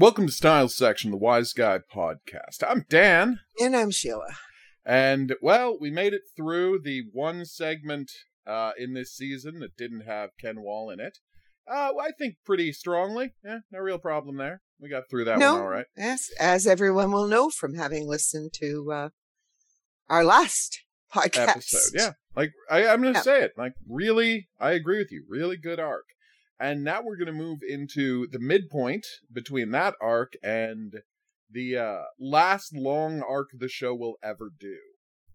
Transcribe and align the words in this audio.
Welcome 0.00 0.28
to 0.28 0.32
Styles 0.32 0.74
Section, 0.74 1.10
the 1.10 1.18
Wise 1.18 1.52
Guy 1.52 1.80
podcast. 1.94 2.64
I'm 2.66 2.86
Dan, 2.88 3.40
And 3.60 3.76
I'm 3.76 3.90
Sheila. 3.90 4.28
and 4.82 5.34
well, 5.42 5.76
we 5.78 5.90
made 5.90 6.14
it 6.14 6.22
through 6.34 6.80
the 6.82 7.02
one 7.12 7.44
segment 7.44 8.10
uh, 8.46 8.72
in 8.78 8.94
this 8.94 9.12
season 9.12 9.58
that 9.60 9.76
didn't 9.76 10.06
have 10.06 10.30
Ken 10.40 10.62
Wahl 10.62 10.88
in 10.88 11.00
it. 11.00 11.18
Uh, 11.70 11.92
I 12.00 12.12
think 12.18 12.36
pretty 12.46 12.72
strongly. 12.72 13.34
Yeah, 13.44 13.58
no 13.70 13.80
real 13.80 13.98
problem 13.98 14.38
there. 14.38 14.62
We 14.80 14.88
got 14.88 15.02
through 15.10 15.26
that 15.26 15.38
no, 15.38 15.52
one 15.56 15.62
all 15.64 15.68
right. 15.68 15.86
as 15.98 16.30
as 16.40 16.66
everyone 16.66 17.12
will 17.12 17.26
know 17.26 17.50
from 17.50 17.74
having 17.74 18.08
listened 18.08 18.54
to 18.54 18.90
uh, 18.90 19.08
our 20.08 20.24
last 20.24 20.80
podcast. 21.14 21.48
episode. 21.48 21.92
Yeah, 22.00 22.12
like 22.34 22.52
I, 22.70 22.88
I'm 22.88 23.02
going 23.02 23.12
to 23.12 23.18
Yeah. 23.18 23.22
say 23.22 23.42
it. 23.42 23.52
Like 23.58 23.74
really, 23.86 24.48
I 24.58 24.70
agree 24.70 24.96
with 24.96 25.12
you. 25.12 25.26
Really 25.28 25.58
good 25.58 25.78
arc. 25.78 26.06
And 26.60 26.84
now 26.84 27.00
we're 27.02 27.16
going 27.16 27.26
to 27.26 27.32
move 27.32 27.60
into 27.66 28.26
the 28.26 28.38
midpoint 28.38 29.06
between 29.32 29.70
that 29.70 29.94
arc 30.00 30.34
and 30.42 31.00
the 31.50 31.78
uh, 31.78 32.02
last 32.18 32.74
long 32.74 33.22
arc 33.22 33.48
the 33.58 33.68
show 33.68 33.94
will 33.94 34.16
ever 34.22 34.50
do, 34.58 34.76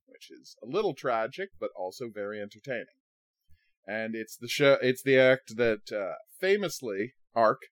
which 0.06 0.30
is 0.30 0.56
a 0.64 0.68
little 0.68 0.94
tragic 0.94 1.50
but 1.60 1.72
also 1.76 2.10
very 2.14 2.40
entertaining. 2.40 2.86
And 3.88 4.16
it's 4.16 4.38
the 4.38 4.48
show. 4.48 4.78
It's 4.82 5.02
the 5.02 5.18
act 5.18 5.58
that 5.58 5.92
uh, 5.92 6.16
famously 6.40 7.14
arc 7.36 7.64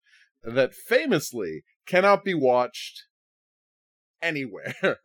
that 0.43 0.73
famously 0.73 1.63
cannot 1.85 2.23
be 2.23 2.33
watched 2.33 3.03
anywhere. 4.21 4.99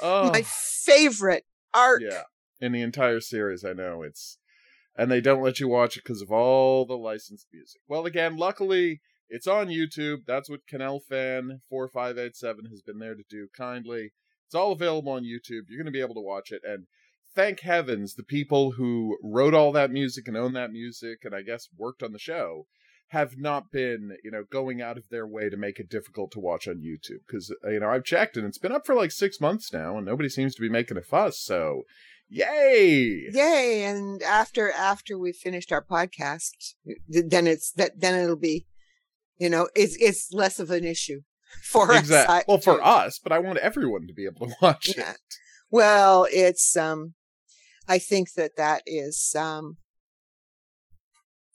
oh. 0.00 0.30
My 0.32 0.42
favorite 0.42 1.44
art. 1.74 2.02
Yeah, 2.02 2.22
in 2.60 2.72
the 2.72 2.82
entire 2.82 3.20
series, 3.20 3.64
I 3.64 3.72
know 3.72 4.02
it's, 4.02 4.38
and 4.96 5.10
they 5.10 5.20
don't 5.20 5.42
let 5.42 5.60
you 5.60 5.68
watch 5.68 5.96
it 5.96 6.04
because 6.04 6.22
of 6.22 6.30
all 6.30 6.84
the 6.84 6.96
licensed 6.96 7.46
music. 7.52 7.80
Well, 7.88 8.06
again, 8.06 8.36
luckily 8.36 9.00
it's 9.28 9.46
on 9.46 9.68
YouTube. 9.68 10.26
That's 10.26 10.50
what 10.50 10.66
Canal 10.68 11.00
Fan 11.00 11.62
four 11.68 11.88
five 11.88 12.18
eight 12.18 12.36
seven 12.36 12.66
has 12.66 12.82
been 12.82 12.98
there 12.98 13.14
to 13.14 13.24
do 13.28 13.48
kindly. 13.56 14.12
It's 14.46 14.54
all 14.54 14.72
available 14.72 15.12
on 15.12 15.22
YouTube. 15.22 15.64
You're 15.68 15.78
going 15.78 15.86
to 15.86 15.90
be 15.90 16.02
able 16.02 16.14
to 16.14 16.20
watch 16.20 16.52
it, 16.52 16.60
and 16.64 16.86
thank 17.34 17.60
heavens 17.60 18.14
the 18.14 18.24
people 18.24 18.72
who 18.72 19.16
wrote 19.22 19.54
all 19.54 19.72
that 19.72 19.90
music 19.90 20.28
and 20.28 20.36
own 20.36 20.52
that 20.52 20.70
music, 20.70 21.20
and 21.24 21.34
I 21.34 21.40
guess 21.40 21.68
worked 21.76 22.02
on 22.02 22.12
the 22.12 22.18
show. 22.18 22.66
Have 23.08 23.36
not 23.36 23.70
been, 23.70 24.16
you 24.24 24.30
know, 24.30 24.44
going 24.50 24.80
out 24.80 24.96
of 24.96 25.10
their 25.10 25.26
way 25.26 25.50
to 25.50 25.56
make 25.56 25.78
it 25.78 25.90
difficult 25.90 26.30
to 26.32 26.40
watch 26.40 26.66
on 26.66 26.76
YouTube 26.76 27.20
because 27.26 27.54
uh, 27.64 27.68
you 27.70 27.80
know 27.80 27.90
I've 27.90 28.04
checked 28.04 28.38
and 28.38 28.46
it's 28.46 28.58
been 28.58 28.72
up 28.72 28.86
for 28.86 28.94
like 28.94 29.12
six 29.12 29.38
months 29.38 29.70
now 29.70 29.98
and 29.98 30.06
nobody 30.06 30.30
seems 30.30 30.54
to 30.54 30.62
be 30.62 30.70
making 30.70 30.96
a 30.96 31.02
fuss. 31.02 31.38
So 31.38 31.82
Yay! 32.34 33.28
Yay! 33.30 33.84
And 33.84 34.22
after 34.22 34.72
after 34.72 35.18
we 35.18 35.32
finished 35.32 35.70
our 35.70 35.84
podcast, 35.84 36.74
then 37.06 37.46
it's 37.46 37.72
that 37.72 38.00
then 38.00 38.18
it'll 38.18 38.36
be, 38.36 38.66
you 39.38 39.50
know, 39.50 39.68
it's 39.74 39.96
it's 40.00 40.32
less 40.32 40.58
of 40.58 40.70
an 40.70 40.82
issue 40.84 41.20
for 41.62 41.92
us. 41.92 42.00
Exactly. 42.00 42.34
I- 42.36 42.44
Well, 42.48 42.58
for 42.58 42.82
us, 42.82 43.18
but 43.22 43.32
I 43.32 43.38
want 43.38 43.58
everyone 43.58 44.06
to 44.06 44.14
be 44.14 44.24
able 44.24 44.46
to 44.46 44.54
watch 44.62 44.94
Yeah. 44.96 45.10
it. 45.10 45.16
Well, 45.70 46.26
it's 46.32 46.74
um, 46.74 47.12
I 47.86 47.98
think 47.98 48.32
that 48.36 48.56
that 48.56 48.82
is 48.86 49.34
um, 49.38 49.76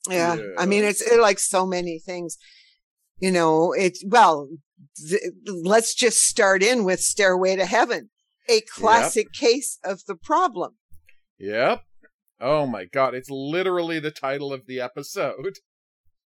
yeah. 0.10 0.38
I 0.60 0.66
mean, 0.68 0.84
it's 0.84 1.02
Yes. 1.02 1.20
like 1.20 1.40
so 1.40 1.66
many 1.66 2.00
things. 2.00 2.38
You 3.20 3.32
know, 3.32 3.74
it's 3.74 4.04
well. 4.06 4.48
Th- 5.10 5.22
let's 5.64 5.96
just 5.96 6.20
start 6.20 6.62
in 6.62 6.84
with 6.84 7.00
"Stairway 7.00 7.56
to 7.56 7.66
Heaven," 7.66 8.12
a 8.50 8.62
classic 8.62 9.32
case 9.34 9.80
of 9.84 10.06
the 10.08 10.16
problem. 10.16 10.76
Yep. 11.40 11.84
Oh 12.40 12.66
my 12.68 12.86
god, 12.86 13.14
it's 13.16 13.30
literally 13.30 14.00
the 14.00 14.12
title 14.12 14.54
of 14.54 14.68
the 14.68 14.80
episode. 14.80 15.56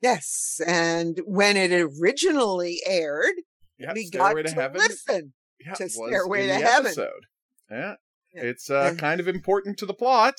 Yes, 0.01 0.61
and 0.65 1.19
when 1.25 1.57
it 1.57 1.71
originally 1.73 2.79
aired, 2.85 3.33
Yep. 3.79 3.95
we 3.95 4.05
Stairway 4.05 4.43
got 4.43 4.49
to 4.49 4.69
to 4.69 4.77
listen. 4.87 5.33
yeah, 5.65 5.73
to 5.73 5.89
Stairway 5.89 6.41
to 6.43 6.47
the 6.47 6.53
Heaven. 6.55 6.85
Episode. 6.87 7.25
Yeah. 7.69 7.95
Yeah. 8.33 8.41
It's 8.43 8.69
uh, 8.69 8.75
Uh, 8.75 8.95
kind 8.95 9.19
of 9.19 9.27
important 9.27 9.77
to 9.79 9.85
the 9.85 9.93
plot 9.93 10.35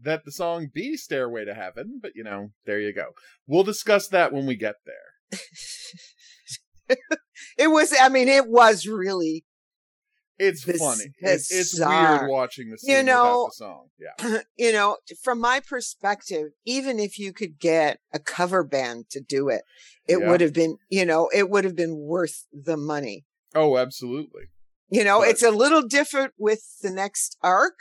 that 0.00 0.24
the 0.24 0.32
song 0.32 0.68
be 0.72 0.96
Stairway 0.96 1.44
to 1.44 1.54
Heaven, 1.54 2.00
but 2.02 2.12
you 2.16 2.24
know, 2.24 2.50
there 2.66 2.80
you 2.80 2.92
go. 2.92 3.10
We'll 3.46 3.62
discuss 3.64 4.08
that 4.08 4.32
when 4.32 4.46
we 4.46 4.56
get 4.56 4.76
there. 4.84 5.38
it 7.58 7.68
was. 7.68 7.94
I 8.00 8.08
mean, 8.08 8.28
it 8.28 8.48
was 8.48 8.86
really. 8.86 9.44
It's 10.38 10.64
Biz- 10.64 10.78
funny. 10.80 11.04
It's, 11.20 11.52
it's 11.52 11.78
weird 11.78 12.28
watching 12.28 12.70
the 12.70 12.78
scene 12.78 12.96
You 12.96 13.02
know- 13.04 13.46
the 13.50 13.54
song. 13.54 13.88
Yeah. 13.98 14.40
you 14.56 14.72
know, 14.72 14.96
from 15.22 15.40
my 15.40 15.60
perspective, 15.60 16.48
even 16.64 16.98
if 16.98 17.18
you 17.18 17.32
could 17.32 17.58
get 17.58 17.98
a 18.12 18.18
cover 18.18 18.64
band 18.64 19.10
to 19.10 19.20
do 19.20 19.48
it, 19.48 19.62
it 20.08 20.18
Yeah. 20.20 20.28
would 20.30 20.40
have 20.40 20.52
been, 20.52 20.78
you 20.88 21.04
know, 21.04 21.28
it 21.32 21.48
would 21.50 21.64
have 21.64 21.76
been 21.76 21.96
worth 21.98 22.46
the 22.52 22.76
money. 22.76 23.24
Oh, 23.54 23.76
absolutely. 23.78 24.44
You 24.88 25.04
know, 25.04 25.20
But- 25.20 25.28
it's 25.28 25.42
a 25.42 25.50
little 25.50 25.82
different 25.82 26.34
with 26.36 26.62
the 26.82 26.90
next 26.90 27.36
arc, 27.42 27.74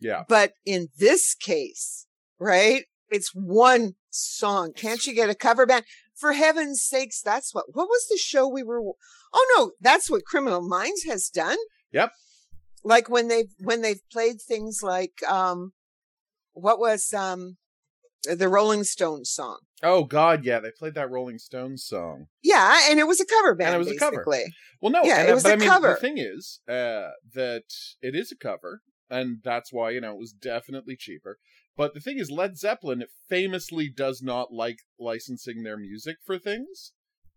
Yeah. 0.00 0.24
but 0.28 0.52
in 0.66 0.88
this 0.98 1.34
case, 1.34 2.06
right? 2.38 2.84
It's 3.10 3.30
one 3.34 3.94
song. 4.10 4.72
Can't 4.74 5.06
you 5.06 5.14
get 5.14 5.30
a 5.30 5.34
cover 5.34 5.64
band? 5.66 5.84
For 6.14 6.32
heaven's 6.32 6.82
sakes, 6.82 7.20
that's 7.22 7.52
what, 7.54 7.74
what 7.74 7.88
was 7.88 8.06
the 8.08 8.16
show 8.18 8.46
we 8.46 8.62
were, 8.62 8.80
oh 9.32 9.54
no, 9.56 9.72
that's 9.80 10.08
what 10.10 10.24
Criminal 10.24 10.62
Minds 10.66 11.02
has 11.04 11.28
done. 11.28 11.56
Yep. 11.94 12.12
Like 12.84 13.08
when 13.08 13.28
they've, 13.28 13.50
when 13.58 13.80
they've 13.80 14.06
played 14.12 14.42
things 14.42 14.80
like, 14.82 15.22
um, 15.26 15.72
what 16.52 16.78
was, 16.78 17.14
um, 17.14 17.56
the 18.24 18.48
Rolling 18.48 18.84
Stones 18.84 19.30
song? 19.30 19.58
Oh 19.82 20.04
God, 20.04 20.44
yeah, 20.44 20.60
they 20.60 20.70
played 20.78 20.94
that 20.94 21.10
Rolling 21.10 21.38
Stones 21.38 21.84
song. 21.84 22.26
Yeah. 22.42 22.78
And 22.90 22.98
it 22.98 23.06
was 23.06 23.20
a 23.20 23.26
cover 23.26 23.54
band. 23.54 23.74
And 23.74 23.76
it 23.76 23.78
was 23.78 23.90
a 23.90 23.98
cover. 23.98 24.24
Well, 24.80 24.92
no, 24.92 25.02
Yeah, 25.04 25.20
and 25.20 25.28
it 25.30 25.34
was 25.34 25.42
but 25.42 25.50
a 25.50 25.54
I 25.54 25.56
mean, 25.56 25.68
cover. 25.68 25.88
the 25.88 25.96
thing 25.96 26.18
is 26.18 26.60
uh, 26.68 27.10
that 27.34 27.64
it 28.02 28.14
is 28.14 28.32
a 28.32 28.36
cover, 28.36 28.80
and 29.10 29.38
that's 29.44 29.72
why 29.72 29.90
you 29.90 30.00
know 30.00 30.12
it 30.12 30.18
was 30.18 30.32
definitely 30.32 30.96
cheaper. 30.96 31.38
But 31.76 31.92
the 31.92 32.00
thing 32.00 32.18
is, 32.18 32.30
Led 32.30 32.56
Zeppelin 32.56 33.04
famously 33.28 33.88
does 33.88 34.22
not 34.22 34.52
like 34.52 34.78
licensing 34.98 35.62
their 35.62 35.76
music 35.76 36.16
for 36.24 36.38
things, 36.38 36.92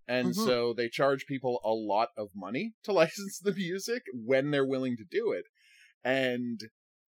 and 0.07 0.29
Mhm. 0.29 0.45
so 0.45 0.73
they 0.73 0.89
charge 0.89 1.25
people 1.25 1.59
a 1.63 1.71
lot 1.73 2.09
of 2.17 2.29
money 2.35 2.73
to 2.83 2.91
license 3.01 3.39
the 3.39 3.53
music 3.53 4.03
when 4.13 4.51
they're 4.51 4.65
willing 4.65 4.95
to 4.97 5.03
do 5.03 5.31
it. 5.31 5.45
And 6.03 6.59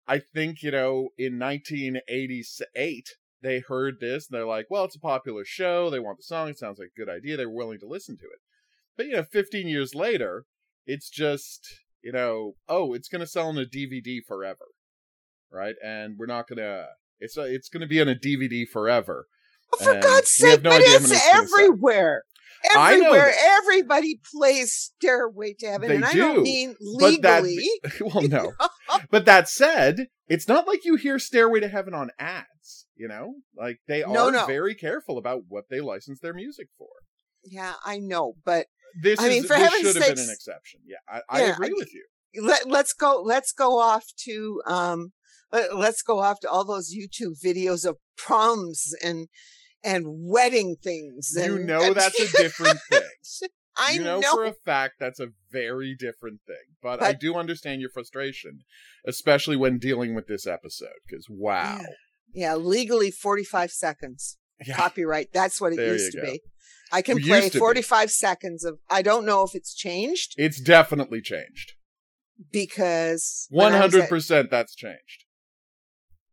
I 0.06 0.18
think 0.20 0.62
you 0.62 0.70
know, 0.70 1.10
in 1.18 1.38
1988, 1.38 3.16
they 3.42 3.60
heard 3.60 4.00
this 4.00 4.28
and 4.28 4.36
they're 4.36 4.46
like, 4.46 4.66
"Well, 4.70 4.84
it's 4.84 4.96
a 4.96 5.00
popular 5.00 5.44
show. 5.44 5.90
They 5.90 5.98
want 5.98 6.18
the 6.18 6.22
song. 6.24 6.48
It 6.48 6.58
sounds 6.58 6.78
like 6.78 6.90
a 6.96 6.98
good 6.98 7.08
idea. 7.08 7.36
They 7.36 7.46
were 7.46 7.52
willing 7.54 7.80
to 7.80 7.86
listen 7.86 8.16
to 8.18 8.24
it." 8.24 8.40
But 8.96 9.06
you 9.06 9.12
know, 9.12 9.24
15 9.24 9.68
years 9.68 9.94
later, 9.94 10.46
it's 10.86 11.10
just, 11.10 11.80
you 12.02 12.12
know, 12.12 12.54
oh, 12.68 12.94
it's 12.94 13.08
going 13.08 13.20
to 13.20 13.26
sell 13.26 13.48
on 13.48 13.58
a 13.58 13.66
DVD 13.66 14.20
forever. 14.26 14.66
Right? 15.50 15.76
And 15.84 16.16
we're 16.18 16.26
not 16.26 16.48
going 16.48 16.58
to 16.58 16.88
it's 17.18 17.36
a, 17.36 17.42
it's 17.42 17.68
going 17.68 17.80
to 17.80 17.86
be 17.86 18.00
on 18.00 18.08
a 18.08 18.14
DVD 18.14 18.68
forever. 18.68 19.26
Oh, 19.74 19.84
for 19.84 19.92
And 19.92 20.02
God's 20.02 20.30
sake, 20.30 20.62
no 20.62 20.70
but 20.70 20.80
it's 20.82 20.94
it's 20.94 21.08
gonna 21.08 21.18
sell. 21.18 21.42
everywhere. 21.60 22.22
Everywhere, 22.74 23.32
everybody 23.38 24.20
plays 24.32 24.72
Stairway 24.72 25.54
to 25.60 25.66
Heaven, 25.66 25.88
They 25.88 25.96
and 25.96 26.04
I 26.04 26.12
do, 26.12 26.18
don't 26.18 26.42
mean 26.42 26.74
But 26.98 27.22
that 27.22 27.44
legally. 27.44 27.68
well 28.00 28.22
no. 28.28 28.52
But 29.10 29.24
that 29.26 29.48
said, 29.48 30.08
it's 30.28 30.48
not 30.48 30.66
like 30.66 30.84
you 30.84 30.96
hear 30.96 31.18
Stairway 31.18 31.60
to 31.60 31.68
Heaven 31.68 31.94
on 31.94 32.10
ads, 32.18 32.86
you 32.94 33.08
know? 33.08 33.34
Like 33.56 33.78
they 33.88 34.02
are 34.02 34.30
no. 34.30 34.46
very 34.46 34.74
careful 34.74 35.18
about 35.18 35.42
what 35.48 35.64
they 35.70 35.80
license 35.80 36.20
their 36.20 36.34
music 36.34 36.68
for. 36.78 36.88
Yeah, 37.44 37.74
I 37.84 37.98
know, 37.98 38.34
but 38.44 38.66
This 39.00 39.20
I 39.20 39.24
is 39.26 39.30
mean, 39.30 39.42
for 39.42 39.48
this 39.56 39.58
heaven's 39.58 39.92
should 39.92 40.02
have 40.02 40.16
been 40.16 40.24
an 40.24 40.30
exception. 40.30 40.80
Yeah, 40.86 40.96
I, 41.08 41.20
I 41.28 41.40
agree 41.42 41.68
I- 41.68 41.72
with 41.76 41.92
you. 41.94 42.04
let 42.42 42.68
let's 42.68 42.92
go. 42.92 43.22
Let's 43.24 43.52
go 43.52 43.78
off 43.78 44.06
to 44.24 44.62
um. 44.66 45.12
Let, 45.52 45.76
let's 45.76 46.02
go 46.02 46.18
off 46.18 46.40
to 46.40 46.50
all 46.50 46.64
those 46.64 46.92
YouTube 46.92 47.34
videos 47.42 47.86
of 47.86 47.98
proms 48.18 48.92
and 49.02 49.28
and 49.86 50.04
wedding 50.08 50.76
things. 50.82 51.34
And, 51.36 51.54
You 51.60 51.64
know 51.64 51.94
that's 51.94 52.18
a 52.20 52.36
different 52.42 52.78
thing. 52.90 53.48
I 53.78 53.92
you 53.92 54.02
know, 54.02 54.20
know. 54.20 54.32
for 54.32 54.44
a 54.46 54.52
fact 54.64 54.94
that's 54.98 55.20
a 55.20 55.28
very 55.52 55.94
different 55.98 56.40
thing. 56.46 56.56
But, 56.82 57.02
I 57.02 57.12
do 57.12 57.34
understand 57.36 57.80
your 57.82 57.90
frustration, 57.90 58.60
especially 59.06 59.56
when 59.56 59.78
dealing 59.78 60.14
with 60.14 60.26
this 60.26 60.46
episode. 60.46 60.98
Because 61.06 61.26
wow, 61.28 61.80
yeah, 62.34 62.54
legally 62.56 63.10
forty 63.10 63.44
five 63.44 63.70
seconds. 63.70 64.38
yeah, 64.66 64.76
Copyright. 64.76 65.28
That's 65.32 65.60
what 65.60 65.72
it 65.72 65.76
There 65.76 65.92
used 65.92 66.12
to 66.12 66.20
go. 66.20 66.26
be. 66.32 66.40
I 66.92 67.02
can 67.02 67.18
It 67.18 67.24
play 67.24 67.36
used 67.42 67.52
to 67.52 67.52
be. 67.54 67.58
forty 67.58 67.82
five 67.82 68.10
seconds 68.10 68.64
of. 68.64 68.78
I 68.88 69.02
don't 69.02 69.26
know 69.26 69.42
if 69.44 69.54
it's 69.54 69.74
changed 69.74 70.34
it's 70.38 70.60
definitely 70.60 71.20
changed. 71.20 71.74
because 72.52 73.46
One 73.50 73.72
when 73.72 73.80
hundred 73.80 74.02
at- 74.04 74.08
percent, 74.08 74.50
that's 74.50 74.74
changed. 74.74 75.24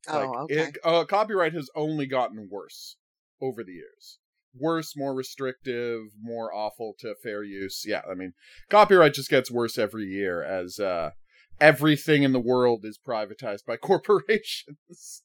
Oh, 0.07 0.17
Like, 0.19 0.29
okay. 0.43 0.55
it- 0.69 0.77
uh, 0.83 1.05
copyright 1.05 1.53
has 1.53 1.69
only 1.75 2.05
gotten 2.05 2.47
worse 2.49 2.95
over 3.41 3.63
the 3.63 3.73
years. 3.73 4.19
Worse, 4.55 4.95
more 4.95 5.15
restrictive, 5.15 6.01
more 6.21 6.53
awful 6.53 6.93
to 6.99 7.15
fair 7.21 7.43
use. 7.43 7.83
Yeah, 7.85 8.01
I 8.09 8.13
mean, 8.13 8.33
copyright 8.69 9.15
just 9.15 9.29
gets 9.29 9.49
worse 9.49 9.77
every 9.77 10.05
year 10.05 10.43
as 10.43 10.79
uh, 10.79 11.11
everything 11.59 12.23
in 12.23 12.33
the 12.33 12.39
world 12.39 12.85
is 12.85 12.99
privatized 12.99 13.65
by 13.65 13.77
corporations. 13.81 15.23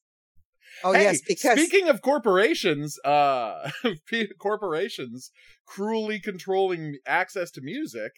Oh 0.85 0.93
Hey, 0.93 1.05
yes, 1.05 1.21
because 1.27 1.59
speaking 1.59 1.89
of 1.89 2.03
corporations, 2.03 2.99
uh, 3.05 3.71
corporations 4.39 5.31
cruelly 5.67 6.21
controlling 6.21 6.99
access 7.07 7.51
to 7.53 7.61
music. 7.61 8.13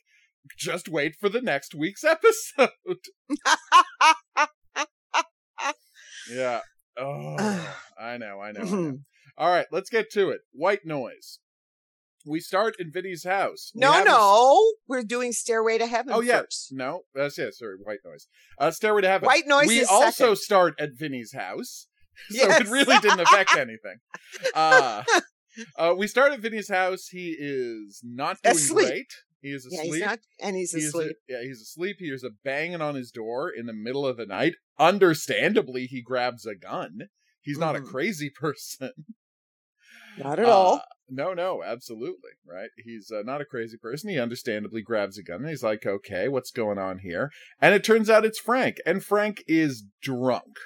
Just 0.59 0.89
wait 0.89 1.17
for 1.21 1.29
the 1.29 1.43
next 1.43 1.75
week's 1.75 2.03
episode. 2.05 2.71
yeah. 6.31 6.61
Oh, 6.99 7.37
I 7.99 8.17
know, 8.17 8.41
I 8.41 8.53
know. 8.53 8.61
I 8.61 8.65
know. 8.65 8.99
All 9.41 9.49
right, 9.51 9.67
let's 9.73 9.89
get 9.91 10.11
to 10.13 10.29
it. 10.29 10.43
White 10.53 10.85
noise. 10.85 11.39
We 12.27 12.41
start 12.41 12.75
in 12.79 12.93
Vinny's 12.93 13.25
house. 13.25 13.73
We 13.75 13.81
no, 13.81 14.03
a- 14.03 14.05
no, 14.05 14.73
we're 14.87 15.03
doing 15.03 15.33
Stairway 15.33 15.79
to 15.79 15.87
Heaven 15.87 16.13
Oh 16.15 16.21
yeah, 16.21 16.41
first. 16.43 16.69
no, 16.73 17.01
that's 17.15 17.39
yeah. 17.39 17.47
Sorry, 17.51 17.77
white 17.83 18.01
noise. 18.05 18.27
Uh, 18.59 18.71
Stairway 18.71 19.01
to 19.01 19.09
Heaven. 19.09 19.27
White 19.27 19.47
noise 19.47 19.67
We 19.69 19.83
also 19.87 20.11
second. 20.11 20.37
start 20.37 20.75
at 20.79 20.91
Vinny's 20.95 21.33
house, 21.33 21.87
so 22.31 22.37
Yes. 22.47 22.61
it 22.61 22.69
really 22.69 22.99
didn't 22.99 23.21
affect 23.21 23.57
anything. 23.57 23.97
Uh, 24.55 25.03
uh, 25.79 25.95
we 25.97 26.07
start 26.07 26.33
at 26.33 26.41
Vinny's 26.41 26.69
house. 26.69 27.07
He 27.07 27.35
is 27.39 28.03
not 28.05 28.37
doing 28.43 28.55
Asleep. 28.57 28.87
great. 28.89 29.13
He 29.41 29.49
is 29.53 29.67
Yeah, 29.71 29.81
asleep. 29.81 29.95
he's 29.95 30.05
not, 30.05 30.19
and 30.43 30.57
he's 30.57 30.75
a- 30.75 30.79
asleep. 30.81 31.17
yeah, 31.27 31.41
he's 31.43 31.63
asleep. 31.63 31.97
He 31.99 32.05
hears 32.05 32.23
a 32.23 32.31
banging 32.45 32.83
on 32.83 32.95
his 32.97 33.11
door 33.11 33.49
in 33.49 33.65
the 33.65 33.73
middle 33.73 34.07
of 34.07 34.19
the 34.19 34.27
night. 34.27 34.57
Understandably, 34.79 35.87
he 35.87 36.03
grabs 36.03 36.45
a 36.45 36.55
gun. 36.55 37.09
He's 37.41 37.57
not 37.57 37.75
a 37.75 37.81
Mhm. 37.81 37.87
crazy 37.87 38.29
person. 38.39 38.91
Not 40.19 40.39
at 40.39 40.47
all. 40.47 40.77
Uh, 40.77 40.81
no, 41.09 41.35
no, 41.35 41.63
absolutely. 41.63 42.31
Right. 42.47 42.71
He's 42.77 43.11
uh, 43.11 43.23
not 43.25 43.41
a 43.41 43.45
crazy 43.45 43.77
person. 43.77 44.11
He 44.11 44.19
understandably 44.19 44.83
grabs 44.83 45.19
a 45.19 45.23
gun 45.23 45.41
and 45.41 45.49
he's 45.49 45.63
like, 45.63 45.85
okay, 45.85 46.29
what's 46.29 46.51
going 46.51 46.79
on 46.79 46.99
here? 46.99 47.31
And 47.61 47.75
it 47.75 47.85
turns 47.85 48.09
out 48.09 48.25
it's 48.25 48.39
Frank. 48.39 48.79
And 48.87 49.05
Frank 49.05 49.43
is 49.49 49.85
drunk. 50.01 50.57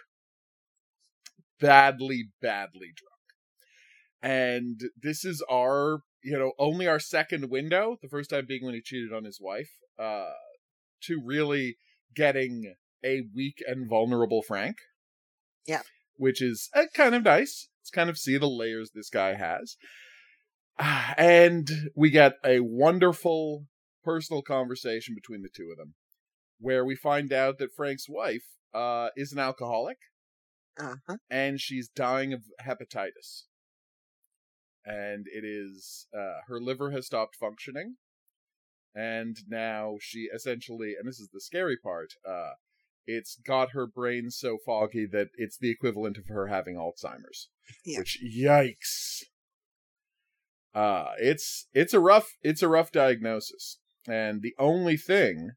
Badly, 1.60 2.28
badly 2.42 2.92
drunk. 2.94 3.14
And 4.22 4.80
this 5.00 5.24
is 5.24 5.42
our, 5.50 6.00
you 6.22 6.38
know, 6.38 6.52
only 6.58 6.86
our 6.86 6.98
second 6.98 7.50
window, 7.50 7.96
the 8.02 8.08
first 8.08 8.30
time 8.30 8.46
being 8.46 8.64
when 8.64 8.74
he 8.74 8.82
cheated 8.82 9.12
on 9.12 9.24
his 9.24 9.38
wife, 9.40 9.70
uh, 9.98 10.30
to 11.04 11.20
really 11.24 11.76
getting 12.14 12.74
a 13.04 13.22
weak 13.34 13.62
and 13.66 13.88
vulnerable 13.88 14.42
Frank. 14.42 14.76
Yeah. 15.66 15.82
Which 16.16 16.42
is 16.42 16.70
uh, 16.74 16.84
kind 16.94 17.14
of 17.14 17.22
nice. 17.22 17.68
It's 17.84 17.90
kind 17.90 18.08
of 18.08 18.16
see 18.16 18.38
the 18.38 18.48
layers 18.48 18.92
this 18.94 19.10
guy 19.10 19.34
has. 19.34 19.76
Ah, 20.78 21.12
And 21.18 21.68
we 21.94 22.08
get 22.08 22.36
a 22.42 22.60
wonderful 22.60 23.66
personal 24.02 24.40
conversation 24.40 25.14
between 25.14 25.42
the 25.42 25.50
two 25.54 25.68
of 25.70 25.76
them 25.76 25.92
where 26.58 26.82
we 26.82 26.96
find 26.96 27.30
out 27.30 27.58
that 27.58 27.74
Frank's 27.76 28.08
wife 28.08 28.46
uh, 28.72 29.08
is 29.16 29.32
an 29.32 29.38
alcoholic 29.38 29.98
Uh-huh. 30.78 31.18
and 31.28 31.60
she's 31.60 31.90
dying 31.90 32.32
of 32.32 32.44
hepatitis. 32.66 33.42
And 34.86 35.26
it 35.30 35.44
is 35.44 36.06
uh, 36.16 36.40
her 36.48 36.58
liver 36.58 36.90
has 36.90 37.04
stopped 37.04 37.36
functioning, 37.36 37.96
and 38.94 39.36
now 39.46 39.96
she 40.00 40.28
essentially, 40.34 40.94
and 40.98 41.06
this 41.06 41.20
is 41.20 41.28
the 41.32 41.40
scary 41.40 41.76
part, 41.76 42.14
uh, 42.26 42.54
it's 43.06 43.36
got 43.36 43.70
her 43.70 43.86
brain 43.86 44.30
so 44.30 44.58
foggy 44.64 45.06
that 45.12 45.28
it's 45.36 45.58
the 45.58 45.70
equivalent 45.70 46.18
of 46.18 46.28
her 46.28 46.48
having 46.48 46.76
Alzheimer's. 46.76 47.48
Yeah. 47.84 47.98
Which 47.98 48.18
yikes. 48.22 49.22
Uh 50.74 51.12
it's 51.18 51.68
it's 51.72 51.94
a 51.94 52.00
rough 52.00 52.32
it's 52.42 52.62
a 52.62 52.68
rough 52.68 52.92
diagnosis. 52.92 53.78
And 54.06 54.42
the 54.42 54.54
only 54.58 54.96
thing 54.96 55.52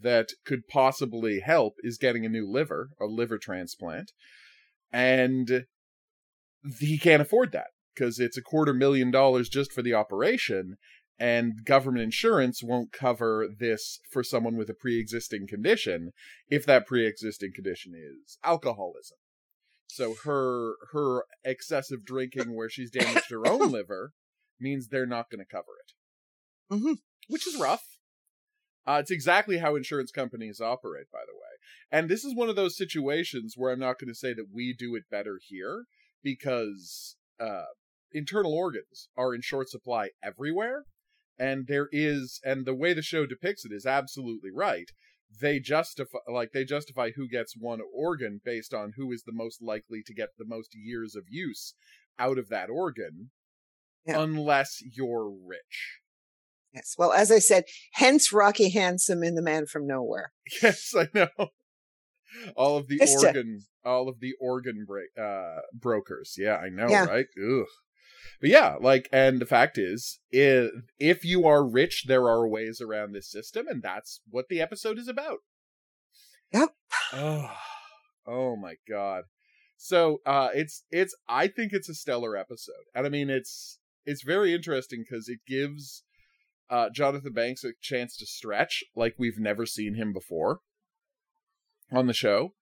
that 0.00 0.28
could 0.44 0.68
possibly 0.68 1.40
help 1.40 1.74
is 1.82 1.98
getting 1.98 2.24
a 2.24 2.28
new 2.28 2.48
liver, 2.48 2.90
a 3.00 3.06
liver 3.06 3.38
transplant. 3.38 4.12
And 4.92 5.66
he 6.78 6.98
can't 6.98 7.22
afford 7.22 7.52
that 7.52 7.68
because 7.94 8.20
it's 8.20 8.36
a 8.36 8.42
quarter 8.42 8.72
million 8.72 9.10
dollars 9.10 9.48
just 9.48 9.72
for 9.72 9.82
the 9.82 9.94
operation 9.94 10.76
and 11.18 11.64
government 11.64 12.04
insurance 12.04 12.62
won't 12.62 12.92
cover 12.92 13.48
this 13.58 14.00
for 14.10 14.22
someone 14.22 14.56
with 14.56 14.70
a 14.70 14.74
pre-existing 14.74 15.46
condition 15.48 16.12
if 16.48 16.64
that 16.66 16.86
pre-existing 16.86 17.52
condition 17.54 17.92
is 17.94 18.38
alcoholism. 18.44 19.18
So 19.88 20.14
her 20.24 20.74
her 20.92 21.24
excessive 21.44 22.04
drinking 22.04 22.54
where 22.54 22.68
she's 22.68 22.90
damaged 22.90 23.30
her 23.30 23.46
own 23.46 23.72
liver 23.72 24.12
means 24.60 24.88
they're 24.88 25.06
not 25.06 25.30
going 25.30 25.44
to 25.44 25.50
cover 25.50 25.72
it. 25.80 26.74
Mhm. 26.74 26.98
Which 27.28 27.46
is 27.46 27.58
rough. 27.58 27.98
Uh, 28.86 28.98
it's 29.00 29.10
exactly 29.10 29.58
how 29.58 29.76
insurance 29.76 30.10
companies 30.10 30.60
operate, 30.60 31.06
by 31.12 31.20
the 31.26 31.34
way. 31.34 31.38
And 31.90 32.08
this 32.08 32.24
is 32.24 32.34
one 32.34 32.48
of 32.48 32.56
those 32.56 32.76
situations 32.76 33.54
where 33.56 33.70
I'm 33.72 33.78
not 33.78 33.98
going 33.98 34.08
to 34.08 34.14
say 34.14 34.32
that 34.32 34.46
we 34.52 34.72
do 34.72 34.94
it 34.94 35.10
better 35.10 35.38
here 35.46 35.84
because 36.22 37.16
uh, 37.38 37.66
internal 38.12 38.54
organs 38.54 39.08
are 39.16 39.34
in 39.34 39.42
short 39.42 39.68
supply 39.68 40.10
everywhere. 40.22 40.84
And 41.38 41.66
there 41.68 41.88
is, 41.92 42.40
and 42.44 42.66
the 42.66 42.74
way 42.74 42.94
the 42.94 43.02
show 43.02 43.24
depicts 43.26 43.64
it 43.64 43.72
is 43.72 43.86
absolutely 43.86 44.50
right. 44.52 44.90
They 45.40 45.60
justify, 45.60 46.18
like, 46.26 46.50
they 46.52 46.64
justify 46.64 47.10
who 47.14 47.28
gets 47.28 47.54
one 47.56 47.80
organ 47.94 48.40
based 48.44 48.72
on 48.74 48.92
who 48.96 49.12
is 49.12 49.22
the 49.24 49.32
most 49.32 49.62
likely 49.62 50.02
to 50.06 50.14
get 50.14 50.30
the 50.38 50.46
most 50.46 50.70
years 50.74 51.14
of 51.14 51.24
use 51.28 51.74
out 52.18 52.38
of 52.38 52.48
that 52.48 52.70
organ, 52.70 53.30
Yeah. 54.06 54.20
unless 54.20 54.78
you're 54.82 55.30
rich. 55.30 56.00
Yes. 56.74 56.94
Well, 56.98 57.12
as 57.12 57.30
I 57.30 57.38
said, 57.38 57.64
hence 57.92 58.32
Rocky 58.32 58.70
Handsome 58.70 59.22
in 59.22 59.34
The 59.34 59.42
Man 59.42 59.66
from 59.66 59.86
Nowhere. 59.86 60.32
Yes, 60.62 60.92
I 60.96 61.08
know. 61.14 61.28
All 62.56 62.76
of 62.76 62.88
the 62.88 62.98
to- 62.98 63.26
organ, 63.26 63.60
all 63.84 64.08
of 64.08 64.20
the 64.20 64.32
organ 64.40 64.84
break, 64.86 65.08
uh, 65.20 65.60
brokers. 65.72 66.34
Yeah, 66.38 66.56
I 66.56 66.68
know, 66.68 66.88
Yeah. 66.88 67.04
right? 67.04 67.26
Ugh. 67.42 67.66
But 68.40 68.50
yeah, 68.50 68.76
like, 68.80 69.08
and 69.12 69.40
the 69.40 69.46
fact 69.46 69.78
is, 69.78 70.20
if, 70.30 70.70
if 70.98 71.24
you 71.24 71.46
are 71.46 71.66
rich, 71.66 72.04
there 72.06 72.28
are 72.28 72.46
ways 72.46 72.80
around 72.80 73.12
this 73.12 73.30
system, 73.30 73.66
and 73.68 73.82
that's 73.82 74.20
what 74.30 74.48
the 74.48 74.60
episode 74.60 74.98
is 74.98 75.08
about. 75.08 75.38
Yep. 76.52 76.70
Oh, 77.12 77.50
oh 78.26 78.56
my 78.56 78.74
god. 78.88 79.24
So, 79.76 80.20
uh, 80.26 80.48
it's 80.54 80.82
it's. 80.90 81.14
I 81.28 81.46
think 81.46 81.72
it's 81.72 81.88
a 81.88 81.94
stellar 81.94 82.36
episode, 82.36 82.84
and 82.94 83.06
I 83.06 83.10
mean, 83.10 83.30
it's 83.30 83.78
it's 84.04 84.24
very 84.24 84.52
interesting 84.52 85.04
because 85.08 85.28
it 85.28 85.38
gives 85.46 86.02
uh, 86.70 86.88
Jonathan 86.90 87.32
Banks 87.32 87.62
a 87.62 87.72
chance 87.80 88.16
to 88.16 88.26
stretch 88.26 88.82
like 88.96 89.14
we've 89.18 89.38
never 89.38 89.66
seen 89.66 89.94
him 89.94 90.12
before 90.12 90.60
on 91.92 92.06
the 92.06 92.12
show. 92.12 92.54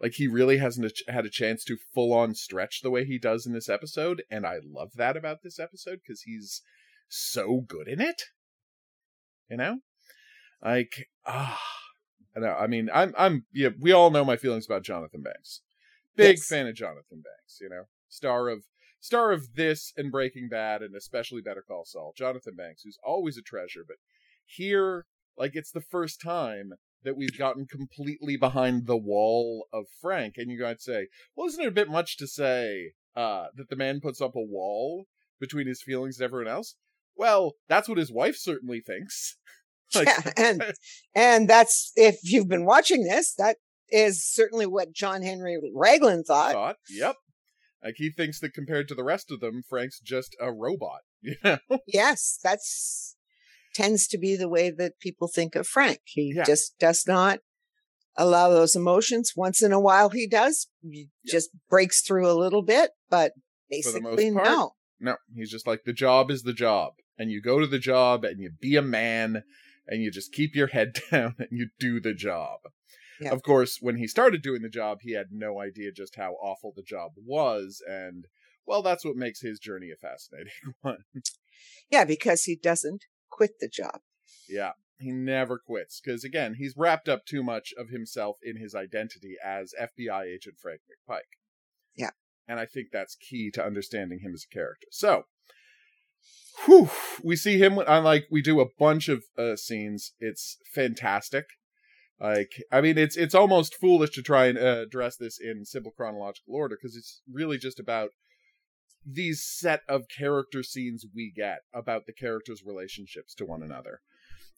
Like 0.00 0.12
he 0.14 0.28
really 0.28 0.58
hasn't 0.58 0.86
a 0.86 0.90
ch- 0.90 1.02
had 1.08 1.26
a 1.26 1.30
chance 1.30 1.64
to 1.64 1.76
full 1.92 2.12
on 2.12 2.34
stretch 2.34 2.82
the 2.82 2.90
way 2.90 3.04
he 3.04 3.18
does 3.18 3.46
in 3.46 3.52
this 3.52 3.68
episode, 3.68 4.22
and 4.30 4.46
I 4.46 4.58
love 4.64 4.92
that 4.94 5.16
about 5.16 5.42
this 5.42 5.58
episode 5.58 6.00
because 6.02 6.22
he's 6.22 6.62
so 7.08 7.60
good 7.66 7.88
in 7.88 8.00
it. 8.00 8.22
You 9.50 9.56
know, 9.56 9.78
like 10.62 11.08
ah, 11.26 11.60
I 12.36 12.40
know. 12.40 12.54
I 12.54 12.66
mean, 12.68 12.88
I'm 12.92 13.12
I'm 13.18 13.46
yeah. 13.52 13.70
We 13.80 13.92
all 13.92 14.10
know 14.10 14.24
my 14.24 14.36
feelings 14.36 14.66
about 14.66 14.84
Jonathan 14.84 15.22
Banks. 15.22 15.62
Big 16.16 16.36
Yes. 16.36 16.46
fan 16.48 16.66
of 16.68 16.74
Jonathan 16.74 17.22
Banks. 17.24 17.58
You 17.60 17.68
know, 17.70 17.84
star 18.08 18.48
of 18.48 18.64
star 19.00 19.32
of 19.32 19.54
this 19.54 19.92
and 19.96 20.12
Breaking 20.12 20.48
Bad, 20.48 20.82
and 20.82 20.94
especially 20.94 21.40
Better 21.40 21.64
Call 21.66 21.84
Saul. 21.84 22.12
Jonathan 22.16 22.54
Banks, 22.54 22.82
who's 22.82 22.98
always 23.02 23.36
a 23.36 23.42
treasure, 23.42 23.84
but 23.86 23.96
here, 24.44 25.06
like, 25.36 25.52
it's 25.54 25.70
the 25.70 25.80
first 25.80 26.20
time 26.20 26.72
that 27.04 27.16
we've 27.16 27.38
gotten 27.38 27.66
completely 27.66 28.36
behind 28.36 28.86
the 28.86 28.96
wall 28.96 29.66
of 29.72 29.86
Frank, 30.00 30.34
and 30.36 30.50
you 30.50 30.62
might 30.62 30.82
say, 30.82 31.08
well, 31.36 31.46
isn't 31.46 31.62
it 31.62 31.68
a 31.68 31.72
bit 31.72 31.88
much 31.88 32.16
to 32.18 32.26
say 32.26 32.92
uh, 33.16 33.46
that 33.54 33.68
the 33.68 33.76
man 33.76 34.00
puts 34.00 34.20
up 34.20 34.34
a 34.34 34.42
wall 34.42 35.06
between 35.40 35.66
his 35.66 35.82
feelings 35.82 36.18
and 36.18 36.24
everyone 36.24 36.52
else? 36.52 36.74
Well, 37.16 37.54
that's 37.68 37.88
what 37.88 37.98
his 37.98 38.12
wife 38.12 38.36
certainly 38.36 38.80
thinks. 38.80 39.36
like, 39.94 40.06
yeah, 40.06 40.32
and 40.36 40.62
and 41.14 41.48
that's 41.48 41.92
if 41.96 42.18
you've 42.22 42.48
been 42.48 42.66
watching 42.66 43.04
this, 43.04 43.34
that 43.34 43.56
is 43.90 44.24
certainly 44.24 44.66
what 44.66 44.92
John 44.92 45.22
Henry 45.22 45.58
Raglan 45.74 46.24
thought. 46.24 46.52
thought, 46.52 46.76
yep. 46.90 47.16
Like 47.82 47.94
he 47.96 48.10
thinks 48.10 48.40
that 48.40 48.52
compared 48.52 48.88
to 48.88 48.94
the 48.94 49.04
rest 49.04 49.30
of 49.30 49.40
them, 49.40 49.62
Frank's 49.68 50.00
just 50.00 50.36
a 50.40 50.52
robot. 50.52 51.00
You 51.20 51.34
know? 51.42 51.58
Yes, 51.88 52.38
that's 52.44 53.16
tends 53.74 54.06
to 54.08 54.18
be 54.18 54.36
the 54.36 54.48
way 54.48 54.70
that 54.70 54.98
people 55.00 55.28
think 55.28 55.54
of 55.54 55.66
Frank. 55.66 56.00
He 56.04 56.32
Yeah. 56.36 56.44
just 56.44 56.78
does 56.78 57.06
not 57.06 57.40
allow 58.16 58.50
those 58.50 58.74
emotions. 58.74 59.32
Once 59.36 59.62
in 59.62 59.72
a 59.72 59.80
while, 59.80 60.10
he 60.10 60.26
does. 60.26 60.68
He 60.82 61.08
Yeah. 61.24 61.32
just 61.32 61.50
breaks 61.68 62.00
through 62.02 62.28
a 62.30 62.34
little 62.38 62.62
bit, 62.62 62.90
but 63.08 63.32
basically, 63.70 64.32
part, 64.32 64.44
no. 64.46 64.72
No, 65.00 65.16
he's 65.34 65.50
just 65.50 65.66
like 65.66 65.84
the 65.84 65.92
job 65.92 66.30
is 66.30 66.42
the 66.42 66.52
job, 66.52 66.94
and 67.16 67.30
you 67.30 67.40
go 67.40 67.60
to 67.60 67.66
the 67.66 67.78
job 67.78 68.24
and 68.24 68.40
you 68.40 68.50
be 68.50 68.74
a 68.76 68.82
man, 68.82 69.44
and 69.86 70.02
you 70.02 70.10
just 70.10 70.32
keep 70.32 70.54
your 70.56 70.66
head 70.68 70.94
down 71.10 71.36
and 71.38 71.48
you 71.52 71.68
do 71.78 72.00
the 72.00 72.14
job. 72.14 72.60
Yeah. 73.20 73.30
Of 73.32 73.42
course, 73.42 73.78
when 73.80 73.96
he 73.96 74.06
started 74.06 74.42
doing 74.42 74.62
the 74.62 74.68
job, 74.68 74.98
he 75.02 75.12
had 75.12 75.28
no 75.32 75.60
idea 75.60 75.90
just 75.92 76.16
how 76.16 76.32
awful 76.34 76.72
the 76.74 76.82
job 76.82 77.12
was, 77.16 77.82
and 77.88 78.26
well, 78.66 78.82
that's 78.82 79.04
what 79.04 79.16
makes 79.16 79.40
his 79.40 79.58
journey 79.58 79.90
a 79.90 79.96
fascinating 79.96 80.52
one. 80.82 81.04
Yeah, 81.90 82.04
because 82.04 82.44
he 82.44 82.56
doesn't 82.56 83.04
quit 83.30 83.58
the 83.60 83.68
job. 83.68 84.00
Yeah, 84.48 84.72
he 84.98 85.12
never 85.12 85.58
quits 85.58 86.00
because 86.00 86.24
again, 86.24 86.54
he's 86.58 86.74
wrapped 86.76 87.08
up 87.08 87.24
too 87.24 87.42
much 87.42 87.72
of 87.78 87.88
himself 87.88 88.38
in 88.42 88.56
his 88.56 88.74
identity 88.74 89.36
as 89.44 89.74
FBI 89.80 90.24
agent 90.24 90.56
Frank 90.60 90.80
McPike. 90.88 91.20
Yeah. 91.96 92.10
and 92.46 92.58
I 92.58 92.66
think 92.66 92.88
that's 92.92 93.14
key 93.16 93.50
to 93.52 93.64
understanding 93.64 94.20
him 94.20 94.32
as 94.32 94.46
a 94.50 94.54
character. 94.54 94.86
So, 94.90 95.24
whew, 96.64 96.90
we 97.22 97.36
see 97.36 97.58
him 97.58 97.78
on 97.78 98.04
like 98.04 98.26
we 98.30 98.42
do 98.42 98.60
a 98.60 98.66
bunch 98.78 99.08
of 99.08 99.24
uh, 99.36 99.56
scenes. 99.56 100.12
It's 100.20 100.56
fantastic. 100.74 101.46
Like, 102.20 102.50
I 102.72 102.80
mean, 102.80 102.98
it's 102.98 103.16
it's 103.16 103.34
almost 103.34 103.76
foolish 103.76 104.10
to 104.10 104.22
try 104.22 104.46
and 104.46 104.58
uh, 104.58 104.82
address 104.82 105.16
this 105.16 105.38
in 105.40 105.64
simple 105.64 105.92
chronological 105.92 106.54
order 106.54 106.76
because 106.76 106.96
it's 106.96 107.22
really 107.32 107.58
just 107.58 107.78
about 107.78 108.10
these 109.04 109.42
set 109.42 109.82
of 109.88 110.04
character 110.08 110.62
scenes 110.62 111.04
we 111.14 111.32
get 111.34 111.60
about 111.72 112.06
the 112.06 112.12
characters' 112.12 112.62
relationships 112.64 113.34
to 113.34 113.44
one 113.44 113.62
another. 113.62 114.00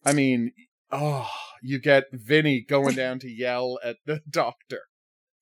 I 0.04 0.12
mean, 0.12 0.52
oh, 0.90 1.28
you 1.62 1.78
get 1.78 2.04
Vinny 2.12 2.64
going 2.66 2.94
down 2.94 3.18
to 3.20 3.30
yell 3.30 3.78
at 3.84 3.96
the 4.06 4.20
doctor. 4.30 4.82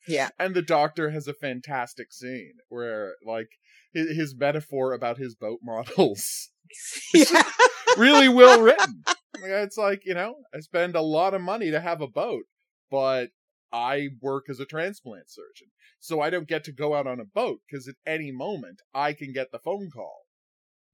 Yeah. 0.06 0.30
And 0.38 0.54
the 0.54 0.62
doctor 0.62 1.10
has 1.10 1.28
a 1.28 1.34
fantastic 1.34 2.12
scene 2.12 2.54
where, 2.68 3.14
like, 3.24 3.48
his, 3.92 4.16
his 4.16 4.34
metaphor 4.36 4.92
about 4.92 5.18
his 5.18 5.34
boat 5.34 5.60
models 5.62 6.50
yeah. 7.14 7.42
really 7.96 8.28
well 8.28 8.60
written. 8.60 9.02
It's 9.42 9.76
like, 9.76 10.02
you 10.04 10.14
know, 10.14 10.34
I 10.54 10.60
spend 10.60 10.96
a 10.96 11.02
lot 11.02 11.34
of 11.34 11.40
money 11.40 11.70
to 11.70 11.80
have 11.80 12.00
a 12.00 12.08
boat, 12.08 12.44
but 12.90 13.28
I 13.72 14.08
work 14.20 14.46
as 14.48 14.60
a 14.60 14.66
transplant 14.66 15.30
surgeon. 15.30 15.68
So 16.00 16.20
I 16.20 16.30
don't 16.30 16.48
get 16.48 16.64
to 16.64 16.72
go 16.72 16.94
out 16.94 17.06
on 17.06 17.20
a 17.20 17.25
boat 17.25 17.60
because 17.68 17.88
at 17.88 17.96
any 18.06 18.30
moment 18.30 18.80
I 18.94 19.12
can 19.12 19.32
get 19.32 19.52
the 19.52 19.58
phone 19.58 19.90
call 19.90 20.22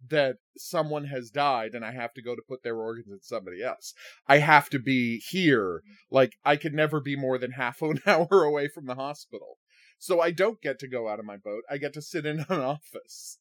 that 0.09 0.37
someone 0.57 1.07
has 1.07 1.31
died 1.31 1.75
and 1.75 1.85
I 1.85 1.93
have 1.93 2.13
to 2.15 2.23
go 2.23 2.35
to 2.35 2.43
put 2.47 2.63
their 2.63 2.77
organs 2.77 3.11
in 3.11 3.21
somebody 3.23 3.63
else. 3.63 3.95
I 4.27 4.39
have 4.39 4.69
to 4.71 4.79
be 4.79 5.23
here. 5.31 5.83
Like, 6.11 6.35
I 6.45 6.57
could 6.57 6.75
never 6.75 7.01
be 7.01 7.17
more 7.17 7.39
than 7.39 7.53
half 7.53 7.81
an 7.83 8.01
hour 8.07 8.45
away 8.45 8.69
from 8.69 8.87
the 8.87 8.97
hospital. 8.97 9.59
So 9.99 10.21
I 10.21 10.31
don't 10.31 10.61
get 10.61 10.79
to 10.81 10.89
go 10.89 11.09
out 11.09 11.21
of 11.21 11.25
my 11.25 11.37
boat. 11.37 11.63
I 11.71 11.79
get 11.79 11.95
to 11.95 12.03
sit 12.03 12.27
in 12.27 12.45
an 12.49 12.61
office 12.61 13.39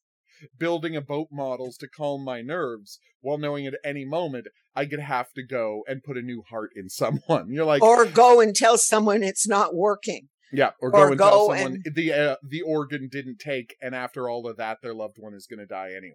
building 0.58 0.96
a 0.96 1.00
boat 1.00 1.28
models 1.30 1.76
to 1.78 1.88
calm 1.88 2.24
my 2.24 2.40
nerves 2.40 2.98
while 3.20 3.38
knowing 3.38 3.66
at 3.66 3.74
any 3.84 4.04
moment 4.04 4.48
I 4.74 4.86
could 4.86 5.00
have 5.00 5.32
to 5.34 5.42
go 5.42 5.82
and 5.86 6.02
put 6.02 6.16
a 6.16 6.22
new 6.22 6.42
heart 6.48 6.70
in 6.74 6.88
someone. 6.88 7.48
You're 7.50 7.64
like, 7.64 7.82
or 7.82 8.06
go 8.06 8.40
and 8.40 8.54
tell 8.54 8.78
someone 8.78 9.22
it's 9.22 9.46
not 9.46 9.74
working. 9.74 10.28
Yeah, 10.52 10.70
or 10.80 10.90
go 10.90 10.98
or 10.98 11.08
and 11.08 11.18
go 11.18 11.30
tell 11.30 11.48
someone 11.48 11.82
and... 11.84 11.94
the 11.94 12.12
uh, 12.12 12.36
the 12.42 12.62
organ 12.62 13.08
didn't 13.10 13.38
take, 13.38 13.76
and 13.80 13.94
after 13.94 14.28
all 14.28 14.46
of 14.46 14.56
that, 14.58 14.78
their 14.82 14.94
loved 14.94 15.16
one 15.18 15.34
is 15.34 15.46
going 15.46 15.60
to 15.60 15.66
die 15.66 15.90
anyway. 15.96 16.14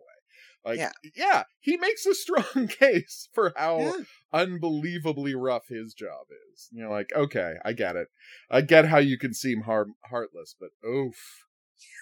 Like, 0.66 0.78
yeah. 0.78 0.92
yeah. 1.16 1.44
he 1.60 1.78
makes 1.78 2.06
a 2.06 2.14
strong 2.14 2.68
case 2.80 3.30
for 3.34 3.54
how 3.56 3.80
yeah. 3.80 3.94
unbelievably 4.34 5.36
rough 5.36 5.68
his 5.70 5.94
job 5.94 6.28
is. 6.54 6.70
You're 6.72 6.90
like, 6.90 7.12
okay, 7.16 7.56
I 7.64 7.74
get 7.74 7.96
it. 7.96 8.08
I 8.52 8.62
get 8.62 8.86
how 8.86 8.98
you 8.98 9.18
can 9.18 9.34
seem 9.34 9.62
hard, 9.62 9.90
heartless, 10.10 10.56
but 10.60 10.70
oof. 10.88 11.16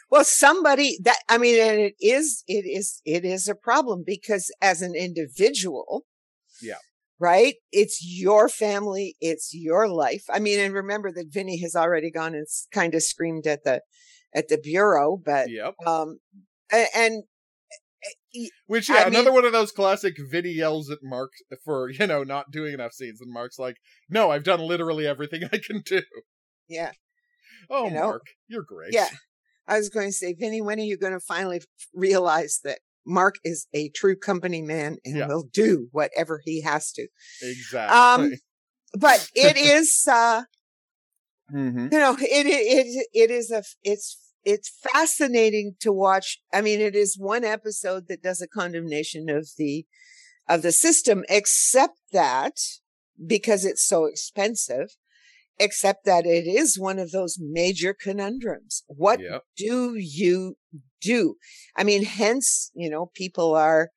Well, 0.10 0.24
somebody 0.24 0.98
that, 1.04 1.18
I 1.28 1.38
mean, 1.38 1.60
and 1.62 1.80
it 1.80 1.96
is, 2.00 2.44
it 2.48 2.66
is, 2.66 3.02
it 3.06 3.26
is 3.26 3.48
a 3.48 3.56
problem 3.56 4.04
because 4.06 4.52
as 4.62 4.82
an 4.82 4.96
individual, 4.96 6.06
yeah. 6.62 6.76
Right? 7.20 7.56
It's 7.72 8.00
your 8.04 8.48
family. 8.48 9.16
It's 9.20 9.50
your 9.52 9.88
life. 9.88 10.24
I 10.30 10.38
mean, 10.40 10.60
and 10.60 10.74
remember 10.74 11.12
that 11.12 11.32
Vinny 11.32 11.60
has 11.62 11.76
already 11.76 12.12
gone 12.12 12.36
and 12.36 12.46
kind 12.72 12.94
of 12.94 13.02
screamed 13.02 13.48
at 13.48 13.64
the, 13.64 13.82
at 14.36 14.50
the 14.50 14.60
bureau, 14.60 15.18
but, 15.18 15.50
yep. 15.50 15.74
um, 15.88 16.20
and 16.72 16.88
and 16.94 17.24
which 18.68 18.90
yeah, 18.90 18.98
I 18.98 19.08
another 19.08 19.26
mean, 19.26 19.36
one 19.36 19.46
of 19.46 19.52
those 19.52 19.72
classic 19.72 20.16
Vinny 20.30 20.52
yells 20.52 20.90
at 20.90 21.00
Mark 21.02 21.32
for 21.64 21.90
you 21.90 22.06
know 22.08 22.24
not 22.24 22.52
doing 22.52 22.74
enough 22.74 22.94
scenes, 22.94 23.20
and 23.22 23.32
Mark's 23.32 23.60
like, 23.60 23.78
"No, 24.10 24.32
I've 24.32 24.44
done 24.44 24.60
literally 24.60 25.08
everything 25.08 25.44
I 25.52 25.58
can 25.58 25.82
do." 25.86 26.02
Yeah. 26.68 26.92
Oh, 27.70 27.86
you 27.86 27.94
know? 27.94 28.08
Mark, 28.08 28.24
you're 28.48 28.64
great. 28.64 28.94
Yeah, 28.94 29.10
I 29.68 29.78
was 29.78 29.90
going 29.90 30.08
to 30.08 30.14
say, 30.14 30.34
Vinny, 30.34 30.62
when 30.62 30.80
are 30.80 30.84
you 30.84 30.98
going 30.98 31.14
to 31.14 31.20
finally 31.20 31.62
realize 31.94 32.60
that 32.64 32.80
Mark 33.06 33.36
is 33.44 33.68
a 33.74 33.90
true 33.90 34.16
company 34.16 34.62
man 34.62 34.98
and 35.06 35.18
yeah. 35.18 35.28
will 35.28 35.48
do 35.54 35.88
whatever 35.92 36.42
he 36.44 36.62
has 36.62 36.92
to? 36.94 37.08
Exactly. 37.42 37.98
Um, 37.98 38.34
but 38.94 39.30
it 39.36 39.58
is, 39.58 40.06
uh, 40.10 40.44
mm-hmm. 41.54 41.88
you 41.92 42.00
know, 42.00 42.16
it 42.20 42.46
it 42.48 43.08
it 43.14 43.32
is 43.32 43.52
a 43.52 43.64
it's 43.84 44.18
it's 44.48 44.72
fascinating 44.94 45.76
to 45.82 45.92
watch. 45.92 46.40
I 46.54 46.62
mean, 46.62 46.80
it 46.80 46.96
is 46.96 47.18
one 47.18 47.44
episode 47.44 48.08
that 48.08 48.24
does 48.24 48.42
a 48.42 48.48
condemnation 48.48 49.30
of 49.30 49.50
the, 49.58 49.86
of 50.48 50.62
the 50.62 50.72
system, 50.72 51.26
except 51.28 52.00
that 52.14 52.58
because 53.26 53.66
it's 53.66 53.86
so 53.86 54.06
expensive, 54.06 54.96
except 55.60 56.06
that 56.06 56.26
it 56.26 56.48
is 56.48 56.80
one 56.80 57.00
of 57.00 57.12
those 57.12 57.38
major 57.40 57.94
conundrums. 57.94 58.84
What 58.88 59.20
yep. 59.20 59.44
do 59.56 59.96
you 59.98 60.56
do? 61.02 61.36
I 61.76 61.84
mean, 61.84 62.04
hence, 62.04 62.72
you 62.76 62.90
know, 62.90 63.12
people 63.14 63.56
are 63.56 63.90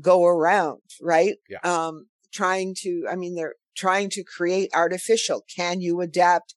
go 0.00 0.26
around, 0.26 0.82
right? 1.00 1.36
Yeah. 1.48 1.60
Um, 1.64 2.06
trying 2.32 2.74
to, 2.82 3.04
I 3.10 3.16
mean, 3.16 3.34
they're 3.34 3.54
trying 3.76 4.10
to 4.10 4.24
create 4.24 4.70
artificial. 4.74 5.42
Can 5.54 5.80
you 5.80 6.00
adapt, 6.00 6.54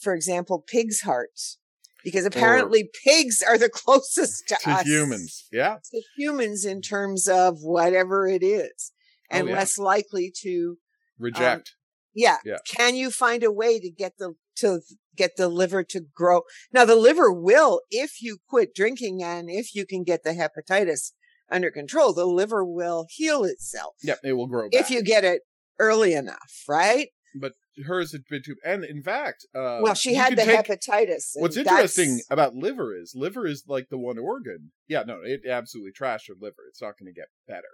for 0.00 0.14
example, 0.14 0.62
pig's 0.66 1.00
hearts? 1.00 1.58
because 2.04 2.24
apparently 2.24 2.82
or, 2.82 2.88
pigs 3.04 3.42
are 3.46 3.58
the 3.58 3.68
closest 3.72 4.48
to, 4.48 4.56
to 4.62 4.70
us, 4.70 4.86
humans. 4.86 5.46
Yeah. 5.52 5.76
To 5.92 6.02
humans 6.16 6.64
in 6.64 6.80
terms 6.80 7.28
of 7.28 7.58
whatever 7.60 8.26
it 8.26 8.42
is 8.42 8.92
and 9.30 9.48
oh, 9.48 9.50
yeah. 9.50 9.56
less 9.56 9.78
likely 9.78 10.32
to 10.42 10.78
reject. 11.18 11.74
Um, 11.74 11.77
yeah. 12.14 12.38
yeah. 12.44 12.58
Can 12.66 12.96
you 12.96 13.10
find 13.10 13.42
a 13.42 13.52
way 13.52 13.78
to 13.80 13.90
get 13.90 14.14
the, 14.18 14.34
to 14.56 14.80
get 15.16 15.36
the 15.36 15.48
liver 15.48 15.82
to 15.84 16.00
grow? 16.14 16.42
Now 16.72 16.84
the 16.84 16.96
liver 16.96 17.32
will, 17.32 17.82
if 17.90 18.22
you 18.22 18.38
quit 18.48 18.74
drinking 18.74 19.22
and 19.22 19.48
if 19.50 19.74
you 19.74 19.86
can 19.86 20.04
get 20.04 20.22
the 20.24 20.30
hepatitis 20.30 21.12
under 21.50 21.70
control, 21.70 22.12
the 22.12 22.26
liver 22.26 22.64
will 22.64 23.06
heal 23.10 23.44
itself. 23.44 23.94
Yep. 24.02 24.20
It 24.24 24.32
will 24.34 24.46
grow 24.46 24.68
back. 24.68 24.80
If 24.80 24.90
you 24.90 25.02
get 25.02 25.24
it 25.24 25.42
early 25.78 26.12
enough, 26.12 26.64
right? 26.68 27.08
But 27.38 27.52
hers 27.86 28.12
had 28.12 28.22
been 28.28 28.42
too, 28.42 28.56
and 28.64 28.84
in 28.84 29.02
fact, 29.02 29.46
uh, 29.54 29.80
well, 29.82 29.94
she 29.94 30.14
had 30.14 30.36
the 30.36 30.44
take, 30.44 30.66
hepatitis. 30.66 31.32
What's 31.34 31.56
interesting 31.56 32.20
about 32.30 32.54
liver 32.54 32.96
is 32.96 33.12
liver 33.14 33.46
is 33.46 33.64
like 33.68 33.88
the 33.90 33.98
one 33.98 34.18
organ. 34.18 34.72
Yeah, 34.88 35.02
no, 35.06 35.18
it 35.22 35.42
absolutely 35.48 35.92
trashed 35.92 36.28
her 36.28 36.34
liver. 36.40 36.64
It's 36.68 36.82
not 36.82 36.98
going 36.98 37.12
to 37.12 37.18
get 37.18 37.28
better. 37.46 37.68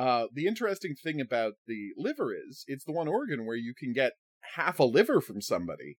Uh, 0.00 0.28
the 0.32 0.46
interesting 0.46 0.94
thing 0.94 1.20
about 1.20 1.54
the 1.66 1.90
liver 1.94 2.34
is 2.34 2.64
it's 2.66 2.84
the 2.84 2.92
one 2.92 3.06
organ 3.06 3.44
where 3.44 3.56
you 3.56 3.74
can 3.78 3.92
get 3.92 4.12
half 4.54 4.78
a 4.78 4.84
liver 4.84 5.20
from 5.20 5.42
somebody, 5.42 5.98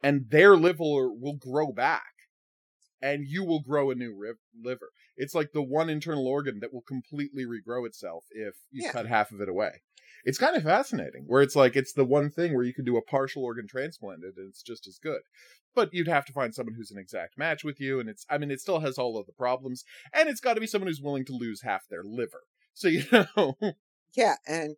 and 0.00 0.26
their 0.30 0.56
liver 0.56 1.10
will 1.12 1.36
grow 1.36 1.72
back, 1.72 2.12
and 3.02 3.26
you 3.26 3.42
will 3.42 3.60
grow 3.60 3.90
a 3.90 3.96
new 3.96 4.16
liver. 4.62 4.90
It's 5.16 5.34
like 5.34 5.50
the 5.52 5.62
one 5.62 5.90
internal 5.90 6.28
organ 6.28 6.60
that 6.60 6.72
will 6.72 6.84
completely 6.86 7.44
regrow 7.44 7.84
itself 7.84 8.26
if 8.30 8.54
you 8.70 8.84
yeah. 8.84 8.92
cut 8.92 9.06
half 9.06 9.32
of 9.32 9.40
it 9.40 9.48
away 9.48 9.80
it's 10.24 10.38
kind 10.38 10.56
of 10.56 10.62
fascinating 10.64 11.24
where 11.26 11.40
it's 11.40 11.56
like 11.56 11.76
it's 11.76 11.92
the 11.92 12.04
one 12.04 12.30
thing 12.30 12.52
where 12.52 12.64
you 12.64 12.74
can 12.74 12.84
do 12.84 12.96
a 12.96 13.02
partial 13.02 13.44
organ 13.44 13.66
transplant 13.66 14.22
and 14.24 14.34
it's 14.36 14.62
just 14.62 14.86
as 14.86 14.98
good 14.98 15.20
but 15.74 15.92
you'd 15.92 16.08
have 16.08 16.24
to 16.24 16.32
find 16.32 16.54
someone 16.54 16.74
who's 16.74 16.90
an 16.90 16.98
exact 16.98 17.38
match 17.38 17.64
with 17.64 17.80
you 17.80 18.00
and 18.00 18.08
it's 18.08 18.26
i 18.28 18.36
mean 18.36 18.50
it 18.50 18.60
still 18.60 18.80
has 18.80 18.98
all 18.98 19.18
of 19.18 19.26
the 19.26 19.32
problems 19.32 19.84
and 20.12 20.28
it's 20.28 20.40
got 20.40 20.54
to 20.54 20.60
be 20.60 20.66
someone 20.66 20.88
who's 20.88 21.00
willing 21.00 21.24
to 21.24 21.32
lose 21.32 21.62
half 21.62 21.82
their 21.88 22.02
liver 22.04 22.42
so 22.76 22.88
you 22.88 23.02
know 23.10 23.56
yeah 24.16 24.36
and 24.46 24.76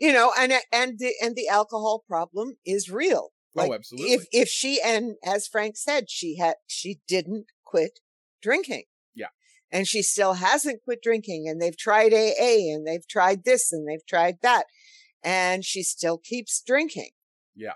you 0.00 0.12
know 0.12 0.32
and 0.38 0.52
uh, 0.52 0.58
and 0.72 0.98
the 0.98 1.12
and 1.22 1.36
the 1.36 1.48
alcohol 1.48 2.04
problem 2.08 2.56
is 2.66 2.90
real 2.90 3.30
oh, 3.56 3.60
like, 3.60 3.70
oh 3.70 3.74
absolutely 3.74 4.12
if 4.12 4.26
if 4.32 4.48
she 4.48 4.80
and 4.84 5.14
as 5.24 5.46
frank 5.46 5.76
said 5.76 6.10
she 6.10 6.38
had 6.38 6.54
she 6.66 7.00
didn't 7.06 7.46
quit 7.64 8.00
drinking 8.42 8.84
yeah 9.14 9.28
and 9.70 9.86
she 9.86 10.02
still 10.02 10.34
hasn't 10.34 10.82
quit 10.82 11.02
drinking 11.02 11.46
and 11.48 11.60
they've 11.60 11.76
tried 11.76 12.12
AA 12.12 12.72
and 12.72 12.86
they've 12.86 13.06
tried 13.06 13.44
this 13.44 13.72
and 13.72 13.86
they've 13.88 14.06
tried 14.06 14.38
that 14.42 14.66
and 15.24 15.64
she 15.64 15.82
still 15.82 16.18
keeps 16.18 16.62
drinking. 16.64 17.10
Yeah. 17.56 17.72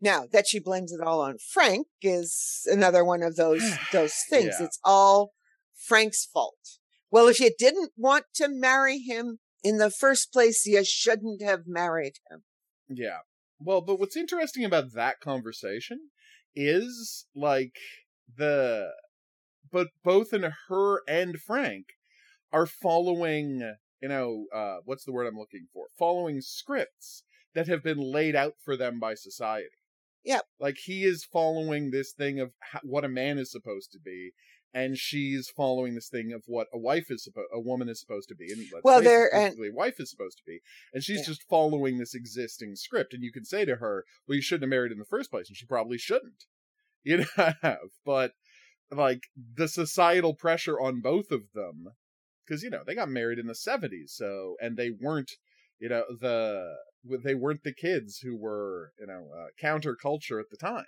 Now 0.00 0.24
that 0.32 0.46
she 0.46 0.58
blames 0.58 0.92
it 0.92 1.06
all 1.06 1.20
on 1.20 1.36
Frank 1.38 1.86
is 2.02 2.62
another 2.66 3.04
one 3.04 3.22
of 3.22 3.36
those 3.36 3.62
those 3.92 4.14
things. 4.28 4.56
Yeah. 4.58 4.66
It's 4.66 4.80
all 4.82 5.32
Frank's 5.76 6.24
fault. 6.24 6.78
Well, 7.16 7.28
if 7.28 7.40
you 7.40 7.50
didn't 7.58 7.92
want 7.96 8.26
to 8.34 8.46
marry 8.46 8.98
him 8.98 9.38
in 9.64 9.78
the 9.78 9.90
first 9.90 10.34
place, 10.34 10.66
you 10.66 10.84
shouldn't 10.84 11.40
have 11.40 11.62
married 11.66 12.18
him. 12.30 12.42
Yeah. 12.90 13.20
Well, 13.58 13.80
but 13.80 13.98
what's 13.98 14.18
interesting 14.18 14.66
about 14.66 14.92
that 14.92 15.20
conversation 15.20 16.10
is 16.54 17.24
like 17.34 17.78
the 18.36 18.90
but 19.72 19.88
both 20.04 20.34
in 20.34 20.52
her 20.68 21.00
and 21.08 21.40
Frank 21.40 21.86
are 22.52 22.66
following 22.66 23.62
you 24.02 24.08
know, 24.10 24.44
uh, 24.54 24.80
what's 24.84 25.06
the 25.06 25.12
word 25.12 25.26
I'm 25.26 25.38
looking 25.38 25.68
for? 25.72 25.86
Following 25.98 26.42
scripts 26.42 27.22
that 27.54 27.66
have 27.66 27.82
been 27.82 27.96
laid 28.12 28.36
out 28.36 28.56
for 28.62 28.76
them 28.76 29.00
by 29.00 29.14
society. 29.14 29.70
Yep. 30.26 30.44
Like 30.60 30.76
he 30.84 31.04
is 31.04 31.24
following 31.24 31.92
this 31.92 32.12
thing 32.12 32.40
of 32.40 32.50
what 32.82 33.06
a 33.06 33.08
man 33.08 33.38
is 33.38 33.50
supposed 33.50 33.90
to 33.92 33.98
be, 33.98 34.32
and 34.74 34.98
she's 34.98 35.48
following 35.48 35.94
this 35.94 36.08
thing 36.08 36.32
of 36.32 36.42
what 36.46 36.68
a 36.72 36.78
wife 36.78 37.10
is 37.10 37.24
supposed, 37.24 37.48
a 37.52 37.60
woman 37.60 37.88
is 37.88 38.00
supposed 38.00 38.28
to 38.28 38.34
be, 38.34 38.52
and 38.52 38.66
well, 38.82 39.02
there 39.02 39.32
and 39.34 39.54
a 39.54 39.70
wife 39.72 39.98
is 39.98 40.10
supposed 40.10 40.38
to 40.38 40.44
be, 40.46 40.60
and 40.92 41.02
she's 41.02 41.20
yeah. 41.20 41.26
just 41.26 41.42
following 41.48 41.98
this 41.98 42.14
existing 42.14 42.76
script. 42.76 43.14
And 43.14 43.22
you 43.22 43.32
can 43.32 43.44
say 43.44 43.64
to 43.64 43.76
her, 43.76 44.04
"Well, 44.26 44.36
you 44.36 44.42
shouldn't 44.42 44.64
have 44.64 44.70
married 44.70 44.92
in 44.92 44.98
the 44.98 45.04
first 45.04 45.30
place," 45.30 45.48
and 45.48 45.56
she 45.56 45.66
probably 45.66 45.98
shouldn't. 45.98 46.44
You 47.08 47.24
know, 47.38 47.76
but 48.04 48.32
like 48.90 49.28
the 49.54 49.68
societal 49.68 50.34
pressure 50.34 50.80
on 50.80 51.00
both 51.00 51.30
of 51.30 51.42
them 51.54 51.90
because 52.44 52.62
you 52.62 52.70
know 52.70 52.82
they 52.86 52.94
got 52.94 53.08
married 53.08 53.38
in 53.38 53.46
the 53.46 53.52
70s 53.52 54.10
so 54.10 54.56
and 54.60 54.76
they 54.76 54.90
weren't 54.90 55.32
you 55.78 55.88
know 55.88 56.04
the 56.20 56.74
they 57.22 57.34
weren't 57.34 57.62
the 57.64 57.74
kids 57.74 58.18
who 58.18 58.36
were 58.36 58.92
you 58.98 59.06
know 59.06 59.28
uh, 59.36 59.46
counterculture 59.62 60.40
at 60.40 60.50
the 60.50 60.56
time 60.56 60.86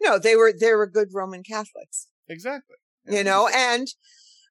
no 0.00 0.18
they 0.18 0.36
were 0.36 0.52
they 0.58 0.72
were 0.72 0.86
good 0.86 1.08
roman 1.12 1.42
catholics 1.42 2.08
exactly 2.28 2.76
you 3.06 3.24
know 3.24 3.48
and 3.54 3.88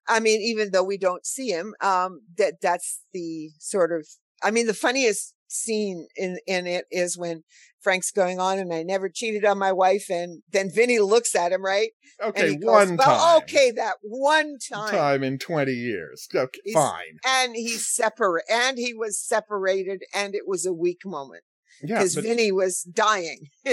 i 0.08 0.20
mean 0.20 0.42
even 0.42 0.72
though 0.72 0.84
we 0.84 0.98
don't 0.98 1.26
see 1.26 1.50
him 1.50 1.74
um 1.82 2.22
that 2.38 2.56
that's 2.62 3.02
the 3.14 3.50
sort 3.60 3.92
of 3.92 4.08
i 4.44 4.52
mean 4.52 4.68
the 4.68 4.74
funniest 4.74 5.34
scene 5.48 6.08
in 6.16 6.38
in 6.46 6.68
it 6.68 6.86
is 6.92 7.18
when 7.18 7.44
Frank's 7.80 8.12
going 8.12 8.38
on 8.38 8.60
and 8.60 8.74
I 8.74 8.84
never 8.84 9.08
cheated 9.08 9.46
on 9.46 9.58
my 9.58 9.72
wife 9.72 10.08
and 10.10 10.42
then 10.52 10.70
Vinny 10.70 11.00
looks 11.00 11.36
at 11.36 11.54
him 11.54 11.64
right? 11.64 11.92
Okay 12.22 12.58
goes, 12.58 12.66
one 12.90 12.98
well, 12.98 13.08
time. 13.36 13.44
okay 13.44 13.72
that 13.72 13.96
one 14.02 14.58
time. 14.70 14.90
Time 14.90 15.24
in 15.24 15.38
20 15.40 15.72
years 15.72 16.28
okay 16.36 16.60
He's- 16.66 16.74
fine. 16.76 17.18
and 17.26 17.56
he's 17.56 17.88
separate 17.88 18.44
and 18.52 18.78
he 18.78 18.94
was 18.94 19.18
separated 19.26 20.04
and 20.14 20.36
it 20.36 20.46
was 20.46 20.66
a 20.66 20.74
weak 20.74 21.06
moment 21.06 21.44
because 21.82 22.16
but 22.16 22.26
Vinny 22.26 22.52
was 22.52 22.82
dying 22.84 23.48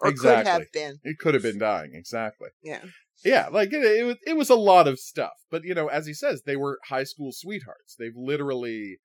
or 0.00 0.12
could 0.12 0.46
have 0.46 0.70
been. 0.72 0.98
it 1.04 1.18
could 1.18 1.32
have 1.32 1.42
been 1.42 1.58
dying 1.58 1.92
exactly. 1.94 2.50
Yeah 2.62 2.82
yeah 3.24 3.48
like 3.50 3.72
it, 3.72 3.82
it 3.82 4.04
was 4.04 4.16
it 4.26 4.36
was 4.36 4.50
a 4.50 4.54
lot 4.54 4.86
of 4.86 4.98
stuff 4.98 5.32
but 5.50 5.64
you 5.64 5.74
know 5.74 5.88
as 5.88 6.06
he 6.06 6.14
says 6.14 6.42
they 6.42 6.56
were 6.56 6.78
high 6.88 7.04
school 7.04 7.30
sweethearts. 7.32 7.96
They've 7.98 8.16
literally 8.16 8.98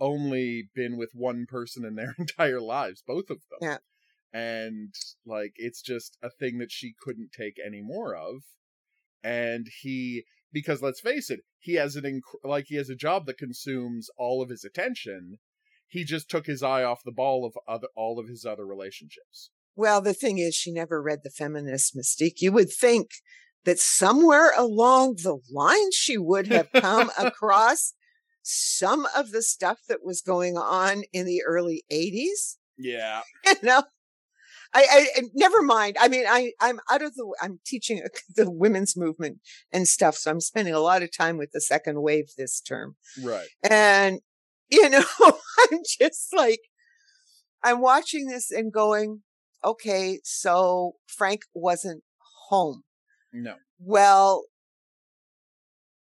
only 0.00 0.68
been 0.74 0.96
with 0.96 1.10
one 1.14 1.46
person 1.48 1.84
in 1.84 1.94
their 1.94 2.14
entire 2.18 2.60
lives 2.60 3.02
both 3.06 3.30
of 3.30 3.38
them. 3.50 3.58
Yeah. 3.62 3.78
and 4.32 4.94
like 5.24 5.52
it's 5.56 5.82
just 5.82 6.16
a 6.22 6.30
thing 6.30 6.58
that 6.58 6.72
she 6.72 6.94
couldn't 7.00 7.30
take 7.36 7.54
any 7.64 7.80
more 7.82 8.14
of. 8.14 8.42
And 9.24 9.66
he 9.82 10.24
because 10.52 10.82
let's 10.82 11.00
face 11.00 11.30
it 11.30 11.40
he 11.58 11.74
has 11.74 11.96
an 11.96 12.04
inc- 12.04 12.48
like 12.48 12.66
he 12.68 12.76
has 12.76 12.88
a 12.88 12.94
job 12.94 13.26
that 13.26 13.38
consumes 13.38 14.08
all 14.18 14.42
of 14.42 14.50
his 14.50 14.64
attention. 14.64 15.38
He 15.88 16.04
just 16.04 16.28
took 16.28 16.46
his 16.46 16.62
eye 16.62 16.82
off 16.84 17.00
the 17.04 17.12
ball 17.12 17.44
of 17.44 17.54
other 17.66 17.88
all 17.96 18.18
of 18.18 18.28
his 18.28 18.44
other 18.44 18.66
relationships. 18.66 19.50
Well, 19.74 20.00
the 20.00 20.14
thing 20.14 20.38
is, 20.38 20.54
she 20.54 20.72
never 20.72 21.02
read 21.02 21.20
the 21.22 21.30
feminist 21.30 21.94
mystique. 21.94 22.40
You 22.40 22.50
would 22.52 22.72
think 22.72 23.10
that 23.66 23.78
somewhere 23.78 24.52
along 24.56 25.16
the 25.16 25.38
line 25.52 25.92
she 25.92 26.16
would 26.16 26.46
have 26.46 26.72
come 26.72 27.10
across 27.18 27.92
some 28.42 29.06
of 29.14 29.32
the 29.32 29.42
stuff 29.42 29.80
that 29.88 30.04
was 30.04 30.22
going 30.22 30.56
on 30.56 31.02
in 31.12 31.26
the 31.26 31.42
early 31.44 31.84
80s. 31.92 32.56
yeah 32.78 33.22
You 33.46 33.54
know, 33.62 33.82
I, 34.72 35.08
I 35.16 35.22
never 35.34 35.62
mind. 35.62 35.96
I 36.00 36.08
mean, 36.08 36.24
I 36.28 36.52
I'm 36.60 36.80
out 36.90 37.02
of 37.02 37.14
the. 37.14 37.34
I'm 37.40 37.60
teaching 37.64 38.02
the 38.36 38.50
women's 38.50 38.96
movement 38.96 39.38
and 39.72 39.88
stuff, 39.88 40.16
so 40.16 40.30
I'm 40.30 40.40
spending 40.40 40.74
a 40.74 40.80
lot 40.80 41.02
of 41.02 41.16
time 41.16 41.36
with 41.38 41.52
the 41.52 41.60
second 41.60 42.02
wave 42.02 42.30
this 42.36 42.60
term. 42.60 42.96
right 43.22 43.48
And, 43.68 44.20
you 44.68 44.88
know, 44.90 45.04
I'm 45.20 45.80
just 45.98 46.34
like, 46.34 46.60
I'm 47.62 47.80
watching 47.80 48.26
this 48.26 48.50
and 48.50 48.72
going, 48.72 49.22
okay, 49.64 50.20
so 50.24 50.92
Frank 51.06 51.42
wasn't 51.54 52.02
home. 52.48 52.82
No 53.42 53.56
Well, 53.78 54.46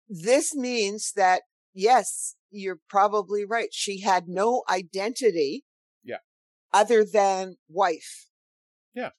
this 0.09 0.55
means 0.55 1.13
that, 1.15 1.43
yes, 1.73 2.35
you're 2.51 2.81
probably 2.89 3.45
right. 3.45 3.69
She 3.73 4.01
had 4.01 4.25
no 4.27 4.65
identity. 4.69 5.65
Yeah. 6.03 6.19
Other 6.73 7.05
than 7.05 7.57
wife. 7.69 8.27
Yeah. 8.95 9.11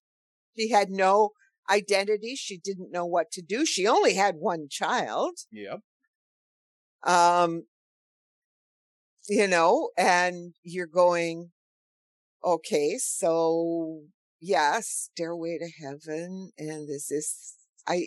She 0.58 0.70
had 0.70 0.90
no 0.90 1.32
identity. 1.70 2.36
She 2.36 2.58
didn't 2.58 2.92
know 2.92 3.06
what 3.06 3.32
to 3.32 3.42
do. 3.42 3.66
She 3.66 3.88
only 3.88 4.16
had 4.16 4.36
one 4.36 4.68
child 4.70 5.38
yep 5.52 5.80
um 7.04 7.64
you 9.28 9.48
know 9.48 9.90
and 9.98 10.54
you're 10.64 10.88
going 10.88 11.52
okay 12.44 12.98
so 13.00 14.02
yeah 14.40 14.80
stairway 14.82 15.58
to 15.58 15.70
heaven 15.84 16.52
and 16.58 16.88
this 16.88 17.10
is 17.12 17.56
i 17.88 18.06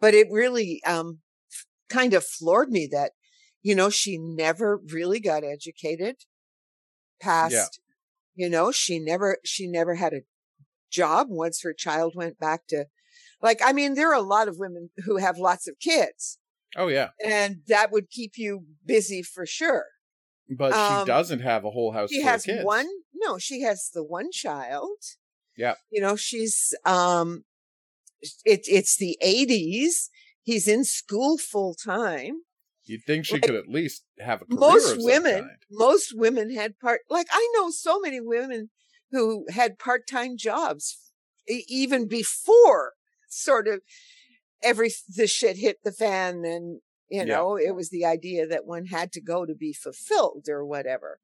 but 0.00 0.14
it 0.14 0.26
really 0.30 0.80
um 0.86 1.18
kind 1.88 2.14
of 2.14 2.24
floored 2.24 2.70
me 2.70 2.88
that 2.90 3.12
you 3.62 3.74
know 3.74 3.90
she 3.90 4.18
never 4.18 4.80
really 4.92 5.20
got 5.20 5.44
educated 5.44 6.16
past 7.20 7.80
you 8.34 8.48
know 8.48 8.72
she 8.72 8.98
never 8.98 9.38
she 9.44 9.66
never 9.66 9.94
had 9.94 10.12
a 10.12 10.22
job 10.90 11.26
once 11.30 11.62
her 11.62 11.72
child 11.72 12.12
went 12.16 12.38
back 12.38 12.66
to 12.68 12.86
like 13.40 13.60
i 13.64 13.72
mean 13.72 13.94
there 13.94 14.10
are 14.10 14.14
a 14.14 14.20
lot 14.22 14.48
of 14.48 14.56
women 14.58 14.90
who 15.04 15.16
have 15.16 15.38
lots 15.38 15.68
of 15.68 15.78
kids 15.78 16.38
oh 16.76 16.88
yeah 16.88 17.10
and 17.24 17.58
that 17.68 17.90
would 17.92 18.10
keep 18.10 18.32
you 18.36 18.64
busy 18.84 19.22
for 19.22 19.46
sure. 19.46 19.84
but 20.48 20.72
Um, 20.72 21.00
she 21.00 21.06
doesn't 21.06 21.40
have 21.40 21.64
a 21.64 21.70
whole 21.70 21.92
house 21.92 22.10
She 22.10 22.20
full 22.20 22.30
has 22.30 22.42
of 22.42 22.54
kids 22.54 22.64
one, 22.64 22.88
no, 23.14 23.38
she 23.38 23.60
has 23.62 23.90
the 23.94 24.02
one 24.02 24.30
child. 24.32 24.98
Yeah. 25.56 25.74
You 25.90 26.00
know, 26.00 26.16
she's, 26.16 26.74
um, 26.84 27.44
it, 28.44 28.62
it's 28.68 28.96
the 28.96 29.16
80s. 29.22 30.10
He's 30.42 30.68
in 30.68 30.84
school 30.84 31.38
full 31.38 31.74
time. 31.74 32.42
you'd 32.84 33.04
think 33.04 33.24
she 33.24 33.34
like, 33.34 33.42
could 33.42 33.54
at 33.54 33.68
least 33.68 34.04
have 34.18 34.42
a 34.42 34.46
career 34.46 34.60
Most 34.60 34.92
of 34.94 35.02
some 35.02 35.04
women, 35.04 35.34
kind. 35.40 35.58
most 35.70 36.12
women 36.16 36.54
had 36.54 36.78
part, 36.78 37.02
like 37.08 37.26
I 37.30 37.48
know 37.54 37.70
so 37.70 38.00
many 38.00 38.20
women 38.20 38.70
who 39.10 39.46
had 39.50 39.78
part 39.78 40.06
time 40.06 40.36
jobs 40.36 41.12
even 41.48 42.08
before 42.08 42.94
sort 43.28 43.68
of 43.68 43.82
every, 44.62 44.90
the 45.16 45.26
shit 45.26 45.56
hit 45.58 45.78
the 45.84 45.92
fan 45.92 46.44
and, 46.44 46.80
you 47.10 47.20
Yeah. 47.20 47.26
know, 47.26 47.56
it 47.56 47.74
was 47.74 47.90
the 47.90 48.04
idea 48.06 48.46
that 48.46 48.66
one 48.66 48.86
had 48.86 49.12
to 49.12 49.20
go 49.20 49.46
to 49.46 49.54
be 49.54 49.72
fulfilled 49.72 50.48
or 50.48 50.64
whatever. 50.64 51.20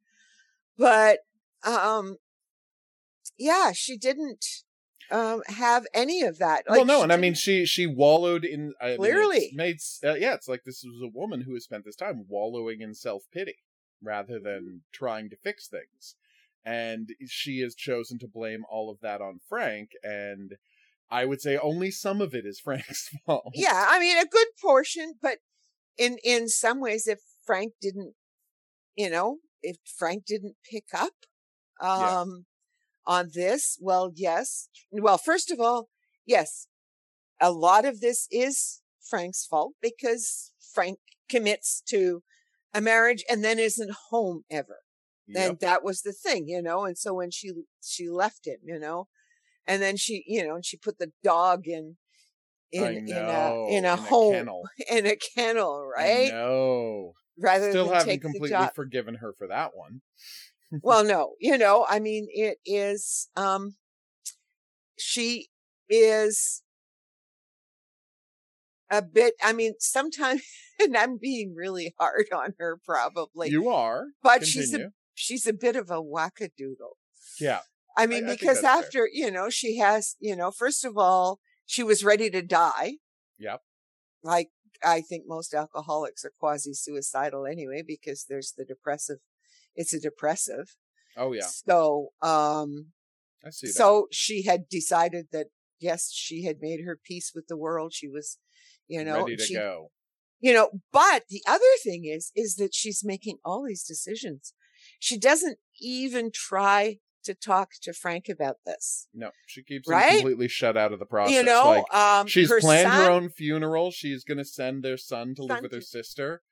But, 0.78 1.20
um, 1.64 2.16
yeah, 3.36 3.72
she 3.72 3.96
didn't, 3.96 4.44
um, 5.10 5.42
have 5.46 5.86
any 5.94 6.22
of 6.22 6.38
that. 6.38 6.64
well 6.68 6.84
no 6.84 7.02
and 7.02 7.12
i 7.12 7.16
mean 7.16 7.34
she 7.34 7.64
she 7.64 7.86
wallowed 7.86 8.44
in 8.44 8.74
I 8.80 8.84
mean, 8.84 8.92
it's 8.92 8.98
Clearly. 8.98 9.52
made 9.54 9.78
uh, 10.04 10.14
yeah 10.14 10.34
it's 10.34 10.48
like 10.48 10.64
this 10.64 10.84
was 10.84 11.02
a 11.02 11.16
woman 11.18 11.42
who 11.42 11.54
has 11.54 11.64
spent 11.64 11.84
this 11.84 11.96
time 11.96 12.24
wallowing 12.28 12.80
in 12.80 12.94
self-pity 12.94 13.56
rather 14.02 14.38
than 14.38 14.82
trying 14.92 15.30
to 15.30 15.36
fix 15.36 15.68
things 15.68 16.14
and 16.64 17.10
she 17.26 17.60
has 17.60 17.74
chosen 17.74 18.18
to 18.18 18.28
blame 18.28 18.64
all 18.70 18.90
of 18.90 19.00
that 19.00 19.20
on 19.20 19.40
frank 19.48 19.92
and 20.02 20.56
i 21.10 21.24
would 21.24 21.40
say 21.40 21.56
only 21.56 21.90
some 21.90 22.20
of 22.20 22.34
it 22.34 22.44
is 22.44 22.60
frank's 22.64 23.10
fault 23.26 23.52
yeah 23.54 23.86
i 23.88 23.98
mean 23.98 24.18
a 24.18 24.26
good 24.26 24.48
portion 24.60 25.14
but 25.20 25.38
in 25.96 26.18
in 26.22 26.48
some 26.48 26.80
ways 26.80 27.06
if 27.06 27.20
frank 27.44 27.72
didn't 27.80 28.14
you 28.96 29.08
know 29.08 29.38
if 29.62 29.76
frank 29.96 30.24
didn't 30.26 30.56
pick 30.70 30.84
up 30.94 31.12
um 31.80 32.44
on 33.08 33.30
this 33.34 33.76
well 33.80 34.12
yes 34.14 34.68
well 34.92 35.18
first 35.18 35.50
of 35.50 35.58
all 35.58 35.88
yes 36.26 36.68
a 37.40 37.50
lot 37.50 37.84
of 37.84 38.00
this 38.00 38.28
is 38.30 38.82
frank's 39.00 39.44
fault 39.44 39.72
because 39.82 40.52
frank 40.74 40.98
commits 41.28 41.82
to 41.88 42.22
a 42.74 42.80
marriage 42.80 43.24
and 43.28 43.42
then 43.42 43.58
isn't 43.58 43.90
home 44.10 44.44
ever 44.50 44.78
Yep. 45.30 45.50
and 45.50 45.60
that 45.60 45.84
was 45.84 46.00
the 46.02 46.12
thing 46.12 46.48
you 46.48 46.62
know 46.62 46.84
and 46.86 46.96
so 46.96 47.12
when 47.12 47.30
she 47.30 47.52
she 47.82 48.08
left 48.08 48.46
him 48.46 48.60
you 48.64 48.78
know 48.78 49.08
and 49.66 49.82
then 49.82 49.98
she 49.98 50.24
you 50.26 50.46
know 50.46 50.54
and 50.54 50.64
she 50.64 50.78
put 50.78 50.98
the 50.98 51.12
dog 51.22 51.66
in 51.66 51.96
in 52.72 52.96
in 52.96 53.06
know, 53.06 53.66
a 53.68 53.72
in 53.76 53.84
a 53.84 53.96
home 53.96 54.32
kennel. 54.32 54.62
in 54.90 55.06
a 55.06 55.16
kennel 55.16 55.86
right 55.94 56.30
know. 56.32 57.12
rather 57.38 57.70
Still 57.70 57.92
haven't 57.92 58.20
completely 58.20 58.68
forgiven 58.74 59.16
her 59.16 59.32
for 59.36 59.46
that 59.48 59.72
one. 59.74 60.00
Well 60.82 61.04
no 61.04 61.32
you 61.40 61.56
know 61.56 61.86
i 61.88 61.98
mean 61.98 62.26
it 62.30 62.58
is 62.66 63.28
um 63.36 63.74
she 64.98 65.48
is 65.88 66.62
a 68.90 69.02
bit 69.02 69.34
i 69.42 69.52
mean 69.52 69.74
sometimes 69.78 70.42
and 70.80 70.96
i'm 70.96 71.16
being 71.18 71.54
really 71.54 71.94
hard 71.98 72.26
on 72.34 72.54
her 72.58 72.78
probably 72.84 73.48
you 73.50 73.68
are. 73.68 74.06
but 74.22 74.46
she's 74.46 74.74
a 74.74 74.90
she's 75.14 75.46
a 75.46 75.52
bit 75.52 75.76
of 75.76 75.90
a 75.90 76.02
wackadoodle 76.02 76.96
Yeah. 77.40 77.60
I 77.96 78.06
mean, 78.06 78.28
I 78.28 78.30
because 78.36 78.60
fair. 78.60 78.70
after, 78.70 79.08
you 79.12 79.28
know, 79.28 79.50
she 79.50 79.78
has, 79.78 80.14
you 80.20 80.36
know, 80.36 80.52
first 80.52 80.84
of 80.84 80.96
all, 80.96 81.40
she 81.66 81.82
was 81.82 82.04
ready 82.04 82.30
to 82.30 82.42
die. 82.42 82.98
Yep. 83.40 83.60
Like, 84.22 84.50
I 84.84 85.00
think 85.00 85.24
most 85.26 85.52
alcoholics 85.52 86.24
are 86.24 86.32
quasi 86.38 86.74
suicidal 86.74 87.44
anyway, 87.44 87.82
because 87.84 88.26
there's 88.28 88.54
the 88.56 88.64
depressive, 88.64 89.18
it's 89.78 89.94
a 89.94 90.00
depressive. 90.00 90.76
Oh 91.16 91.32
yeah. 91.32 91.46
So, 91.46 92.08
um, 92.20 92.88
I 93.46 93.50
see 93.50 93.68
that. 93.68 93.72
so 93.72 94.08
she 94.10 94.42
had 94.42 94.68
decided 94.68 95.28
that, 95.32 95.46
yes, 95.80 96.10
she 96.12 96.44
had 96.44 96.56
made 96.60 96.80
her 96.84 96.98
peace 97.02 97.32
with 97.34 97.46
the 97.48 97.56
world. 97.56 97.92
She 97.94 98.08
was, 98.08 98.38
you 98.88 99.02
know, 99.04 99.20
ready 99.20 99.36
to 99.36 99.42
she, 99.44 99.54
go. 99.54 99.90
you 100.40 100.52
know, 100.52 100.68
but 100.92 101.22
the 101.30 101.42
other 101.48 101.64
thing 101.82 102.04
is, 102.04 102.32
is 102.36 102.56
that 102.56 102.74
she's 102.74 103.02
making 103.04 103.38
all 103.44 103.64
these 103.66 103.84
decisions. 103.84 104.52
She 104.98 105.16
doesn't 105.18 105.58
even 105.80 106.30
try 106.34 106.98
to 107.24 107.34
talk 107.34 107.70
to 107.82 107.92
Frank 107.92 108.28
about 108.28 108.56
this. 108.66 109.06
No, 109.14 109.30
she 109.46 109.62
keeps 109.62 109.88
Right? 109.88 110.10
him 110.12 110.18
completely 110.18 110.48
shut 110.48 110.76
out 110.76 110.92
of 110.92 110.98
the 110.98 111.04
process. 111.06 111.34
you 111.34 111.42
know, 111.42 111.84
like, 111.90 111.94
um, 111.94 112.26
she's 112.26 112.48
her 112.50 112.60
planned 112.60 112.88
her 112.90 113.10
own 113.10 113.28
funeral. 113.28 113.90
She's 113.90 114.24
going 114.24 114.38
to 114.38 114.44
send 114.44 114.82
their 114.82 114.96
son 114.96 115.34
to 115.36 115.42
live 115.44 115.62
with 115.62 115.72
her 115.72 115.80
sister, 115.80 116.42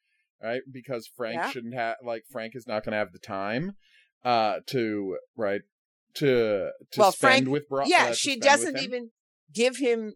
right? 0.43 0.63
Because 0.71 1.07
Frank 1.17 1.37
Yeah. 1.37 1.51
shouldn't 1.51 1.75
have 1.75 1.97
like 2.03 2.25
Frank 2.31 2.55
is 2.57 2.67
not 2.67 2.85
going 2.85 2.93
to 2.93 2.99
have 2.99 3.13
the 3.13 3.19
time 3.19 3.77
uh 4.25 4.61
to 4.67 5.19
right 5.37 5.63
to 6.15 6.71
to 6.93 7.01
Well, 7.01 7.13
spend 7.13 7.33
Frank- 7.45 7.49
with 7.49 7.69
Bro- 7.69 7.85
uh, 7.85 7.89
Yeah, 7.89 8.09
to 8.09 8.15
she 8.15 8.39
doesn't 8.39 8.79
even 8.79 9.11
give 9.53 9.77
him. 9.77 10.15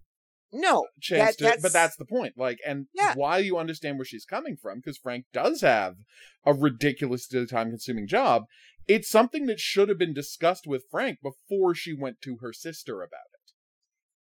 No, 0.52 0.88
chance 1.00 1.36
that- 1.36 1.38
to 1.38 1.44
that's- 1.44 1.62
but 1.62 1.72
that's 1.72 1.94
the 1.96 2.04
point 2.04 2.34
like 2.36 2.58
and 2.66 2.86
Yeah. 2.92 3.14
why 3.14 3.38
you 3.38 3.56
understand 3.56 3.98
where 3.98 4.04
she's 4.04 4.24
coming 4.24 4.56
from 4.56 4.78
because 4.80 4.98
frank 4.98 5.26
does 5.32 5.60
have 5.60 5.98
a 6.44 6.52
ridiculously 6.52 7.46
time 7.46 7.70
consuming 7.70 8.08
job 8.08 8.46
it's 8.88 9.08
something 9.08 9.46
that 9.46 9.60
should 9.60 9.88
have 9.88 9.98
been 9.98 10.12
discussed 10.12 10.66
with 10.66 10.86
frank 10.90 11.20
before 11.22 11.72
she 11.76 11.92
went 11.92 12.20
to 12.22 12.38
her 12.38 12.52
sister 12.52 13.00
about 13.00 13.26
it 13.32 13.39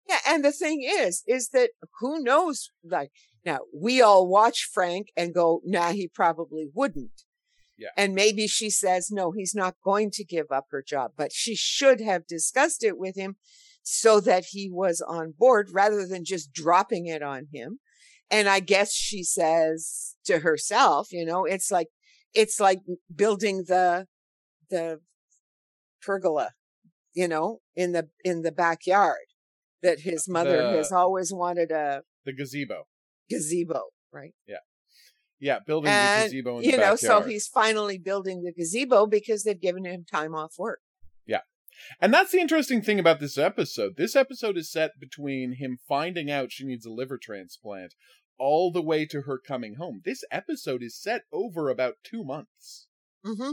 Yeah, 0.07 0.19
and 0.27 0.45
the 0.45 0.51
thing 0.51 0.83
is, 0.83 1.23
is 1.27 1.49
that 1.49 1.71
who 1.99 2.21
knows? 2.21 2.69
Like 2.83 3.11
now, 3.45 3.59
we 3.73 4.01
all 4.01 4.27
watch 4.27 4.69
Frank 4.71 5.07
and 5.17 5.33
go, 5.33 5.61
"Nah, 5.65 5.91
he 5.91 6.07
probably 6.07 6.67
wouldn't." 6.73 7.23
Yeah. 7.77 7.89
And 7.97 8.13
maybe 8.13 8.47
she 8.47 8.69
says, 8.69 9.09
"No, 9.11 9.31
he's 9.31 9.55
not 9.55 9.75
going 9.83 10.11
to 10.11 10.23
give 10.23 10.51
up 10.51 10.67
her 10.69 10.83
job," 10.83 11.13
but 11.17 11.31
she 11.33 11.55
should 11.55 12.01
have 12.01 12.27
discussed 12.27 12.83
it 12.83 12.97
with 12.97 13.15
him 13.15 13.37
so 13.83 14.19
that 14.19 14.45
he 14.51 14.69
was 14.69 15.01
on 15.01 15.33
board 15.37 15.69
rather 15.71 16.07
than 16.07 16.25
just 16.25 16.53
dropping 16.53 17.07
it 17.07 17.21
on 17.23 17.47
him. 17.53 17.79
And 18.31 18.47
I 18.47 18.59
guess 18.59 18.93
she 18.93 19.23
says 19.23 20.15
to 20.25 20.39
herself, 20.39 21.11
you 21.11 21.25
know, 21.25 21.45
it's 21.45 21.71
like 21.71 21.89
it's 22.33 22.59
like 22.59 22.81
building 23.13 23.65
the 23.67 24.07
the 24.69 25.01
pergola, 26.01 26.51
you 27.13 27.27
know, 27.27 27.59
in 27.75 27.91
the 27.93 28.09
in 28.23 28.43
the 28.43 28.51
backyard 28.51 29.17
that 29.81 29.99
his 30.01 30.27
mother 30.27 30.57
The- 30.63 30.77
has 30.77 30.91
always 30.91 31.31
wanted 31.33 31.71
a 31.71 32.03
the 32.25 32.33
gazebo 32.33 32.87
gazebo, 33.29 33.89
right? 34.11 34.33
yeah 34.47 34.57
Yeah, 35.39 35.59
building 35.65 35.91
And, 35.91 36.21
the 36.23 36.25
gazebo 36.37 36.57
in 36.59 36.63
you 36.63 36.71
know, 36.71 36.93
backyard. 36.95 36.99
so 36.99 37.21
he's 37.23 37.47
finally 37.47 37.97
building 37.97 38.43
the 38.43 38.51
gazebo 38.53 39.05
because 39.05 39.43
they've 39.43 39.59
given 39.59 39.85
him 39.85 40.05
time 40.09 40.33
off 40.33 40.55
work. 40.57 40.79
Yeah. 41.25 41.41
And 41.99 42.13
that's 42.13 42.31
the 42.31 42.39
interesting 42.39 42.81
thing 42.81 42.99
about 42.99 43.19
this 43.19 43.37
episode 43.37 43.93
this 43.97 44.15
episode 44.15 44.57
is 44.57 44.71
set 44.71 44.91
between 44.99 45.57
him 45.57 45.77
finding 45.87 46.31
out 46.31 46.51
she 46.51 46.65
needs 46.65 46.85
a 46.85 46.91
liver 46.91 47.17
transplant 47.21 47.93
all 48.39 48.71
the 48.71 48.81
way 48.81 49.05
to 49.05 49.21
her 49.23 49.37
coming 49.37 49.75
home 49.75 50.01
this 50.05 50.23
episode 50.31 50.81
is 50.81 50.97
set 50.99 51.23
over 51.33 51.69
about 51.69 51.95
two 52.03 52.23
months 52.23 52.87
hmm 53.25 53.51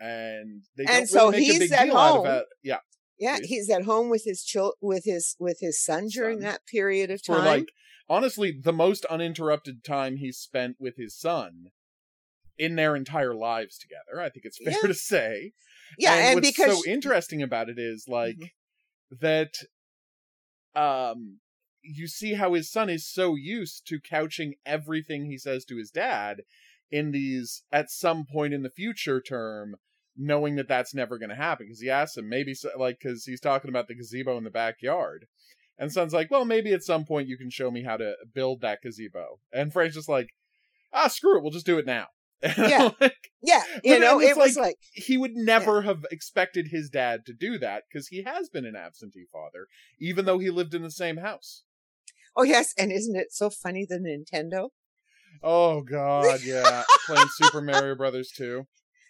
and 0.00 0.64
they 0.76 0.84
And 0.84 1.06
don't 1.06 1.06
so 1.08 1.26
really 1.30 1.40
make 1.40 1.48
a 1.48 1.52
he's 1.52 1.58
big 1.60 1.72
at 1.72 1.84
deal 1.84 1.96
out 1.96 2.26
of 2.26 2.26
it 2.26 2.44
yeah 2.62 2.78
Yeah, 3.18 3.38
he's 3.42 3.70
at 3.70 3.84
home 3.84 4.10
with 4.10 4.24
his 4.24 4.42
chil- 4.44 4.74
with 4.80 5.04
his 5.04 5.36
with 5.38 5.58
his 5.60 5.82
son 5.82 6.08
during 6.08 6.38
Son. 6.38 6.44
that 6.48 6.66
period 6.66 7.10
of 7.10 7.22
time. 7.22 7.36
for 7.36 7.42
like 7.44 7.68
honestly 8.08 8.50
the 8.52 8.72
most 8.72 9.04
uninterrupted 9.06 9.84
time 9.84 10.16
he's 10.16 10.36
spent 10.38 10.76
with 10.80 10.96
his 10.96 11.16
son 11.16 11.70
in 12.58 12.76
their 12.76 12.94
entire 12.94 13.34
lives 13.34 13.78
together 13.78 14.20
i 14.20 14.28
think 14.28 14.44
it's 14.44 14.58
fair 14.62 14.74
Yeah. 14.82 14.88
to 14.88 14.94
say 14.94 15.52
yeah, 15.98 16.14
and, 16.14 16.34
what's 16.36 16.50
because 16.50 16.84
so 16.84 16.90
interesting 16.90 17.42
about 17.42 17.68
it 17.68 17.78
is 17.78 18.06
like 18.08 18.36
Mhm. 18.36 18.50
that 19.20 19.54
um 20.74 21.38
you 21.82 22.06
see 22.06 22.34
how 22.34 22.54
his 22.54 22.70
son 22.70 22.88
is 22.88 23.06
so 23.06 23.34
used 23.34 23.86
to 23.86 24.00
couching 24.00 24.54
everything 24.64 25.26
he 25.26 25.36
says 25.38 25.64
to 25.66 25.76
his 25.76 25.90
dad 25.90 26.42
in 26.90 27.10
these 27.10 27.62
at 27.72 27.90
some 27.90 28.24
point 28.24 28.54
in 28.54 28.62
the 28.62 28.70
future 28.70 29.20
term 29.20 29.76
knowing 30.16 30.56
that 30.56 30.68
that's 30.68 30.94
never 30.94 31.18
going 31.18 31.30
to 31.30 31.34
happen 31.34 31.66
because 31.66 31.80
he 31.80 31.90
asks 31.90 32.16
him 32.16 32.28
maybe 32.28 32.54
so, 32.54 32.68
like 32.78 32.98
because 33.00 33.24
he's 33.24 33.40
talking 33.40 33.68
about 33.68 33.88
the 33.88 33.94
gazebo 33.94 34.36
in 34.38 34.44
the 34.44 34.50
backyard 34.50 35.26
and 35.78 35.92
son's 35.92 36.12
like 36.12 36.30
well 36.30 36.44
maybe 36.44 36.72
at 36.72 36.84
some 36.84 37.04
point 37.04 37.28
you 37.28 37.36
can 37.36 37.50
show 37.50 37.70
me 37.70 37.82
how 37.82 37.96
to 37.96 38.14
build 38.32 38.60
that 38.60 38.80
gazebo 38.82 39.38
and 39.52 39.72
frank's 39.72 39.96
just 39.96 40.08
like 40.08 40.28
ah 40.92 41.08
screw 41.08 41.36
it 41.36 41.42
we'll 41.42 41.50
just 41.50 41.66
do 41.66 41.78
it 41.78 41.86
now 41.86 42.06
Yeah. 42.58 42.90
Like, 43.00 43.30
yeah, 43.42 43.62
you 43.82 43.98
know, 43.98 44.20
it 44.20 44.36
was 44.36 44.56
like 44.56 44.76
he 44.92 45.18
would 45.18 45.34
never 45.34 45.82
have 45.82 46.06
expected 46.10 46.68
his 46.68 46.88
dad 46.88 47.26
to 47.26 47.32
do 47.32 47.58
that 47.58 47.84
because 47.88 48.08
he 48.08 48.22
has 48.22 48.48
been 48.48 48.64
an 48.64 48.76
absentee 48.76 49.26
father, 49.30 49.66
even 49.98 50.24
though 50.24 50.38
he 50.38 50.50
lived 50.50 50.74
in 50.74 50.82
the 50.82 50.90
same 50.90 51.18
house. 51.18 51.64
oh 52.36 52.42
yes, 52.42 52.72
and 52.78 52.90
isn't 52.90 53.16
it 53.16 53.32
so 53.32 53.50
funny 53.50 53.86
the 53.86 53.98
Nintendo? 53.98 54.70
Oh 55.42 55.82
God, 55.82 56.40
yeah, 56.42 56.84
playing 57.06 57.28
Super 57.34 57.60
Mario 57.60 57.94
Brothers 57.96 58.30
2. 58.34 58.66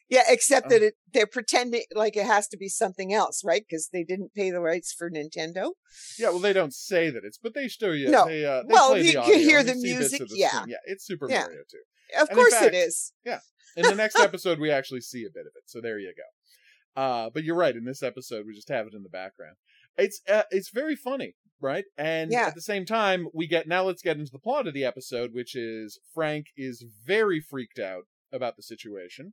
Yeah, 0.09 0.23
except 0.29 0.67
Oh. 0.67 0.69
that 0.71 0.83
it, 0.83 0.95
they're 1.13 1.27
pretending 1.27 1.85
like 1.95 2.17
it 2.17 2.27
has 2.27 2.47
to 2.49 2.57
be 2.59 2.69
something 2.69 3.13
else, 3.13 3.43
right? 3.45 3.65
Because 3.69 3.89
they 3.93 4.05
didn't 4.05 4.35
pay 4.35 4.51
the 4.51 4.61
rights 4.61 4.93
for 4.93 5.11
Nintendo. 5.11 5.71
Yeah, 6.19 6.29
well, 6.31 6.39
they 6.41 6.53
don't 6.53 6.75
say 6.75 7.09
that 7.11 7.25
it's, 7.25 7.39
but 7.39 7.55
they 7.55 7.69
still 7.69 7.95
you. 7.95 8.11
No. 8.11 8.27
They, 8.27 8.45
uh, 8.45 8.63
they 8.63 8.73
Well, 8.73 8.99
you 8.99 9.13
can 9.13 9.39
hear 9.41 9.63
the 9.63 9.73
you 9.75 9.81
see 9.81 9.99
bits 9.99 10.11
music, 10.21 10.29
yeah. 10.35 10.51
scene. 10.51 10.65
yeah, 10.69 10.77
it's 10.85 11.07
Super 11.07 11.29
Yeah. 11.31 11.43
Mario 11.43 11.63
2. 11.71 11.79
Of 12.23 12.29
And 12.29 12.37
course 12.37 12.53
fact- 12.53 12.67
it 12.67 12.75
is. 12.75 13.13
Yeah, 13.25 13.41
in 13.77 13.83
the 13.85 13.95
next 13.95 14.19
episode, 14.21 14.59
we 14.61 14.71
actually 14.71 15.01
see 15.01 15.25
a 15.25 15.31
bit 15.33 15.47
of 15.47 15.53
it, 15.57 15.63
so 15.67 15.81
there 15.81 15.99
you 15.99 16.13
go. 16.15 17.01
Uh, 17.01 17.31
but 17.31 17.43
you're 17.43 17.57
right. 17.57 17.75
In 17.75 17.85
this 17.85 18.03
episode, 18.03 18.47
we 18.47 18.55
just 18.55 18.69
have 18.69 18.87
it 18.87 18.95
in 18.95 19.03
the 19.03 19.09
background. 19.09 19.57
It's 19.97 20.21
uh, 20.29 20.43
it's 20.51 20.69
very 20.71 20.95
funny, 20.97 21.35
right? 21.61 21.85
And 21.97 22.31
Yeah. 22.31 22.47
at 22.49 22.55
the 22.55 22.61
same 22.61 22.85
time, 22.85 23.27
we 23.33 23.47
get 23.49 23.67
now. 23.67 23.85
Let's 23.85 24.03
get 24.03 24.17
into 24.19 24.31
the 24.31 24.39
plot 24.39 24.67
of 24.69 24.75
the 24.75 24.85
episode, 24.85 25.33
which 25.33 25.57
is 25.57 25.99
Frank 26.13 26.49
is 26.57 26.85
very 27.05 27.41
freaked 27.41 27.79
out 27.81 28.05
about 28.33 28.57
the 28.57 28.63
situation, 28.63 29.33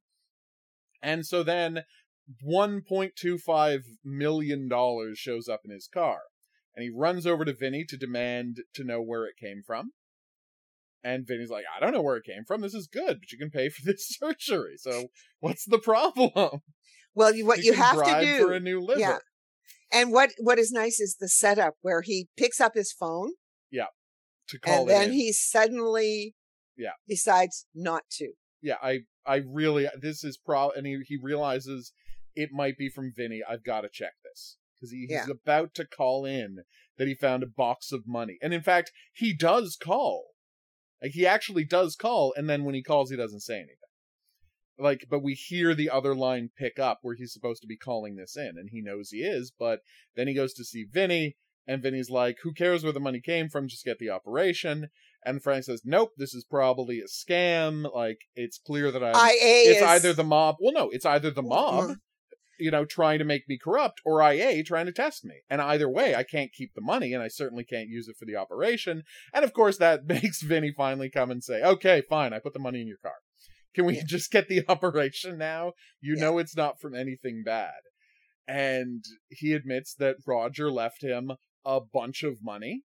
and 1.01 1.25
so 1.25 1.43
then 1.43 1.83
1.25 2.45 3.79
million 4.03 4.67
dollars 4.67 5.17
shows 5.17 5.47
up 5.47 5.61
in 5.65 5.71
his 5.71 5.87
car, 5.91 6.19
and 6.75 6.83
he 6.83 6.89
runs 6.93 7.25
over 7.25 7.45
to 7.45 7.53
Vinny 7.53 7.85
to 7.87 7.97
demand 7.97 8.57
to 8.75 8.83
know 8.83 9.01
where 9.01 9.25
it 9.25 9.35
came 9.39 9.61
from. 9.65 9.91
And 11.03 11.25
Vinny's 11.27 11.49
like, 11.49 11.63
I 11.75 11.79
don't 11.79 11.93
know 11.93 12.01
where 12.03 12.17
it 12.17 12.25
came 12.25 12.43
from. 12.45 12.61
This 12.61 12.75
is 12.75 12.87
good, 12.87 13.19
but 13.19 13.31
you 13.31 13.37
can 13.39 13.49
pay 13.49 13.69
for 13.69 13.81
this 13.83 14.07
surgery. 14.19 14.75
So 14.77 15.07
what's 15.39 15.65
the 15.65 15.79
problem? 15.79 16.61
Well, 17.15 17.33
you, 17.35 17.45
what 17.45 17.63
you, 17.63 17.73
can 17.73 17.81
have 17.81 18.03
to 18.03 18.25
do, 18.25 18.45
for 18.45 18.53
a 18.53 18.59
new 18.59 18.79
liver. 18.79 18.99
yeah. 18.99 19.17
and 19.91 20.11
what 20.13 20.29
what 20.39 20.59
is 20.59 20.71
nice 20.71 20.99
is 20.99 21.17
the 21.19 21.27
setup 21.27 21.73
where 21.81 22.01
he 22.03 22.29
picks 22.37 22.61
up 22.61 22.73
his 22.75 22.93
phone 22.93 23.31
Yeah. 23.71 23.87
To 24.49 24.59
call 24.59 24.81
and 24.81 24.89
then 24.89 25.07
in. 25.09 25.13
he 25.13 25.33
suddenly 25.33 26.35
Yeah. 26.77 26.91
decides 27.09 27.65
not 27.75 28.03
to. 28.11 28.33
yeah, 28.61 28.75
I 28.81 28.99
I 29.25 29.41
really 29.47 29.87
this 29.99 30.23
is 30.23 30.37
pro 30.37 30.71
and 30.71 30.85
he 30.85 30.99
he 31.05 31.17
realizes 31.21 31.93
it 32.35 32.49
might 32.51 32.77
be 32.77 32.89
from 32.89 33.13
Vinny. 33.15 33.41
I've 33.47 33.63
got 33.63 33.81
to 33.81 33.89
check 33.91 34.13
this 34.23 34.57
because 34.75 34.91
he, 34.91 35.05
Yeah. 35.09 35.21
he's 35.25 35.29
about 35.31 35.73
to 35.75 35.85
call 35.85 36.25
in 36.25 36.63
that 36.97 37.07
he 37.07 37.13
found 37.15 37.43
a 37.43 37.47
box 37.47 37.91
of 37.91 38.07
money, 38.07 38.37
and 38.41 38.53
in 38.53 38.61
fact, 38.61 38.91
he 39.13 39.33
does 39.35 39.77
call. 39.81 40.27
Like 41.01 41.11
he 41.11 41.25
actually 41.25 41.65
does 41.65 41.95
call, 41.95 42.33
and 42.35 42.49
then 42.49 42.63
when 42.63 42.75
he 42.75 42.83
calls, 42.83 43.09
he 43.09 43.17
doesn't 43.17 43.41
say 43.41 43.55
anything. 43.55 43.75
Like, 44.77 45.05
but 45.09 45.21
we 45.21 45.33
hear 45.33 45.75
the 45.75 45.89
other 45.89 46.15
line 46.15 46.49
pick 46.57 46.79
up 46.79 46.99
where 47.01 47.15
he's 47.15 47.33
supposed 47.33 47.61
to 47.61 47.67
be 47.67 47.77
calling 47.77 48.15
this 48.15 48.35
in, 48.35 48.53
and 48.57 48.69
he 48.71 48.81
knows 48.81 49.09
he 49.09 49.19
is. 49.19 49.51
But 49.57 49.81
then 50.15 50.27
he 50.27 50.33
goes 50.33 50.53
to 50.53 50.63
see 50.63 50.85
Vinny, 50.89 51.37
and 51.67 51.83
Vinny's 51.83 52.09
like, 52.09 52.37
"Who 52.43 52.53
cares 52.53 52.83
where 52.83 52.93
the 52.93 52.99
money 52.99 53.19
came 53.21 53.49
from? 53.49 53.67
Just 53.67 53.85
get 53.85 53.99
the 53.99 54.09
operation." 54.09 54.89
And 55.25 55.41
Frank 55.43 55.65
says, 55.65 55.81
"Nope, 55.85 56.11
this 56.17 56.33
is 56.33 56.43
probably 56.43 56.99
a 56.99 57.05
scam. 57.05 57.93
Like, 57.93 58.19
it's 58.35 58.57
clear 58.57 58.91
that 58.91 59.03
I'm 59.03 59.15
IA 59.15 59.71
it's 59.71 59.81
is 59.81 59.87
either 59.87 60.13
the 60.13 60.23
mob 60.23 60.55
well 60.59 60.73
no 60.73 60.89
it's 60.89 61.05
either 61.05 61.29
the 61.29 61.43
mob 61.43 61.97
you 62.59 62.71
know 62.71 62.83
trying 62.85 63.19
to 63.19 63.25
make 63.25 63.47
me 63.47 63.57
corrupt 63.63 64.01
or 64.05 64.21
ia 64.21 64.63
trying 64.63 64.85
to 64.87 64.91
test 64.91 65.23
me 65.23 65.35
and 65.49 65.61
either 65.61 65.87
way 65.89 66.15
i 66.15 66.23
can't 66.23 66.51
keep 66.51 66.73
the 66.73 66.81
money 66.81 67.13
and 67.13 67.21
i 67.23 67.27
certainly 67.27 67.63
can't 67.63 67.89
use 67.89 68.07
it 68.07 68.15
for 68.17 68.25
the 68.25 68.35
operation 68.35 69.03
and 69.33 69.43
of 69.45 69.53
course 69.53 69.77
that 69.77 70.05
makes 70.07 70.41
vinny 70.41 70.73
finally 70.75 71.09
come 71.09 71.29
and 71.31 71.43
say 71.43 71.61
okay 71.61 72.01
fine 72.09 72.33
i 72.33 72.39
put 72.39 72.53
the 72.53 72.59
money 72.59 72.81
in 72.81 72.87
your 72.87 72.97
car 73.03 73.13
can 73.75 73.85
we 73.85 73.95
Yeah. 73.97 74.03
just 74.05 74.31
get 74.31 74.47
the 74.47 74.63
operation 74.69 75.37
now 75.37 75.73
you 76.01 76.15
Yeah. 76.15 76.21
know 76.21 76.37
it's 76.39 76.55
not 76.57 76.79
from 76.81 76.95
anything 76.95 77.43
bad 77.45 77.81
and 78.47 79.03
he 79.29 79.53
admits 79.53 79.93
that 79.95 80.17
roger 80.25 80.71
left 80.71 81.03
him 81.03 81.31
a 81.63 81.79
bunch 81.79 82.23
of 82.23 82.37
money. 82.43 82.81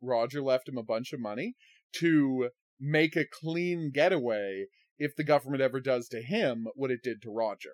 Roger 0.00 0.42
left 0.42 0.68
him 0.68 0.78
a 0.78 0.82
bunch 0.82 1.12
of 1.12 1.20
money 1.20 1.54
to 1.98 2.50
make 2.78 3.16
a 3.16 3.24
clean 3.24 3.90
getaway 3.92 4.66
if 4.98 5.14
the 5.16 5.24
government 5.24 5.62
ever 5.62 5.80
does 5.80 6.08
to 6.08 6.22
him 6.22 6.66
what 6.74 6.90
it 6.90 7.00
did 7.02 7.22
to 7.22 7.30
Roger. 7.30 7.72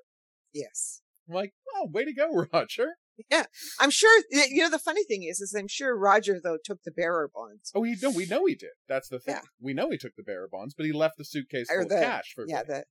yes. 0.55 1.03
I'm 1.29 1.35
like, 1.35 1.55
oh, 1.75 1.89
way 1.93 2.05
to 2.05 2.13
go, 2.15 2.47
Roger. 2.53 2.99
Yeah, 3.31 3.47
I'm 3.81 3.91
sure 3.91 4.23
you 4.31 4.63
know 4.63 4.71
the 4.71 4.79
funny 4.79 5.03
thing 5.05 5.25
is 5.25 5.41
is 5.41 5.55
I'm 5.59 5.67
sure 5.69 5.97
Roger 5.97 6.39
though 6.41 6.59
took 6.63 6.83
the 6.85 6.93
bearer 6.93 7.29
bonds. 7.35 7.73
Oh, 7.75 7.83
he 7.83 7.97
no, 8.01 8.11
we 8.11 8.27
know 8.27 8.45
he 8.47 8.55
did. 8.55 8.71
That's 8.89 9.09
the 9.09 9.19
thing. 9.19 9.35
Yeah. 9.37 9.41
We 9.61 9.73
know 9.75 9.91
he 9.91 9.97
took 9.99 10.15
the 10.17 10.23
bearer 10.23 10.47
bonds, 10.53 10.75
but 10.77 10.87
he 10.87 10.93
left 10.93 11.17
the 11.19 11.25
suitcase 11.25 11.69
full 11.69 11.89
the- 11.89 11.97
of 11.97 12.01
cash 12.03 12.33
for 12.35 12.45
Yeah, 12.47 12.63
the 12.63 12.85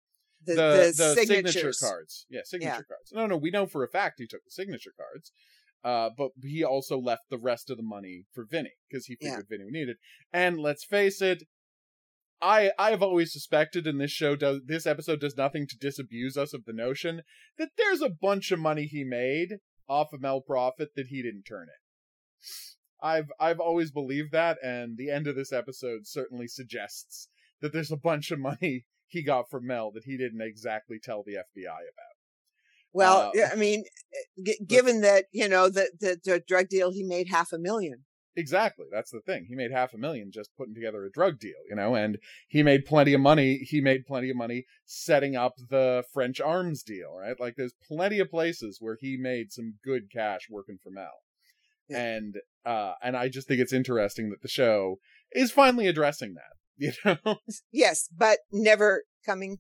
the, 0.46 0.54
the, 0.54 0.62
the, 0.62 0.94
the 0.98 1.16
signature 1.26 1.72
cards. 1.80 2.26
Yeah, 2.30 2.42
signature 2.44 2.86
cards. 2.88 3.12
No, 3.14 3.26
no, 3.28 3.38
we 3.38 3.52
know 3.52 3.68
for 3.68 3.84
a 3.84 3.88
fact 3.88 4.16
he 4.18 4.28
took 4.28 4.44
the 4.44 4.52
signature 4.52 4.92
cards. 4.98 5.32
Uh, 5.86 6.10
but 6.18 6.32
he 6.42 6.64
also 6.64 6.98
left 7.00 7.22
the 7.30 7.38
rest 7.38 7.70
of 7.70 7.78
the 7.78 7.84
money 7.84 8.24
for 8.34 8.44
Vinny 8.44 8.72
because 8.90 9.06
he 9.06 9.16
Yeah. 9.22 9.30
figured 9.30 9.48
Vinny 9.50 9.64
would 9.66 9.74
need 9.74 9.88
it. 9.90 9.98
And 10.34 10.60
let's 10.60 10.84
face 10.84 11.22
it, 11.22 11.44
I 12.42 12.72
I've 12.80 13.04
always 13.04 13.32
suspected, 13.32 13.86
and 13.86 14.02
this 14.02 14.10
show 14.12 14.36
does 14.36 14.62
this 14.66 14.88
episode 14.88 15.20
does 15.20 15.38
nothing 15.38 15.68
to 15.68 15.78
disabuse 15.78 16.38
us 16.38 16.54
of 16.54 16.66
the 16.66 16.74
notion 16.74 17.22
that 17.60 17.70
there's 17.78 18.02
a 18.02 18.10
bunch 18.10 18.52
of 18.52 18.60
money 18.60 18.88
he 18.88 19.04
made 19.04 19.60
off 19.88 20.12
of 20.12 20.22
Mel 20.22 20.42
Profitt 20.42 20.96
that 20.96 21.08
he 21.08 21.22
didn't 21.22 21.44
turn 21.44 21.68
in. 21.68 22.48
I've 23.02 23.32
I've 23.40 23.60
always 23.60 23.92
believed 23.92 24.32
that, 24.32 24.58
and 24.64 24.98
the 24.98 25.12
end 25.12 25.28
of 25.28 25.36
this 25.36 25.54
episode 25.54 26.08
certainly 26.08 26.48
suggests 26.48 27.30
that 27.62 27.74
there's 27.74 27.92
a 27.92 27.98
bunch 27.98 28.32
of 28.32 28.40
money 28.40 28.86
he 29.08 29.22
got 29.24 29.50
from 29.52 29.68
Mel 29.68 29.92
that 29.92 30.06
he 30.06 30.18
didn't 30.18 30.42
exactly 30.42 30.98
tell 31.02 31.24
the 31.24 31.34
FBI 31.36 31.64
about. 31.68 32.05
Well, 32.96 33.34
uh, 33.38 33.48
I 33.52 33.56
mean, 33.56 33.84
g- 34.44 34.60
given 34.66 35.02
that 35.02 35.26
you 35.32 35.50
know 35.50 35.70
the, 35.70 35.92
the 36.00 36.20
the 36.24 36.40
drug 36.48 36.70
deal, 36.70 36.92
he 36.92 37.04
made 37.04 37.28
half 37.30 37.52
a 37.52 37.60
million. 37.60 38.06
Exactly. 38.38 38.86
That's 38.92 39.12
the 39.12 39.22
thing. 39.22 39.46
He 39.48 39.56
made 39.56 39.72
half 39.72 39.94
a 39.94 39.98
million 39.98 40.30
just 40.32 40.50
putting 40.58 40.74
together 40.74 41.06
a 41.06 41.12
drug 41.12 41.40
deal, 41.40 41.56
you 41.70 41.76
know, 41.76 41.96
and 41.96 42.18
he 42.48 42.64
made 42.64 42.86
plenty 42.86 43.14
of 43.14 43.22
money. 43.22 43.58
He 43.58 43.80
made 43.80 44.06
plenty 44.06 44.30
of 44.30 44.36
money 44.36 44.66
setting 44.86 45.38
up 45.38 45.54
the 45.70 46.04
French 46.14 46.42
arms 46.42 46.84
deal, 46.84 47.16
right? 47.18 47.40
Like 47.40 47.56
there's 47.56 47.76
plenty 47.88 48.20
of 48.20 48.30
places 48.30 48.78
where 48.82 48.98
he 49.00 49.16
made 49.18 49.54
some 49.54 49.76
good 49.84 50.12
cash 50.12 50.48
working 50.50 50.78
for 50.84 50.92
Mel. 50.92 51.22
Yeah. 51.88 52.06
And 52.06 52.36
uh 52.66 52.94
and 53.02 53.16
I 53.16 53.30
just 53.30 53.48
think 53.48 53.62
it's 53.62 53.72
interesting 53.74 54.30
that 54.32 54.42
the 54.42 54.50
show 54.50 54.98
is 55.32 55.52
finally 55.52 55.88
addressing 55.88 56.34
that, 56.36 56.56
you 56.78 56.92
know. 57.06 57.38
Yes, 57.72 58.10
but 58.16 58.40
never 58.52 59.04
coming 59.26 59.60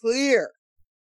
clear. 0.00 0.50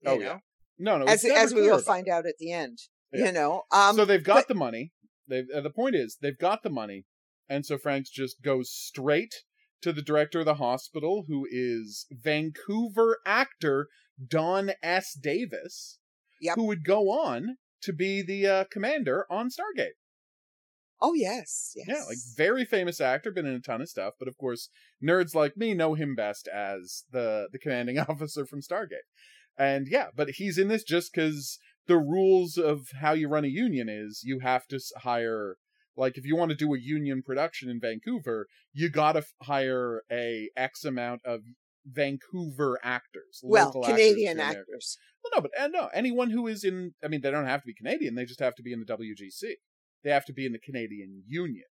oh 0.06 0.16
know? 0.16 0.22
yeah. 0.22 0.38
No, 0.82 0.98
no. 0.98 1.06
As 1.06 1.24
as 1.24 1.54
we 1.54 1.62
will 1.62 1.80
find 1.80 2.10
out 2.10 2.26
at 2.26 2.38
the 2.40 2.52
end. 2.52 2.80
Yeah. 3.14 3.28
You 3.28 3.32
know. 3.32 3.64
Um 3.72 3.96
So 3.96 4.06
they've 4.06 4.24
got 4.24 4.36
but, 4.36 4.48
the 4.48 4.56
money 4.56 4.92
they 5.32 5.46
uh, 5.56 5.62
the 5.62 5.72
point 5.72 5.96
is 5.96 6.18
they've 6.22 6.38
got 6.38 6.62
the 6.62 6.70
money, 6.70 7.06
and 7.50 7.66
so 7.66 7.78
Franks 7.78 8.10
just 8.10 8.42
goes 8.42 8.70
straight 8.70 9.44
to 9.82 9.92
the 9.92 10.02
director 10.02 10.40
of 10.40 10.46
the 10.46 10.56
hospital, 10.56 11.26
who 11.28 11.48
is 11.50 12.06
Vancouver 12.12 13.20
actor 13.26 13.88
Don 14.24 14.72
S. 14.84 15.18
Davis, 15.20 16.00
yep. 16.40 16.56
who 16.56 16.66
would 16.66 16.84
go 16.84 17.10
on 17.10 17.58
to 17.82 17.94
be 17.94 18.22
the 18.22 18.46
uh, 18.46 18.64
commander 18.72 19.26
on 19.32 19.50
Stargate. 19.50 19.96
Oh 21.02 21.16
yes, 21.16 21.72
yes. 21.76 21.88
Yeah, 21.88 22.04
like 22.08 22.18
very 22.36 22.64
famous 22.64 23.02
actor, 23.02 23.32
been 23.32 23.48
in 23.48 23.56
a 23.56 23.60
ton 23.60 23.82
of 23.82 23.90
stuff, 23.90 24.14
but 24.20 24.28
of 24.28 24.38
course, 24.38 24.70
nerds 25.04 25.34
like 25.34 25.58
me 25.58 25.74
know 25.74 25.96
him 25.96 26.14
best 26.14 26.48
as 26.48 27.06
the 27.12 27.48
the 27.52 27.58
commanding 27.58 27.98
officer 28.10 28.46
from 28.46 28.62
Stargate. 28.62 29.08
And 29.62 29.88
yeah, 29.88 30.08
but 30.16 30.32
he's 30.32 30.58
in 30.58 30.70
this 30.70 30.84
just 30.84 31.14
because 31.14 31.60
the 31.86 31.98
rules 31.98 32.58
of 32.58 32.88
how 33.00 33.14
you 33.14 33.30
run 33.30 33.46
a 33.46 33.48
union 33.48 33.90
is 33.90 34.22
you 34.24 34.40
have 34.40 34.66
to 34.70 34.80
hire 35.04 35.58
like 35.96 36.18
if 36.18 36.26
you 36.26 36.36
want 36.36 36.50
to 36.50 36.58
do 36.58 36.74
a 36.74 36.80
union 36.80 37.22
production 37.22 37.70
in 37.70 37.80
Vancouver, 37.80 38.48
you 38.74 38.90
got 38.90 39.12
to 39.12 39.20
f- 39.20 39.34
hire 39.44 40.02
a 40.12 40.50
X 40.58 40.84
amount 40.84 41.22
of 41.26 41.42
Vancouver 41.86 42.80
actors, 42.82 43.40
well, 43.44 43.72
Canadian 43.72 44.40
actors. 44.40 44.66
actors. 44.68 44.98
Well, 45.24 45.32
no, 45.36 45.42
but 45.42 45.64
uh, 45.64 45.68
no, 45.68 45.90
anyone 45.94 46.32
who 46.32 46.48
is 46.48 46.64
in. 46.64 46.94
I 47.04 47.08
mean, 47.08 47.22
they 47.22 47.30
don't 47.30 47.46
have 47.46 47.62
to 47.62 47.68
be 47.68 47.76
Canadian; 47.76 48.16
they 48.16 48.26
just 48.26 48.40
have 48.40 48.56
to 48.56 48.64
be 48.64 48.74
in 48.74 48.80
the 48.80 48.86
WGC. 48.86 49.54
They 50.04 50.10
have 50.10 50.26
to 50.26 50.34
be 50.34 50.48
in 50.48 50.54
the 50.54 50.60
Canadian 50.60 51.22
Union. 51.28 51.66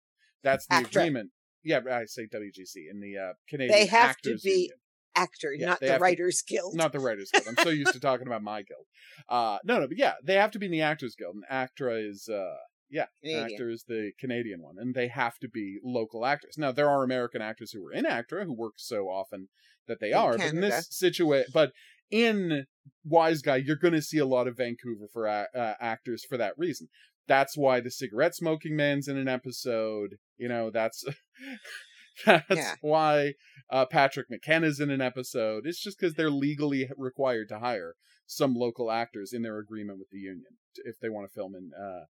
That's 0.44 0.66
the 0.66 0.74
Actor. 0.74 1.00
agreement. 1.00 1.30
Yeah, 1.64 1.80
I 1.90 2.04
say 2.04 2.28
WGC 2.32 2.88
in 2.88 3.00
the 3.00 3.18
uh, 3.18 3.32
Canadian. 3.48 3.76
They 3.76 3.86
have 3.86 4.16
to 4.18 4.36
be 4.36 4.50
Union 4.50 4.78
actor, 5.20 5.52
yeah, 5.52 5.66
not 5.66 5.80
the 5.80 5.98
Writers 5.98 6.42
to, 6.42 6.54
Guild. 6.54 6.74
Not 6.74 6.92
the 6.92 7.00
Writers 7.00 7.30
Guild. 7.32 7.46
I'm 7.48 7.64
so 7.64 7.70
used 7.70 7.92
to 7.92 8.00
talking 8.00 8.26
about 8.26 8.42
my 8.42 8.62
guild. 8.62 8.86
Uh, 9.28 9.58
no, 9.64 9.80
no, 9.80 9.88
but 9.88 9.96
yeah, 9.96 10.14
they 10.22 10.34
have 10.34 10.50
to 10.52 10.58
be 10.58 10.66
in 10.66 10.72
the 10.72 10.82
Actors 10.82 11.14
Guild, 11.18 11.34
and 11.34 11.44
Actra 11.48 11.94
is, 11.94 12.28
uh, 12.28 12.56
yeah, 12.90 13.06
Canadian. 13.22 13.52
actor 13.52 13.70
is 13.70 13.84
the 13.86 14.12
Canadian 14.18 14.62
one, 14.62 14.76
and 14.78 14.94
they 14.94 15.08
have 15.08 15.38
to 15.38 15.48
be 15.48 15.78
local 15.84 16.26
actors. 16.26 16.56
Now, 16.58 16.72
there 16.72 16.88
are 16.88 17.04
American 17.04 17.42
actors 17.42 17.72
who 17.72 17.84
are 17.86 17.92
in 17.92 18.06
Actra 18.06 18.44
who 18.44 18.54
work 18.54 18.74
so 18.76 19.08
often 19.08 19.48
that 19.86 20.00
they 20.00 20.10
in 20.10 20.16
are, 20.16 20.36
Canada. 20.36 20.52
but 20.52 20.54
in 20.54 20.60
this 20.70 20.86
situation, 20.90 21.50
but 21.52 21.72
in 22.10 22.66
Wise 23.04 23.42
Guy, 23.42 23.56
you're 23.56 23.76
going 23.76 23.94
to 23.94 24.02
see 24.02 24.18
a 24.18 24.26
lot 24.26 24.48
of 24.48 24.56
Vancouver 24.56 25.06
for 25.12 25.28
uh, 25.28 25.44
actors 25.54 26.24
for 26.24 26.36
that 26.36 26.54
reason. 26.58 26.88
That's 27.28 27.56
why 27.56 27.80
the 27.80 27.90
cigarette 27.90 28.34
smoking 28.34 28.74
man's 28.74 29.06
in 29.06 29.16
an 29.16 29.28
episode. 29.28 30.16
You 30.36 30.48
know, 30.48 30.70
that's 30.70 31.04
That's 32.26 32.44
yeah. 32.50 32.74
why 32.80 33.34
uh, 33.70 33.86
Patrick 33.86 34.26
McKenna's 34.30 34.80
in 34.80 34.90
an 34.90 35.00
episode. 35.00 35.66
It's 35.66 35.82
just 35.82 35.98
because 35.98 36.14
they're 36.14 36.30
legally 36.30 36.90
required 36.96 37.48
to 37.50 37.58
hire 37.58 37.94
some 38.26 38.54
local 38.54 38.90
actors 38.90 39.32
in 39.32 39.42
their 39.42 39.58
agreement 39.58 39.98
with 39.98 40.10
the 40.10 40.18
union 40.18 40.52
if 40.84 41.00
they 41.00 41.08
want 41.08 41.28
to 41.28 41.34
film 41.34 41.54
in 41.54 41.70
uh, 41.78 42.04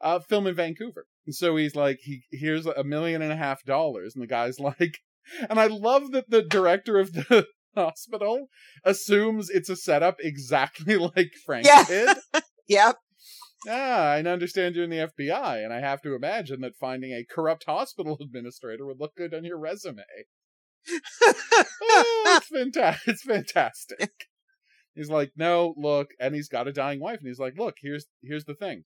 uh, 0.00 0.18
film 0.20 0.46
in 0.46 0.54
Vancouver. 0.54 1.06
And 1.26 1.34
so 1.34 1.56
he's 1.56 1.76
like, 1.76 2.00
he 2.02 2.22
here's 2.30 2.66
a 2.66 2.84
million 2.84 3.22
and 3.22 3.32
a 3.32 3.36
half 3.36 3.64
dollars, 3.64 4.14
and 4.14 4.22
the 4.22 4.28
guy's 4.28 4.60
like, 4.60 4.98
and 5.48 5.58
I 5.58 5.66
love 5.66 6.12
that 6.12 6.30
the 6.30 6.42
director 6.42 6.98
of 6.98 7.12
the 7.12 7.46
hospital 7.76 8.48
assumes 8.84 9.48
it's 9.48 9.68
a 9.68 9.76
setup 9.76 10.16
exactly 10.20 10.96
like 10.96 11.30
Frank 11.44 11.66
yeah. 11.66 11.84
did. 11.84 12.16
yep. 12.68 12.96
Ah, 13.68 14.12
I 14.12 14.22
understand 14.22 14.74
you're 14.74 14.84
in 14.84 14.90
the 14.90 15.08
FBI, 15.18 15.62
and 15.62 15.72
I 15.72 15.80
have 15.80 16.00
to 16.02 16.14
imagine 16.14 16.60
that 16.62 16.76
finding 16.76 17.12
a 17.12 17.26
corrupt 17.28 17.64
hospital 17.66 18.16
administrator 18.20 18.86
would 18.86 19.00
look 19.00 19.14
good 19.16 19.34
on 19.34 19.44
your 19.44 19.58
resume. 19.58 20.02
oh, 21.22 22.40
it's, 22.40 22.50
fanta- 22.50 22.98
it's 23.06 23.22
fantastic. 23.22 24.10
He's 24.94 25.10
like, 25.10 25.32
no, 25.36 25.74
look, 25.76 26.08
and 26.18 26.34
he's 26.34 26.48
got 26.48 26.68
a 26.68 26.72
dying 26.72 27.00
wife, 27.00 27.18
and 27.18 27.28
he's 27.28 27.38
like, 27.38 27.58
look, 27.58 27.76
here's 27.82 28.06
here's 28.22 28.44
the 28.44 28.54
thing. 28.54 28.84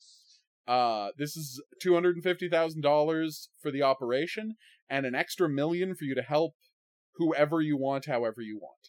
Uh, 0.67 1.09
this 1.17 1.37
is 1.37 1.63
two 1.81 1.95
hundred 1.95 2.17
and 2.17 2.25
fifty 2.25 2.49
thousand 2.49 2.83
dollars 2.83 3.49
for 3.63 3.71
the 3.71 3.83
operation, 3.83 4.57
and 4.91 5.07
an 5.07 5.15
extra 5.15 5.49
million 5.49 5.95
for 5.95 6.05
you 6.05 6.15
to 6.17 6.23
help 6.23 6.55
whoever 7.17 7.61
you 7.61 7.77
want, 7.77 8.07
however 8.07 8.43
you 8.43 8.59
want. 8.59 8.89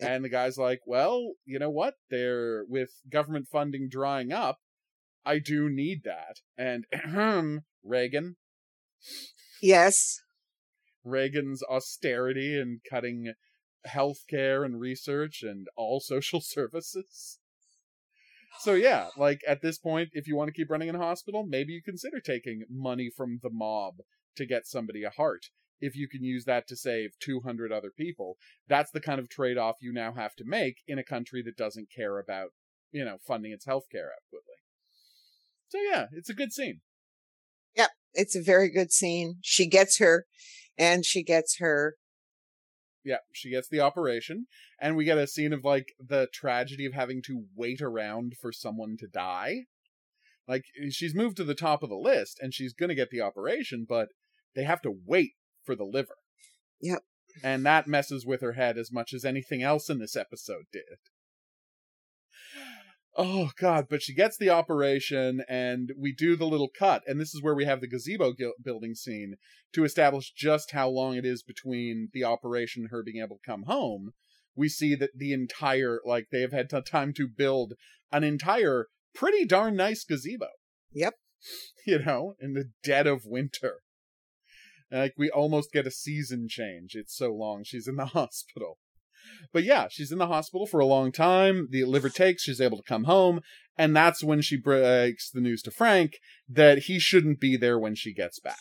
And 0.00 0.24
the 0.24 0.28
guy's 0.28 0.58
like, 0.58 0.80
well, 0.86 1.34
you 1.44 1.58
know 1.58 1.70
what? 1.70 1.94
They're 2.10 2.64
with 2.68 2.90
government 3.08 3.46
funding 3.50 3.88
drying 3.88 4.32
up 4.32 4.58
I 5.24 5.38
do 5.38 5.68
need 5.68 6.02
that. 6.04 6.40
And 6.56 6.86
Reagan. 7.84 8.36
Yes. 9.60 10.20
Reagan's 11.04 11.62
austerity 11.62 12.58
and 12.58 12.80
cutting 12.88 13.34
healthcare 13.86 14.64
and 14.64 14.80
research 14.80 15.42
and 15.42 15.66
all 15.76 16.00
social 16.04 16.40
services. 16.40 17.38
So 18.60 18.74
yeah, 18.74 19.08
like 19.16 19.40
at 19.48 19.62
this 19.62 19.78
point, 19.78 20.10
if 20.12 20.28
you 20.28 20.36
want 20.36 20.48
to 20.48 20.54
keep 20.54 20.70
running 20.70 20.88
in 20.88 20.94
a 20.94 20.98
hospital, 20.98 21.44
maybe 21.46 21.72
you 21.72 21.82
consider 21.82 22.20
taking 22.20 22.64
money 22.70 23.10
from 23.14 23.40
the 23.42 23.50
mob 23.50 23.96
to 24.36 24.46
get 24.46 24.66
somebody 24.66 25.02
a 25.02 25.10
heart. 25.10 25.46
If 25.80 25.96
you 25.96 26.08
can 26.08 26.22
use 26.22 26.44
that 26.44 26.68
to 26.68 26.76
save 26.76 27.18
200 27.20 27.72
other 27.72 27.90
people, 27.94 28.36
that's 28.68 28.92
the 28.92 29.00
kind 29.00 29.18
of 29.18 29.28
trade 29.28 29.58
off 29.58 29.76
you 29.80 29.92
now 29.92 30.12
have 30.14 30.34
to 30.36 30.44
make 30.46 30.76
in 30.86 30.98
a 30.98 31.04
country 31.04 31.42
that 31.42 31.56
doesn't 31.56 31.88
care 31.94 32.18
about, 32.18 32.50
you 32.92 33.04
know, 33.04 33.18
funding 33.26 33.52
its 33.52 33.66
healthcare 33.66 34.10
adequately. 34.16 34.63
So 35.68 35.78
yeah, 35.80 36.06
it's 36.12 36.30
a 36.30 36.34
good 36.34 36.52
scene. 36.52 36.80
Yep, 37.76 37.90
it's 38.12 38.36
a 38.36 38.42
very 38.42 38.70
good 38.70 38.92
scene. 38.92 39.38
She 39.42 39.66
gets 39.66 39.98
her, 39.98 40.26
and 40.78 41.04
she 41.04 41.22
gets 41.22 41.58
her. 41.58 41.96
Yeah, 43.04 43.18
she 43.32 43.50
gets 43.50 43.68
the 43.68 43.80
operation, 43.80 44.46
and 44.80 44.96
we 44.96 45.04
get 45.04 45.18
a 45.18 45.26
scene 45.26 45.52
of 45.52 45.64
like 45.64 45.92
the 45.98 46.28
tragedy 46.32 46.86
of 46.86 46.94
having 46.94 47.22
to 47.26 47.44
wait 47.54 47.82
around 47.82 48.34
for 48.40 48.52
someone 48.52 48.96
to 49.00 49.06
die. 49.06 49.64
Like 50.46 50.64
eh, 50.80 50.90
she's 50.90 51.14
moved 51.14 51.36
to 51.38 51.44
the 51.44 51.54
top 51.54 51.82
of 51.82 51.90
the 51.90 51.96
list, 51.96 52.38
and 52.40 52.54
she's 52.54 52.72
gonna 52.72 52.94
get 52.94 53.10
the 53.10 53.20
operation, 53.20 53.86
but 53.88 54.08
they 54.54 54.64
have 54.64 54.82
to 54.82 54.94
wait 55.04 55.32
for 55.64 55.74
the 55.74 55.84
liver. 55.84 56.16
Yep. 56.80 57.02
And 57.42 57.66
that 57.66 57.88
messes 57.88 58.24
with 58.24 58.42
her 58.42 58.52
head 58.52 58.78
as 58.78 58.92
much 58.92 59.12
as 59.12 59.24
anything 59.24 59.62
else 59.62 59.90
in 59.90 59.98
this 59.98 60.14
episode 60.14 60.66
did 60.72 60.98
oh 63.16 63.50
god 63.58 63.86
but 63.88 64.02
she 64.02 64.14
gets 64.14 64.36
the 64.36 64.50
operation 64.50 65.42
and 65.48 65.92
we 65.96 66.12
do 66.12 66.36
the 66.36 66.46
little 66.46 66.70
cut 66.76 67.02
and 67.06 67.20
this 67.20 67.34
is 67.34 67.42
where 67.42 67.54
we 67.54 67.64
have 67.64 67.80
the 67.80 67.86
gazebo 67.86 68.32
building 68.62 68.94
scene 68.94 69.36
to 69.74 69.84
establish 69.84 70.32
just 70.32 70.70
how 70.70 70.88
long 70.88 71.16
it 71.16 71.26
is 71.26 71.42
between 71.42 72.08
the 72.12 72.24
operation 72.24 72.82
and 72.82 72.90
her 72.90 73.02
being 73.02 73.22
able 73.22 73.36
to 73.36 73.50
come 73.50 73.64
home. 73.64 74.12
We 74.56 74.68
see 74.68 74.94
that 74.94 75.10
the 75.16 75.32
entire 75.32 76.00
like 76.06 76.28
they 76.30 76.40
have 76.40 76.52
had 76.52 76.70
time 76.86 77.12
to 77.14 77.28
build 77.28 77.74
an 78.12 78.24
entire 78.24 78.86
pretty 79.14 79.44
darn 79.44 79.76
nice 79.76 80.04
gazebo. 80.04 80.48
Yep. 80.92 81.14
You 81.86 81.98
know 81.98 82.36
in 82.40 82.54
the 82.54 82.70
dead 82.82 83.06
of 83.06 83.26
winter. 83.26 83.80
Like 84.90 85.12
we 85.18 85.28
almost 85.28 85.72
get 85.72 85.86
a 85.86 85.90
season 85.90 86.46
change. 86.48 86.94
It's 86.94 87.14
so 87.14 87.34
long 87.34 87.64
she's 87.64 87.86
in 87.86 87.96
the 87.96 88.06
hospital 88.18 88.78
but 89.52 89.64
yeah, 89.64 89.86
she's 89.90 90.12
in 90.12 90.18
the 90.18 90.26
hospital 90.26 90.66
for 90.66 90.80
a 90.80 90.86
long 90.86 91.12
time. 91.12 91.68
The 91.70 91.84
liver 91.84 92.08
takes, 92.08 92.42
she's 92.42 92.60
able 92.60 92.76
to 92.78 92.82
come 92.82 93.04
home. 93.04 93.40
And 93.76 93.96
that's 93.96 94.22
when 94.22 94.40
she 94.40 94.56
breaks 94.56 95.30
the 95.30 95.40
news 95.40 95.62
to 95.62 95.70
Frank 95.70 96.18
that 96.48 96.84
he 96.84 96.98
shouldn't 96.98 97.40
be 97.40 97.56
there 97.56 97.78
when 97.78 97.94
she 97.94 98.14
gets 98.14 98.38
back. 98.38 98.56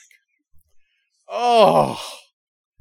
Oh, 1.29 2.01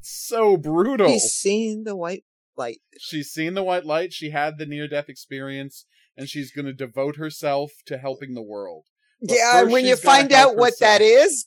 so 0.00 0.56
brutal. 0.56 1.08
She's 1.08 1.32
seen 1.32 1.84
the 1.84 1.96
white 1.96 2.24
light. 2.56 2.80
She's 2.98 3.30
seen 3.30 3.54
the 3.54 3.62
white 3.62 3.84
light. 3.84 4.12
She 4.12 4.30
had 4.30 4.58
the 4.58 4.66
near 4.66 4.88
death 4.88 5.08
experience, 5.08 5.84
and 6.16 6.28
she's 6.28 6.52
going 6.52 6.66
to 6.66 6.72
devote 6.72 7.16
herself 7.16 7.72
to 7.86 7.98
helping 7.98 8.34
the 8.34 8.42
world. 8.42 8.86
But 9.20 9.36
yeah, 9.36 9.62
when 9.62 9.84
you 9.84 9.96
find 9.96 10.32
out 10.32 10.56
what 10.56 10.74
that 10.80 11.00
is, 11.00 11.46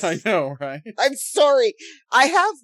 I 0.04 0.20
know, 0.24 0.56
right? 0.60 0.82
I'm 0.98 1.16
sorry. 1.16 1.74
I 2.12 2.26
have 2.26 2.54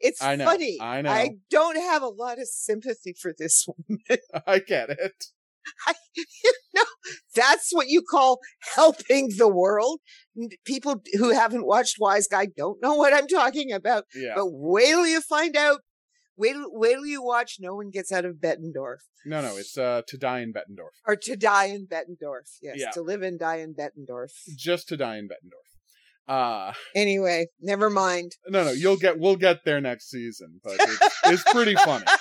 It's 0.00 0.22
I 0.22 0.36
know, 0.36 0.44
funny. 0.44 0.78
I 0.80 1.02
know. 1.02 1.10
I 1.10 1.30
don't 1.50 1.76
have 1.76 2.02
a 2.02 2.08
lot 2.08 2.38
of 2.38 2.46
sympathy 2.48 3.14
for 3.20 3.32
this 3.36 3.66
woman. 3.88 4.02
I 4.46 4.58
get 4.60 4.90
it. 4.90 5.24
I, 5.86 5.92
you 6.16 6.52
know, 6.74 6.84
that's 7.34 7.70
what 7.72 7.88
you 7.88 8.00
call 8.02 8.38
helping 8.74 9.28
the 9.36 9.48
world. 9.48 10.00
People 10.64 11.02
who 11.18 11.30
haven't 11.30 11.66
watched 11.66 11.96
Wise 12.00 12.26
Guy 12.26 12.46
don't 12.56 12.80
know 12.80 12.94
what 12.94 13.12
I'm 13.12 13.26
talking 13.26 13.72
about. 13.72 14.04
Yeah. 14.14 14.32
But 14.36 14.46
wait 14.50 14.86
till 14.86 15.06
you 15.06 15.20
find 15.20 15.56
out. 15.56 15.80
Wait, 16.38 16.54
wait 16.56 16.94
till 16.94 17.04
you 17.06 17.22
watch 17.22 17.56
No 17.58 17.74
One 17.74 17.90
Gets 17.90 18.12
Out 18.12 18.24
of 18.24 18.36
Bettendorf 18.36 18.98
No, 19.26 19.42
no, 19.42 19.56
it's 19.56 19.76
uh 19.76 20.02
to 20.06 20.16
die 20.16 20.38
in 20.40 20.52
Bettendorf. 20.52 20.94
or 21.04 21.16
To 21.16 21.36
Die 21.36 21.64
in 21.66 21.86
Bettendorf. 21.88 22.48
Yes, 22.62 22.76
Yeah. 22.78 22.90
To 22.92 23.02
Live 23.02 23.22
and 23.22 23.38
Die 23.40 23.56
in 23.56 23.74
Bettendorf. 23.74 24.30
Just 24.56 24.88
to 24.88 24.96
die 24.96 25.16
in 25.18 25.24
Bettendorf. 25.26 25.68
Uh 26.28 26.72
Anyway, 26.94 27.46
never 27.60 27.88
mind. 27.90 28.32
no, 28.48 28.64
no, 28.64 28.70
you'll 28.72 28.96
get 28.96 29.18
we'll 29.18 29.36
get 29.36 29.64
there 29.64 29.80
next 29.80 30.10
season, 30.10 30.60
but 30.62 30.74
it's, 30.78 31.20
it's 31.24 31.52
pretty 31.52 31.74
funny. 31.74 32.04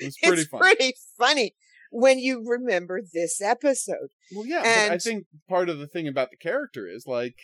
It's 0.00 0.16
pretty 0.18 0.44
funny. 0.44 0.44
it's 0.44 0.48
funny. 0.48 0.76
pretty 0.76 0.94
funny 1.18 1.54
when 1.90 2.18
you 2.20 2.44
remember 2.46 3.00
this 3.12 3.40
episode. 3.40 4.10
Well, 4.32 4.46
yeah, 4.46 4.62
but 4.62 4.92
I 4.92 4.98
think 4.98 5.26
part 5.48 5.68
of 5.68 5.78
the 5.78 5.88
thing 5.88 6.06
about 6.06 6.30
the 6.30 6.36
character 6.36 6.86
is 6.86 7.04
like, 7.04 7.34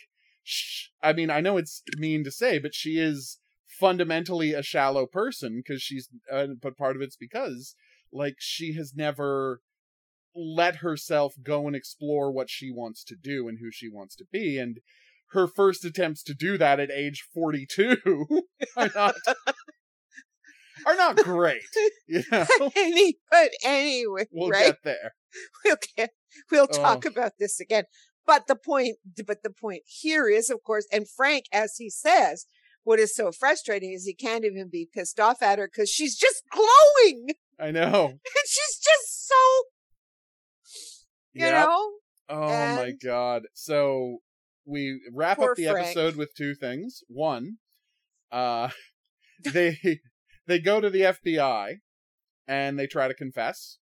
sh- 0.43 0.87
I 1.03 1.11
mean, 1.11 1.29
I 1.29 1.41
know 1.41 1.57
it's 1.57 1.83
mean 1.97 2.23
to 2.23 2.31
say, 2.31 2.59
but 2.59 2.73
she 2.73 2.97
is 2.97 3.39
fundamentally 3.67 4.53
a 4.53 4.63
shallow 4.63 5.05
person 5.05 5.57
because 5.57 5.81
she's, 5.81 6.07
uh, 6.31 6.47
but 6.61 6.77
part 6.77 6.95
of 6.95 7.01
it's 7.01 7.17
because 7.17 7.75
like 8.13 8.35
she 8.39 8.73
has 8.75 8.93
never 8.95 9.59
let 10.33 10.77
herself 10.77 11.33
go 11.41 11.67
and 11.67 11.75
explore 11.75 12.31
what 12.31 12.49
she 12.49 12.71
wants 12.71 13.03
to 13.05 13.15
do 13.15 13.47
and 13.47 13.59
who 13.59 13.69
she 13.71 13.89
wants 13.89 14.15
to 14.15 14.25
be, 14.31 14.57
and 14.57 14.79
her 15.31 15.47
first 15.47 15.83
attempts 15.85 16.23
to 16.23 16.33
do 16.33 16.57
that 16.57 16.79
at 16.79 16.91
age 16.91 17.27
forty-two 17.33 18.01
are 18.77 18.89
not 18.95 19.15
are 20.85 20.95
not 20.95 21.17
great. 21.17 21.61
You 22.07 22.23
know, 22.31 22.45
Any, 22.75 23.17
but 23.31 23.49
anyway, 23.63 24.27
we'll 24.31 24.51
right? 24.51 24.65
get 24.65 24.83
there. 24.83 25.15
we'll 25.63 25.77
get, 25.97 26.11
we'll 26.51 26.67
talk 26.67 27.05
Oh. 27.05 27.09
about 27.09 27.33
this 27.39 27.59
again. 27.59 27.85
But 28.27 28.47
the 28.47 28.55
point, 28.55 28.97
but 29.25 29.43
the 29.43 29.49
point 29.51 29.83
here 29.85 30.27
is, 30.27 30.49
of 30.49 30.63
course, 30.63 30.87
and 30.91 31.07
Frank, 31.09 31.45
as 31.51 31.75
he 31.77 31.89
says, 31.89 32.45
what 32.83 32.99
is 32.99 33.15
so 33.15 33.31
frustrating 33.31 33.91
is 33.93 34.05
he 34.05 34.13
can't 34.15 34.45
even 34.45 34.69
be 34.69 34.87
pissed 34.91 35.19
off 35.19 35.41
at 35.41 35.59
her 35.59 35.67
because 35.67 35.89
she's 35.89 36.15
just 36.15 36.43
glowing. 36.51 37.29
I 37.59 37.71
know. 37.71 38.05
And 38.05 38.45
she's 38.47 38.77
just 38.79 39.27
so, 39.27 39.35
you 41.33 41.45
Yep. 41.45 41.53
know, 41.65 41.91
Oh 42.29 42.67
my 42.75 42.91
god. 43.03 43.43
So 43.53 44.19
we 44.65 44.99
wrap 45.13 45.37
Poor 45.37 45.51
up 45.51 45.57
the 45.57 45.65
Frank. 45.67 45.87
episode 45.87 46.15
with 46.15 46.33
two 46.35 46.55
things. 46.55 47.01
One, 47.07 47.57
uh 48.31 48.69
they 49.53 49.99
they 50.47 50.59
go 50.59 50.79
to 50.81 50.89
the 50.89 51.01
FBI 51.01 51.75
and 52.47 52.77
they 52.79 52.87
try 52.87 53.07
to 53.07 53.13
confess. 53.13 53.77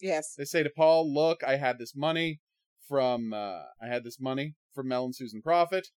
yes, 0.00 0.34
They 0.36 0.44
say 0.44 0.62
to 0.62 0.70
Paul, 0.70 1.12
"Look, 1.12 1.42
I 1.46 1.56
had 1.56 1.78
this 1.78 1.94
money 1.96 2.40
from 2.88 3.32
uh 3.32 3.62
I 3.82 3.86
had 3.88 4.04
this 4.04 4.20
money 4.20 4.54
from 4.74 4.88
Mel 4.88 5.04
and 5.04 5.14
Susan 5.14 5.42
Profitt." 5.42 5.88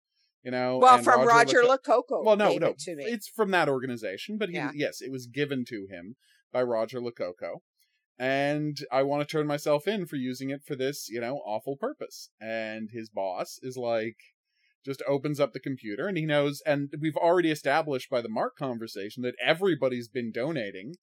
you 0.44 0.50
know, 0.50 0.78
well, 0.78 0.98
from 0.98 1.24
Roger, 1.24 1.62
Lococo. 1.62 2.24
well, 2.24 2.35
no, 2.35 2.56
no, 2.56 2.70
it 2.76 2.82
it's 2.87 3.28
from 3.28 3.52
that 3.52 3.68
organization, 3.68 4.38
but 4.38 4.48
he, 4.48 4.56
Yeah. 4.56 4.72
yes, 4.74 5.00
it 5.00 5.12
was 5.12 5.28
given 5.28 5.64
to 5.68 5.87
him 5.88 6.16
by 6.52 6.62
Roger 6.64 6.98
Lococo, 7.00 7.62
and 8.22 8.78
I 8.92 9.02
want 9.02 9.26
to 9.26 9.30
turn 9.30 9.48
myself 9.48 9.88
in 9.88 10.06
for 10.06 10.14
using 10.14 10.50
it 10.50 10.62
for 10.64 10.76
this, 10.76 11.08
you 11.11 11.20
know, 11.20 11.38
awful 11.44 11.76
purpose. 11.76 12.30
And 12.40 12.88
his 12.92 13.11
boss 13.11 13.58
is 13.62 13.76
like, 13.76 14.16
just 14.85 15.02
opens 15.08 15.40
up 15.40 15.52
the 15.52 15.58
computer, 15.58 16.06
and 16.06 16.16
he 16.16 16.24
knows, 16.24 16.62
and 16.64 16.92
we've 17.00 17.16
already 17.16 17.50
established 17.50 18.08
by 18.08 18.20
the 18.20 18.28
Mark 18.28 18.56
conversation 18.56 19.24
that 19.24 19.35
everybody's 19.44 20.06
been 20.06 20.30
donating 20.30 20.94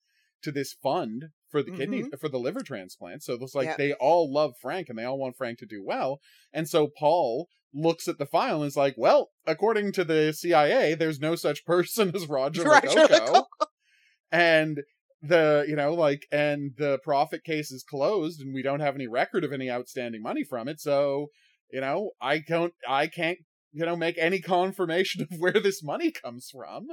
to 0.43 0.51
this 0.53 0.71
fund 0.71 1.25
for 1.49 1.62
the 1.62 1.71
kidney 1.71 2.03
mm-hmm. 2.03 2.15
for 2.17 2.29
the 2.29 2.39
liver 2.39 2.62
transplant. 2.62 3.21
So 3.21 3.34
it's 3.34 3.55
like 3.55 3.67
Yeah. 3.67 3.75
they 3.77 3.93
all 3.93 4.32
love 4.32 4.53
Frank 4.62 4.88
and 4.88 4.97
they 4.97 5.03
all 5.03 5.17
want 5.17 5.36
Frank 5.36 5.60
to 5.60 5.65
do 5.65 5.84
well. 5.84 6.21
And 6.53 6.69
so 6.69 6.88
Paul 6.88 7.49
looks 7.73 8.08
at 8.08 8.17
the 8.17 8.25
file 8.25 8.62
and 8.62 8.67
is 8.67 8.77
like, 8.77 8.95
"Well, 8.97 9.32
according 9.45 9.91
to 9.93 10.05
the 10.05 10.32
CIA, 10.32 10.95
there's 10.95 11.19
no 11.19 11.36
such 11.36 11.65
person 11.65 12.12
as 12.15 12.27
Roger, 12.29 12.63
Roger 12.63 12.88
Lococo." 12.88 13.45
and 14.32 14.84
the 15.21 15.65
you 15.67 15.75
know 15.75 15.93
like 15.93 16.25
and 16.32 16.71
the 16.77 16.99
Profitt 17.03 17.43
case 17.43 17.71
is 17.71 17.84
closed 17.84 18.41
and 18.41 18.53
we 18.53 18.62
don't 18.62 18.79
have 18.79 18.95
any 18.95 19.08
record 19.08 19.43
of 19.43 19.51
any 19.51 19.69
outstanding 19.69 20.21
money 20.21 20.43
from 20.43 20.67
it. 20.67 20.79
So 20.79 21.27
you 21.71 21.82
know 21.82 22.12
i 22.21 22.39
don't 22.39 22.73
i 22.88 23.08
can't 23.08 23.39
you 23.71 23.86
know 23.86 23.95
make 23.95 24.17
any 24.17 24.39
confirmation 24.58 25.21
of 25.21 25.39
where 25.39 25.53
this 25.53 25.84
money 25.84 26.12
comes 26.12 26.49
from. 26.51 26.88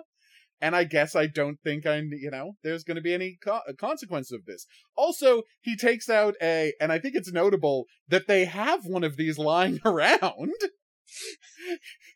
And 0.60 0.74
i 0.74 0.84
guess 0.84 1.14
i 1.14 1.26
don't 1.26 1.60
think 1.62 1.86
i 1.86 1.98
you 1.98 2.30
know 2.30 2.52
there's 2.64 2.82
going 2.82 2.96
to 2.96 3.02
be 3.02 3.14
any 3.14 3.38
co- 3.42 3.60
consequence 3.78 4.32
of 4.32 4.44
this. 4.46 4.66
Also 4.96 5.42
he 5.60 5.76
takes 5.76 6.08
out 6.08 6.34
a 6.42 6.72
and 6.80 6.90
i 6.92 6.98
think 6.98 7.14
it's 7.14 7.32
notable 7.32 7.84
that 8.08 8.26
they 8.26 8.46
have 8.46 8.86
one 8.86 9.04
of 9.04 9.16
these 9.16 9.38
lying 9.38 9.80
around. 9.84 10.52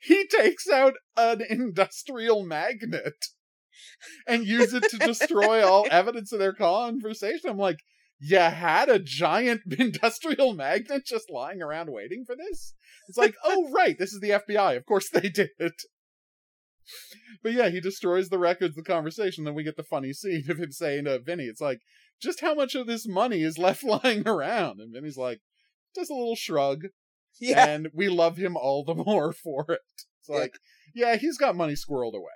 He 0.03 0.27
takes 0.27 0.69
out 0.69 0.95
an 1.17 1.43
industrial 1.49 2.45
magnet 2.45 3.15
and 4.27 4.47
use 4.47 4.73
it 4.75 4.85
to 4.91 4.99
destroy 4.99 5.67
all 5.67 5.87
evidence 5.91 6.33
of 6.33 6.39
their 6.39 6.53
conversation. 6.55 7.51
I'm 7.51 7.59
like, 7.59 7.79
you 8.19 8.39
had 8.39 8.89
a 8.89 8.99
giant 8.99 9.63
industrial 9.79 10.53
magnet 10.55 11.03
just 11.07 11.31
lying 11.31 11.63
around 11.63 11.91
waiting 11.93 12.25
for 12.27 12.37
this? 12.37 12.75
It's 13.09 13.19
like, 13.19 13.35
oh, 13.45 13.71
right, 13.73 13.97
this 13.99 14.13
is 14.13 14.21
the 14.21 14.31
FBI. 14.31 14.77
Of 14.77 14.87
course 14.87 15.09
they 15.11 15.29
did. 15.35 15.51
it. 15.59 15.75
But 17.43 17.53
yeah, 17.53 17.69
he 17.69 17.81
destroys 17.81 18.29
the 18.29 18.39
records 18.39 18.77
of 18.77 18.85
the 18.85 18.91
conversation. 18.93 19.45
Then 19.45 19.55
we 19.55 19.63
get 19.63 19.77
the 19.77 19.83
funny 19.83 20.13
scene 20.13 20.45
of 20.51 20.59
him 20.59 20.73
saying 20.73 21.05
to 21.05 21.19
Vinny, 21.21 21.45
it's 21.45 21.61
like, 21.61 21.81
just 22.21 22.41
how 22.41 22.55
much 22.55 22.75
of 22.75 22.87
this 22.87 23.07
money 23.09 23.43
is 23.43 23.59
left 23.59 23.83
lying 23.85 24.27
around? 24.27 24.81
And 24.81 24.93
Vinny's 24.93 25.17
like, 25.17 25.41
just 25.95 26.11
a 26.11 26.15
little 26.15 26.37
shrug. 26.37 26.87
yeah, 27.41 27.67
And 27.67 27.89
we 27.95 28.09
love 28.09 28.37
him 28.37 28.57
all 28.57 28.85
the 28.85 28.95
more 28.95 29.33
for 29.33 29.65
it. 29.69 29.81
It's 30.21 30.29
Yeah. 30.29 30.37
like, 30.37 30.55
yeah, 30.95 31.17
he's 31.17 31.39
got 31.39 31.57
money 31.57 31.75
squirreled 31.75 32.15
away. 32.15 32.33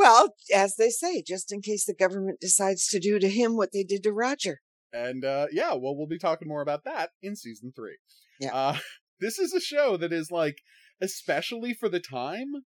Well, 0.00 0.34
as 0.54 0.76
they 0.76 0.88
say, 0.88 1.22
just 1.22 1.52
in 1.52 1.60
case 1.60 1.84
the 1.84 1.94
government 1.94 2.40
decides 2.40 2.88
to 2.88 2.98
do 2.98 3.18
to 3.18 3.28
him 3.28 3.54
what 3.54 3.70
they 3.72 3.84
did 3.84 4.02
to 4.04 4.12
Roger. 4.12 4.60
And 4.94 5.26
uh, 5.26 5.48
yeah, 5.52 5.74
well, 5.74 5.94
we'll 5.94 6.06
be 6.06 6.18
talking 6.18 6.48
more 6.48 6.62
about 6.62 6.84
that 6.84 7.10
in 7.22 7.36
season 7.36 7.70
three. 7.76 7.98
Yeah. 8.40 8.54
Uh, 8.54 8.76
this 9.20 9.38
is 9.38 9.52
a 9.52 9.60
show 9.60 9.98
that 9.98 10.10
is 10.10 10.30
like, 10.30 10.62
especially 11.02 11.74
for 11.74 11.90
the 11.90 12.00
time, 12.00 12.64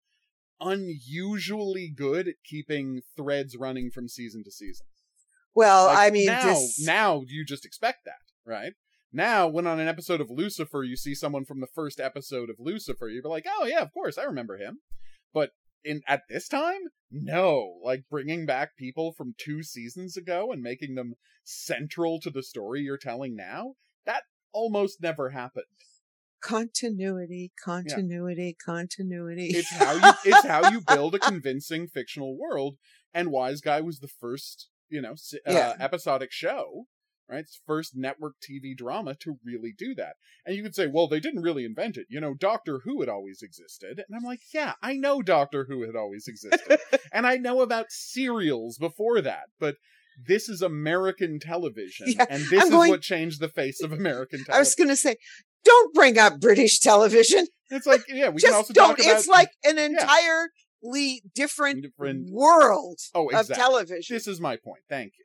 unusually 0.60 1.92
good 1.94 2.28
at 2.28 2.36
keeping 2.48 3.02
threads 3.16 3.56
running 3.58 3.90
from 3.90 4.06
season 4.08 4.44
to 4.44 4.52
season. 4.52 4.86
Well, 5.56 5.86
Like, 5.86 5.98
I 5.98 6.10
mean, 6.10 6.26
now, 6.26 6.44
this, 6.44 6.80
now 6.84 7.22
you 7.26 7.44
just 7.44 7.64
expect 7.66 8.04
that, 8.04 8.14
right? 8.46 8.74
Now, 9.12 9.48
when 9.48 9.66
on 9.66 9.80
an 9.80 9.88
episode 9.88 10.20
of 10.20 10.30
Lucifer, 10.30 10.84
you 10.84 10.96
see 10.96 11.16
someone 11.16 11.44
from 11.44 11.60
the 11.60 11.68
first 11.74 11.98
episode 11.98 12.48
of 12.48 12.56
Lucifer, 12.60 13.08
you're 13.08 13.22
like, 13.24 13.46
oh 13.48 13.64
yeah, 13.64 13.80
of 13.80 13.92
course, 13.92 14.18
I 14.18 14.22
remember 14.22 14.56
him. 14.56 14.78
But 15.32 15.50
in 15.84 16.02
at 16.08 16.22
this 16.28 16.48
time, 16.48 16.80
no, 17.10 17.78
like 17.84 18.04
bringing 18.10 18.46
back 18.46 18.76
people 18.76 19.12
from 19.12 19.34
two 19.38 19.62
seasons 19.62 20.16
ago 20.16 20.50
and 20.52 20.62
making 20.62 20.94
them 20.94 21.14
central 21.44 22.18
to 22.20 22.30
the 22.30 22.42
story 22.42 22.80
you're 22.80 22.96
telling 22.98 23.36
now, 23.36 23.74
that 24.06 24.22
almost 24.52 25.00
never 25.02 25.30
happened. 25.30 25.64
continuity, 26.40 27.52
continuity, 27.62 28.56
continuity. 28.64 29.48
It's 29.48 29.70
how 29.70 29.92
you 29.94 30.12
it's 30.24 30.46
how 30.46 30.70
you 30.70 30.80
build 30.80 31.14
a 31.14 31.18
convincing 31.18 31.86
fictional 31.86 32.36
world. 32.36 32.76
And 33.12 33.28
Wiseguy 33.28 33.84
was 33.84 34.00
the 34.00 34.08
first, 34.08 34.68
you 34.88 35.00
know, 35.00 35.12
uh, 35.12 35.52
Yeah. 35.52 35.74
episodic 35.78 36.32
show, 36.32 36.86
right? 37.28 37.40
It's 37.40 37.60
first 37.66 37.92
network 37.96 38.34
TV 38.40 38.76
drama 38.76 39.14
to 39.20 39.36
really 39.44 39.72
do 39.76 39.94
that. 39.94 40.14
And 40.46 40.54
you 40.56 40.62
could 40.62 40.74
say, 40.74 40.86
well, 40.86 41.08
they 41.08 41.20
didn't 41.20 41.42
really 41.42 41.64
invent 41.64 41.96
it. 41.96 42.06
You 42.08 42.20
know, 42.20 42.34
Doctor 42.34 42.80
Who 42.84 43.00
had 43.00 43.08
always 43.08 43.40
existed. 43.42 44.02
And 44.06 44.16
I'm 44.16 44.24
like, 44.24 44.40
yeah, 44.52 44.74
I 44.82 44.94
know 44.94 45.22
Doctor 45.22 45.66
Who 45.68 45.82
had 45.82 45.96
always 45.96 46.26
existed, 46.28 46.78
and 47.12 47.26
I 47.26 47.36
know 47.36 47.60
about 47.62 47.86
serials 47.90 48.78
before 48.78 49.20
that, 49.22 49.44
but. 49.58 49.76
This 50.28 50.48
is 50.48 50.62
American 50.62 51.40
television, 51.40 52.06
Yeah, 52.08 52.26
and 52.30 52.40
this 52.44 52.60
I'm 52.60 52.68
is 52.68 52.70
going- 52.70 52.88
what 52.90 53.00
changed 53.02 53.40
the 53.40 53.48
face 53.48 53.82
of 53.82 53.90
American 53.92 54.44
television. 54.44 54.54
I 54.54 54.58
was 54.60 54.76
going 54.76 54.88
to 54.90 54.94
say, 54.94 55.16
don't 55.64 55.92
bring 55.92 56.18
up 56.18 56.38
British 56.38 56.78
television. 56.78 57.48
It's 57.68 57.84
like, 57.84 58.02
yeah, 58.08 58.28
we 58.28 58.40
can 58.40 58.50
Just 58.50 58.54
also 58.54 58.72
don't. 58.72 58.90
talk 58.90 59.00
about 59.00 59.16
It's 59.18 59.26
like 59.26 59.48
an 59.64 59.76
entirely 59.76 61.22
different, 61.34 61.82
different 61.82 62.30
world 62.30 62.98
Oh, 63.12 63.28
of 63.30 63.48
television. 63.48 64.14
This 64.14 64.28
is 64.28 64.40
my 64.40 64.56
point. 64.56 64.82
Thank 64.88 65.14
you. 65.18 65.24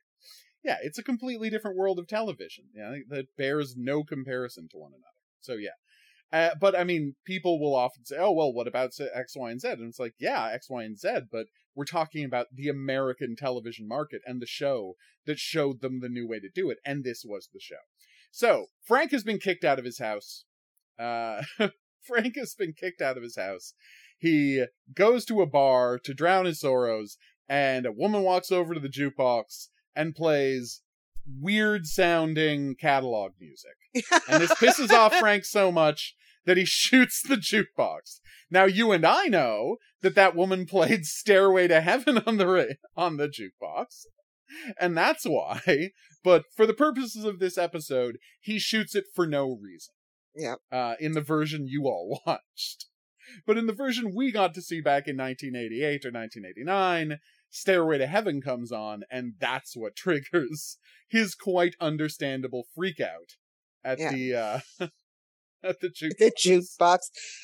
Yeah, 0.70 0.78
it's 0.84 1.00
a 1.00 1.04
completely 1.04 1.50
different 1.50 1.78
world 1.78 1.98
of 1.98 2.08
television. 2.08 2.66
Yeah, 2.76 2.94
that 3.10 3.36
bears 3.38 3.76
no 3.76 4.04
comparison 4.04 4.68
to 4.70 4.78
one 4.78 4.92
another. 4.92 5.18
So 5.42 5.54
yeah, 5.54 5.72
uh, 6.32 6.52
but 6.62 6.78
I 6.78 6.84
mean, 6.84 7.16
people 7.26 7.60
will 7.60 7.74
often 7.74 8.06
say, 8.06 8.18
"Oh, 8.20 8.32
well, 8.32 8.54
what 8.54 8.68
about 8.68 8.92
X, 9.00 9.36
Y, 9.36 9.50
and 9.50 9.60
Z?" 9.60 9.68
And 9.68 9.90
it's 9.90 10.00
like, 10.00 10.14
yeah, 10.20 10.48
X, 10.52 10.70
Y, 10.70 10.84
and 10.84 10.96
Z, 10.96 11.22
but 11.32 11.48
we're 11.74 11.86
talking 11.86 12.24
about 12.24 12.48
the 12.54 12.70
American 12.70 13.36
television 13.36 13.88
market 13.88 14.22
and 14.28 14.40
the 14.40 14.46
show 14.46 14.94
that 15.26 15.40
showed 15.40 15.82
them 15.82 16.02
the 16.02 16.10
new 16.10 16.28
way 16.28 16.40
to 16.40 16.50
do 16.54 16.70
it, 16.70 16.78
and 16.86 17.04
this 17.04 17.24
was 17.26 17.50
the 17.52 17.60
show. 17.60 17.82
So 18.32 18.68
Frank 18.84 19.12
has 19.12 19.24
been 19.24 19.40
kicked 19.40 19.64
out 19.64 19.80
of 19.80 19.86
his 19.86 19.98
house. 19.98 20.46
Uh, 21.00 21.42
Frank 22.02 22.36
has 22.36 22.54
been 22.54 22.74
kicked 22.74 23.02
out 23.02 23.18
of 23.18 23.24
his 23.24 23.38
house. 23.38 23.74
He 24.20 24.66
goes 24.94 25.26
to 25.26 25.42
a 25.42 25.48
bar 25.48 25.98
to 25.98 26.14
drown 26.14 26.46
his 26.46 26.60
sorrows 26.60 27.18
and 27.48 27.88
a 27.88 27.92
woman 27.92 28.22
walks 28.22 28.52
over 28.52 28.76
to 28.76 28.80
the 28.80 28.88
jukebox 28.88 29.70
and 29.96 30.16
plays 30.16 30.82
weird 31.40 31.86
sounding 31.86 32.76
catalog 32.76 33.34
music. 33.40 33.72
And 34.30 34.42
this 34.42 34.54
pisses 34.54 34.92
off 34.92 35.16
Frank 35.16 35.46
so 35.46 35.72
much 35.72 36.16
that 36.46 36.58
he 36.58 36.66
shoots 36.66 37.22
the 37.22 37.36
jukebox. 37.36 38.20
Now 38.52 38.66
you 38.66 38.92
and 38.92 39.06
I 39.06 39.26
know 39.26 39.78
that 40.02 40.16
that 40.16 40.36
woman 40.36 40.66
played 40.66 41.06
Stairway 41.06 41.68
to 41.68 41.82
Heaven 41.82 42.20
on 42.26 42.38
the 42.38 42.48
ra- 42.48 42.64
on 42.96 43.18
the 43.18 43.28
jukebox. 43.28 44.06
And 44.80 44.98
that's 44.98 45.26
why, 45.26 45.92
but 46.24 46.46
for 46.56 46.66
the 46.66 46.74
purposes 46.74 47.24
of 47.24 47.38
this 47.38 47.58
episode, 47.58 48.18
he 48.40 48.58
shoots 48.58 48.96
it 48.96 49.06
for 49.14 49.28
no 49.28 49.60
reason. 49.62 49.94
Yeah. 50.36 50.56
Uh, 50.72 50.96
in 51.00 51.12
the 51.12 51.22
version 51.22 51.68
you 51.68 51.84
all 51.84 52.22
watched. 52.26 52.86
But 53.46 53.58
in 53.58 53.68
the 53.68 53.74
version 53.74 54.16
we 54.16 54.32
got 54.32 54.54
to 54.56 54.62
see 54.62 54.82
back 54.82 55.08
in 55.08 55.18
1988 55.18 56.06
or 56.06 56.12
1989, 56.12 57.20
Stairway 57.50 57.98
to 57.98 58.08
Heaven 58.08 58.42
comes 58.42 58.72
on, 58.72 59.04
and 59.10 59.34
that's 59.40 59.76
what 59.76 59.96
triggers 59.98 60.78
his 61.10 61.36
quite 61.36 61.76
understandable 61.80 62.66
freakout 62.78 63.36
at 63.84 64.00
Yeah. 64.00 64.12
the 64.12 64.36
uh 64.36 64.60
at 65.64 65.80
the 65.82 65.90
jukebox. 65.90 66.12
the 66.20 66.32
jukebox 66.46 67.00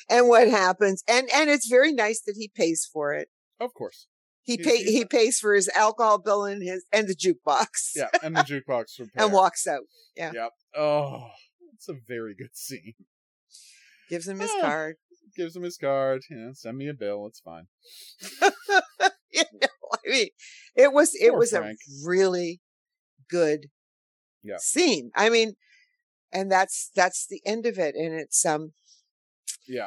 and 0.08 0.28
what 0.28 0.48
happens 0.48 1.02
and 1.08 1.28
and 1.34 1.50
it's 1.50 1.68
very 1.68 1.92
nice 1.92 2.20
that 2.22 2.36
he 2.38 2.48
pays 2.54 2.88
for 2.90 3.12
it 3.12 3.28
Of 3.60 3.74
course. 3.74 4.06
he 4.42 4.56
pay 4.56 4.78
he's 4.84 4.90
he 4.90 5.04
pays 5.04 5.38
for 5.38 5.54
his 5.54 5.68
alcohol 5.74 6.18
bill 6.18 6.44
and 6.44 6.62
his 6.62 6.84
and 6.92 7.08
the 7.08 7.14
jukebox 7.16 7.90
Yeah, 7.96 8.08
and 8.22 8.36
the 8.36 8.40
jukebox 8.42 8.98
repair. 9.00 9.24
and 9.24 9.32
walks 9.32 9.66
out 9.66 9.82
Yeah. 10.16 10.30
Yep. 10.34 10.50
Oh, 10.76 11.30
it's 11.74 11.88
a 11.88 11.94
very 12.06 12.34
good 12.34 12.54
scene. 12.56 12.94
gives 14.08 14.28
him 14.28 14.38
his 14.40 14.50
Ah. 14.58 14.60
card 14.60 14.96
Gives 15.36 15.54
him 15.56 15.64
his 15.64 15.76
card. 15.76 16.22
You 16.30 16.36
know, 16.36 16.52
send 16.54 16.78
me 16.78 16.88
a 16.88 16.94
bill. 16.94 17.26
It's 17.26 17.40
fine. 17.40 17.66
you 19.52 19.58
know 19.60 19.68
i 19.92 20.10
mean 20.10 20.28
it 20.74 20.92
was 20.92 21.14
it 21.14 21.30
Poor 21.30 21.38
was 21.38 21.50
Frank. 21.50 21.78
a 21.78 22.08
really 22.08 22.60
good 23.30 23.66
Yeah. 24.42 24.56
scene 24.58 25.10
i 25.14 25.28
mean 25.30 25.54
and 26.32 26.50
that's 26.50 26.90
that's 26.94 27.26
the 27.28 27.40
end 27.46 27.66
of 27.66 27.78
it 27.78 27.94
and 27.94 28.14
it's 28.14 28.44
um 28.44 28.72
Yeah. 29.68 29.86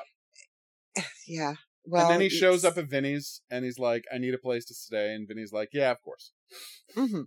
yeah 1.28 1.54
well 1.86 2.04
and 2.06 2.14
then 2.16 2.22
he 2.22 2.30
shows 2.30 2.64
up 2.66 2.78
at 2.78 2.86
Vinny's 2.90 3.42
and 3.50 3.66
he's 3.66 3.80
like, 3.80 4.04
I 4.14 4.18
need 4.20 4.34
a 4.36 4.38
place 4.38 4.66
to 4.66 4.74
stay. 4.76 5.14
And 5.14 5.28
Vinny's 5.28 5.52
like, 5.52 5.70
Yeah, 5.74 5.90
of 5.92 6.02
course. 6.04 6.34
Mhm. 6.96 7.26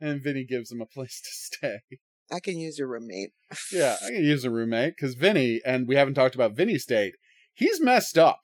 And 0.00 0.22
Vinny 0.22 0.44
gives 0.44 0.72
him 0.72 0.80
a 0.80 0.86
place 0.86 1.20
to 1.20 1.28
stay. 1.32 1.78
i 2.32 2.40
can 2.40 2.58
use 2.58 2.78
a 2.78 2.86
roommate 2.86 3.32
Yeah, 3.72 3.96
I 4.02 4.06
can 4.10 4.24
use 4.24 4.44
a 4.44 4.50
roommate 4.50 4.94
because 4.96 5.14
Vinny, 5.16 5.60
and 5.66 5.86
we 5.86 5.96
haven't 5.96 6.14
talked 6.14 6.34
about 6.34 6.56
Vinny's 6.56 6.84
state, 6.84 7.14
he's 7.52 7.80
messed 7.80 8.16
up. 8.16 8.40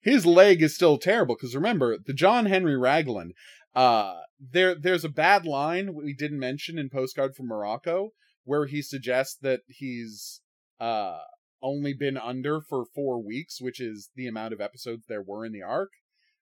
His 0.00 0.24
leg 0.24 0.62
is 0.62 0.74
still 0.74 0.98
terrible 0.98 1.34
because 1.34 1.54
remember, 1.54 1.98
the 2.04 2.14
John 2.14 2.46
Henry 2.46 2.76
Raglan, 2.76 3.32
uh, 3.74 4.20
there 4.40 4.74
there's 4.74 5.04
a 5.04 5.10
bad 5.10 5.44
line 5.44 5.94
we 5.94 6.14
didn't 6.14 6.38
mention 6.38 6.78
in 6.78 6.90
Postcard 6.90 7.34
from 7.34 7.48
Morocco 7.48 8.10
where 8.44 8.66
he 8.66 8.80
suggests 8.80 9.36
that 9.42 9.60
he's 9.66 10.40
uh 10.80 11.18
only 11.60 11.92
been 11.92 12.16
under 12.16 12.60
for 12.60 12.84
four 12.94 13.22
weeks, 13.22 13.60
which 13.60 13.80
is 13.80 14.10
the 14.14 14.28
amount 14.28 14.52
of 14.52 14.60
episodes 14.60 15.04
there 15.08 15.22
were 15.22 15.44
in 15.44 15.52
the 15.52 15.62
arc 15.62 15.90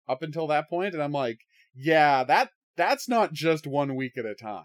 up 0.08 0.22
until 0.22 0.46
that 0.46 0.68
point, 0.68 0.94
and 0.94 1.02
I'm 1.02 1.12
like, 1.12 1.38
yeah, 1.74 2.24
that 2.24 2.50
that's 2.76 3.08
not 3.08 3.32
just 3.32 3.66
one 3.66 3.96
week 3.96 4.18
at 4.18 4.26
a 4.26 4.34
time. 4.34 4.64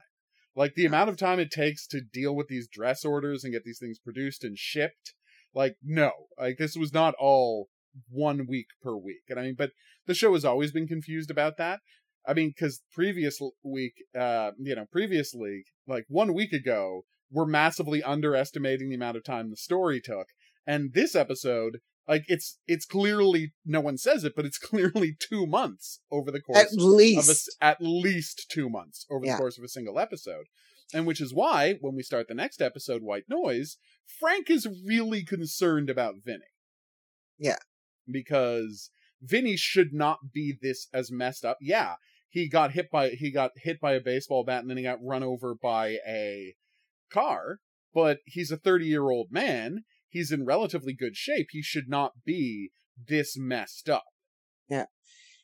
Like 0.55 0.75
the 0.75 0.85
amount 0.85 1.09
of 1.09 1.17
time 1.17 1.39
it 1.39 1.49
takes 1.49 1.87
to 1.87 2.01
deal 2.01 2.35
with 2.35 2.47
these 2.47 2.67
dress 2.67 3.05
orders 3.05 3.43
and 3.43 3.53
get 3.53 3.63
these 3.63 3.79
things 3.79 3.99
produced 3.99 4.43
and 4.43 4.57
shipped, 4.57 5.13
like 5.53 5.77
no, 5.81 6.11
like 6.37 6.57
this 6.57 6.75
was 6.75 6.93
not 6.93 7.15
all 7.17 7.69
one 8.09 8.45
week 8.47 8.67
per 8.81 8.95
week. 8.95 9.23
And 9.29 9.39
I 9.39 9.43
mean, 9.43 9.55
but 9.57 9.71
the 10.07 10.13
show 10.13 10.33
has 10.33 10.45
always 10.45 10.71
been 10.71 10.87
confused 10.87 11.31
about 11.31 11.57
that. 11.57 11.79
I 12.27 12.33
mean, 12.33 12.49
because 12.55 12.81
previous 12.93 13.39
week, 13.63 13.93
uh, 14.17 14.51
you 14.59 14.75
know, 14.75 14.85
previously, 14.91 15.63
like 15.87 16.05
one 16.07 16.33
week 16.33 16.53
ago, 16.53 17.03
we're 17.31 17.45
massively 17.45 18.03
underestimating 18.03 18.89
the 18.89 18.95
amount 18.95 19.17
of 19.17 19.23
time 19.23 19.49
the 19.49 19.57
story 19.57 19.99
took, 20.01 20.27
and 20.67 20.93
this 20.93 21.15
episode, 21.15 21.79
like 22.07 22.23
it's 22.27 22.59
it's 22.67 22.85
clearly 22.85 23.53
no 23.65 23.79
one 23.81 23.97
says 23.97 24.23
it, 24.23 24.33
but 24.35 24.45
it's 24.45 24.57
clearly 24.69 25.15
two 25.19 25.47
months 25.47 25.99
over 26.11 26.29
the 26.29 26.41
course 26.41 26.59
at 26.59 26.67
of 26.73 27.29
a, 27.61 27.65
at 27.65 27.77
least 27.79 28.45
two 28.51 28.69
months 28.69 29.05
over 29.09 29.25
Yeah. 29.25 29.33
the 29.33 29.37
course 29.39 29.57
of 29.57 29.63
a 29.63 29.69
single 29.69 29.97
episode. 29.97 30.45
And 30.93 31.07
which 31.07 31.21
is 31.21 31.33
why, 31.33 31.75
when 31.79 31.95
we 31.95 32.03
start 32.03 32.27
the 32.27 32.33
next 32.33 32.61
episode, 32.61 33.01
White 33.01 33.23
Noise, 33.29 33.77
Frank 34.19 34.49
is 34.49 34.67
really 34.85 35.23
concerned 35.23 35.89
about 35.89 36.15
Vinny. 36.25 36.39
Yeah. 37.39 37.55
Because 38.09 38.89
Vinny 39.21 39.55
should 39.55 39.93
not 39.93 40.31
be 40.33 40.57
this 40.59 40.87
as 40.93 41.11
messed 41.11 41.45
up. 41.45 41.57
Yeah, 41.61 41.95
he 42.29 42.49
got 42.49 42.71
hit 42.71 42.89
by 42.91 43.09
he 43.09 43.31
got 43.31 43.51
hit 43.57 43.79
by 43.79 43.93
a 43.93 44.01
baseball 44.01 44.43
bat 44.43 44.61
and 44.61 44.69
then 44.69 44.77
he 44.77 44.83
got 44.83 45.03
run 45.03 45.23
over 45.23 45.55
by 45.55 45.97
a 46.07 46.55
car, 47.11 47.59
but 47.93 48.19
he's 48.25 48.51
a 48.51 48.57
30-year-old 48.57 49.27
man. 49.31 49.83
He's 50.09 50.31
in 50.31 50.45
relatively 50.45 50.93
good 50.93 51.15
shape. 51.15 51.47
He 51.51 51.61
should 51.61 51.87
not 51.87 52.11
be 52.25 52.71
this 53.07 53.37
messed 53.37 53.89
up. 53.89 54.05
Yeah. 54.69 54.85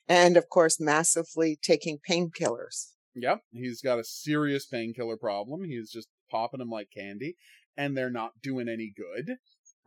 And 0.07 0.37
of 0.37 0.49
course 0.49 0.79
massively 0.79 1.57
taking 1.61 1.99
painkillers 2.09 2.91
Yep, 3.19 3.41
he's 3.51 3.81
got 3.81 3.99
a 3.99 4.03
serious 4.03 4.67
painkiller 4.67 5.17
problem. 5.17 5.63
He's 5.63 5.91
just 5.91 6.07
popping 6.29 6.59
them 6.59 6.69
like 6.69 6.89
candy, 6.95 7.35
and 7.75 7.97
they're 7.97 8.11
not 8.11 8.41
doing 8.43 8.69
any 8.69 8.93
good. 8.95 9.37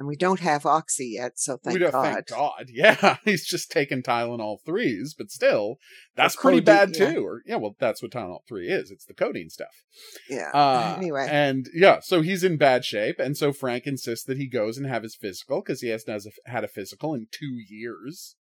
And 0.01 0.09
we 0.09 0.17
don't 0.17 0.41
have 0.41 0.67
oxy 0.67 1.11
yet 1.17 1.39
so 1.39 1.57
thank 1.59 1.75
we 1.75 1.79
don't 1.79 1.93
god 1.93 2.15
thank 2.15 2.27
God. 2.29 2.67
Yeah, 2.73 3.19
he's 3.25 3.47
just 3.47 3.71
taking 3.71 4.03
Tylenol 4.03 4.59
threes, 4.67 5.15
but 5.17 5.31
still, 5.31 5.77
that's 6.17 6.35
Or 6.37 6.41
pretty 6.41 6.61
codeine, 6.63 6.65
bad 6.65 6.97
yeah. 6.97 7.13
too. 7.13 7.25
Or 7.27 7.43
yeah, 7.47 7.57
well, 7.57 7.77
that's 7.79 8.03
what 8.03 8.11
Tylenol 8.11 8.41
three 8.49 8.69
is. 8.69 8.91
It's 8.91 9.05
the 9.05 9.15
codeine 9.15 9.51
stuff. 9.51 9.85
yeah 10.29 10.51
Uh, 10.53 10.95
anyway 10.97 11.29
and 11.31 11.69
yeah, 11.75 12.01
so 12.01 12.23
he's 12.23 12.43
in 12.43 12.57
bad 12.57 12.85
shape, 12.85 13.21
and 13.21 13.37
so 13.37 13.53
Frank 13.53 13.87
insists 13.87 14.25
that 14.25 14.39
he 14.39 14.49
goes 14.49 14.79
and 14.79 14.87
have 14.87 15.03
his 15.05 15.15
physical 15.15 15.61
because 15.61 15.83
he 15.83 15.89
hasn't 15.89 16.25
had 16.47 16.65
a 16.65 16.69
physical 16.69 17.15
in 17.15 17.27
two 17.31 17.59
years. 17.69 18.37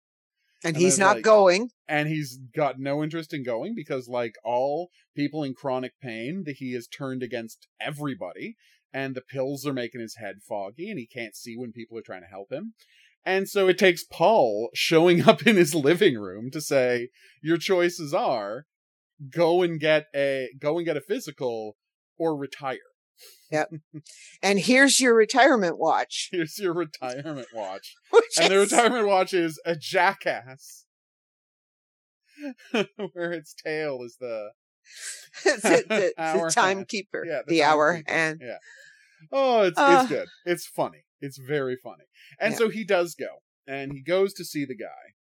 and 0.64 0.76
and 0.76 0.84
he's 0.84 1.00
not 1.00 1.18
like- 1.18 1.24
going 1.24 1.70
and 1.88 2.08
he's 2.08 2.38
got 2.56 2.80
no 2.80 3.04
interest 3.04 3.34
in 3.34 3.44
going 3.44 3.74
because 3.76 4.08
like 4.08 4.36
all 4.44 4.90
people 5.16 5.44
in 5.44 5.54
chronic 5.54 5.94
pain 6.02 6.44
that 6.46 6.58
he 6.58 6.74
has 6.74 6.88
turned 6.88 7.24
against 7.24 7.68
everybody 7.80 8.56
and 8.94 9.16
the 9.16 9.22
pills 9.22 9.66
are 9.66 9.74
making 9.74 10.02
his 10.02 10.16
head 10.16 10.38
foggy 10.48 10.90
and 10.90 11.00
he 11.00 11.08
can't 11.08 11.36
see 11.36 11.56
when 11.58 11.72
people 11.72 11.98
are 11.98 12.04
trying 12.04 12.22
to 12.22 12.28
help 12.28 12.52
him. 12.52 12.74
And 13.26 13.50
so 13.50 13.68
it 13.68 13.78
takes 13.78 14.04
paul 14.04 14.70
showing 14.74 15.22
up 15.28 15.46
in 15.46 15.56
his 15.56 15.76
living 15.76 16.18
room 16.18 16.50
to 16.52 16.62
say 16.62 17.10
your 17.42 17.58
choices 17.58 18.14
are 18.14 18.66
go 19.30 19.62
and 19.62 19.80
get 19.80 20.06
a 20.16 20.50
go 20.60 20.78
and 20.78 20.86
get 20.86 20.98
a 20.98 21.02
physical 21.02 21.76
or 22.18 22.36
retire. 22.36 22.78
Yep. 23.52 23.72
and 24.44 24.60
here's 24.60 25.00
your 25.00 25.16
retirement 25.16 25.80
watch. 25.80 26.30
Here's 26.32 26.60
your 26.60 26.74
retirement 26.74 27.48
watch. 27.54 27.96
And 28.40 28.52
the 28.52 28.60
retirement 28.60 29.08
watch 29.08 29.34
is 29.34 29.60
a 29.66 29.76
jackass 29.76 30.86
where 33.14 33.32
its 33.32 33.56
tail 33.56 34.02
is 34.04 34.18
the 34.20 34.52
the, 35.44 36.14
the, 36.18 36.52
timekeeper 36.56 37.26
Yeah, 37.26 37.42
the 37.48 37.56
the, 37.56 37.64
hour 37.64 37.94
timekeeper. 37.94 38.12
and 38.12 38.42
Yeah. 38.42 38.58
Oh, 39.32 39.62
it's 39.64 39.78
Uh. 39.78 40.00
it's 40.02 40.10
good. 40.12 40.28
It's 40.46 40.66
funny. 40.68 41.04
It's 41.22 41.38
very 41.38 41.76
funny. 41.76 42.06
And 42.40 42.52
Yeah. 42.54 42.58
so 42.58 42.70
he 42.70 42.84
does 42.84 43.16
go, 43.16 43.42
and 43.68 43.92
he 43.94 44.02
goes 44.02 44.34
to 44.36 44.46
see 44.46 44.66
the 44.66 44.76
guy, 44.76 45.14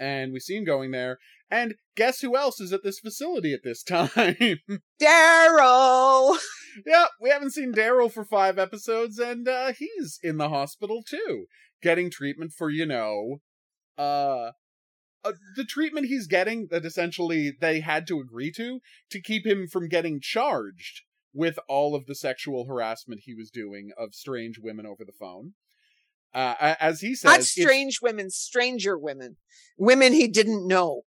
and 0.00 0.32
we 0.32 0.40
see 0.40 0.56
him 0.56 0.64
going 0.64 0.90
there. 0.90 1.18
And 1.50 1.74
guess 1.96 2.20
who 2.22 2.36
else 2.36 2.60
is 2.60 2.72
at 2.72 2.82
this 2.82 2.98
facility 2.98 3.52
at 3.54 3.62
this 3.62 3.82
time? 3.84 4.58
daryl 5.00 6.36
yep, 6.84 7.08
we 7.20 7.30
haven't 7.30 7.52
seen 7.52 7.72
Daryl 7.72 8.10
for 8.10 8.24
five 8.24 8.58
episodes, 8.58 9.18
and 9.18 9.48
uh, 9.48 9.72
he's 9.72 10.18
in 10.22 10.36
the 10.38 10.48
hospital 10.48 11.02
too, 11.06 11.46
getting 11.82 12.10
treatment 12.10 12.52
for 12.52 12.68
you 12.70 12.84
know, 12.86 13.40
uh. 13.98 14.50
Uh, 15.26 15.32
the 15.56 15.64
treatment 15.64 16.06
he's 16.06 16.26
getting 16.26 16.68
that 16.70 16.84
essentially 16.84 17.52
they 17.60 17.80
had 17.80 18.06
to 18.06 18.20
agree 18.20 18.50
to 18.52 18.80
to 19.10 19.20
keep 19.20 19.44
him 19.46 19.66
from 19.66 19.88
getting 19.88 20.20
charged 20.20 21.02
with 21.32 21.58
all 21.68 21.94
of 21.94 22.06
the 22.06 22.14
sexual 22.14 22.64
harassment 22.66 23.22
he 23.24 23.34
was 23.34 23.50
doing 23.50 23.90
of 23.98 24.14
strange 24.14 24.58
women 24.58 24.86
over 24.86 25.04
the 25.04 25.12
phone. 25.12 25.52
Uh, 26.34 26.74
as 26.80 27.00
he 27.00 27.14
says, 27.14 27.32
not 27.32 27.42
strange 27.42 28.00
women 28.02 28.28
stranger 28.30 28.98
women 28.98 29.36
women 29.78 30.12
he 30.12 30.28
didn't 30.28 30.66
know 30.66 31.02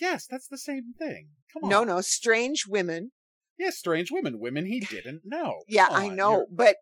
Yes, 0.00 0.26
that's 0.30 0.46
the 0.48 0.58
same 0.58 0.94
thing. 0.98 1.28
Come 1.52 1.64
on. 1.64 1.70
no 1.70 1.84
no 1.84 2.00
strange 2.00 2.66
women 2.66 3.12
Yes, 3.58 3.76
strange 3.76 4.10
women, 4.10 4.38
women 4.40 4.66
he 4.66 4.80
didn't 4.94 5.22
know. 5.24 5.62
yeah 5.68 5.88
i 5.90 6.08
know 6.08 6.30
you're- 6.32 6.46
but 6.50 6.76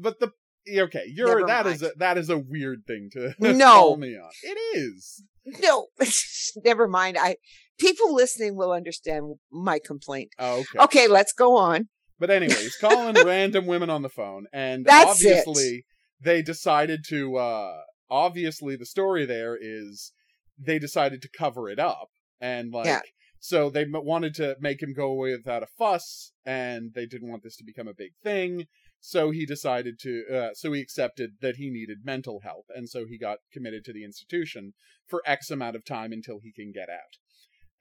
But 0.00 0.20
the 0.20 0.32
okay, 0.68 1.04
you're 1.06 1.28
Never 1.28 1.46
that 1.46 1.66
is 1.66 1.82
a, 1.82 1.84
mind. 1.86 1.94
that 1.98 2.18
is 2.18 2.30
a 2.30 2.38
weird 2.38 2.84
thing 2.86 3.08
to 3.12 3.34
No. 3.40 3.72
call 3.72 3.96
me 3.96 4.16
on. 4.16 4.30
It 4.42 4.58
is. 4.76 5.22
no 5.60 5.86
never 6.64 6.86
mind 6.86 7.16
i 7.18 7.34
people 7.78 8.14
listening 8.14 8.54
will 8.56 8.72
understand 8.72 9.36
my 9.50 9.78
complaint 9.84 10.30
Oh, 10.38 10.58
okay. 10.60 10.78
okay 10.84 11.06
let's 11.08 11.32
go 11.32 11.56
on 11.56 11.88
But 12.18 12.28
anyway, 12.30 12.62
he's 12.62 12.76
calling 12.80 13.16
random 13.24 13.66
women 13.66 13.88
on 13.90 14.02
the 14.02 14.10
phone, 14.10 14.46
and 14.52 14.84
That's 14.84 15.22
it. 15.24 15.38
obviously 15.46 15.84
they 16.20 16.42
decided 16.42 17.04
to. 17.08 17.36
uh 17.36 17.76
Obviously, 18.12 18.74
the 18.76 18.86
story 18.86 19.24
there 19.24 19.56
is 19.60 20.12
they 20.58 20.78
decided 20.80 21.22
to 21.22 21.28
cover 21.30 21.70
it 21.70 21.78
up, 21.78 22.08
and 22.40 22.72
like 22.72 22.86
Yeah. 22.86 23.00
so 23.38 23.70
they 23.70 23.86
wanted 23.88 24.34
to 24.34 24.56
make 24.60 24.82
him 24.82 24.92
go 24.92 25.06
away 25.06 25.30
without 25.32 25.62
a 25.62 25.68
fuss, 25.78 26.32
and 26.44 26.92
they 26.92 27.06
didn't 27.06 27.30
want 27.30 27.42
this 27.44 27.56
to 27.58 27.64
become 27.64 27.86
a 27.88 27.94
big 27.94 28.10
thing. 28.22 28.66
So 29.00 29.30
he 29.30 29.46
decided 29.46 29.98
to. 30.00 30.24
Uh, 30.32 30.48
so 30.54 30.72
he 30.72 30.80
accepted 30.80 31.30
that 31.40 31.56
he 31.56 31.70
needed 31.70 31.98
mental 32.04 32.40
help, 32.44 32.66
and 32.74 32.88
so 32.88 33.06
he 33.06 33.18
got 33.18 33.38
committed 33.52 33.84
to 33.86 33.92
the 33.92 34.04
institution 34.04 34.74
for 35.08 35.22
X 35.26 35.50
amount 35.50 35.76
of 35.76 35.84
time 35.84 36.12
until 36.12 36.38
he 36.42 36.52
can 36.52 36.70
get 36.72 36.88
out. 36.90 37.16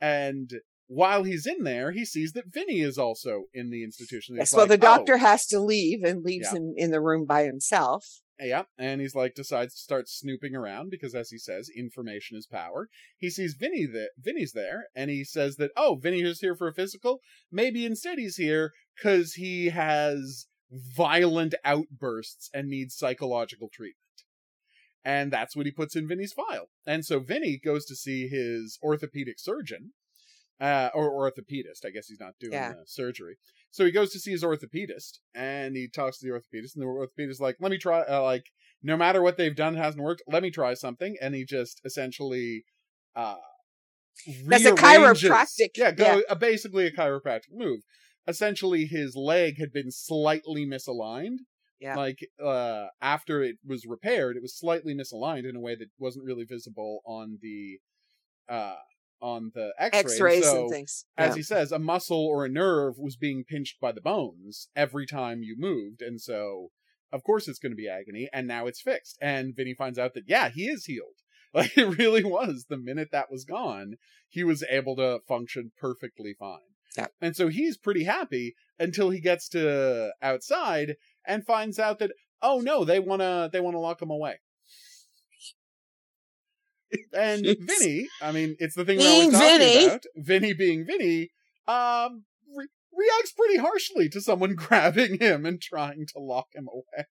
And 0.02 0.50
while 0.88 1.24
he's 1.24 1.46
in 1.46 1.64
there, 1.64 1.92
he 1.92 2.06
sees 2.06 2.32
that 2.34 2.52
Vinny 2.52 2.80
is 2.80 2.98
also 2.98 3.44
in 3.54 3.70
the 3.70 3.84
institution. 3.84 4.36
Yes. 4.38 4.52
He's 4.52 4.58
Well, 4.58 4.66
the 4.66 4.74
like, 4.74 4.84
"Oh." 4.84 4.98
doctor 4.98 5.18
has 5.18 5.46
to 5.48 5.60
leave 5.60 6.04
and 6.04 6.24
leaves 6.24 6.48
Yeah. 6.52 6.58
him 6.58 6.74
in 6.78 6.92
the 6.92 7.02
room 7.02 7.26
by 7.26 7.44
himself. 7.44 8.22
Yeah, 8.42 8.64
and 8.78 9.02
he's 9.02 9.14
like 9.16 9.36
decides 9.36 9.74
to 9.74 9.82
start 9.82 10.08
snooping 10.08 10.56
around 10.56 10.90
because, 10.90 11.14
as 11.14 11.30
he 11.30 11.38
says, 11.38 11.70
information 11.76 12.38
is 12.38 12.48
power. 12.48 12.88
He 13.18 13.30
sees 13.30 13.56
Vinny 13.60 13.86
that 13.88 14.12
Vinny's 14.18 14.54
there, 14.54 14.88
and 14.96 15.12
he 15.12 15.26
says 15.26 15.58
that 15.58 15.72
oh, 15.76 15.96
Vinny 16.02 16.22
is 16.22 16.40
here 16.40 16.56
for 16.56 16.70
a 16.70 16.74
physical. 16.74 17.20
Maybe 17.52 17.86
instead 17.86 18.18
he's 18.18 18.38
here 18.38 18.72
because 18.96 19.34
he 19.34 19.66
has 19.72 20.48
violent 20.72 21.56
outbursts 21.66 22.50
and 22.54 22.68
needs 22.68 22.96
psychological 22.96 23.70
treatment. 23.72 23.96
And 25.04 25.32
that's 25.32 25.56
what 25.56 25.66
he 25.66 25.72
puts 25.72 25.96
in 25.96 26.08
Vinny's 26.08 26.34
file. 26.34 26.70
And 26.86 27.06
so 27.06 27.20
Vinny 27.20 27.58
goes 27.64 27.86
to 27.86 27.96
see 27.96 28.28
his 28.28 28.78
orthopedic 28.84 29.40
surgeon, 29.40 29.94
uh, 30.60 30.90
or 30.94 31.12
orthopedist. 31.12 31.86
I 31.86 31.90
guess 31.90 32.08
he's 32.08 32.20
not 32.20 32.34
doing 32.40 32.54
Yeah. 32.54 32.74
surgery. 32.86 33.38
So 33.72 33.86
he 33.86 33.92
goes 33.92 34.12
to 34.12 34.20
see 34.20 34.32
his 34.32 34.44
orthopedist, 34.44 35.20
and 35.34 35.76
he 35.76 35.88
talks 35.88 36.20
to 36.20 36.26
the 36.26 36.34
orthopedist, 36.34 36.76
and 36.76 36.82
the 36.82 36.86
orthopedist 36.88 37.30
is 37.30 37.40
like, 37.40 37.56
"Let 37.60 37.72
me 37.72 37.78
try. 37.78 38.02
Uh, 38.02 38.24
like, 38.24 38.44
no 38.84 38.98
matter 38.98 39.22
what 39.22 39.38
they've 39.38 39.56
done 39.56 39.76
hasn't 39.76 40.04
worked. 40.04 40.24
Let 40.28 40.44
me 40.44 40.52
try 40.52 40.74
something." 40.74 41.16
And 41.22 41.34
he 41.36 41.46
just 41.46 41.80
essentially, 41.86 42.66
uh, 43.16 43.38
That's 44.46 44.66
a 44.66 44.72
chiropractic- 44.74 45.78
Yeah, 45.78 45.92
go 45.92 46.22
yeah. 46.28 46.34
basically 46.34 46.86
a 46.88 46.92
chiropractic 46.92 47.52
move. 47.54 47.82
Essentially, 48.30 48.86
his 48.86 49.16
leg 49.16 49.58
had 49.60 49.74
been 49.74 49.92
slightly 49.92 50.66
misaligned. 50.66 51.40
Yeah. 51.80 51.96
Like 51.96 52.20
uh, 52.44 52.88
after 53.02 53.42
it 53.42 53.56
was 53.66 53.86
repaired, 53.88 54.36
it 54.36 54.42
was 54.42 54.58
slightly 54.58 54.94
misaligned 54.94 55.50
in 55.50 55.56
a 55.56 55.62
way 55.62 55.76
that 55.76 55.88
wasn't 55.98 56.26
really 56.26 56.44
visible 56.46 57.00
on 57.06 57.40
the 57.42 57.80
uh, 58.48 58.76
on 59.22 59.52
the 59.54 59.74
X-ray. 59.80 60.00
X-rays 60.00 60.44
so, 60.44 60.62
and 60.62 60.70
things. 60.70 61.06
as 61.18 61.30
Yeah. 61.32 61.36
he 61.36 61.44
says, 61.44 61.72
a 61.72 61.80
muscle 61.80 62.26
or 62.26 62.46
a 62.46 62.50
nerve 62.50 62.96
was 62.98 63.16
being 63.16 63.44
pinched 63.48 63.80
by 63.80 63.92
the 63.92 64.02
bones 64.02 64.70
every 64.76 65.06
time 65.06 65.42
you 65.42 65.56
moved, 65.58 66.02
and 66.02 66.22
so 66.22 66.70
of 67.12 67.24
course 67.24 67.48
it's 67.48 67.60
going 67.60 67.72
to 67.72 67.76
be 67.78 67.90
agony. 67.90 68.30
And 68.32 68.48
now 68.48 68.68
it's 68.68 68.82
fixed, 68.82 69.18
and 69.22 69.56
Vinny 69.56 69.74
finds 69.74 69.98
out 69.98 70.14
that 70.14 70.26
yeah, 70.28 70.50
he 70.50 70.68
is 70.68 70.86
healed. 70.86 71.16
Like 71.52 71.76
it 71.76 71.98
really 71.98 72.24
was. 72.24 72.68
The 72.70 72.78
minute 72.78 73.10
that 73.12 73.32
was 73.32 73.44
gone, 73.44 73.96
he 74.28 74.44
was 74.44 74.64
able 74.70 74.96
to 74.98 75.22
function 75.28 75.72
perfectly 75.82 76.36
fine. 76.38 76.69
Yeah. 76.98 77.08
And 77.22 77.36
so 77.36 77.48
he's 77.48 77.78
pretty 77.78 78.04
happy 78.04 78.56
until 78.80 79.10
he 79.10 79.20
gets 79.20 79.48
to 79.50 80.12
outside 80.22 80.96
and 81.26 81.46
finds 81.46 81.80
out 81.80 82.00
that 82.00 82.12
oh 82.42 82.60
no, 82.60 82.84
they 82.84 83.00
wanna 83.00 83.50
they 83.52 83.60
wanna 83.60 83.80
lock 83.80 84.02
him 84.02 84.10
away. 84.10 84.40
And. 87.14 87.46
Vinny, 87.46 88.08
I 88.22 88.32
mean, 88.32 88.56
it's 88.60 88.76
the 88.76 88.84
thing 88.84 88.98
we're 88.98 89.08
always 89.08 89.32
talking 89.32 89.60
Vinny. 89.60 89.86
about. 89.86 90.04
Vinny 90.16 90.54
being 90.54 90.86
Vinny, 90.86 91.30
um, 91.68 92.24
re- 92.56 92.68
reacts 92.92 93.32
pretty 93.34 93.58
harshly 93.58 94.10
to 94.10 94.20
someone 94.22 94.56
grabbing 94.58 95.20
him 95.20 95.46
and 95.46 95.62
trying 95.62 96.08
to 96.08 96.20
lock 96.20 96.48
him 96.56 96.68
away. 96.68 97.06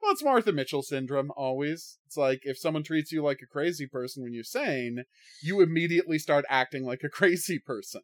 Well, 0.00 0.12
it's 0.12 0.24
Martha 0.24 0.52
Mitchell 0.52 0.82
syndrome 0.82 1.30
always. 1.36 1.98
It's 2.06 2.16
like 2.16 2.40
if 2.44 2.56
someone 2.56 2.84
treats 2.84 3.10
you 3.12 3.22
like 3.22 3.40
a 3.42 3.46
crazy 3.46 3.86
person 3.86 4.22
when 4.22 4.32
you're 4.32 4.44
sane, 4.44 5.04
you 5.42 5.60
immediately 5.60 6.18
start 6.18 6.44
acting 6.48 6.84
like 6.84 7.02
a 7.04 7.08
crazy 7.10 7.58
person. 7.58 8.02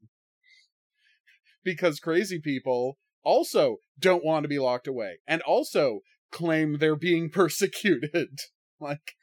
Because 1.65 2.01
crazy 2.01 2.39
people 2.39 2.99
also 3.23 3.79
don't 3.99 4.25
want 4.25 4.45
to 4.45 4.49
be 4.49 4.59
locked 4.59 4.87
away 4.87 5.19
and 5.27 5.43
also 5.43 6.01
claim 6.31 6.79
they're 6.79 6.97
being 6.97 7.31
persecuted. 7.33 8.39
like, 8.81 9.15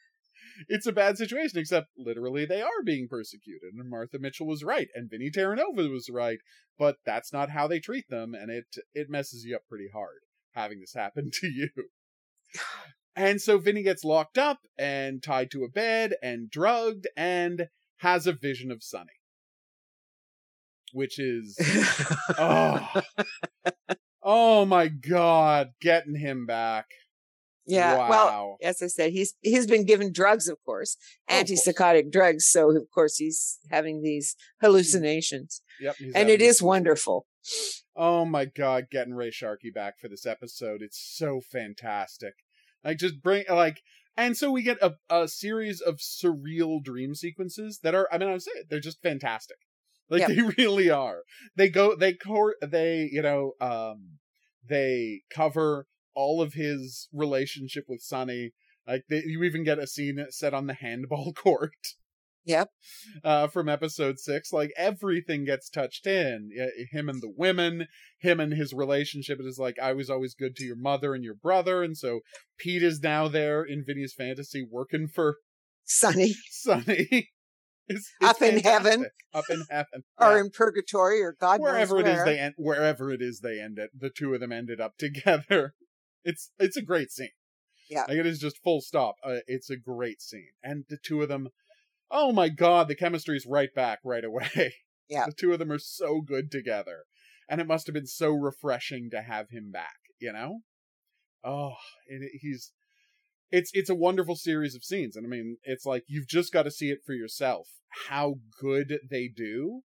it's 0.68 0.86
a 0.86 0.92
bad 0.92 1.16
situation, 1.16 1.58
except 1.58 1.88
literally 1.96 2.44
they 2.44 2.62
are 2.62 2.82
being 2.84 3.08
persecuted. 3.08 3.74
And 3.74 3.88
Martha 3.88 4.18
Mitchell 4.18 4.46
was 4.46 4.62
right, 4.62 4.88
and 4.94 5.10
Vinny 5.10 5.30
Terranova 5.30 5.90
was 5.90 6.08
right, 6.10 6.38
but 6.78 6.96
that's 7.04 7.32
not 7.32 7.50
how 7.50 7.66
they 7.66 7.80
treat 7.80 8.08
them, 8.08 8.34
and 8.34 8.50
it 8.50 8.66
it 8.94 9.08
messes 9.08 9.44
you 9.44 9.56
up 9.56 9.62
pretty 9.68 9.88
hard 9.92 10.20
having 10.52 10.80
this 10.80 10.94
happen 10.94 11.30
to 11.40 11.46
you. 11.46 11.68
And 13.14 13.40
so 13.40 13.58
Vinny 13.58 13.82
gets 13.82 14.04
locked 14.04 14.38
up 14.38 14.60
and 14.78 15.22
tied 15.22 15.50
to 15.50 15.64
a 15.64 15.68
bed 15.68 16.14
and 16.22 16.50
drugged 16.50 17.06
and 17.16 17.68
has 17.98 18.26
a 18.26 18.32
vision 18.32 18.70
of 18.70 18.82
Sonny. 18.82 19.12
Which 20.92 21.18
is 21.18 21.58
oh 22.38 22.88
oh 24.22 24.64
my 24.64 24.88
god, 24.88 25.72
getting 25.80 26.16
him 26.16 26.46
back. 26.46 26.86
yeah. 27.66 27.96
Wow. 27.96 28.08
Well, 28.10 28.56
as 28.62 28.82
I 28.82 28.86
said, 28.88 29.12
he's 29.12 29.34
he's 29.40 29.66
been 29.66 29.84
given 29.86 30.12
drugs, 30.12 30.48
of 30.48 30.58
course, 30.64 30.96
antipsychotic 31.30 32.10
drugs. 32.12 32.46
So 32.46 32.70
of 32.76 32.86
course 32.94 33.16
he's 33.16 33.58
having 33.70 34.02
these 34.02 34.36
hallucinations, 34.60 35.62
Yep. 35.80 35.96
and 36.14 36.28
it 36.28 36.40
is 36.42 36.62
wonderful. 36.62 37.26
Oh 37.96 38.24
my 38.24 38.44
god, 38.44 38.86
getting 38.90 39.14
Ray 39.14 39.30
Sharkey 39.30 39.70
back 39.70 39.98
for 39.98 40.08
this 40.08 40.26
episode. 40.26 40.80
It's 40.82 40.98
so 41.00 41.40
fantastic. 41.40 42.34
Like 42.84 42.98
just 42.98 43.22
bring 43.22 43.44
like 43.48 43.80
and 44.16 44.36
so 44.36 44.50
we 44.50 44.62
get 44.62 44.78
a, 44.82 44.96
a 45.08 45.26
series 45.26 45.80
of 45.80 45.96
surreal 45.96 46.82
dream 46.82 47.14
sequences 47.14 47.80
that 47.82 47.94
are 47.94 48.08
I 48.12 48.18
mean 48.18 48.28
I 48.28 48.32
would 48.32 48.42
say 48.42 48.50
they're 48.68 48.80
just 48.80 49.02
fantastic. 49.02 49.56
Like 50.12 50.20
Yep. 50.20 50.28
they 50.28 50.42
really 50.62 50.90
are. 50.90 51.22
They 51.56 51.68
go 51.70 51.96
they 51.96 52.12
court 52.12 52.56
they, 52.62 53.08
you 53.10 53.22
know, 53.22 53.54
um 53.60 54.18
they 54.68 55.22
cover 55.34 55.86
all 56.14 56.40
of 56.42 56.52
his 56.54 57.08
relationship 57.12 57.84
with 57.88 58.02
Sonny. 58.02 58.52
Like 58.86 59.04
they, 59.08 59.22
you 59.26 59.42
even 59.42 59.64
get 59.64 59.78
a 59.78 59.86
scene 59.86 60.24
set 60.30 60.54
on 60.54 60.66
the 60.66 60.74
handball 60.74 61.32
court 61.36 61.72
Yep. 62.44 62.70
uh, 63.24 63.46
from 63.46 63.68
episode 63.68 64.18
six. 64.18 64.52
Like 64.52 64.72
everything 64.76 65.44
gets 65.44 65.70
touched 65.70 66.06
in. 66.06 66.50
Yeah, 66.52 66.66
Him 66.90 67.08
and 67.08 67.22
the 67.22 67.32
women, 67.34 67.86
him 68.18 68.40
and 68.40 68.52
his 68.52 68.74
relationship. 68.74 69.38
It 69.40 69.46
is 69.46 69.58
like 69.58 69.78
I 69.80 69.92
was 69.92 70.10
always 70.10 70.34
good 70.34 70.56
to 70.56 70.64
your 70.64 70.76
mother 70.76 71.14
and 71.14 71.22
your 71.24 71.36
brother, 71.36 71.82
and 71.82 71.96
so 71.96 72.20
Pete 72.58 72.82
is 72.82 73.00
now 73.00 73.28
there 73.28 73.62
in 73.62 73.84
Vinny's 73.86 74.12
fantasy 74.12 74.66
working 74.68 75.06
for 75.08 75.36
Sonny, 75.84 76.34
Sonny. 76.50 77.30
It's, 77.88 78.10
Up 78.22 78.40
in 78.42 78.58
heaven. 78.60 79.06
up 79.34 79.44
in 79.50 79.64
heaven, 79.70 80.04
or 80.18 80.34
Yeah. 80.36 80.40
in 80.40 80.50
purgatory, 80.50 81.20
or 81.22 81.32
God 81.32 81.60
wherever 81.60 81.96
knows 81.96 82.06
it 82.06 82.08
is 82.10 82.16
where. 82.16 82.24
they 82.26 82.38
end, 82.38 82.54
wherever 82.56 83.10
it 83.10 83.20
is 83.22 83.40
they 83.40 83.60
end 83.60 83.78
it. 83.78 83.90
The 83.98 84.10
two 84.10 84.34
of 84.34 84.40
them 84.40 84.52
ended 84.52 84.80
up 84.80 84.96
together. 84.98 85.74
It's 86.24 86.50
it's 86.58 86.76
a 86.76 86.82
great 86.82 87.10
scene. 87.10 87.30
Yeah. 87.90 88.04
like 88.08 88.16
it 88.18 88.26
is 88.26 88.38
just 88.38 88.62
full 88.62 88.80
stop. 88.80 89.16
Uh, 89.24 89.38
it's 89.46 89.68
a 89.68 89.76
great 89.76 90.22
scene, 90.22 90.52
and 90.62 90.84
the 90.88 90.96
two 90.96 91.20
of 91.22 91.28
them. 91.28 91.48
Oh 92.10 92.30
my 92.32 92.48
god, 92.48 92.88
the 92.88 92.94
chemistry's 92.94 93.46
right 93.46 93.74
back 93.74 94.00
right 94.04 94.24
away. 94.24 94.74
Yeah. 95.08 95.26
the 95.26 95.32
two 95.32 95.52
of 95.52 95.58
them 95.58 95.70
are 95.72 95.78
so 95.78 96.22
good 96.22 96.50
together, 96.50 97.04
and 97.48 97.60
it 97.60 97.66
must 97.66 97.86
have 97.86 97.92
been 97.92 98.06
so 98.06 98.30
refreshing 98.30 99.10
to 99.10 99.20
have 99.20 99.50
him 99.50 99.70
back. 99.70 99.96
You 100.18 100.32
know, 100.32 100.60
oh, 101.44 101.74
it, 102.06 102.30
he's. 102.40 102.72
It's 103.52 103.70
it's 103.74 103.90
a 103.90 103.94
wonderful 103.94 104.34
series 104.34 104.74
of 104.74 104.82
scenes, 104.82 105.14
and 105.14 105.26
I 105.26 105.28
mean, 105.28 105.58
it's 105.62 105.84
like 105.84 106.04
you've 106.08 106.26
just 106.26 106.52
got 106.52 106.62
to 106.62 106.70
see 106.70 106.90
it 106.90 107.00
for 107.04 107.12
yourself. 107.12 107.68
How 108.08 108.36
good 108.58 108.98
they 109.10 109.28
do 109.28 109.82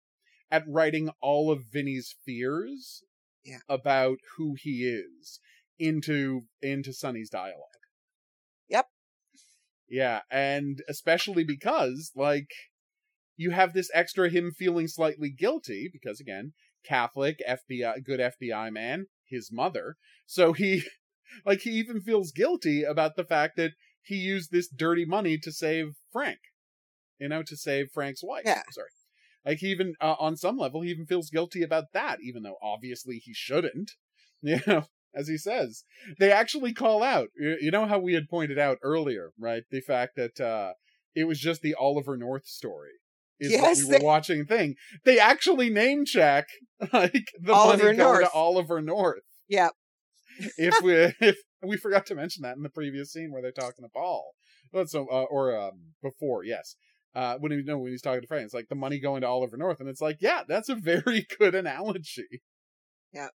at 0.49 0.63
writing 0.67 1.09
all 1.21 1.51
of 1.51 1.65
Vinny's 1.71 2.15
fears 2.25 3.03
Yeah. 3.43 3.57
about 3.67 4.19
who 4.37 4.55
he 4.57 4.85
is 4.85 5.39
into 5.77 6.43
into 6.61 6.93
Sonny's 6.93 7.29
dialogue. 7.29 7.83
Yep. 8.69 8.87
Yeah, 9.89 10.21
and 10.31 10.81
especially 10.87 11.43
because 11.43 12.11
like 12.15 12.47
you 13.35 13.51
have 13.51 13.73
this 13.73 13.91
extra 13.93 14.29
him 14.29 14.51
feeling 14.51 14.87
slightly 14.87 15.29
guilty 15.29 15.89
because 15.91 16.19
again, 16.21 16.53
Catholic 16.85 17.39
FBI 17.47 18.03
good 18.03 18.19
FBI 18.21 18.71
man, 18.71 19.07
his 19.25 19.51
mother. 19.51 19.97
So 20.25 20.53
he 20.53 20.83
like 21.45 21.61
he 21.61 21.71
even 21.71 22.01
feels 22.01 22.31
guilty 22.31 22.83
about 22.83 23.15
the 23.15 23.23
fact 23.25 23.57
that 23.57 23.71
he 24.01 24.15
used 24.15 24.51
this 24.51 24.67
dirty 24.67 25.05
money 25.05 25.37
to 25.37 25.51
save 25.51 25.95
Frank. 26.11 26.39
You 27.19 27.29
know, 27.29 27.43
to 27.43 27.57
save 27.57 27.87
Frank's 27.93 28.23
wife. 28.23 28.43
Yeah. 28.45 28.61
Sorry. 28.71 28.89
Like 29.45 29.59
he 29.59 29.67
even 29.67 29.93
uh, 30.01 30.15
on 30.19 30.35
some 30.37 30.57
level 30.57 30.81
he 30.81 30.89
even 30.91 31.05
feels 31.05 31.29
guilty 31.29 31.63
about 31.63 31.85
that 31.93 32.19
even 32.21 32.43
though 32.43 32.57
obviously 32.61 33.17
he 33.17 33.33
shouldn't. 33.33 33.91
You 34.43 34.59
know, 34.67 34.83
as 35.15 35.27
he 35.27 35.35
says. 35.37 35.83
They 36.19 36.31
actually 36.31 36.71
call 36.71 37.01
out. 37.01 37.29
You 37.39 37.71
know 37.71 37.87
how 37.87 37.97
we 37.97 38.13
had 38.13 38.29
pointed 38.29 38.59
out 38.59 38.77
earlier, 38.83 39.31
right? 39.39 39.63
The 39.71 39.81
fact 39.81 40.15
that 40.15 40.39
uh 40.39 40.73
it 41.15 41.23
was 41.23 41.39
just 41.39 41.61
the 41.63 41.73
Oliver 41.73 42.15
North 42.17 42.45
story. 42.45 42.91
Is 43.39 43.51
Yes, 43.51 43.61
what 43.61 43.77
we 43.77 43.83
were 43.93 43.99
they- 43.99 44.05
watching 44.05 44.45
thing. 44.45 44.75
They 45.05 45.17
actually 45.17 45.71
name 45.71 46.05
check 46.05 46.45
like 46.93 47.31
the 47.41 47.51
Oliver 47.53 47.85
money 47.85 47.97
going 47.97 48.15
to 48.17 48.21
North. 48.21 48.29
Oliver 48.35 48.79
North. 48.81 49.23
Yep. 49.49 49.71
If 50.57 50.81
we 50.81 50.93
if 51.27 51.37
we 51.63 51.77
forgot 51.77 52.05
to 52.07 52.15
mention 52.15 52.43
that 52.43 52.57
in 52.57 52.63
the 52.63 52.69
previous 52.69 53.11
scene 53.11 53.31
where 53.31 53.41
they're 53.41 53.51
talking 53.51 53.85
to 53.85 53.89
Paul. 53.89 54.33
But 54.71 54.89
so 54.89 55.07
uh, 55.09 55.25
or 55.29 55.57
um 55.57 55.93
before, 56.01 56.43
yes. 56.43 56.75
Uh, 57.15 57.35
when 57.39 57.51
he 57.51 57.63
no, 57.63 57.79
when 57.79 57.91
he's 57.91 58.01
talking 58.01 58.21
to 58.21 58.27
Frank, 58.27 58.45
it's 58.45 58.53
like 58.53 58.69
the 58.69 58.75
money 58.75 58.99
going 58.99 59.21
to 59.21 59.27
Oliver 59.27 59.57
North, 59.57 59.79
and 59.79 59.89
it's 59.89 60.01
like, 60.01 60.17
yeah, 60.19 60.43
that's 60.47 60.69
a 60.69 60.75
very 60.75 61.25
good 61.39 61.55
analogy. 61.55 62.41
Yeah. 63.13 63.29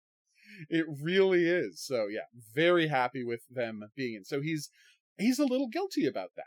It 0.69 0.85
really 1.01 1.47
is. 1.47 1.83
So 1.83 2.07
yeah, 2.09 2.27
very 2.55 2.89
happy 2.89 3.25
with 3.25 3.41
them 3.49 3.85
being 3.97 4.17
in. 4.17 4.25
So 4.25 4.41
he's 4.41 4.69
he's 5.17 5.39
a 5.39 5.47
little 5.47 5.69
guilty 5.69 6.07
about 6.07 6.31
that. 6.37 6.47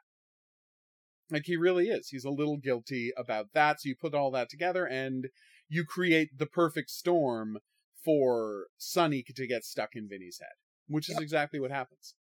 Like 1.31 1.43
he 1.45 1.55
really 1.55 1.87
is. 1.87 2.09
He's 2.09 2.25
a 2.25 2.29
little 2.29 2.57
guilty 2.57 3.11
about 3.17 3.47
that. 3.53 3.81
So 3.81 3.89
you 3.89 3.95
put 3.99 4.13
all 4.13 4.29
that 4.31 4.49
together 4.49 4.85
and 4.85 5.29
you 5.67 5.85
create 5.85 6.37
the 6.37 6.45
perfect 6.45 6.91
storm 6.91 7.57
for 8.03 8.67
Sonny 8.77 9.23
to 9.35 9.47
get 9.47 9.63
stuck 9.63 9.91
in 9.95 10.07
Vinny's 10.07 10.39
head, 10.39 10.55
which 10.87 11.09
is 11.09 11.15
Yep. 11.15 11.23
exactly 11.23 11.59
what 11.59 11.71
happens. 11.71 12.15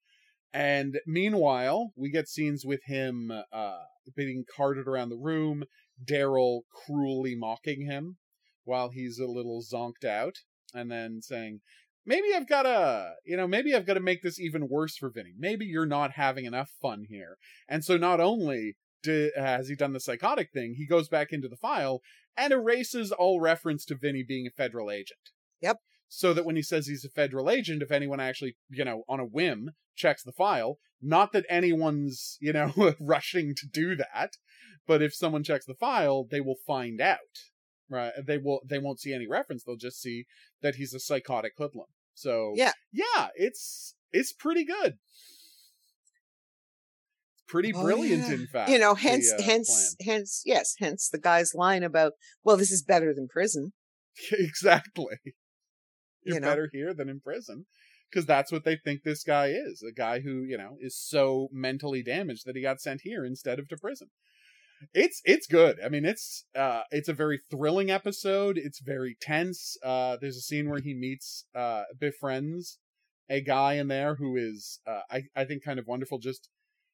And 0.52 1.00
meanwhile, 1.06 1.92
we 1.96 2.10
get 2.10 2.28
scenes 2.28 2.64
with 2.64 2.84
him 2.84 3.32
uh, 3.52 3.84
being 4.14 4.44
carted 4.54 4.86
around 4.86 5.08
the 5.08 5.16
room, 5.16 5.64
Daryl 6.04 6.62
cruelly 6.70 7.34
mocking 7.34 7.86
him 7.86 8.18
while 8.64 8.90
he's 8.90 9.18
a 9.18 9.26
little 9.26 9.62
zonked 9.62 10.04
out, 10.04 10.38
and 10.74 10.90
then 10.90 11.20
saying, 11.22 11.60
Maybe 12.04 12.34
I've 12.34 12.48
got 12.48 12.64
to, 12.64 13.14
you 13.24 13.36
know, 13.36 13.46
maybe 13.46 13.74
I've 13.74 13.86
got 13.86 13.94
to 13.94 14.00
make 14.00 14.22
this 14.22 14.40
even 14.40 14.68
worse 14.68 14.96
for 14.96 15.08
Vinny. 15.08 15.34
Maybe 15.38 15.66
you're 15.66 15.86
not 15.86 16.12
having 16.12 16.46
enough 16.46 16.70
fun 16.80 17.06
here. 17.08 17.38
And 17.68 17.84
so 17.84 17.96
not 17.96 18.18
only 18.18 18.76
do, 19.04 19.30
has 19.36 19.68
he 19.68 19.76
done 19.76 19.92
the 19.92 20.00
psychotic 20.00 20.50
thing, 20.52 20.74
he 20.76 20.84
goes 20.84 21.08
back 21.08 21.32
into 21.32 21.46
the 21.46 21.56
file 21.56 22.02
and 22.36 22.52
erases 22.52 23.12
all 23.12 23.40
reference 23.40 23.84
to 23.84 23.94
Vinny 23.94 24.24
being 24.26 24.48
a 24.48 24.50
federal 24.50 24.90
agent. 24.90 25.30
Yep. 25.62 25.78
So 26.08 26.34
that 26.34 26.44
when 26.44 26.56
he 26.56 26.62
says 26.62 26.86
he's 26.86 27.04
a 27.04 27.08
federal 27.08 27.48
agent, 27.48 27.82
if 27.82 27.90
anyone 27.90 28.20
actually, 28.20 28.56
you 28.68 28.84
know, 28.84 29.04
on 29.08 29.18
a 29.20 29.24
whim 29.24 29.70
checks 29.96 30.22
the 30.22 30.32
file, 30.32 30.78
not 31.00 31.32
that 31.32 31.46
anyone's, 31.48 32.36
you 32.40 32.52
know, 32.52 32.94
rushing 33.00 33.54
to 33.56 33.66
do 33.66 33.96
that, 33.96 34.32
but 34.86 35.00
if 35.00 35.14
someone 35.14 35.42
checks 35.42 35.64
the 35.64 35.74
file, 35.74 36.26
they 36.30 36.40
will 36.40 36.58
find 36.66 37.00
out. 37.00 37.18
Right? 37.88 38.12
They 38.26 38.38
will 38.38 38.60
they 38.66 38.78
won't 38.78 39.00
see 39.00 39.12
any 39.14 39.26
reference. 39.26 39.64
They'll 39.64 39.76
just 39.76 40.00
see 40.00 40.26
that 40.62 40.74
he's 40.76 40.92
a 40.94 41.00
psychotic 41.00 41.52
hoodlum. 41.58 41.86
So 42.14 42.52
Yeah. 42.56 42.72
yeah, 42.92 43.28
it's 43.34 43.94
it's 44.12 44.32
pretty 44.32 44.64
good. 44.64 44.94
It's 47.34 47.42
pretty 47.48 47.72
Oh, 47.74 47.82
brilliant, 47.82 48.28
yeah. 48.28 48.34
in 48.34 48.46
fact. 48.46 48.70
you 48.70 48.78
know, 48.78 48.94
the, 48.94 49.00
hence, 49.00 49.32
uh, 49.32 49.42
hence, 49.42 49.96
hence, 50.04 50.42
yes, 50.44 50.74
hence 50.78 51.08
the 51.08 51.18
guy's 51.18 51.54
line 51.54 51.82
about, 51.82 52.12
well, 52.44 52.56
this 52.56 52.70
is 52.70 52.82
better 52.82 53.12
than 53.14 53.28
prison. 53.28 53.72
exactly. 54.32 55.16
You're 56.24 56.36
You 56.36 56.40
know? 56.40 56.48
better 56.48 56.68
here 56.72 56.94
than 56.94 57.08
in 57.08 57.20
prison 57.20 57.66
because 58.10 58.26
that's 58.26 58.52
what 58.52 58.64
they 58.64 58.76
think 58.76 59.02
this 59.02 59.24
guy 59.24 59.48
is 59.48 59.82
a 59.82 59.92
guy 59.92 60.20
who 60.20 60.42
you 60.44 60.58
know 60.58 60.76
is 60.80 60.96
so 60.96 61.48
mentally 61.52 62.02
damaged 62.02 62.46
that 62.46 62.56
he 62.56 62.62
got 62.62 62.80
sent 62.80 63.00
here 63.02 63.24
instead 63.24 63.58
of 63.58 63.68
to 63.68 63.76
prison. 63.76 64.08
It's 64.92 65.22
it's 65.24 65.46
good. 65.46 65.78
I 65.84 65.88
mean 65.88 66.04
it's 66.04 66.44
uh 66.54 66.82
it's 66.90 67.08
a 67.08 67.14
very 67.14 67.40
thrilling 67.50 67.90
episode. 67.90 68.58
It's 68.58 68.80
very 68.80 69.16
tense. 69.20 69.76
Uh 69.82 70.16
there's 70.20 70.36
a 70.36 70.40
scene 70.40 70.68
where 70.68 70.80
he 70.80 70.94
meets 70.94 71.44
uh 71.54 71.84
befriends 71.98 72.78
a 73.30 73.40
guy 73.40 73.74
in 73.74 73.88
there 73.88 74.16
who 74.16 74.36
is 74.36 74.80
uh 74.86 75.00
i 75.10 75.22
i 75.36 75.44
think 75.44 75.64
kind 75.64 75.78
of 75.78 75.86
wonderful. 75.86 76.18
Just 76.18 76.48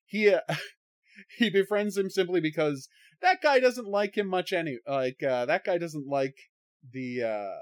he 0.05 0.31
uh, 0.31 0.41
he 1.39 1.51
befriends 1.51 1.97
him 1.97 2.11
simply 2.11 2.41
because 2.41 2.89
that 3.23 3.41
guy 3.43 3.59
doesn't 3.59 3.89
like 3.89 4.17
him 4.17 4.29
much 4.29 4.53
any 4.53 4.79
like 4.87 5.23
uh 5.23 5.47
that 5.47 5.65
guy 5.65 5.79
doesn't 5.79 6.07
like 6.07 6.37
the 6.93 7.23
uh 7.23 7.59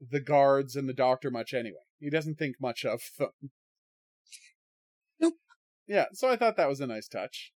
the 0.00 0.20
guards 0.20 0.76
and 0.76 0.88
the 0.88 0.94
doctor 0.94 1.30
much 1.30 1.52
anyway. 1.52 1.76
He 1.98 2.10
doesn't 2.10 2.38
think 2.38 2.56
much 2.60 2.84
of 2.84 3.02
them. 3.18 3.50
Nope. 5.20 5.34
yeah 5.86 6.06
so 6.12 6.30
i 6.30 6.36
thought 6.36 6.56
that 6.56 6.68
was 6.68 6.80
a 6.80 6.86
nice 6.86 7.08
touch. 7.08 7.52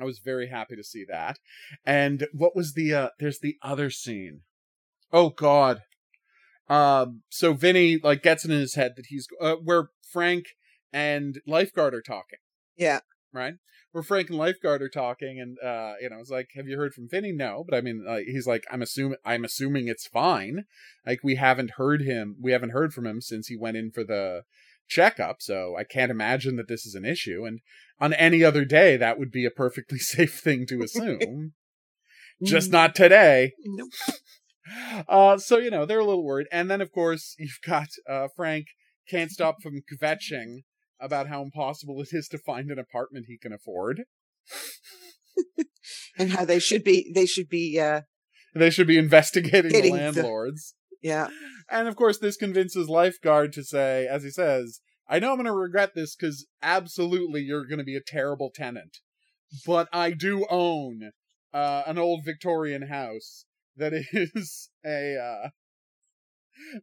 I 0.00 0.04
was 0.04 0.18
very 0.20 0.48
happy 0.48 0.76
to 0.76 0.84
see 0.84 1.04
that. 1.08 1.38
And 1.84 2.26
what 2.32 2.56
was 2.56 2.74
the 2.74 2.94
uh 2.94 3.08
there's 3.18 3.40
the 3.40 3.56
other 3.62 3.90
scene. 3.90 4.42
Oh 5.12 5.30
god. 5.30 5.82
Um 6.68 7.22
so 7.28 7.52
vinny 7.52 7.98
like 8.02 8.22
gets 8.22 8.44
it 8.44 8.50
in 8.50 8.58
his 8.58 8.74
head 8.74 8.94
that 8.96 9.06
he's 9.06 9.28
uh, 9.40 9.56
where 9.56 9.90
frank 10.10 10.46
and 10.92 11.40
lifeguard 11.46 11.94
are 11.94 12.02
talking. 12.02 12.38
Yeah. 12.76 13.00
Right? 13.32 13.54
Where 13.92 14.02
frank 14.02 14.28
and 14.28 14.38
lifeguard 14.38 14.82
are 14.82 14.88
talking 14.88 15.40
and 15.40 15.58
uh 15.58 15.94
you 16.00 16.10
know 16.10 16.18
it's 16.20 16.30
like 16.30 16.50
have 16.54 16.66
you 16.66 16.76
heard 16.76 16.94
from 16.94 17.08
vinny? 17.08 17.32
No 17.32 17.64
but 17.68 17.76
i 17.76 17.80
mean 17.80 18.04
like 18.06 18.26
he's 18.26 18.46
like 18.46 18.64
i'm 18.70 18.82
assuming 18.82 19.18
i'm 19.24 19.44
assuming 19.44 19.88
it's 19.88 20.06
fine. 20.06 20.64
Like 21.06 21.20
we 21.22 21.36
haven't 21.36 21.72
heard 21.72 22.02
him 22.02 22.36
we 22.40 22.52
haven't 22.52 22.70
heard 22.70 22.92
from 22.92 23.06
him 23.06 23.20
since 23.20 23.48
he 23.48 23.56
went 23.56 23.76
in 23.76 23.90
for 23.90 24.04
the 24.04 24.42
checkup 24.88 25.40
so 25.40 25.76
i 25.78 25.84
can't 25.84 26.10
imagine 26.10 26.56
that 26.56 26.66
this 26.66 26.84
is 26.84 26.96
an 26.96 27.04
issue 27.04 27.44
and 27.46 27.60
on 28.00 28.12
any 28.14 28.42
other 28.42 28.64
day 28.64 28.96
that 28.96 29.18
would 29.18 29.30
be 29.30 29.44
a 29.44 29.50
perfectly 29.50 29.98
safe 30.14 30.40
thing 30.40 30.66
to 30.66 30.82
assume. 30.82 31.52
Just 32.42 32.72
not 32.72 32.94
today. 32.94 33.52
Nope. 33.64 33.90
uh 35.08 35.36
so 35.36 35.58
you 35.58 35.70
know 35.70 35.84
they're 35.84 35.98
a 35.98 36.04
little 36.04 36.24
worried 36.24 36.46
and 36.52 36.70
then 36.70 36.80
of 36.80 36.92
course 36.92 37.34
you've 37.38 37.58
got 37.66 37.88
uh 38.08 38.28
frank 38.36 38.66
can't 39.08 39.30
stop 39.30 39.56
from 39.62 39.82
kvetching 39.92 40.62
about 41.00 41.28
how 41.28 41.42
impossible 41.42 42.00
it 42.02 42.08
is 42.12 42.28
to 42.28 42.38
find 42.38 42.70
an 42.70 42.78
apartment 42.78 43.26
he 43.28 43.38
can 43.38 43.52
afford. 43.52 44.04
And 46.18 46.32
how 46.32 46.44
they 46.44 46.58
should 46.58 46.84
be, 46.84 47.10
they 47.14 47.24
should 47.24 47.48
be, 47.48 47.80
uh, 47.80 48.02
they 48.54 48.68
should 48.68 48.86
be 48.86 48.98
investigating 48.98 49.70
the 49.70 49.76
Getting 49.76 49.94
the- 49.94 50.00
landlords. 50.00 50.74
Yeah, 51.02 51.28
and 51.70 51.88
of 51.88 51.96
course 51.96 52.18
this 52.18 52.36
convinces 52.36 52.88
lifeguard 52.88 53.52
to 53.54 53.64
say 53.64 54.06
as 54.06 54.22
he 54.22 54.30
says 54.30 54.80
i 55.08 55.18
know 55.18 55.30
i'm 55.30 55.36
going 55.36 55.46
to 55.46 55.52
regret 55.52 55.94
this 55.94 56.14
because 56.14 56.46
absolutely 56.62 57.40
you're 57.40 57.64
going 57.64 57.78
to 57.78 57.84
be 57.84 57.96
a 57.96 58.02
terrible 58.06 58.50
tenant 58.54 58.98
but 59.66 59.88
i 59.92 60.10
do 60.10 60.44
own 60.50 61.12
uh, 61.54 61.82
an 61.86 61.96
old 61.96 62.24
victorian 62.24 62.88
house 62.88 63.46
that 63.76 63.92
is 64.12 64.68
a 64.84 65.16
uh, 65.16 65.48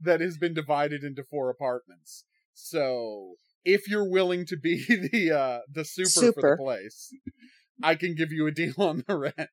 that 0.01 0.21
has 0.21 0.37
been 0.37 0.53
divided 0.53 1.03
into 1.03 1.23
four 1.23 1.49
apartments. 1.49 2.25
So 2.53 3.35
if 3.65 3.87
you're 3.87 4.09
willing 4.09 4.45
to 4.45 4.57
be 4.57 4.83
the 5.11 5.31
uh 5.31 5.59
the 5.71 5.83
super, 5.83 6.31
for 6.33 6.51
the 6.51 6.57
place 6.57 7.11
i 7.83 7.95
can 7.95 8.15
give 8.15 8.31
you 8.31 8.47
a 8.47 8.51
deal 8.51 8.73
on 8.77 9.03
the 9.07 9.17
rent. 9.17 9.49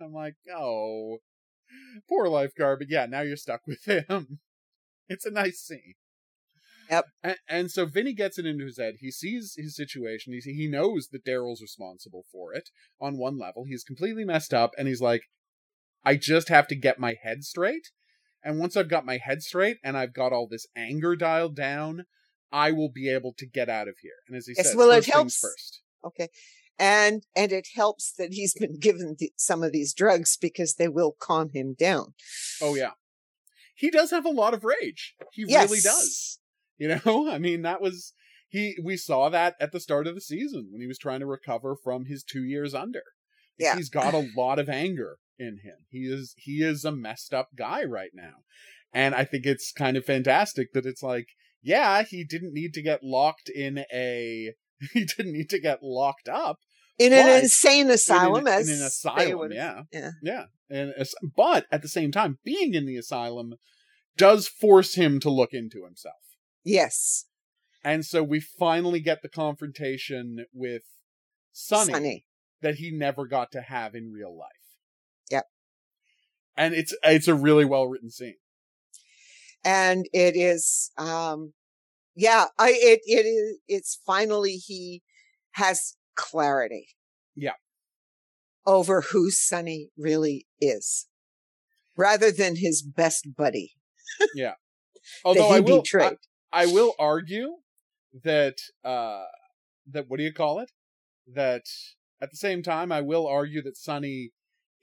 I'm 0.00 0.12
like 0.12 0.34
oh 0.54 1.18
poor 2.08 2.28
lifeguard 2.28 2.80
but 2.80 2.90
yeah 2.90 3.06
now 3.06 3.20
you're 3.20 3.36
stuck 3.36 3.60
with 3.66 3.84
him. 3.84 4.40
It's 5.06 5.26
a 5.26 5.30
nice 5.30 5.58
scene. 5.58 5.96
Yep. 6.90 7.04
and, 7.22 7.36
and 7.46 7.70
so 7.70 7.84
vinny 7.84 8.14
gets 8.14 8.38
it 8.38 8.46
into 8.46 8.64
his 8.64 8.78
head. 8.78 8.94
He 9.00 9.10
sees 9.10 9.52
his 9.54 9.76
situation. 9.76 10.32
He, 10.32 10.54
he 10.54 10.66
knows 10.66 11.08
that 11.12 11.26
daryl's 11.26 11.60
responsible 11.60 12.24
for 12.32 12.54
it 12.54 12.70
on 12.98 13.18
one 13.18 13.38
level. 13.38 13.64
He's 13.68 13.84
completely 13.84 14.24
messed 14.24 14.54
up 14.54 14.70
and 14.78 14.88
he's 14.88 15.02
like 15.02 15.24
i 16.06 16.16
just 16.16 16.48
have 16.48 16.66
to 16.68 16.74
get 16.74 16.98
my 16.98 17.16
head 17.22 17.44
straight. 17.44 17.90
And 18.42 18.58
once 18.58 18.78
i've 18.78 18.88
got 18.88 19.04
my 19.04 19.18
head 19.22 19.42
straight 19.42 19.76
and 19.84 19.94
i've 19.94 20.14
got 20.14 20.32
all 20.32 20.48
this 20.50 20.66
anger 20.74 21.14
dialed 21.16 21.54
down 21.54 22.06
i 22.54 22.70
will 22.70 22.90
be 22.90 23.10
able 23.10 23.34
to 23.36 23.46
get 23.46 23.68
out 23.68 23.88
of 23.88 23.96
here 24.00 24.18
and 24.28 24.36
as 24.36 24.46
he 24.46 24.54
Yes, 24.56 24.68
says 24.68 24.76
well, 24.76 24.90
it 24.90 25.06
helps. 25.06 25.38
first 25.38 25.82
okay. 26.04 26.28
And, 26.76 27.24
and 27.36 27.52
it 27.52 27.68
helps 27.74 28.12
that 28.18 28.32
he's 28.32 28.54
been 28.54 28.78
given 28.80 29.16
the, 29.18 29.32
some 29.36 29.62
of 29.62 29.72
these 29.72 29.94
drugs 29.94 30.36
because 30.36 30.74
they 30.74 30.88
will 30.88 31.14
calm 31.18 31.50
him 31.52 31.74
down. 31.78 32.14
Oh 32.60 32.74
yeah. 32.74 32.92
He 33.76 33.90
does 33.90 34.10
have 34.10 34.24
a 34.24 34.30
lot 34.30 34.54
of 34.54 34.64
rage. 34.64 35.14
He 35.32 35.44
yes. 35.46 35.68
really 35.70 35.80
does. 35.80 36.40
You 36.78 37.00
know, 37.04 37.30
I 37.30 37.38
mean 37.38 37.62
that 37.62 37.80
was 37.80 38.12
he 38.48 38.76
we 38.82 38.96
saw 38.96 39.28
that 39.28 39.54
at 39.60 39.72
the 39.72 39.80
start 39.80 40.06
of 40.06 40.14
the 40.14 40.20
season 40.20 40.68
when 40.70 40.80
he 40.80 40.86
was 40.86 40.98
trying 40.98 41.20
to 41.20 41.26
recover 41.26 41.76
from 41.82 42.06
his 42.06 42.24
2 42.24 42.44
years 42.44 42.74
under. 42.74 43.02
Yeah. 43.58 43.76
He's 43.76 43.88
got 43.88 44.14
a 44.14 44.28
lot 44.36 44.58
of 44.58 44.68
anger 44.68 45.18
in 45.38 45.58
him. 45.62 45.76
He 45.90 46.00
is 46.00 46.34
he 46.36 46.62
is 46.62 46.84
a 46.84 46.92
messed 46.92 47.32
up 47.32 47.50
guy 47.56 47.84
right 47.84 48.10
now. 48.14 48.42
And 48.92 49.14
I 49.14 49.24
think 49.24 49.44
it's 49.46 49.72
kind 49.72 49.96
of 49.96 50.04
fantastic 50.04 50.72
that 50.72 50.86
it's 50.86 51.02
like, 51.02 51.26
yeah, 51.64 52.02
he 52.04 52.22
didn't 52.24 52.52
need 52.54 52.74
to 52.74 52.82
get 52.82 53.02
locked 53.02 53.48
in 53.48 53.78
a 53.92 54.52
he 54.92 55.04
didn't 55.04 55.32
need 55.32 55.48
to 55.50 55.58
get 55.60 55.78
locked 55.82 56.28
up 56.28 56.58
In 56.98 57.12
an 57.12 57.42
insane 57.42 57.90
asylum, 57.90 58.46
in, 58.46 58.52
an- 58.52 58.60
as 58.60 58.68
in 58.68 58.78
an 58.80 58.84
asylum, 58.86 59.38
would- 59.38 59.52
yeah, 59.54 59.82
yeah. 59.92 60.10
yeah. 60.22 60.44
And 60.70 60.92
but 61.36 61.66
at 61.72 61.82
the 61.82 61.88
same 61.88 62.12
time, 62.12 62.38
being 62.44 62.74
in 62.74 62.86
the 62.86 62.96
asylum 62.96 63.54
does 64.16 64.46
force 64.46 64.94
him 64.94 65.18
to 65.20 65.30
look 65.30 65.52
into 65.52 65.84
himself, 65.84 66.22
Yes, 66.64 67.26
and 67.82 68.04
so 68.04 68.22
we 68.22 68.40
finally 68.40 69.00
get 69.00 69.22
the 69.22 69.28
confrontation 69.28 70.46
with 70.52 70.82
Sonny, 71.52 71.92
Sonny. 71.92 72.26
that 72.62 72.76
he 72.76 72.90
never 72.90 73.26
got 73.26 73.50
to 73.52 73.60
have 73.60 73.94
in 73.94 74.10
real 74.12 74.36
life. 74.36 74.48
Yep. 75.30 75.44
and 76.56 76.74
it's 76.74 76.94
it's 77.02 77.28
a 77.28 77.34
really 77.34 77.64
well 77.64 77.86
written 77.86 78.10
scene. 78.10 78.36
And 79.64 80.06
it 80.12 80.36
is 80.36 80.90
um 80.98 81.52
yeah 82.14 82.46
i 82.58 82.70
it 82.70 83.00
it 83.04 83.26
is 83.26 83.58
it's 83.68 84.00
finally 84.06 84.56
he 84.56 85.02
has 85.52 85.96
clarity 86.16 86.88
Yeah. 87.34 87.54
over 88.66 89.00
who 89.00 89.30
sonny 89.30 89.90
really 89.96 90.46
is 90.60 91.06
rather 91.96 92.30
than 92.30 92.56
his 92.56 92.82
best 92.82 93.36
buddy 93.36 93.72
yeah. 94.34 94.54
Although 95.24 95.48
I 95.48 95.60
will, 95.60 95.84
I, 96.00 96.16
I 96.52 96.66
will 96.66 96.94
argue 96.98 97.56
that 98.22 98.58
uh 98.84 99.24
that 99.90 100.08
what 100.08 100.18
do 100.18 100.22
you 100.22 100.32
call 100.32 100.60
it? 100.60 100.70
That 101.26 101.64
At 102.20 102.30
the 102.30 102.36
same 102.36 102.62
time, 102.62 102.92
I 102.92 103.00
will 103.00 103.26
argue 103.26 103.62
that 103.62 103.76
Sonny 103.76 104.30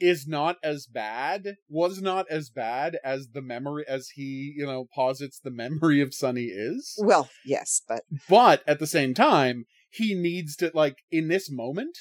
is 0.01 0.27
not 0.27 0.57
as 0.63 0.87
bad, 0.87 1.55
was 1.69 2.01
not 2.01 2.25
as 2.29 2.49
bad 2.49 2.97
as 3.03 3.29
the 3.33 3.41
memory 3.41 3.85
as 3.87 4.09
he, 4.09 4.53
you 4.55 4.65
know, 4.65 4.87
posits 4.93 5.39
the 5.39 5.51
memory 5.51 6.01
of 6.01 6.13
Sonny 6.13 6.45
is. 6.45 6.95
Well, 6.97 7.29
yes, 7.45 7.81
but 7.87 8.03
But 8.27 8.63
at 8.67 8.79
the 8.79 8.87
same 8.87 9.13
time, 9.13 9.65
he 9.89 10.13
needs 10.15 10.55
to 10.57 10.71
like 10.73 10.97
in 11.11 11.27
this 11.27 11.49
moment 11.51 11.97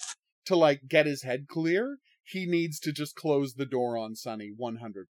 to 0.47 0.57
like 0.57 0.83
get 0.89 1.07
his 1.07 1.23
head 1.23 1.47
clear, 1.49 1.99
he 2.25 2.47
needs 2.47 2.81
to 2.81 2.93
just 2.93 3.15
close 3.15 3.55
the 3.55 3.67
door 3.67 3.97
on 3.97 4.17
Sonny 4.17 4.51
100%. 4.57 5.05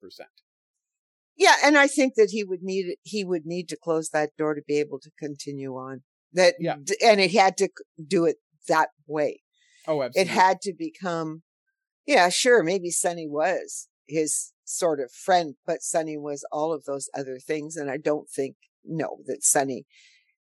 yeah, 1.37 1.55
and 1.65 1.79
I 1.79 1.87
think 1.87 2.15
that 2.17 2.31
he 2.31 2.43
would 2.45 2.63
need 2.63 2.97
he 3.03 3.25
would 3.25 3.47
need 3.47 3.69
to 3.69 3.77
close 3.77 4.11
that 4.11 4.31
door 4.37 4.55
to 4.55 4.63
be 4.67 4.79
able 4.79 4.99
to 5.01 5.11
continue 5.19 5.75
on. 5.77 6.03
That 6.33 6.55
Yeah. 6.59 6.77
and 7.03 7.21
it 7.21 7.33
had 7.33 7.57
to 7.59 7.69
do 8.07 8.25
it 8.27 8.37
that 8.69 8.91
way. 9.07 9.43
Oh, 9.87 10.03
absolutely. 10.03 10.31
It 10.33 10.35
had 10.35 10.61
to 10.63 10.73
become, 10.77 11.43
yeah, 12.09 12.31
sure, 12.31 12.63
maybe 12.63 12.91
Sonny 12.91 13.29
was 13.29 13.87
his 14.07 14.55
sort 14.65 14.99
of 14.99 15.13
friend, 15.13 15.57
but 15.67 15.83
Sonny 15.83 16.17
was 16.17 16.43
all 16.51 16.73
of 16.73 16.85
those 16.85 17.11
other 17.15 17.39
things. 17.39 17.77
And 17.77 17.91
I 17.91 17.99
don't 17.99 18.31
think, 18.31 18.57
no, 18.83 19.19
that 19.27 19.45
Sonny, 19.45 19.85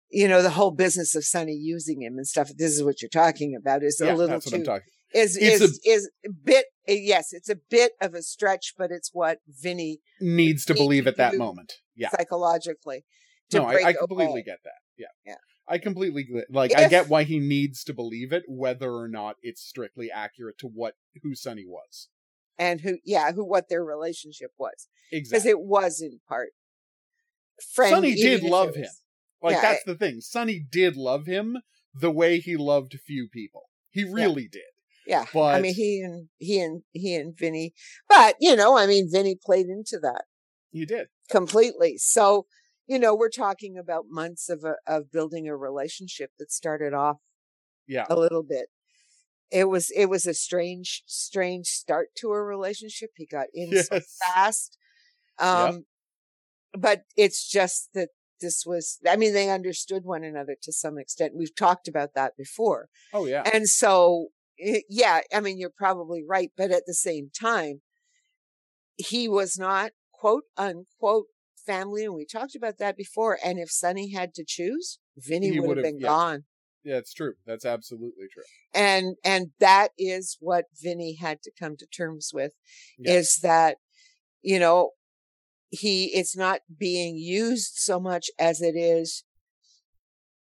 you 0.09 0.29
know, 0.29 0.43
the 0.43 0.51
whole 0.51 0.71
business 0.71 1.17
of 1.17 1.25
Sonny 1.25 1.55
using 1.55 2.03
him 2.03 2.19
and 2.19 2.27
stuff, 2.27 2.53
this 2.57 2.71
is 2.71 2.85
what 2.85 3.03
you're 3.03 3.09
talking 3.09 3.57
about, 3.61 3.83
is 3.83 4.01
yeah, 4.01 4.13
a 4.13 4.15
little 4.15 4.29
that's 4.29 4.47
what 4.47 4.55
I'm 4.55 4.61
too, 4.61 4.65
talking. 4.65 4.87
is, 5.13 5.37
It's 5.37 5.61
is, 5.61 5.81
is 5.85 6.11
a 6.25 6.31
bit, 6.31 6.67
eh, 6.87 7.01
yes, 7.03 7.33
it's 7.33 7.51
a 7.51 7.57
bit 7.69 7.93
of 8.01 8.15
a 8.15 8.23
stretch, 8.23 8.75
but 8.79 8.93
it's 8.93 9.11
what 9.13 9.39
Vinny 9.49 9.99
Needs 10.21 10.65
to 10.67 10.75
believe 10.75 11.09
at 11.09 11.17
that 11.17 11.37
moment. 11.37 11.73
Yeah. 11.97 12.11
psychologically 12.11 13.05
No, 13.53 13.65
I, 13.65 13.87
I 13.87 13.93
completely 13.93 14.45
get 14.45 14.59
that. 14.63 14.79
Yeah. 14.97 15.07
Yeah. 15.27 15.35
I 15.69 15.79
completely 15.79 16.29
like 16.51 16.77
I 16.77 16.89
get 16.89 17.09
why 17.09 17.25
he 17.25 17.41
needs 17.41 17.83
to 17.85 17.95
believe 17.95 18.33
it, 18.33 18.45
whether 18.47 18.93
or 18.93 19.09
not 19.09 19.37
it's 19.43 19.63
strictly 19.63 20.11
accurate 20.11 20.59
to 20.59 20.67
what 20.67 20.95
who 21.23 21.35
Sonny 21.35 21.65
was. 21.67 22.09
and 22.59 22.81
who, 22.81 22.99
yeah, 23.05 23.33
who, 23.33 23.45
what 23.45 23.69
their 23.69 23.85
relationship 23.85 24.53
was. 24.59 24.89
Because 25.11 25.45
it 25.45 25.61
was 25.61 26.01
in 26.01 26.21
part 26.29 26.51
friend. 27.75 27.91
Sonny 27.95 28.15
did 28.15 28.43
love 28.43 28.69
was- 28.69 28.77
him. 28.77 28.91
Like 29.43 29.57
yeah, 29.57 29.61
that's 29.61 29.85
the 29.85 29.95
thing. 29.95 30.21
Sonny 30.21 30.59
did 30.71 30.97
love 30.97 31.27
him 31.27 31.59
the 31.95 32.11
way 32.11 32.39
he 32.39 32.57
loved 32.57 32.99
few 33.05 33.29
people. 33.29 33.65
He 33.91 34.03
really 34.03 34.49
did. 34.49 34.63
Yeah. 35.07 35.25
But, 35.33 35.55
I 35.55 35.61
mean, 35.61 35.75
he 35.75 36.01
and 36.01 36.29
he 36.39 36.61
and 36.61 36.83
he 36.93 37.15
and 37.15 37.37
Vinny, 37.37 37.75
but 38.09 38.37
you 38.41 38.57
know, 38.57 38.77
I 38.77 38.87
mean, 38.87 39.09
Vinny 39.11 39.37
played 39.41 39.67
into 39.67 39.99
that 40.01 40.25
He 40.73 40.85
did. 40.85 41.09
completely. 41.31 41.97
So, 41.99 42.47
you 42.87 42.99
know, 42.99 43.15
we're 43.15 43.29
talking 43.31 43.77
about 43.79 44.05
months 44.09 44.49
of 44.49 44.65
a, 44.65 44.75
of 44.87 45.11
building 45.11 45.49
a 45.49 45.57
relationship 45.57 46.31
that 46.39 46.53
started 46.53 46.95
off 46.95 47.19
Yeah. 47.87 48.07
a 48.09 48.17
little 48.17 48.43
bit. 48.43 48.67
It 49.51 49.69
was 49.69 49.91
it 49.95 50.07
was 50.07 50.27
a 50.27 50.35
strange 50.35 51.03
strange 51.07 51.67
start 51.69 52.09
to 52.19 52.29
a 52.33 52.43
relationship. 52.43 53.11
He 53.17 53.27
got 53.27 53.47
in 53.55 53.83
so 53.83 54.01
fast. 54.25 54.77
Um 55.39 55.85
but 56.73 57.03
it's 57.17 57.49
just 57.49 57.91
that 57.95 58.09
this 58.41 58.65
was 58.67 58.99
I 59.09 59.17
mean 59.17 59.33
they 59.35 59.49
understood 59.51 60.05
one 60.05 60.25
another 60.25 60.57
to 60.63 60.73
some 60.73 60.99
extent. 60.99 61.33
We've 61.37 61.55
talked 61.55 61.89
about 61.89 62.11
that 62.15 62.37
before. 62.37 62.89
Oh 63.13 63.27
yeah. 63.27 63.43
And 63.53 63.69
so, 63.69 64.29
eh, 64.61 64.81
yeah, 64.91 65.21
I 65.33 65.41
mean, 65.41 65.59
you're 65.59 65.71
probably 65.77 66.23
right. 66.27 66.51
But 66.57 66.71
at 66.71 66.83
the 66.87 66.95
same 66.95 67.31
time, 67.39 67.81
he 68.97 69.29
was 69.29 69.59
not 69.59 69.93
quote 70.13 70.45
unquote 70.57 71.27
family. 71.67 72.05
And 72.05 72.15
we 72.15 72.25
talked 72.25 72.55
about 72.55 72.79
that 72.79 72.97
before. 72.97 73.39
And 73.45 73.59
if 73.59 73.71
Sonny 73.71 74.13
had 74.13 74.35
to 74.35 74.45
choose, 74.47 74.99
Vinny 75.17 75.59
would 75.59 75.77
have 75.77 75.85
been 75.85 75.99
yeah. 75.99 76.09
gone. 76.09 76.45
Yeah, 76.85 76.97
it's 76.97 77.13
true. 77.13 77.35
That's 77.47 77.65
absolutely 77.65 78.27
true. 78.33 78.45
And, 78.73 79.17
and 79.25 79.49
that 79.59 79.89
is 79.99 80.37
what 80.41 80.67
Vinny 80.81 81.17
had 81.21 81.43
to 81.43 81.51
come 81.59 81.77
to 81.79 81.87
terms 81.87 82.31
with 82.33 82.53
Yeah. 82.99 83.15
is 83.15 83.39
that, 83.43 83.79
you 84.43 84.61
know, 84.61 84.91
he, 85.71 86.07
it's 86.15 86.37
not 86.37 86.61
being 86.79 87.17
used 87.17 87.73
so 87.75 87.99
much 87.99 88.31
as 88.39 88.63
it 88.63 88.77
is 88.77 89.25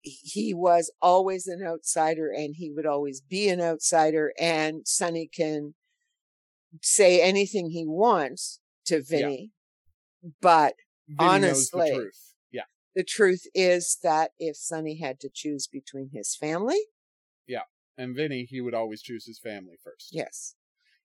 he 0.03 0.55
was 0.55 0.93
always 1.03 1.47
an 1.47 1.63
outsider 1.67 2.31
and 2.31 2.55
he 2.57 2.71
would 2.71 2.87
always 2.87 3.21
be 3.21 3.49
an 3.49 3.61
outsider 3.61 4.33
and 4.39 4.87
Sonny 4.87 5.29
can 5.33 5.75
say 6.83 7.21
anything 7.21 7.71
he 7.71 7.85
wants 7.87 8.61
to 8.87 9.03
Vinny. 9.03 9.53
But 10.41 10.75
Vinny 10.75 10.75
knows 10.75 10.88
Honestly. 11.19 11.91
the 11.91 11.95
truth. 11.97 12.35
Yeah. 12.53 12.63
the 12.95 13.05
truth 13.05 13.43
is 13.55 13.99
that 14.03 14.33
if 14.39 14.57
Sonny 14.57 14.99
had 15.01 15.21
to 15.21 15.29
choose 15.33 15.67
between 15.67 16.11
his 16.13 16.35
family, 16.37 16.81
Yeah. 17.47 17.63
And 17.97 18.15
Vinny, 18.15 18.47
he 18.49 18.61
would 18.61 18.75
always 18.75 19.03
choose 19.03 19.27
his 19.27 19.41
family 19.41 19.77
first. 19.83 20.09
yes, 20.13 20.55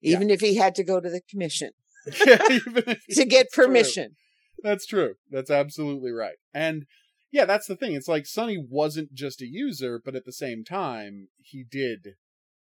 Yeah. 0.02 0.16
even 0.18 0.30
if 0.30 0.42
he 0.42 0.56
had 0.58 0.76
to 0.76 0.84
go 0.84 1.00
to 1.00 1.10
the 1.10 1.22
commission 1.22 1.72
Yeah, 2.26 2.38
to 2.38 3.26
get 3.26 3.48
That's 3.48 3.54
true. 3.54 3.66
permission. 3.66 4.16
That's 4.62 4.86
true. 4.86 5.16
That's 5.32 5.50
absolutely 5.52 6.12
right. 6.12 6.38
And 6.54 6.86
yeah, 7.32 7.46
that's 7.46 7.66
the 7.68 7.76
thing. 7.76 7.94
It's 7.94 8.08
like 8.08 8.26
Sonny 8.28 8.58
wasn't 8.58 9.14
just 9.14 9.42
a 9.42 9.48
user, 9.48 10.00
but 10.04 10.16
at 10.16 10.24
the 10.26 10.32
same 10.32 10.64
time, 10.64 11.30
he 11.40 11.64
did. 11.70 12.16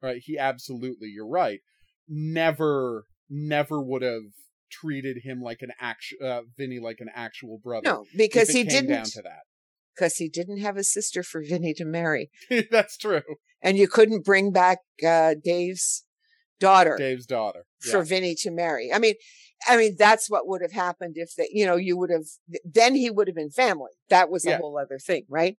Right? 0.01 0.21
He 0.23 0.37
absolutely, 0.37 1.07
you're 1.09 1.27
right. 1.27 1.61
Never, 2.07 3.05
never 3.29 3.81
would 3.81 4.01
have 4.01 4.31
treated 4.69 5.17
him 5.23 5.41
like 5.41 5.61
an 5.61 5.71
actual, 5.79 6.17
uh, 6.25 6.41
Vinny 6.57 6.79
like 6.79 6.97
an 6.99 7.09
actual 7.13 7.59
brother. 7.63 7.87
No, 7.89 8.05
because 8.15 8.49
he 8.49 8.63
didn't, 8.63 9.05
to 9.11 9.21
that. 9.21 9.43
because 9.95 10.17
he 10.17 10.29
didn't 10.29 10.59
have 10.59 10.77
a 10.77 10.83
sister 10.83 11.23
for 11.23 11.41
Vinny 11.43 11.73
to 11.75 11.85
marry. 11.85 12.29
that's 12.71 12.97
true. 12.97 13.21
And 13.61 13.77
you 13.77 13.87
couldn't 13.87 14.23
bring 14.25 14.51
back 14.51 14.79
uh, 15.05 15.35
Dave's 15.43 16.05
daughter. 16.59 16.95
Dave's 16.97 17.25
daughter. 17.25 17.65
for 17.79 18.03
Vinny 18.03 18.35
to 18.35 18.51
marry. 18.51 18.91
I 18.93 18.99
mean, 18.99 19.15
I 19.67 19.75
mean, 19.77 19.95
that's 19.97 20.29
what 20.29 20.47
would 20.47 20.61
have 20.61 20.71
happened 20.71 21.15
if 21.17 21.35
they, 21.35 21.49
you 21.51 21.65
know, 21.65 21.75
you 21.75 21.97
would 21.97 22.09
have, 22.09 22.25
then 22.63 22.95
he 22.95 23.09
would 23.09 23.27
have 23.27 23.35
been 23.35 23.51
family. 23.51 23.91
That 24.09 24.29
was 24.29 24.45
a 24.45 24.51
Yeah. 24.51 24.57
whole 24.57 24.77
other 24.77 24.99
thing, 24.99 25.25
right? 25.29 25.57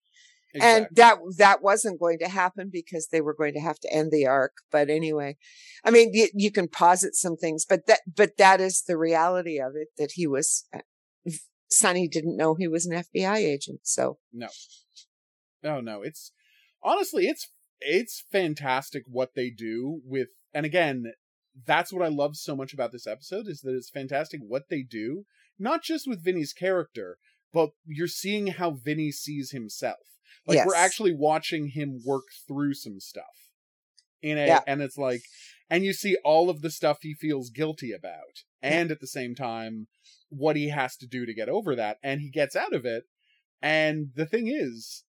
Exactly. 0.53 0.85
And 0.85 0.87
that, 0.97 1.17
that 1.37 1.63
wasn't 1.63 1.99
going 1.99 2.19
to 2.19 2.27
happen 2.27 2.69
because 2.71 3.07
they 3.11 3.21
were 3.21 3.33
going 3.33 3.53
to 3.53 3.59
have 3.59 3.79
to 3.79 3.93
end 3.93 4.11
the 4.11 4.27
arc. 4.27 4.53
But 4.71 4.89
anyway, 4.89 5.37
I 5.85 5.91
mean, 5.91 6.11
you, 6.13 6.27
you 6.33 6.51
can 6.51 6.67
posit 6.67 7.15
some 7.15 7.37
things, 7.37 7.65
but 7.67 7.85
that, 7.87 8.01
but 8.15 8.37
that 8.37 8.59
is 8.59 8.83
the 8.85 8.97
reality 8.97 9.59
of 9.59 9.73
it 9.75 9.89
that 9.97 10.11
he 10.15 10.27
was, 10.27 10.65
uh, 10.73 10.79
Sonny 11.69 12.07
didn't 12.07 12.37
know 12.37 12.55
he 12.55 12.67
was 12.67 12.85
an 12.85 13.01
FBI 13.01 13.37
agent. 13.37 13.81
So 13.83 14.17
no, 14.33 14.47
No, 15.63 15.79
no, 15.79 16.01
it's 16.01 16.31
honestly, 16.83 17.27
it's 17.27 17.49
it's 17.79 18.25
fantastic 18.31 19.03
what 19.07 19.31
they 19.35 19.49
do 19.49 20.01
with, 20.05 20.27
and 20.53 20.65
again, 20.65 21.13
that's 21.65 21.91
what 21.91 22.05
I 22.05 22.09
love 22.09 22.35
so 22.35 22.55
much 22.55 22.73
about 22.73 22.91
this 22.91 23.07
episode 23.07 23.47
is 23.47 23.61
that 23.61 23.75
it's 23.75 23.89
fantastic 23.89 24.41
what 24.45 24.69
they 24.69 24.83
do, 24.83 25.25
not 25.57 25.83
just 25.83 26.07
with 26.07 26.23
Vinny's 26.23 26.53
character, 26.53 27.17
but 27.53 27.71
you're 27.85 28.07
seeing 28.07 28.47
how 28.47 28.71
Vinny 28.71 29.11
sees 29.11 29.51
himself. 29.51 29.99
Like 30.47 30.65
we're 30.65 30.75
actually 30.75 31.13
watching 31.13 31.69
him 31.69 32.01
work 32.05 32.25
through 32.47 32.73
some 32.75 32.99
stuff. 32.99 33.23
In 34.21 34.37
a, 34.37 34.45
Yeah. 34.47 34.59
and 34.67 34.81
it's 34.81 34.97
like, 34.97 35.21
and 35.69 35.83
you 35.83 35.93
see 35.93 36.17
all 36.23 36.49
of 36.49 36.61
the 36.61 36.69
stuff 36.69 36.99
he 37.01 37.13
feels 37.13 37.49
guilty 37.49 37.91
about, 37.91 38.43
and 38.61 38.91
at 38.91 38.99
the 38.99 39.07
same 39.07 39.33
time, 39.35 39.87
what 40.29 40.55
he 40.55 40.69
has 40.69 40.95
to 40.97 41.07
do 41.07 41.25
to 41.25 41.33
get 41.33 41.49
over 41.49 41.75
that, 41.75 41.97
and 42.03 42.21
he 42.21 42.29
gets 42.29 42.55
out 42.55 42.73
of 42.73 42.85
it. 42.85 43.05
And 43.61 44.09
the 44.15 44.25
thing 44.25 44.47
is, 44.47 45.03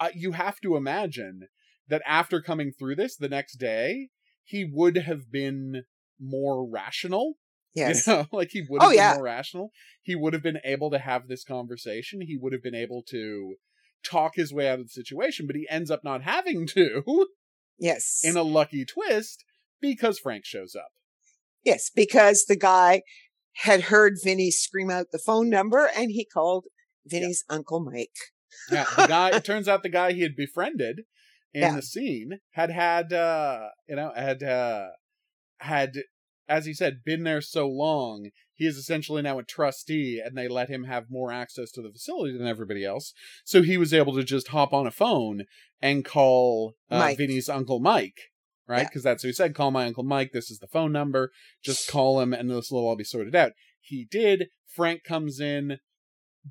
uh, 0.00 0.10
you 0.14 0.32
have 0.32 0.60
to 0.60 0.76
imagine 0.76 1.48
that 1.88 2.02
after 2.06 2.40
coming 2.42 2.72
through 2.72 2.96
this 2.96 3.16
the 3.16 3.28
next 3.28 3.56
day, 3.56 4.08
he 4.44 4.64
would 4.64 4.96
have 4.96 5.30
been 5.30 5.84
more 6.20 6.68
rational. 6.68 7.34
yes. 7.74 8.06
You 8.06 8.12
know, 8.12 8.26
like 8.32 8.50
he 8.52 8.62
would 8.68 8.82
Oh, 8.82 8.86
have 8.86 8.90
been 8.90 8.96
yeah. 8.98 9.14
more 9.14 9.22
rational. 9.24 9.70
He 10.02 10.14
would 10.14 10.32
have 10.32 10.42
been 10.42 10.60
able 10.64 10.90
to 10.90 10.98
have 10.98 11.28
this 11.28 11.44
conversation. 11.44 12.20
He 12.22 12.36
would 12.36 12.52
have 12.52 12.62
been 12.62 12.74
able 12.74 13.02
to 13.10 13.54
talk 14.04 14.32
his 14.36 14.52
way 14.52 14.68
out 14.68 14.78
of 14.80 14.86
the 14.86 14.90
situation, 14.92 15.46
but 15.46 15.56
he 15.56 15.66
ends 15.70 15.90
up 15.90 16.02
not 16.04 16.22
having 16.22 16.66
to 16.68 17.26
Yes. 17.78 18.20
in 18.24 18.36
a 18.36 18.42
lucky 18.42 18.84
twist 18.84 19.44
because 19.80 20.18
Frank 20.18 20.44
shows 20.44 20.74
up. 20.74 20.88
Yes, 21.64 21.90
because 21.94 22.44
the 22.46 22.56
guy 22.56 23.02
had 23.62 23.82
heard 23.82 24.14
Vinny 24.22 24.50
scream 24.50 24.90
out 24.90 25.06
the 25.12 25.18
phone 25.18 25.48
number 25.50 25.88
and 25.96 26.10
he 26.10 26.24
called 26.24 26.66
Vinny's 27.06 27.44
Uncle 27.48 27.80
Mike. 27.80 28.10
Yeah, 28.70 28.84
the 28.96 29.06
guy. 29.06 29.30
it 29.36 29.44
turns 29.44 29.68
out 29.68 29.82
the 29.82 29.88
guy 29.88 30.12
he 30.12 30.22
had 30.22 30.36
befriended 30.36 31.00
in 31.52 31.62
Yeah. 31.62 31.74
the 31.76 31.82
scene 31.82 32.38
had 32.52 32.70
had, 32.70 33.12
uh, 33.12 33.68
you 33.88 33.96
know, 33.96 34.12
had 34.14 34.42
uh, 34.42 34.88
had, 35.60 35.94
as 36.48 36.66
he 36.66 36.74
said, 36.74 37.04
been 37.04 37.24
there 37.24 37.40
so 37.40 37.68
long. 37.68 38.30
He 38.54 38.66
is 38.66 38.76
essentially 38.76 39.22
now 39.22 39.38
a 39.38 39.44
trustee, 39.44 40.20
and 40.24 40.36
they 40.36 40.48
let 40.48 40.68
him 40.68 40.84
have 40.84 41.10
more 41.10 41.30
access 41.30 41.70
to 41.72 41.82
the 41.82 41.90
facility 41.90 42.36
than 42.36 42.46
everybody 42.46 42.84
else. 42.84 43.12
So 43.44 43.62
he 43.62 43.76
was 43.76 43.94
able 43.94 44.14
to 44.16 44.24
just 44.24 44.48
hop 44.48 44.72
on 44.72 44.86
a 44.86 44.90
phone 44.90 45.44
and 45.80 46.04
call 46.04 46.74
uh, 46.90 47.14
Vinny's 47.16 47.48
uncle 47.48 47.78
Mike, 47.78 48.18
right? 48.66 48.78
Yeah. 48.78 48.88
Because 48.88 49.02
that's 49.04 49.22
what 49.22 49.28
he 49.28 49.34
said. 49.34 49.54
Call 49.54 49.70
my 49.70 49.86
uncle 49.86 50.02
Mike. 50.02 50.32
This 50.32 50.50
is 50.50 50.58
the 50.58 50.66
phone 50.66 50.90
number. 50.90 51.30
Just 51.62 51.88
call 51.88 52.20
him, 52.20 52.32
and 52.32 52.50
this 52.50 52.70
will 52.70 52.86
all 52.86 52.96
be 52.96 53.04
sorted 53.04 53.36
out. 53.36 53.52
He 53.80 54.06
did. 54.10 54.48
Frank 54.66 55.04
comes 55.04 55.40
in, 55.40 55.78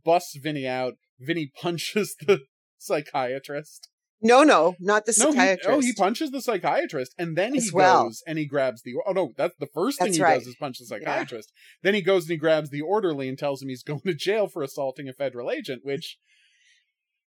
busts 0.05 0.37
Vinny 0.37 0.67
out. 0.67 0.93
Vinny 1.19 1.51
punches 1.61 2.15
the 2.25 2.41
psychiatrist. 2.77 3.89
No, 4.21 4.43
no, 4.43 4.75
not 4.79 5.05
the 5.05 5.13
No, 5.19 5.27
he, 5.31 5.37
psychiatrist. 5.37 5.69
oh, 5.69 5.79
he 5.79 5.93
punches 5.93 6.31
the 6.31 6.41
psychiatrist, 6.41 7.13
and 7.19 7.37
then 7.37 7.53
he 7.53 7.59
As 7.59 7.71
well. 7.71 8.05
goes 8.05 8.23
and 8.25 8.39
he 8.39 8.45
grabs 8.47 8.81
the. 8.81 8.93
Oh 9.07 9.11
no, 9.11 9.33
that's 9.37 9.55
the 9.59 9.67
first 9.67 9.99
thing 9.99 10.07
That's 10.07 10.17
he 10.17 10.23
right. 10.23 10.39
does 10.39 10.47
is 10.47 10.55
punch 10.55 10.79
the 10.79 10.85
psychiatrist. 10.85 11.51
Then 11.83 11.93
he 11.93 12.01
goes 12.01 12.23
and 12.23 12.31
he 12.31 12.37
grabs 12.37 12.69
the 12.71 12.81
orderly 12.81 13.29
and 13.29 13.37
tells 13.37 13.61
him 13.61 13.69
he's 13.69 13.83
going 13.91 14.01
to 14.01 14.15
jail 14.15 14.47
for 14.47 14.63
assaulting 14.63 15.07
a 15.07 15.13
federal 15.13 15.51
agent. 15.51 15.81
Which, 15.85 16.17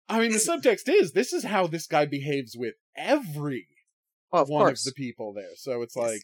I 0.07 0.19
mean, 0.19 0.32
the 0.32 0.38
subtext 0.38 0.88
is 0.88 1.13
this 1.13 1.34
is 1.34 1.45
how 1.45 1.65
this 1.67 1.88
guy 1.88 2.05
behaves 2.05 2.55
with 2.55 2.75
every 2.95 3.67
oh, 4.32 4.41
of 4.43 4.49
one 4.49 4.65
course. 4.65 4.86
of 4.86 4.93
the 4.93 4.97
people 5.03 5.34
there. 5.34 5.55
So 5.55 5.82
it's 5.82 5.95
Yes. 5.95 6.05
like 6.05 6.21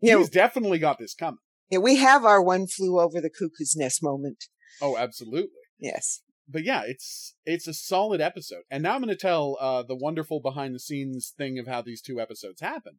Yeah, 0.00 0.18
he's 0.18 0.28
definitely 0.30 0.78
got 0.78 0.98
this 0.98 1.14
coming. 1.14 1.38
yeah, 1.70 1.78
we 1.78 1.96
have 1.96 2.24
our 2.26 2.42
one 2.42 2.66
flew 2.66 3.00
over 3.00 3.20
the 3.22 3.30
cuckoo's 3.30 3.74
nest 3.74 4.02
moment. 4.02 4.44
Oh, 4.82 4.96
absolutely. 4.98 5.48
Yes. 5.78 6.20
But 6.48 6.64
yeah, 6.64 6.82
it's 6.86 7.34
it's 7.44 7.68
a 7.68 7.74
solid 7.74 8.20
episode. 8.20 8.62
And 8.70 8.82
now 8.82 8.94
I'm 8.94 9.02
going 9.02 9.08
to 9.08 9.16
tell 9.16 9.56
uh, 9.60 9.82
the 9.82 9.96
wonderful 9.96 10.40
behind 10.40 10.74
the 10.74 10.80
scenes 10.80 11.32
thing 11.36 11.58
of 11.58 11.66
how 11.66 11.82
these 11.82 12.00
two 12.00 12.20
episodes 12.20 12.60
happened. 12.60 12.96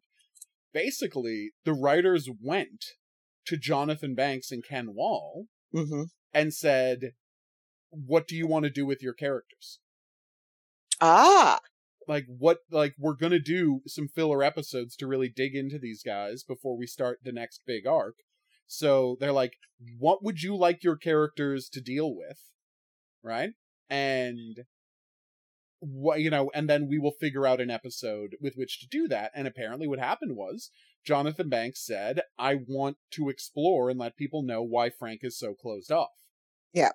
Basically, 0.73 1.51
the 1.65 1.73
writers 1.73 2.29
went 2.41 2.85
to 3.47 3.57
Jonathan 3.57 4.13
Banks 4.15 4.51
and 4.51 4.63
Ken 4.63 4.93
Wahl 4.93 5.47
hmm 5.73 6.03
and 6.33 6.53
said, 6.53 7.13
"What 7.89 8.27
do 8.27 8.35
you 8.35 8.45
want 8.47 8.65
to 8.65 8.69
do 8.69 8.85
with 8.85 9.01
your 9.01 9.13
characters? 9.13 9.79
Ah, 11.01 11.59
Like 12.07 12.25
what 12.27 12.59
like 12.71 12.95
we're 12.97 13.13
going 13.15 13.31
to 13.31 13.39
do 13.39 13.81
some 13.87 14.07
filler 14.07 14.43
episodes 14.43 14.95
to 14.97 15.07
really 15.07 15.29
dig 15.29 15.55
into 15.55 15.79
these 15.79 16.03
guys 16.03 16.43
before 16.43 16.77
we 16.77 16.87
start 16.87 17.19
the 17.23 17.31
next 17.31 17.61
big 17.65 17.87
arc." 17.87 18.15
So 18.67 19.15
they're 19.19 19.31
like, 19.31 19.53
"What 19.97 20.23
would 20.23 20.41
you 20.43 20.55
like 20.55 20.83
your 20.83 20.97
characters 20.97 21.69
to 21.69 21.81
deal 21.81 22.13
with?" 22.15 22.39
Right? 23.23 23.51
And 23.89 24.65
what 25.79 26.19
you 26.19 26.29
know, 26.29 26.51
and 26.53 26.69
then 26.69 26.87
we 26.87 26.99
will 26.99 27.11
figure 27.11 27.47
out 27.47 27.61
an 27.61 27.69
episode 27.69 28.35
with 28.41 28.55
which 28.55 28.79
to 28.81 28.87
do 28.87 29.07
that. 29.07 29.31
And 29.33 29.47
apparently, 29.47 29.87
what 29.87 29.99
happened 29.99 30.35
was 30.35 30.71
Jonathan 31.05 31.49
Banks 31.49 31.85
said, 31.85 32.21
"I 32.37 32.55
want 32.67 32.97
to 33.11 33.29
explore 33.29 33.89
and 33.89 33.99
let 33.99 34.17
people 34.17 34.43
know 34.43 34.61
why 34.61 34.89
Frank 34.89 35.21
is 35.23 35.37
so 35.37 35.53
closed 35.53 35.91
off." 35.91 36.09
Yeah. 36.73 36.91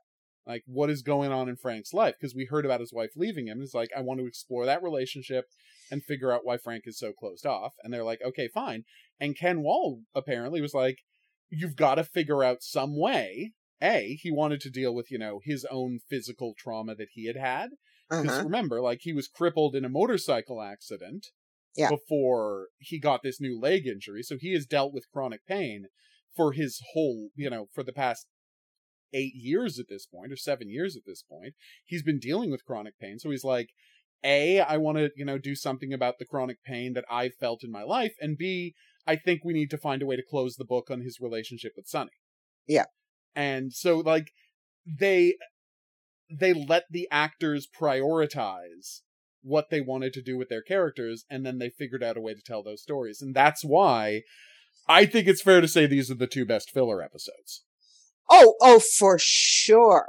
Like 0.46 0.62
what 0.66 0.90
is 0.90 1.02
going 1.02 1.32
on 1.32 1.48
in 1.48 1.56
Frank's 1.56 1.94
life? 1.94 2.14
Because 2.20 2.34
we 2.34 2.44
heard 2.44 2.66
about 2.66 2.80
his 2.80 2.92
wife 2.92 3.12
leaving 3.16 3.48
him. 3.48 3.62
It's 3.62 3.74
like 3.74 3.90
I 3.96 4.02
want 4.02 4.20
to 4.20 4.26
explore 4.26 4.66
that 4.66 4.82
relationship 4.82 5.46
and 5.90 6.04
figure 6.04 6.32
out 6.32 6.44
why 6.44 6.58
Frank 6.58 6.84
is 6.86 6.98
so 6.98 7.12
closed 7.12 7.46
off. 7.46 7.74
And 7.82 7.92
they're 7.92 8.04
like, 8.04 8.20
okay, 8.24 8.48
fine. 8.48 8.84
And 9.18 9.36
Ken 9.36 9.62
Wahl 9.62 10.02
apparently 10.14 10.60
was 10.60 10.74
like, 10.74 10.98
you've 11.50 11.76
got 11.76 11.96
to 11.96 12.04
figure 12.04 12.44
out 12.44 12.62
some 12.62 12.98
way. 12.98 13.52
A, 13.82 14.18
he 14.20 14.30
wanted 14.30 14.60
to 14.62 14.70
deal 14.70 14.94
with, 14.94 15.10
you 15.10 15.18
know, 15.18 15.40
his 15.44 15.66
own 15.70 16.00
physical 16.08 16.54
trauma 16.56 16.94
that 16.94 17.08
he 17.12 17.26
had 17.26 17.36
had. 17.36 17.70
Because 18.08 18.28
uh-huh. 18.28 18.44
remember, 18.44 18.80
like 18.80 19.00
he 19.02 19.12
was 19.12 19.28
crippled 19.28 19.74
in 19.74 19.84
a 19.84 19.88
motorcycle 19.88 20.62
accident 20.62 21.28
Yeah. 21.76 21.88
before 21.88 22.68
he 22.78 22.98
got 22.98 23.22
this 23.22 23.40
new 23.40 23.58
leg 23.58 23.86
injury. 23.86 24.22
So 24.22 24.36
he 24.38 24.52
has 24.52 24.66
dealt 24.66 24.92
with 24.92 25.10
chronic 25.12 25.46
pain 25.46 25.86
for 26.36 26.52
his 26.52 26.80
whole, 26.92 27.30
you 27.34 27.50
know, 27.50 27.66
for 27.72 27.82
the 27.82 27.92
past 27.92 28.26
eight 29.12 29.34
years 29.34 29.78
at 29.78 29.86
this 29.88 30.06
point, 30.06 30.32
or 30.32 30.36
seven 30.36 30.68
years 30.68 30.96
at 30.96 31.04
this 31.06 31.22
point. 31.22 31.54
He's 31.84 32.02
been 32.02 32.18
dealing 32.18 32.50
with 32.50 32.64
chronic 32.64 32.98
pain. 32.98 33.18
So 33.18 33.30
he's 33.30 33.44
like, 33.44 33.68
A, 34.24 34.60
I 34.60 34.76
want 34.76 34.98
to, 34.98 35.10
you 35.16 35.24
know, 35.24 35.38
do 35.38 35.54
something 35.54 35.92
about 35.92 36.18
the 36.18 36.26
chronic 36.26 36.58
pain 36.64 36.92
that 36.94 37.04
I've 37.10 37.34
felt 37.34 37.64
in 37.64 37.70
my 37.70 37.82
life. 37.82 38.14
And 38.20 38.36
B, 38.36 38.74
I 39.06 39.16
think 39.16 39.44
we 39.44 39.52
need 39.52 39.70
to 39.70 39.78
find 39.78 40.02
a 40.02 40.06
way 40.06 40.16
to 40.16 40.22
close 40.28 40.56
the 40.56 40.64
book 40.64 40.90
on 40.90 41.00
his 41.00 41.18
relationship 41.20 41.72
with 41.76 41.86
Sonny. 41.86 42.10
Yeah. 42.66 42.86
And 43.34 43.72
so 43.72 43.98
like 43.98 44.32
they 44.86 45.34
they 46.30 46.52
let 46.52 46.84
the 46.90 47.08
actors 47.10 47.66
prioritize 47.66 49.00
what 49.42 49.68
they 49.70 49.80
wanted 49.80 50.12
to 50.14 50.22
do 50.22 50.38
with 50.38 50.48
their 50.48 50.62
characters 50.62 51.24
and 51.28 51.44
then 51.44 51.58
they 51.58 51.68
figured 51.68 52.02
out 52.02 52.16
a 52.16 52.20
way 52.20 52.34
to 52.34 52.42
tell 52.42 52.62
those 52.62 52.82
stories. 52.82 53.20
And 53.20 53.34
that's 53.34 53.64
why 53.64 54.22
I 54.88 55.06
think 55.06 55.28
it's 55.28 55.42
fair 55.42 55.60
to 55.60 55.68
say 55.68 55.86
these 55.86 56.10
are 56.10 56.16
the 56.16 56.26
two 56.26 56.46
best 56.46 56.70
filler 56.70 57.02
episodes. 57.02 57.64
Oh, 58.30 58.54
oh, 58.60 58.80
for 58.80 59.18
sure. 59.18 60.08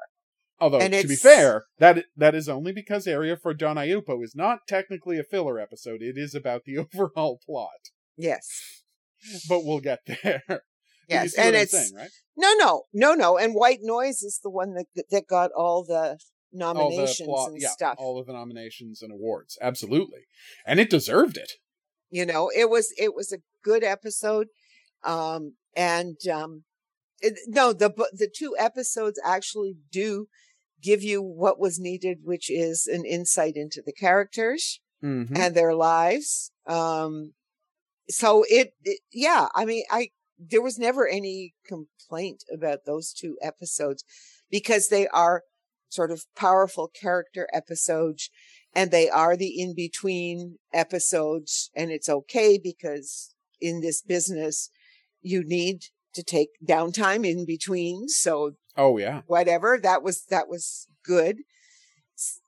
Although 0.60 0.80
And 0.80 0.94
to 0.94 1.08
be 1.08 1.16
fair, 1.16 1.66
that 1.80 2.06
that 2.16 2.34
is 2.34 2.48
only 2.48 2.72
because 2.72 3.08
Aria 3.08 3.36
for 3.36 3.54
Don 3.54 3.76
Aiuppo 3.76 4.24
is 4.24 4.36
not 4.36 4.68
technically 4.68 5.20
a 5.20 5.24
filler 5.24 5.60
episode. 5.60 6.02
It 6.02 6.18
is 6.18 6.34
about 6.34 6.64
the 6.64 6.78
overall 6.94 7.40
plot. 7.46 7.90
Yes. 8.16 8.84
But 9.50 9.66
we'll 9.66 9.82
get 9.82 10.00
there. 10.06 10.64
Yes. 11.08 11.34
And 11.36 11.56
it's 11.56 11.72
saying, 11.72 11.92
right? 11.96 12.10
no, 12.38 12.54
no, 12.58 12.84
no, 12.94 13.14
no. 13.14 13.38
And 13.38 13.54
White 13.54 13.80
Noise 13.82 14.22
is 14.24 14.40
the 14.44 14.50
one 14.50 14.74
that 14.74 14.86
that 15.12 15.28
got 15.28 15.52
all 15.52 15.84
the 15.84 15.94
all 15.94 16.18
the 16.18 16.58
nominations 16.58 17.20
and 17.48 17.62
yeah, 17.62 17.70
stuff. 17.70 17.96
all 17.98 18.18
of 18.20 18.28
the 18.28 18.34
nominations 18.34 19.02
and 19.02 19.12
awards, 19.12 19.58
absolutely, 19.62 20.22
and 20.66 20.80
it 20.80 20.90
deserved 20.90 21.38
it. 21.38 21.54
you 22.10 22.26
know 22.26 22.50
it 22.56 22.70
was 22.70 22.94
it 22.98 23.14
was 23.14 23.32
a 23.34 23.40
good 23.64 23.84
episode 23.84 24.48
um 25.04 25.54
and 25.76 26.18
um 26.32 26.64
it, 27.20 27.34
no 27.48 27.74
the 27.74 27.90
the 28.14 28.30
two 28.34 28.56
episodes 28.58 29.20
actually 29.26 29.76
do 29.92 30.28
give 30.82 31.02
you 31.04 31.22
what 31.22 31.60
was 31.60 31.80
needed 31.80 32.20
which 32.24 32.50
is 32.50 32.88
an 32.88 33.04
insight 33.06 33.56
into 33.56 33.82
the 33.86 33.94
characters 33.94 34.80
Mm-hmm. 35.04 35.36
and 35.36 35.54
their 35.56 35.76
lives 35.76 36.52
um 36.68 37.34
so 38.10 38.44
it, 38.50 38.74
it 38.84 39.00
yeah 39.12 39.48
i 39.54 39.66
mean 39.66 39.84
i 39.92 40.10
there 40.38 40.62
was 40.62 40.78
never 40.78 41.08
any 41.08 41.54
complaint 41.66 42.44
about 42.54 42.86
those 42.86 43.14
two 43.14 43.38
episodes 43.42 44.04
because 44.50 44.90
they 44.90 45.08
are 45.08 45.44
sort 45.90 46.12
of 46.12 46.26
powerful 46.36 46.90
character 46.90 47.48
episodes 47.54 48.30
and 48.74 48.92
they 48.92 49.10
are 49.10 49.38
the 49.38 49.60
in 49.60 49.74
between 49.74 50.58
episodes 50.74 51.70
and 51.76 51.92
it's 51.92 52.10
okay 52.10 52.60
because 52.62 53.34
in 53.62 53.82
this 53.82 54.02
business 54.02 54.70
you 55.22 55.44
need 55.44 55.86
to 56.14 56.24
take 56.24 56.50
downtime 56.66 57.26
in 57.26 57.46
between. 57.46 58.08
So 58.08 58.54
Oh 58.78 58.98
yeah, 58.98 59.22
whatever 59.28 59.80
that 59.82 60.04
was 60.04 60.26
that 60.30 60.50
was 60.50 60.88
good. 61.04 61.40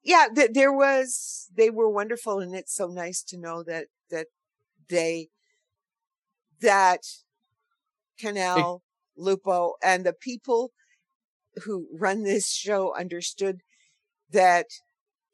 Yeah 0.03 0.27
th- 0.33 0.51
there 0.53 0.73
was 0.73 1.49
they 1.55 1.69
were 1.69 1.89
wonderful 1.89 2.39
and 2.39 2.53
it's 2.53 2.75
so 2.75 2.88
nice 2.88 3.23
to 3.23 3.38
know 3.38 3.63
that 3.63 3.88
that 4.09 4.27
they 4.89 5.29
that 6.61 7.01
Cannell 8.20 8.84
Lupo 9.15 9.76
and 9.84 10.05
the 10.05 10.13
people 10.13 10.72
who 11.65 11.88
run 11.93 12.24
this 12.24 12.51
show 12.51 12.95
understood 12.95 13.61
that 14.32 14.68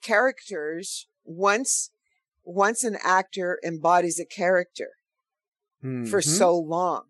characters 0.01 1.07
once 1.23 1.89
once 2.43 2.83
an 2.83 2.97
actor 3.03 3.59
embodies 3.65 4.19
a 4.19 4.25
character 4.25 4.91
for 6.09 6.21
Mhm. 6.21 6.23
so 6.23 6.57
long 6.57 7.05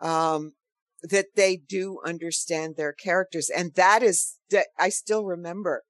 um 0.00 0.54
that 1.02 1.34
they 1.34 1.56
do 1.56 2.00
understand 2.04 2.76
their 2.76 2.92
characters 2.92 3.50
and 3.50 3.74
that 3.74 4.02
is 4.02 4.38
that 4.50 4.68
i 4.78 4.88
still 4.88 5.24
remember 5.24 5.84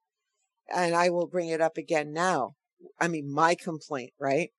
and 0.72 0.94
i 0.94 1.10
will 1.10 1.26
bring 1.26 1.48
it 1.48 1.60
up 1.60 1.76
again 1.76 2.12
now 2.12 2.54
i 3.00 3.08
mean 3.08 3.30
my 3.32 3.54
complaint 3.54 4.12
right 4.18 4.50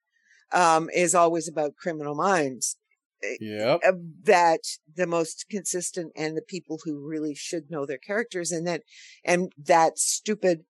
um 0.51 0.89
is 0.93 1.15
always 1.15 1.47
about 1.47 1.75
criminal 1.75 2.15
minds 2.15 2.77
Yep. 3.39 3.81
uh, 3.87 3.91
that 4.23 4.61
the 4.95 5.07
most 5.07 5.45
consistent 5.49 6.11
and 6.15 6.35
the 6.35 6.41
people 6.41 6.79
who 6.83 7.07
really 7.07 7.35
should 7.35 7.69
know 7.69 7.85
their 7.85 7.97
characters 7.97 8.51
and 8.51 8.65
that 8.67 8.83
and 9.23 9.51
that 9.57 9.97
stupid 9.99 10.61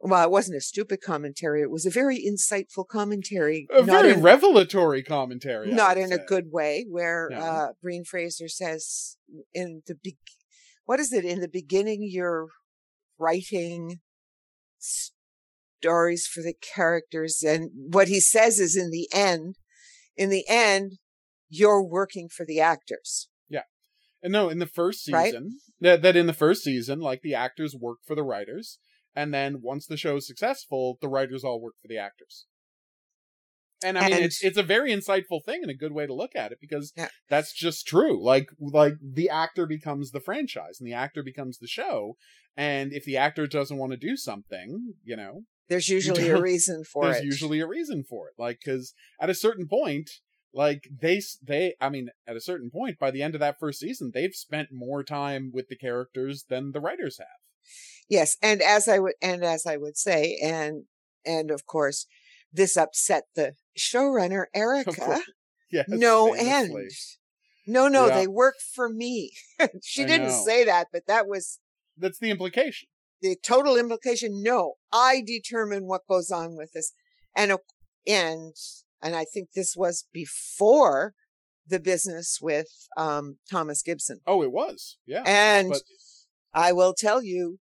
well 0.00 0.24
it 0.24 0.30
wasn't 0.30 0.56
a 0.56 0.60
stupid 0.60 1.00
commentary 1.00 1.62
it 1.62 1.70
was 1.70 1.86
a 1.86 1.90
very 1.90 2.18
insightful 2.18 2.86
commentary 2.86 3.66
A 3.70 3.82
not 3.82 4.02
very 4.02 4.12
in- 4.14 4.22
revelatory 4.22 5.02
commentary. 5.02 5.70
I 5.72 5.74
not 5.74 5.96
in 5.96 6.12
a 6.12 6.18
good 6.18 6.50
way 6.50 6.84
where 6.88 7.28
No. 7.30 7.38
uh 7.38 7.68
Breen 7.80 8.04
Frazier 8.04 8.48
says 8.48 9.16
in 9.52 9.82
the 9.86 9.94
big 9.94 10.16
what 10.84 11.00
is 11.00 11.12
it 11.12 11.24
in 11.24 11.40
the 11.40 11.48
beginning 11.48 12.00
you're 12.02 12.48
writing 13.18 14.00
stories 14.78 16.26
for 16.26 16.42
the 16.42 16.54
characters 16.60 17.42
and 17.46 17.70
what 17.74 18.08
he 18.08 18.20
says 18.20 18.58
is 18.58 18.76
in 18.76 18.90
the 18.90 19.08
end 19.12 19.56
in 20.16 20.28
the 20.30 20.44
end 20.48 20.98
you're 21.48 21.82
working 21.82 22.28
for 22.28 22.44
the 22.46 22.60
actors 22.60 23.28
Yeah. 23.48 23.62
And 24.22 24.32
no, 24.32 24.48
in 24.48 24.58
the 24.58 24.66
first 24.66 25.10
Right? 25.12 25.26
season, 25.26 25.60
that 25.80 26.02
that 26.02 26.16
in 26.16 26.26
the 26.26 26.32
first 26.32 26.62
season, 26.64 27.00
like 27.00 27.20
the 27.22 27.34
actors 27.34 27.74
work 27.78 27.98
for 28.06 28.14
the 28.14 28.22
writers, 28.24 28.78
and 29.14 29.32
then 29.34 29.60
once 29.62 29.86
the 29.86 29.96
show 29.96 30.16
is 30.16 30.26
successful, 30.26 30.98
the 31.00 31.08
writers 31.08 31.44
all 31.44 31.60
work 31.60 31.74
for 31.82 31.88
the 31.88 31.98
actors. 31.98 32.46
And 33.82 33.98
I 33.98 34.04
mean, 34.04 34.12
And- 34.14 34.24
it's 34.24 34.42
it's 34.42 34.56
a 34.56 34.62
very 34.62 34.90
insightful 34.92 35.44
thing 35.44 35.60
and 35.62 35.70
a 35.70 35.74
good 35.74 35.92
way 35.92 36.06
to 36.06 36.14
look 36.14 36.34
at 36.34 36.52
it 36.52 36.58
because 36.60 36.92
Yeah. 36.96 37.08
that's 37.28 37.52
just 37.52 37.86
true. 37.86 38.22
Like 38.24 38.48
like 38.58 38.94
the 39.02 39.28
actor 39.28 39.66
becomes 39.66 40.10
the 40.10 40.20
franchise 40.20 40.80
and 40.80 40.86
the 40.86 40.94
actor 40.94 41.22
becomes 41.22 41.58
the 41.58 41.66
show, 41.66 42.16
and 42.56 42.92
if 42.94 43.04
the 43.04 43.16
actor 43.18 43.46
doesn't 43.46 43.76
want 43.76 43.92
to 43.92 43.98
do 43.98 44.16
something, 44.16 44.94
you 45.04 45.16
know, 45.16 45.44
there's 45.68 45.88
usually 45.90 46.28
a 46.28 46.32
don't- 46.34 46.42
reason 46.42 46.84
for 46.84 47.04
there's 47.04 47.16
it 47.16 47.20
There's 47.20 47.32
usually 47.34 47.60
a 47.60 47.66
reason 47.66 48.04
for 48.04 48.28
it. 48.28 48.34
Like 48.38 48.60
because 48.64 48.94
at 49.20 49.28
a 49.28 49.34
certain 49.34 49.68
point, 49.68 50.08
like 50.54 50.88
they 51.00 51.20
they 51.42 51.74
I 51.80 51.88
mean, 51.88 52.08
at 52.26 52.36
a 52.36 52.40
certain 52.40 52.70
point, 52.70 52.98
by 52.98 53.10
the 53.10 53.22
end 53.22 53.34
of 53.34 53.40
that 53.40 53.58
first 53.58 53.80
season, 53.80 54.12
they've 54.14 54.34
spent 54.34 54.68
more 54.72 55.02
time 55.02 55.50
with 55.52 55.68
the 55.68 55.76
characters 55.76 56.44
than 56.48 56.72
the 56.72 56.80
writers 56.80 57.18
have. 57.18 57.26
yes 58.08 58.36
and 58.42 58.60
as 58.62 58.86
i 58.88 58.98
would 58.98 59.14
and 59.22 59.42
as 59.44 59.64
i 59.66 59.76
would 59.76 59.96
say 59.96 60.38
and 60.42 60.84
and 61.26 61.50
of 61.50 61.64
course, 61.66 62.06
this 62.52 62.76
upset 62.76 63.24
the 63.34 63.54
showrunner 63.78 64.44
Erica. 64.54 65.20
Yes, 65.72 65.86
no 65.88 66.34
famously. 66.34 66.82
end. 66.82 66.90
No, 67.66 67.88
no, 67.88 68.06
Yeah. 68.06 68.16
they 68.18 68.26
work 68.26 68.56
for 68.74 68.88
me. 68.90 69.32
she 69.82 70.02
I 70.04 70.06
didn't 70.06 70.28
know. 70.28 70.44
say 70.44 70.64
that, 70.64 70.88
but 70.92 71.06
that 71.06 71.26
was 71.26 71.58
That's 71.96 72.18
the 72.18 72.30
implication. 72.30 72.88
the 73.22 73.36
total 73.42 73.76
implication. 73.76 74.42
No, 74.42 74.74
I 74.92 75.22
determine 75.26 75.86
what 75.86 76.06
goes 76.06 76.30
on 76.30 76.56
with 76.56 76.72
this, 76.74 76.92
and 77.34 77.50
and 78.06 78.54
and 79.04 79.14
I 79.14 79.24
think 79.24 79.50
this 79.54 79.74
was 79.76 80.06
before 80.12 81.14
the 81.66 81.78
business 81.78 82.38
with 82.42 82.66
um, 82.96 83.36
Thomas 83.50 83.82
Gibson. 83.82 84.20
Oh, 84.26 84.42
it 84.42 84.50
was. 84.50 84.98
Yeah. 85.06 85.22
And 85.24 85.70
but 85.70 85.82
I 86.52 86.72
will 86.72 86.94
tell 86.94 87.22
you, 87.22 87.58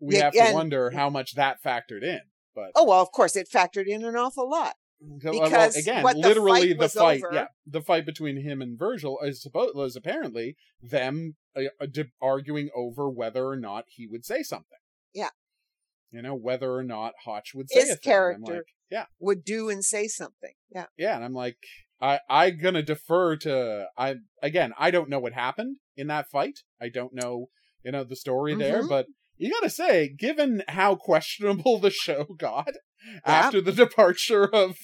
we 0.00 0.16
yeah, 0.16 0.24
have 0.24 0.32
to 0.34 0.42
and- 0.42 0.54
wonder 0.54 0.90
how 0.90 1.08
much 1.08 1.34
that 1.36 1.62
factored 1.64 2.02
in. 2.02 2.20
But 2.54 2.72
oh 2.74 2.84
well, 2.84 3.00
of 3.00 3.12
course 3.12 3.34
it 3.34 3.48
factored 3.50 3.86
in 3.86 4.04
an 4.04 4.14
awful 4.16 4.50
lot. 4.50 4.74
Well, 5.00 5.42
because 5.42 5.74
again, 5.74 6.02
what 6.04 6.14
the 6.14 6.28
literally 6.28 6.74
fight 6.74 6.78
the 6.78 6.88
fight, 6.88 7.22
yeah, 7.32 7.46
the 7.66 7.80
fight 7.80 8.04
between 8.06 8.42
him 8.42 8.60
and 8.62 8.78
Virgil 8.78 9.18
is 9.22 9.42
supposed 9.42 9.74
was 9.74 9.96
apparently 9.96 10.56
them 10.82 11.34
uh, 11.56 11.62
uh, 11.80 12.02
arguing 12.20 12.68
over 12.76 13.08
whether 13.10 13.46
or 13.46 13.56
not 13.56 13.86
he 13.88 14.06
would 14.06 14.24
say 14.24 14.42
something. 14.42 14.78
Yeah. 15.14 15.30
you 16.10 16.22
know 16.22 16.34
whether 16.34 16.72
or 16.74 16.84
not 16.84 17.14
Hotch 17.24 17.52
would 17.54 17.70
say 17.70 17.80
His 17.80 17.90
a 17.90 17.96
thing. 17.96 17.96
And 17.96 18.02
character. 18.02 18.52
like, 18.54 18.62
yeah, 18.92 19.06
Would 19.18 19.42
do 19.44 19.68
and 19.70 19.84
say 19.84 20.06
something. 20.06 20.52
Yeah. 20.74 20.86
yeah, 20.96 21.16
and 21.16 21.24
I'm 21.24 21.34
like, 21.34 21.56
I 22.00 22.20
I 22.28 22.50
gonna 22.50 22.82
defer 22.82 23.36
to 23.38 23.86
I 23.96 24.16
again. 24.42 24.72
I 24.78 24.90
don't 24.90 25.08
know 25.10 25.18
what 25.20 25.32
happened 25.32 25.78
in 25.96 26.06
that 26.08 26.28
fight. 26.30 26.60
I 26.80 26.88
don't 26.88 27.14
know, 27.14 27.46
you 27.84 27.90
know, 27.92 28.04
the 28.04 28.16
story 28.16 28.54
there, 28.54 28.82
Mhm. 28.82 28.88
but. 28.88 29.06
You 29.38 29.50
gotta 29.50 29.70
say, 29.70 30.08
given 30.16 30.62
how 30.68 30.94
questionable 30.94 31.78
the 31.80 31.90
show 31.90 32.24
got 32.38 32.68
after 33.24 33.60
the 33.60 33.72
departure 33.72 34.44
of 34.46 34.76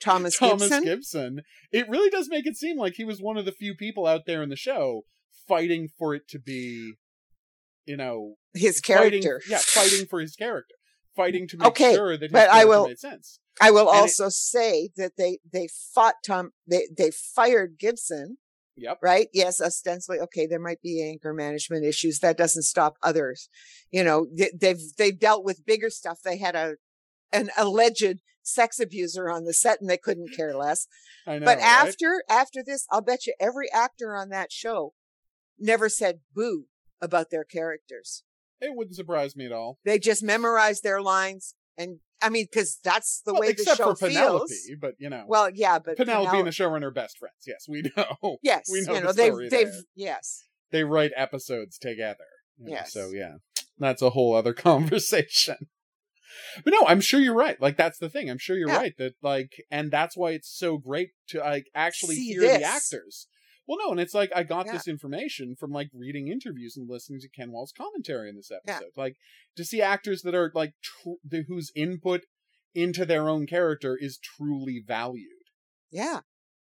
Thomas, 0.00 0.38
Thomas 0.38 0.62
Gibson. 0.70 0.84
Gibson. 0.84 1.40
it 1.70 1.86
really 1.88 2.08
does 2.08 2.28
make 2.30 2.46
it 2.46 2.56
seem 2.56 2.78
like 2.78 2.94
he 2.94 3.04
was 3.04 3.20
one 3.20 3.36
of 3.36 3.44
the 3.44 3.52
few 3.52 3.74
people 3.74 4.06
out 4.06 4.22
there 4.26 4.42
in 4.42 4.48
the 4.48 4.56
show 4.56 5.02
fighting 5.46 5.88
for 5.98 6.14
it 6.14 6.28
to 6.28 6.38
be, 6.38 6.94
you 7.84 7.96
know, 7.96 8.36
his 8.54 8.80
fighting- 8.80 9.22
character. 9.22 9.42
yeah, 9.50 9.58
fighting 9.58 10.06
for 10.06 10.20
his 10.20 10.34
character, 10.34 10.76
fighting 11.16 11.46
to 11.48 11.56
make 11.58 11.68
Okay, 11.68 11.94
sure 11.94 12.16
that 12.16 12.32
but 12.32 12.48
I 12.50 12.64
will- 12.64 12.88
made 12.88 12.98
sense. 12.98 13.38
I 13.60 13.70
will 13.70 13.88
And 13.90 13.98
it- 13.98 14.00
also 14.00 14.28
say 14.30 14.90
that 14.96 15.12
they 15.18 15.38
they 15.52 15.68
fought 15.68 16.16
Tom. 16.24 16.52
They 16.66 16.88
they 16.96 17.10
fired 17.10 17.78
Gibson. 17.78 18.38
Yep. 18.76 18.98
Right. 19.02 19.28
Yes. 19.34 19.60
Ostensibly, 19.60 20.18
okay. 20.20 20.46
There 20.46 20.58
might 20.60 20.80
be 20.80 21.02
anchor 21.06 21.34
management 21.34 21.84
issues. 21.84 22.20
That 22.20 22.38
doesn't 22.38 22.62
stop 22.62 22.96
others. 23.02 23.50
You 23.90 24.02
know, 24.04 24.26
they, 24.34 24.50
they've 24.58 24.80
they've 24.96 25.18
dealt 25.18 25.44
with 25.44 25.66
bigger 25.66 25.90
stuff. 25.90 26.20
They 26.24 26.38
had 26.38 26.54
a 26.56 26.76
an 27.32 27.50
alleged 27.58 28.20
sex 28.42 28.80
abuser 28.80 29.28
on 29.28 29.44
the 29.44 29.52
set, 29.52 29.80
and 29.82 29.90
they 29.90 29.98
couldn't 29.98 30.34
care 30.34 30.56
less. 30.56 30.86
I 31.26 31.38
know, 31.38 31.44
but 31.44 31.58
right? 31.58 31.66
after 31.66 32.24
after 32.30 32.62
this, 32.64 32.86
I'll 32.90 33.02
bet 33.02 33.26
you 33.26 33.34
every 33.38 33.70
actor 33.70 34.16
on 34.16 34.30
that 34.30 34.50
show 34.50 34.94
never 35.58 35.90
said 35.90 36.20
boo 36.34 36.64
about 37.02 37.28
their 37.30 37.44
characters. 37.44 38.22
It 38.60 38.74
wouldn't 38.76 38.96
surprise 38.96 39.36
me 39.36 39.46
at 39.46 39.52
all. 39.52 39.78
They 39.84 39.98
just 39.98 40.22
memorized 40.22 40.82
their 40.82 41.00
lines, 41.02 41.54
and 41.78 41.98
I 42.22 42.28
mean, 42.28 42.46
because 42.50 42.78
that's 42.84 43.22
the 43.24 43.32
Well, 43.32 43.40
way 43.42 43.46
the 43.48 43.52
except 43.62 43.78
show 43.78 43.94
for 43.94 44.08
Penelope, 44.08 44.46
feels. 44.48 44.78
but 44.80 44.94
you 44.98 45.08
know, 45.08 45.24
Well, 45.26 45.50
yeah, 45.54 45.78
but 45.78 45.96
Penelope 45.96 46.28
Penel- 46.30 46.38
and 46.40 46.46
the 46.46 46.50
showrunner 46.52 46.84
are 46.84 46.90
best 46.90 47.18
friends. 47.18 47.34
Yes, 47.46 47.66
we 47.68 47.82
know. 47.96 48.38
yes, 48.42 48.68
we 48.70 48.82
know 48.82 48.94
you 48.94 49.00
the 49.00 49.12
they've 49.12 49.32
story 49.32 49.48
they've 49.48 49.66
there. 49.72 49.82
yes, 49.94 50.44
They 50.70 50.84
write 50.84 51.12
episodes 51.16 51.78
together. 51.78 52.24
you 52.58 52.66
know, 52.66 52.72
Yes. 52.72 52.92
So 52.92 53.10
yeah, 53.14 53.36
that's 53.78 54.02
a 54.02 54.10
whole 54.10 54.34
other 54.34 54.52
conversation. 54.68 55.56
But 56.64 56.72
no, 56.72 56.84
I'm 56.86 57.00
sure 57.00 57.20
you're 57.20 57.34
right. 57.34 57.60
Like 57.60 57.76
that's 57.76 57.98
the 57.98 58.08
thing. 58.08 58.30
I'm 58.30 58.38
sure 58.38 58.56
you're 58.56 58.68
Yeah. 58.68 58.76
right 58.76 58.94
that 58.98 59.14
like, 59.22 59.52
and 59.70 59.90
that's 59.90 60.16
why 60.16 60.30
it's 60.32 60.48
so 60.54 60.78
great 60.78 61.10
to 61.28 61.40
like 61.40 61.66
actually 61.74 62.16
See 62.16 62.28
hear 62.32 62.40
this. 62.42 62.58
the 62.58 62.64
actors. 62.64 63.26
Well, 63.66 63.78
no, 63.84 63.90
and 63.92 64.00
it's 64.00 64.14
like 64.14 64.30
I 64.34 64.42
got 64.42 64.66
Yeah. 64.66 64.72
this 64.72 64.88
information 64.88 65.54
from 65.54 65.70
like 65.70 65.90
reading 65.94 66.28
interviews 66.28 66.76
and 66.76 66.88
listening 66.88 67.20
to 67.20 67.28
Ken 67.28 67.52
Wahl's 67.52 67.72
commentary 67.72 68.28
in 68.28 68.36
this 68.36 68.50
Yeah. 68.50 68.58
episode. 68.76 68.92
Like 68.96 69.16
to 69.56 69.64
see 69.64 69.80
actors 69.80 70.22
that 70.22 70.34
are 70.34 70.50
like 70.54 70.74
tr- 70.82 71.20
the, 71.24 71.44
whose 71.46 71.70
input 71.76 72.24
into 72.74 73.04
their 73.04 73.28
own 73.28 73.46
character 73.46 73.96
is 73.96 74.18
truly 74.18 74.82
valued. 74.84 75.26
yeah, 75.90 76.20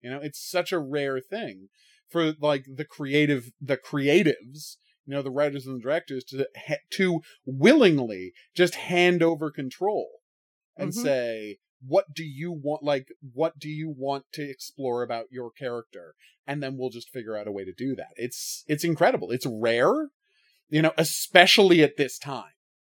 You 0.00 0.10
know, 0.10 0.20
it's 0.20 0.40
such 0.42 0.72
a 0.72 0.78
rare 0.78 1.20
thing 1.20 1.68
for 2.08 2.32
like 2.40 2.64
the 2.66 2.84
creative, 2.84 3.52
the 3.60 3.76
creatives, 3.76 4.76
you 5.06 5.14
know, 5.14 5.22
the 5.22 5.30
writers 5.30 5.66
and 5.66 5.76
the 5.76 5.82
directors 5.82 6.24
to 6.24 6.48
to 6.90 7.20
willingly 7.44 8.32
just 8.54 8.74
hand 8.74 9.22
over 9.22 9.50
control 9.50 10.20
and 10.76 10.90
Mhm. 10.92 11.02
say, 11.02 11.58
"What 11.86 12.14
do 12.14 12.24
you 12.24 12.52
want? 12.52 12.82
Like, 12.82 13.08
what 13.34 13.58
do 13.58 13.68
you 13.68 13.88
want 13.90 14.24
to 14.32 14.42
explore 14.42 15.02
about 15.02 15.26
your 15.30 15.50
character?" 15.50 16.14
And 16.46 16.62
then 16.62 16.76
we'll 16.76 16.90
just 16.90 17.10
figure 17.10 17.36
out 17.36 17.46
a 17.46 17.52
way 17.52 17.64
to 17.64 17.72
do 17.72 17.94
that. 17.96 18.12
It's 18.16 18.64
it's 18.66 18.84
incredible. 18.84 19.30
It's 19.30 19.46
rare, 19.46 20.08
you 20.68 20.82
know, 20.82 20.92
especially 20.98 21.82
at 21.82 21.96
this 21.96 22.18
time. 22.18 22.52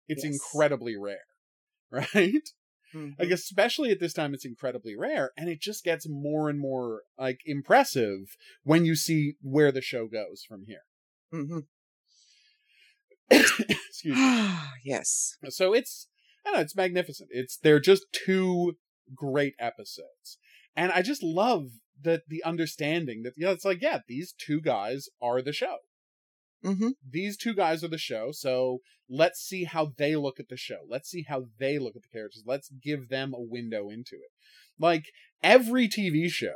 It's 0.08 0.24
Yes. 0.24 0.34
incredibly 0.34 0.96
rare, 0.96 1.26
right? 1.90 2.48
Mhm. 2.94 3.18
like 3.18 3.30
especially 3.30 3.90
at 3.90 3.98
this 3.98 4.12
time 4.12 4.34
it's 4.34 4.44
incredibly 4.44 4.94
rare 4.94 5.32
and 5.36 5.48
it 5.48 5.60
just 5.60 5.82
gets 5.82 6.06
more 6.08 6.48
and 6.48 6.60
more 6.60 7.02
like 7.18 7.40
impressive 7.44 8.36
when 8.62 8.84
you 8.84 8.94
see 8.94 9.34
where 9.42 9.72
the 9.72 9.80
show 9.80 10.06
goes 10.06 10.44
from 10.46 10.64
here 10.66 10.84
Mhm. 11.32 11.66
excuse 13.30 14.16
me 14.16 14.48
yes, 14.84 15.36
so 15.48 15.72
it's 15.74 16.06
I 16.44 16.50
don't 16.50 16.60
it's 16.60 16.76
magnificent. 16.76 17.30
It's 17.32 17.56
they're 17.56 17.80
just 17.80 18.04
two 18.12 18.74
great 19.14 19.54
episodes. 19.58 20.38
And 20.76 20.92
I 20.92 21.02
just 21.02 21.22
love 21.22 21.68
that 22.02 22.22
the 22.28 22.42
understanding 22.44 23.22
that 23.22 23.34
you 23.36 23.46
know 23.46 23.52
it's 23.52 23.64
like 23.64 23.80
yeah 23.80 24.00
these 24.08 24.34
two 24.36 24.60
guys 24.60 25.08
are 25.22 25.42
the 25.42 25.52
show. 25.52 25.76
Hmm 26.62 26.90
these 27.08 27.36
two 27.36 27.54
guys 27.54 27.84
are 27.84 27.88
the 27.88 27.98
show 27.98 28.30
so 28.32 28.78
let's 29.08 29.38
see 29.38 29.64
how 29.64 29.92
they 29.98 30.16
look 30.16 30.40
at 30.40 30.48
the 30.48 30.56
show. 30.56 30.80
Let's 30.88 31.10
see 31.10 31.24
how 31.28 31.44
they 31.58 31.78
look 31.78 31.94
at 31.94 32.02
the 32.02 32.08
characters. 32.08 32.44
Let's 32.46 32.70
give 32.82 33.08
them 33.08 33.34
a 33.34 33.40
window 33.40 33.90
into 33.90 34.16
it. 34.16 34.30
Like 34.78 35.04
every 35.42 35.88
tv 35.88 36.28
show 36.28 36.54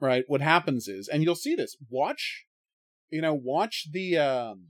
right 0.00 0.24
what 0.26 0.40
happens 0.40 0.88
is 0.88 1.08
and 1.08 1.22
you'll 1.22 1.34
see 1.34 1.54
this 1.54 1.76
watch 1.90 2.44
you 3.10 3.20
know 3.20 3.34
watch 3.34 3.88
the 3.92 4.18
um 4.18 4.68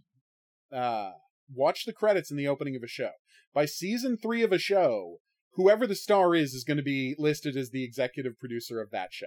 uh 0.72 1.12
watch 1.54 1.84
the 1.84 1.92
credits 1.92 2.30
in 2.30 2.36
the 2.36 2.48
opening 2.48 2.76
of 2.76 2.82
a 2.82 2.88
show 2.88 3.10
by 3.54 3.64
season 3.64 4.16
three 4.16 4.42
of 4.42 4.52
a 4.52 4.58
show 4.58 5.18
whoever 5.54 5.86
the 5.86 5.94
star 5.94 6.34
is 6.34 6.52
is 6.52 6.64
going 6.64 6.76
to 6.76 6.82
be 6.82 7.14
listed 7.18 7.56
as 7.56 7.70
the 7.70 7.82
executive 7.82 8.38
producer 8.38 8.80
of 8.80 8.90
that 8.90 9.12
show. 9.12 9.26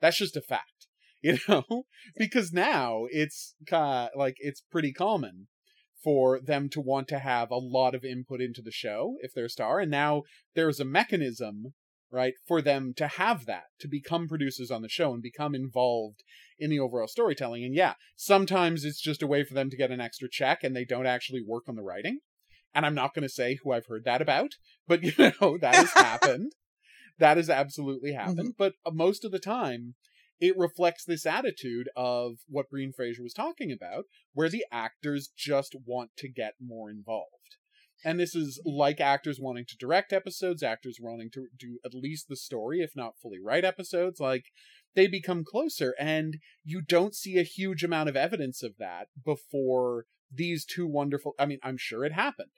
That's 0.00 0.18
just 0.18 0.36
a 0.36 0.40
fact 0.40 0.88
you 1.22 1.38
know? 1.48 1.84
Because 2.16 2.52
now 2.52 3.06
it's 3.10 3.54
like 4.14 4.34
it's 4.38 4.60
pretty 4.60 4.92
common 4.92 5.46
for 6.02 6.40
them 6.40 6.68
to 6.68 6.80
want 6.80 7.06
to 7.08 7.20
have 7.20 7.50
a 7.50 7.56
lot 7.56 7.94
of 7.94 8.04
input 8.04 8.40
into 8.40 8.60
the 8.60 8.72
show 8.72 9.14
if 9.20 9.32
they're 9.32 9.44
a 9.44 9.50
star 9.50 9.78
and 9.78 9.90
now 9.90 10.22
there's 10.56 10.80
a 10.80 10.84
mechanism 10.84 11.74
right 12.10 12.34
for 12.44 12.60
them 12.60 12.92
to 12.96 13.06
have 13.06 13.46
that 13.46 13.66
to 13.78 13.86
become 13.86 14.26
producers 14.26 14.68
on 14.68 14.82
the 14.82 14.88
show 14.88 15.14
and 15.14 15.22
become 15.22 15.54
involved 15.54 16.24
in 16.58 16.70
the 16.70 16.80
overall 16.80 17.06
storytelling. 17.06 17.62
And 17.64 17.74
yeah 17.74 17.94
sometimes 18.16 18.84
it's 18.84 19.00
just 19.00 19.22
a 19.22 19.28
way 19.28 19.44
for 19.44 19.54
them 19.54 19.70
to 19.70 19.76
get 19.76 19.92
an 19.92 20.00
extra 20.00 20.28
check 20.28 20.64
and 20.64 20.74
they 20.74 20.84
don't 20.84 21.06
actually 21.06 21.44
work 21.46 21.68
on 21.68 21.76
the 21.76 21.82
writing 21.82 22.18
and 22.74 22.84
i'm 22.86 22.94
not 22.94 23.14
going 23.14 23.22
to 23.22 23.28
say 23.28 23.58
who 23.62 23.72
i've 23.72 23.86
heard 23.86 24.04
that 24.04 24.22
about 24.22 24.52
but 24.86 25.02
you 25.02 25.12
know 25.18 25.58
that 25.58 25.74
has 25.74 25.92
happened 25.92 26.52
that 27.18 27.36
has 27.36 27.50
absolutely 27.50 28.12
happened 28.12 28.54
but 28.56 28.74
uh, 28.84 28.90
most 28.90 29.24
of 29.24 29.32
the 29.32 29.38
time 29.38 29.94
it 30.42 30.58
reflects 30.58 31.04
this 31.04 31.24
attitude 31.24 31.88
of 31.94 32.38
what 32.48 32.68
Breen 32.68 32.92
Frazier 32.92 33.22
was 33.22 33.32
talking 33.32 33.70
about, 33.70 34.06
where 34.34 34.48
the 34.48 34.64
actors 34.72 35.30
just 35.36 35.76
want 35.86 36.10
to 36.16 36.28
get 36.28 36.54
more 36.60 36.90
involved. 36.90 37.28
And 38.04 38.18
this 38.18 38.34
is 38.34 38.60
like 38.64 39.00
actors 39.00 39.38
wanting 39.40 39.66
to 39.68 39.76
direct 39.76 40.12
episodes, 40.12 40.64
actors 40.64 40.98
wanting 41.00 41.30
to 41.34 41.46
do 41.56 41.78
at 41.84 41.94
least 41.94 42.26
the 42.28 42.34
story, 42.34 42.80
if 42.80 42.96
not 42.96 43.20
fully 43.22 43.38
write 43.40 43.64
episodes. 43.64 44.18
Like, 44.18 44.46
they 44.96 45.06
become 45.06 45.44
closer, 45.44 45.94
and 45.96 46.38
you 46.64 46.82
don't 46.82 47.14
see 47.14 47.38
a 47.38 47.44
huge 47.44 47.84
amount 47.84 48.08
of 48.08 48.16
evidence 48.16 48.64
of 48.64 48.72
that 48.78 49.06
before 49.24 50.06
these 50.34 50.64
two 50.64 50.88
wonderful. 50.88 51.34
I 51.38 51.46
mean, 51.46 51.60
I'm 51.62 51.78
sure 51.78 52.04
it 52.04 52.12
happened 52.12 52.50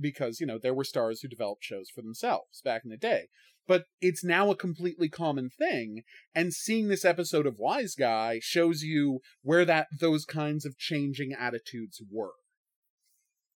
because, 0.00 0.40
you 0.40 0.46
know, 0.46 0.58
there 0.58 0.74
were 0.74 0.84
stars 0.84 1.20
who 1.20 1.28
developed 1.28 1.64
shows 1.64 1.90
for 1.94 2.02
themselves 2.02 2.60
back 2.64 2.82
in 2.84 2.90
the 2.90 2.96
day. 2.96 3.28
But 3.68 3.86
it's 4.00 4.22
now 4.22 4.50
a 4.50 4.56
completely 4.56 5.08
common 5.08 5.50
thing 5.50 6.02
and 6.34 6.52
seeing 6.52 6.88
this 6.88 7.04
episode 7.04 7.46
of 7.46 7.58
Wiseguy 7.58 8.38
shows 8.40 8.82
you 8.82 9.20
where 9.42 9.64
that 9.64 9.88
those 9.98 10.24
kinds 10.24 10.64
of 10.64 10.78
changing 10.78 11.32
attitudes 11.32 12.00
were. 12.10 12.34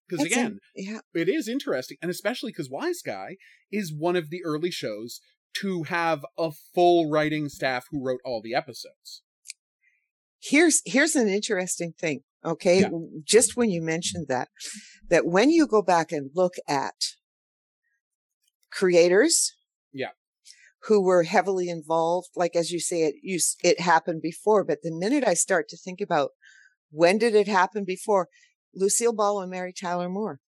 Because 0.09 0.26
again, 0.26 0.59
yeah, 0.74 1.01
it 1.14 1.28
is 1.28 1.47
interesting, 1.47 1.97
and 2.03 2.11
especially 2.11 2.51
because 2.51 2.68
Wiseguy 2.68 3.36
is 3.70 3.95
one 3.97 4.16
of 4.16 4.30
the 4.30 4.43
early 4.45 4.72
shows 4.72 5.20
to 5.61 5.84
have 5.84 6.24
a 6.36 6.51
full 6.74 7.09
writing 7.09 7.49
staff 7.49 7.86
who 7.91 8.05
wrote 8.05 8.20
all 8.24 8.43
the 8.43 8.55
episodes. 8.55 9.22
here's 10.41 10.82
here's 10.84 11.14
an 11.14 11.28
interesting 11.28 11.93
thing. 11.93 12.22
Okay, 12.45 12.80
Yeah. 12.80 12.88
just 13.22 13.57
when 13.57 13.70
you 13.70 13.82
mentioned 13.82 14.26
that, 14.28 14.49
that 15.09 15.26
when 15.26 15.51
you 15.51 15.66
go 15.66 15.82
back 15.82 16.11
and 16.12 16.30
look 16.34 16.55
at 16.66 16.95
creators. 18.70 19.53
Yeah. 19.93 20.11
Who 20.84 21.03
were 21.03 21.24
heavily 21.24 21.68
involved. 21.68 22.28
Like, 22.34 22.57
as 22.57 22.70
you 22.70 22.80
say, 22.80 23.03
it, 23.03 23.16
you, 23.22 23.38
it 23.62 23.80
happened 23.80 24.22
before. 24.22 24.64
But 24.64 24.78
the 24.82 24.93
minute 24.93 25.24
I 25.26 25.34
start 25.34 25.68
to 25.68 25.76
think 25.76 26.01
about 26.01 26.30
when 26.91 27.18
did 27.18 27.34
it 27.34 27.49
happen 27.49 27.84
before, 27.84 28.28
Lucille 28.74 29.12
Ball 29.12 29.43
and 29.43 29.51
Mary 29.51 29.74
Tyler 29.78 30.09
Moore. 30.09 30.41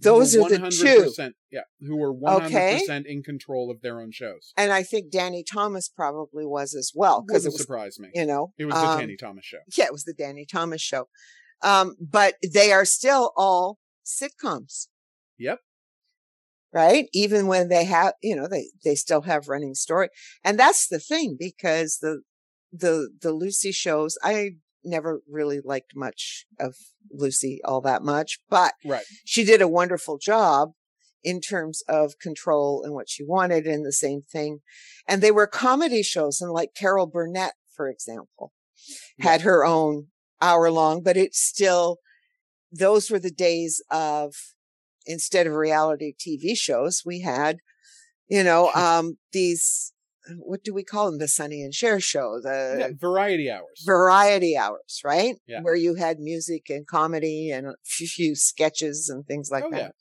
Those 0.00 0.36
are 0.36 0.48
the 0.48 0.70
two. 0.70 1.32
Yeah. 1.50 1.62
Who 1.80 1.96
were 1.96 2.12
100% 2.14 2.46
Okay. 2.46 3.02
in 3.06 3.22
control 3.22 3.70
of 3.70 3.80
their 3.80 4.00
own 4.00 4.12
shows. 4.12 4.52
And 4.56 4.72
I 4.72 4.82
think 4.82 5.10
Danny 5.10 5.42
Thomas 5.42 5.88
probably 5.88 6.44
was 6.44 6.74
as 6.74 6.92
well. 6.94 7.24
Because 7.26 7.46
it 7.46 7.52
was, 7.52 7.60
surprise 7.60 7.98
me. 7.98 8.10
you 8.14 8.26
know, 8.26 8.52
It 8.58 8.66
was 8.66 8.74
the 8.74 8.80
um, 8.86 8.98
Danny 9.00 9.16
Thomas 9.16 9.44
show. 9.44 9.58
Yeah, 9.76 9.86
it 9.86 9.92
was 9.92 10.04
the 10.04 10.14
Danny 10.14 10.44
Thomas 10.44 10.80
show. 10.82 11.08
Um, 11.62 11.96
but 12.00 12.34
they 12.52 12.70
are 12.72 12.84
still 12.84 13.32
all 13.36 13.78
sitcoms. 14.04 14.88
Yep. 15.38 15.60
Right. 16.72 17.06
Even 17.14 17.46
when 17.46 17.68
they 17.68 17.84
have, 17.84 18.12
you 18.22 18.36
know, 18.36 18.46
they, 18.46 18.66
they 18.84 18.94
still 18.94 19.22
have 19.22 19.48
running 19.48 19.74
story. 19.74 20.08
And 20.44 20.58
that's 20.58 20.86
the 20.86 20.98
thing 20.98 21.36
because 21.38 21.98
the, 22.02 22.22
the, 22.72 23.08
the 23.22 23.32
Lucy 23.32 23.72
shows, 23.72 24.18
I 24.22 24.50
never 24.84 25.22
really 25.28 25.60
liked 25.62 25.94
much 25.94 26.46
of 26.58 26.76
Lucy 27.10 27.60
all 27.64 27.80
that 27.82 28.02
much, 28.02 28.38
but 28.48 28.74
Right. 28.84 29.04
she 29.24 29.44
did 29.44 29.60
a 29.60 29.68
wonderful 29.68 30.18
job 30.18 30.72
in 31.22 31.40
terms 31.40 31.82
of 31.88 32.18
control 32.20 32.82
and 32.84 32.94
what 32.94 33.08
she 33.08 33.24
wanted 33.24 33.66
and 33.66 33.84
the 33.84 33.92
same 33.92 34.22
thing. 34.22 34.60
And 35.06 35.20
they 35.20 35.30
were 35.30 35.46
comedy 35.46 36.02
shows 36.02 36.40
and 36.40 36.52
like 36.52 36.74
Carol 36.74 37.06
Burnett, 37.06 37.54
for 37.74 37.88
example, 37.88 38.52
had 39.20 39.42
her 39.42 39.64
own 39.64 40.08
hour 40.40 40.70
long, 40.70 41.02
but 41.02 41.16
it's 41.16 41.40
still, 41.40 41.98
those 42.70 43.10
were 43.10 43.18
the 43.18 43.30
days 43.30 43.82
of 43.90 44.34
instead 45.06 45.46
of 45.46 45.54
reality 45.54 46.14
TV 46.14 46.56
shows, 46.56 47.02
we 47.04 47.20
had, 47.20 47.58
you 48.28 48.44
know, 48.44 48.70
um, 48.74 49.18
these, 49.32 49.92
what 50.38 50.62
do 50.62 50.74
we 50.74 50.84
call 50.84 51.06
them? 51.10 51.18
The 51.18 51.28
Sonny 51.28 51.62
and 51.62 51.72
Cher 51.74 52.00
show, 52.00 52.40
the 52.42 52.76
Yeah, 52.78 52.88
variety 52.98 53.50
hours. 53.50 53.82
variety 53.84 54.56
hours, 54.56 55.00
right? 55.04 55.36
Yeah. 55.46 55.62
Where 55.62 55.74
you 55.76 55.94
had 55.94 56.18
music 56.20 56.68
and 56.68 56.86
comedy 56.86 57.50
and 57.50 57.66
a 57.68 57.74
few 57.84 58.34
sketches 58.34 59.08
and 59.08 59.26
things 59.26 59.50
like 59.50 59.64
Oh, 59.64 59.70
that. 59.70 59.94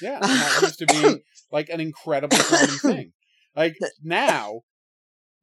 yeah. 0.00 0.10
Yeah, 0.12 0.18
that 0.20 0.62
used 0.62 0.78
to 0.80 0.86
be 0.86 1.22
like 1.52 1.68
an 1.68 1.80
incredible 1.80 2.36
thing. 2.82 3.12
Like 3.54 3.76
now, 4.02 4.62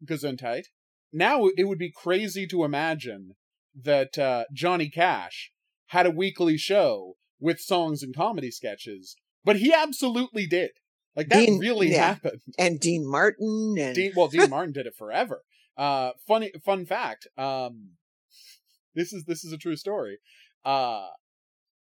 Gesundheit. 0.03 0.63
Now 1.11 1.47
it 1.55 1.63
would 1.67 1.79
be 1.79 1.91
crazy 1.91 2.45
to 2.47 2.63
imagine 2.63 3.35
that 3.81 4.17
uh, 4.17 4.45
Johnny 4.53 4.89
Cash 4.89 5.51
had 5.87 6.05
a 6.05 6.11
weekly 6.11 6.57
show 6.57 7.15
with 7.39 7.59
songs 7.59 8.03
and 8.03 8.15
comedy 8.15 8.51
sketches, 8.51 9.15
but 9.43 9.57
he 9.57 9.73
absolutely 9.73 10.45
did. 10.45 10.71
Like 11.19 11.27
that 11.27 11.45
Dean- 11.45 11.59
really 11.59 11.91
yeah. 11.91 12.07
happened. 12.13 12.39
And 12.57 12.79
Dean 12.79 13.05
Martin 13.05 13.75
and 13.77 13.93
Dean, 13.93 14.13
well, 14.15 14.29
Dean 14.29 14.49
Martin 14.55 14.71
did 14.71 14.85
it 14.87 14.95
forever. 14.95 15.43
Uh, 15.75 16.11
funny 16.25 16.53
fun 16.63 16.85
fact. 16.85 17.27
Um, 17.37 17.89
this 18.95 19.11
is 19.11 19.25
this 19.25 19.43
is 19.43 19.51
a 19.51 19.57
true 19.57 19.75
story. 19.75 20.19
Uh, 20.63 21.07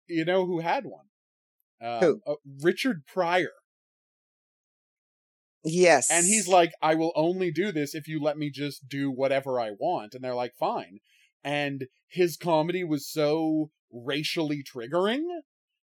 you 0.07 0.23
know 0.23 0.45
who 0.45 0.61
had 0.61 0.85
one? 0.85 1.07
Um, 1.81 1.99
Who? 1.99 2.21
uh, 2.25 2.35
Richard 2.61 3.01
Pryor. 3.05 3.51
yes. 5.65 6.09
And 6.09 6.25
he's 6.25 6.47
like, 6.47 6.71
I 6.81 6.95
will 6.95 7.11
only 7.15 7.51
do 7.51 7.73
this 7.73 7.93
if 7.93 8.07
you 8.07 8.21
let 8.23 8.37
me 8.37 8.49
just 8.49 8.87
do 8.87 9.11
whatever 9.11 9.59
I 9.59 9.71
want. 9.77 10.13
And 10.15 10.23
they're 10.23 10.33
like, 10.35 10.53
fine. 10.57 10.99
And 11.43 11.87
his 12.07 12.37
comedy 12.37 12.85
was 12.85 13.11
so 13.11 13.71
racially 13.91 14.63
triggering 14.63 15.23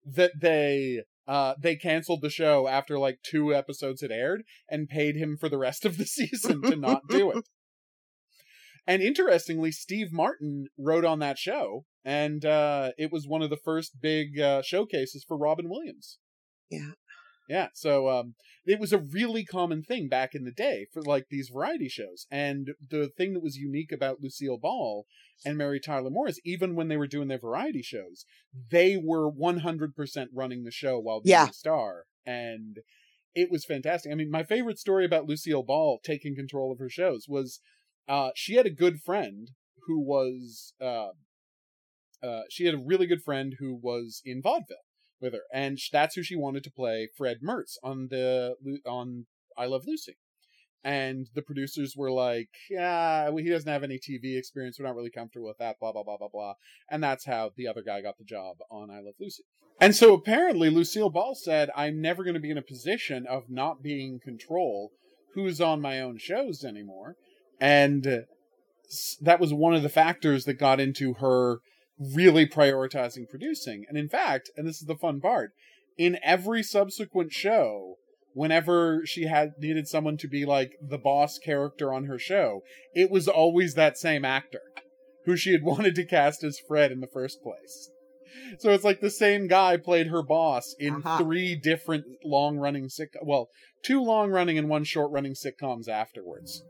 that 0.05 0.31
they 0.41 1.03
uh 1.29 1.53
they 1.61 1.75
canceled 1.75 2.21
the 2.21 2.29
show 2.29 2.67
after 2.67 2.99
like 2.99 3.19
two 3.23 3.53
episodes 3.53 4.01
had 4.01 4.11
aired 4.11 4.41
and 4.67 4.89
paid 4.89 5.15
him 5.15 5.37
for 5.39 5.47
the 5.47 5.57
rest 5.57 5.85
of 5.85 5.97
the 5.97 6.05
season 6.17 6.61
to 6.63 6.75
not 6.75 7.03
do 7.07 7.31
it. 7.31 7.45
And 8.87 9.03
interestingly, 9.03 9.71
Steve 9.71 10.11
Martin 10.11 10.65
wrote 10.75 11.05
on 11.05 11.19
that 11.19 11.37
show, 11.37 11.85
and 12.03 12.43
uh, 12.43 12.89
it 12.97 13.11
was 13.11 13.27
one 13.27 13.43
of 13.43 13.51
the 13.51 13.59
first 13.63 14.01
big 14.01 14.39
uh, 14.39 14.63
showcases 14.63 15.23
for 15.27 15.37
Robin 15.37 15.69
Williams. 15.69 16.17
Yeah. 16.71 16.93
Yeah, 17.49 17.69
so 17.73 18.07
um, 18.09 18.35
it 18.63 18.79
was 18.79 18.93
a 18.93 18.99
really 18.99 19.43
common 19.43 19.81
thing 19.81 20.07
back 20.07 20.35
in 20.35 20.43
the 20.45 20.51
day 20.51 20.85
for 20.93 21.01
like 21.01 21.25
these 21.29 21.49
variety 21.49 21.89
shows. 21.89 22.27
And 22.29 22.69
the 22.89 23.09
thing 23.17 23.33
that 23.33 23.41
was 23.41 23.57
unique 23.57 23.91
about 23.91 24.21
Lucille 24.21 24.59
Ball 24.59 25.05
and 25.43 25.57
Mary 25.57 25.79
Tyler 25.79 26.11
Moore 26.11 26.27
is 26.29 26.39
even 26.45 26.75
when 26.75 26.89
they 26.89 26.97
were 26.97 27.07
doing 27.07 27.27
their 27.27 27.39
variety 27.39 27.81
shows, 27.81 28.25
they 28.71 28.97
were 29.03 29.29
100% 29.31 30.27
running 30.31 30.63
the 30.63 30.71
show 30.71 30.99
while 30.99 31.21
being 31.21 31.31
Yeah. 31.31 31.49
a 31.49 31.53
star. 31.53 32.03
And 32.23 32.77
it 33.33 33.49
was 33.49 33.65
fantastic. 33.65 34.11
I 34.11 34.15
mean, 34.15 34.29
my 34.29 34.43
favorite 34.43 34.77
story 34.77 35.03
about 35.05 35.25
Lucille 35.25 35.63
Ball 35.63 35.99
taking 36.03 36.35
control 36.35 36.71
of 36.71 36.77
her 36.77 36.89
shows 36.89 37.25
was 37.27 37.61
uh, 38.07 38.29
she 38.35 38.55
had 38.55 38.67
a 38.67 38.71
good 38.71 39.01
friend 39.01 39.49
who 39.87 39.99
was. 39.99 40.73
Uh, 40.79 41.09
uh, 42.21 42.41
she 42.49 42.65
had 42.65 42.75
a 42.75 42.83
really 42.85 43.07
good 43.07 43.23
friend 43.23 43.55
who 43.59 43.73
was 43.81 44.21
in 44.25 44.41
vaudeville 44.41 44.77
with 45.21 45.33
her, 45.33 45.43
and 45.53 45.77
that's 45.91 46.15
who 46.15 46.23
she 46.23 46.35
wanted 46.35 46.63
to 46.63 46.71
play 46.71 47.09
Fred 47.17 47.37
Mertz 47.43 47.77
on 47.83 48.07
the 48.09 48.55
on 48.85 49.25
I 49.57 49.65
Love 49.65 49.83
Lucy. 49.87 50.17
And 50.81 51.27
the 51.35 51.41
producers 51.41 51.95
were 51.97 52.11
like, 52.11 52.49
"Yeah, 52.69 53.29
well, 53.29 53.43
he 53.43 53.49
doesn't 53.49 53.71
have 53.71 53.83
any 53.83 53.99
TV 53.99 54.37
experience. 54.37 54.79
We're 54.79 54.85
not 54.85 54.95
really 54.95 55.09
comfortable 55.09 55.47
with 55.47 55.57
that." 55.57 55.77
Blah 55.79 55.91
blah 55.91 56.03
blah 56.03 56.17
blah 56.17 56.29
blah. 56.31 56.53
And 56.89 57.03
that's 57.03 57.25
how 57.25 57.51
the 57.55 57.67
other 57.67 57.81
guy 57.81 58.01
got 58.01 58.17
the 58.17 58.23
job 58.23 58.57
on 58.71 58.89
I 58.89 59.01
Love 59.01 59.15
Lucy. 59.19 59.43
And 59.81 59.95
so 59.95 60.13
apparently, 60.13 60.69
Lucille 60.69 61.09
Ball 61.09 61.35
said, 61.35 61.69
"I'm 61.75 62.01
never 62.01 62.23
going 62.23 62.33
to 62.35 62.39
be 62.39 62.51
in 62.51 62.57
a 62.57 62.61
position 62.61 63.25
of 63.27 63.49
not 63.49 63.81
being 63.83 64.13
in 64.13 64.19
control 64.19 64.91
who's 65.33 65.59
on 65.59 65.81
my 65.81 65.99
own 65.99 66.17
shows 66.17 66.63
anymore." 66.63 67.15
And 67.59 68.07
uh, 68.07 68.19
that 69.21 69.39
was 69.39 69.53
one 69.53 69.73
of 69.73 69.83
the 69.83 69.89
factors 69.89 70.45
that 70.45 70.53
got 70.55 70.79
into 70.79 71.15
her 71.15 71.59
really 71.99 72.45
prioritizing 72.47 73.29
producing. 73.29 73.85
And 73.87 73.97
in 73.97 74.09
fact, 74.09 74.49
and 74.55 74.67
this 74.67 74.79
is 74.81 74.87
the 74.87 74.95
fun 74.95 75.19
part, 75.21 75.51
in 75.97 76.17
every 76.23 76.63
subsequent 76.63 77.31
show, 77.33 77.95
whenever 78.33 79.01
she 79.05 79.23
had 79.25 79.51
needed 79.59 79.87
someone 79.87 80.15
to 80.17 80.27
be 80.27 80.45
like 80.45 80.71
the 80.81 80.97
boss 80.97 81.37
character 81.37 81.93
on 81.93 82.05
her 82.05 82.17
show, 82.19 82.61
it 82.93 83.11
was 83.11 83.27
always 83.27 83.73
that 83.73 83.97
same 83.97 84.23
actor 84.23 84.61
who 85.25 85.35
she 85.35 85.51
had 85.51 85.63
wanted 85.71 85.95
to 85.95 86.05
cast 86.05 86.43
as 86.43 86.59
Fred 86.67 86.91
in 86.91 87.01
the 87.01 87.07
first 87.07 87.41
place. 87.43 87.89
So 88.59 88.71
it's 88.71 88.83
like 88.83 89.01
the 89.01 89.09
same 89.09 89.47
guy 89.47 89.75
played 89.75 90.07
her 90.07 90.21
boss 90.23 90.75
in 90.79 90.95
Uh-huh. 90.97 91.17
three 91.17 91.55
different 91.55 92.05
long-running 92.23 92.87
sick 92.89 93.09
well, 93.21 93.49
two 93.83 94.01
long-running 94.01 94.57
and 94.57 94.69
one 94.69 94.83
short-running 94.83 95.33
sitcoms 95.33 95.89
afterwards. 95.89 96.63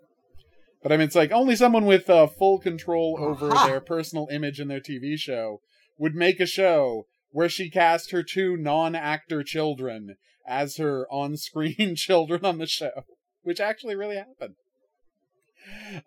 But 0.82 0.92
I 0.92 0.98
mean, 0.98 1.08
it's 1.08 1.16
like 1.16 1.32
only 1.32 1.56
someone 1.56 1.86
with 1.86 2.10
uh, 2.10 2.28
full 2.28 2.60
control 2.60 3.18
over 3.20 3.52
Aha. 3.52 3.68
their 3.68 3.82
personal 3.82 4.28
image 4.32 4.60
in 4.60 4.68
their 4.68 4.80
TV 4.80 5.18
show 5.18 5.62
would 5.98 6.16
make 6.16 6.40
a 6.40 6.46
show 6.46 7.06
where 7.32 7.50
she 7.50 7.70
cast 7.70 8.12
her 8.12 8.24
two 8.24 8.56
non-actor 8.56 9.44
children 9.44 10.16
as 10.48 10.78
her 10.78 11.06
on-screen 11.12 11.94
children 11.98 12.46
on 12.46 12.58
the 12.58 12.66
show, 12.66 13.04
which 13.44 13.60
actually 13.60 13.96
really 13.96 14.16
happened. 14.16 14.56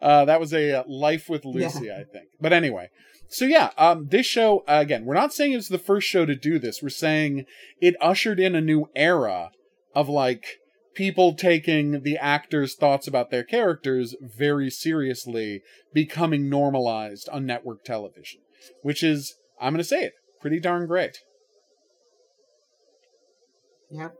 Uh, 0.01 0.25
that 0.25 0.41
was 0.41 0.53
a 0.53 0.81
uh, 0.81 0.85
Life 0.89 1.29
with 1.29 1.45
Lucy, 1.45 1.91
I 1.91 2.05
think. 2.05 2.29
But 2.41 2.53
anyway, 2.53 2.89
so 3.29 3.45
yeah, 3.45 3.71
um, 3.77 4.09
this 4.09 4.27
show 4.27 4.65
uh, 4.67 4.79
again, 4.81 5.05
we're 5.05 5.15
not 5.15 5.33
saying 5.33 5.53
it's 5.53 5.69
the 5.69 5.79
first 5.79 6.09
show 6.09 6.27
to 6.27 6.35
do 6.35 6.59
this. 6.59 6.83
We're 6.83 6.89
saying 6.89 7.45
it 7.81 7.95
ushered 8.01 8.41
in 8.41 8.55
a 8.55 8.61
new 8.61 8.87
era 8.97 9.51
of 9.95 10.09
like 10.09 10.59
people 10.95 11.35
taking 11.35 12.03
the 12.03 12.19
actors' 12.19 12.75
thoughts 12.75 13.07
about 13.07 13.31
their 13.31 13.45
characters 13.45 14.15
very 14.21 14.71
seriously, 14.71 15.63
becoming 15.93 16.49
normalized 16.49 17.29
on 17.31 17.47
network 17.47 17.85
television, 17.85 18.41
which 18.83 19.03
is, 19.03 19.35
I'm 19.61 19.73
going 19.73 19.79
to 19.79 19.85
say 19.85 20.05
it, 20.05 20.13
pretty 20.41 20.61
darn 20.61 20.87
great. 20.87 21.19
Yep. 23.91 24.15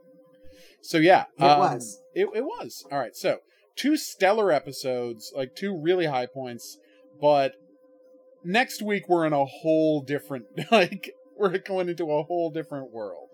So 0.81 0.97
yeah, 0.97 1.25
It 1.37 1.43
um, 1.43 1.59
was. 1.59 1.99
It, 2.13 2.27
it 2.35 2.43
was. 2.43 2.85
All 2.91 2.99
right. 2.99 3.15
So 3.15 3.39
two 3.75 3.97
stellar 3.97 4.51
episodes, 4.51 5.31
like 5.35 5.55
two 5.55 5.75
really 5.79 6.05
high 6.05 6.27
points, 6.27 6.77
but 7.21 7.53
next 8.43 8.81
week 8.81 9.07
we're 9.07 9.25
in 9.25 9.33
a 9.33 9.45
whole 9.45 10.01
different 10.01 10.45
like 10.71 11.11
we're 11.37 11.57
going 11.57 11.89
into 11.89 12.11
a 12.11 12.23
whole 12.23 12.51
different 12.51 12.91
world. 12.91 13.29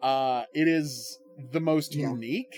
Uh, 0.00 0.44
it 0.52 0.68
is 0.68 1.18
the 1.52 1.60
most 1.60 1.94
Yeah. 1.94 2.10
unique. 2.10 2.54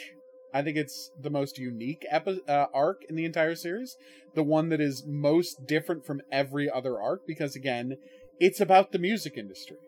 I 0.54 0.62
think 0.62 0.76
it's 0.76 1.10
the 1.20 1.30
most 1.30 1.58
unique 1.58 2.06
epi- 2.08 2.40
uh, 2.48 2.66
arc 2.72 3.02
in 3.08 3.16
the 3.16 3.24
entire 3.24 3.56
series. 3.56 3.96
The 4.34 4.44
one 4.44 4.68
that 4.68 4.80
is 4.80 5.04
most 5.04 5.66
different 5.66 6.06
from 6.06 6.22
every 6.30 6.70
other 6.70 7.00
arc 7.00 7.26
because 7.26 7.56
again, 7.56 7.96
it's 8.38 8.60
about 8.60 8.92
the 8.92 8.98
music 9.00 9.36
industry. 9.36 9.78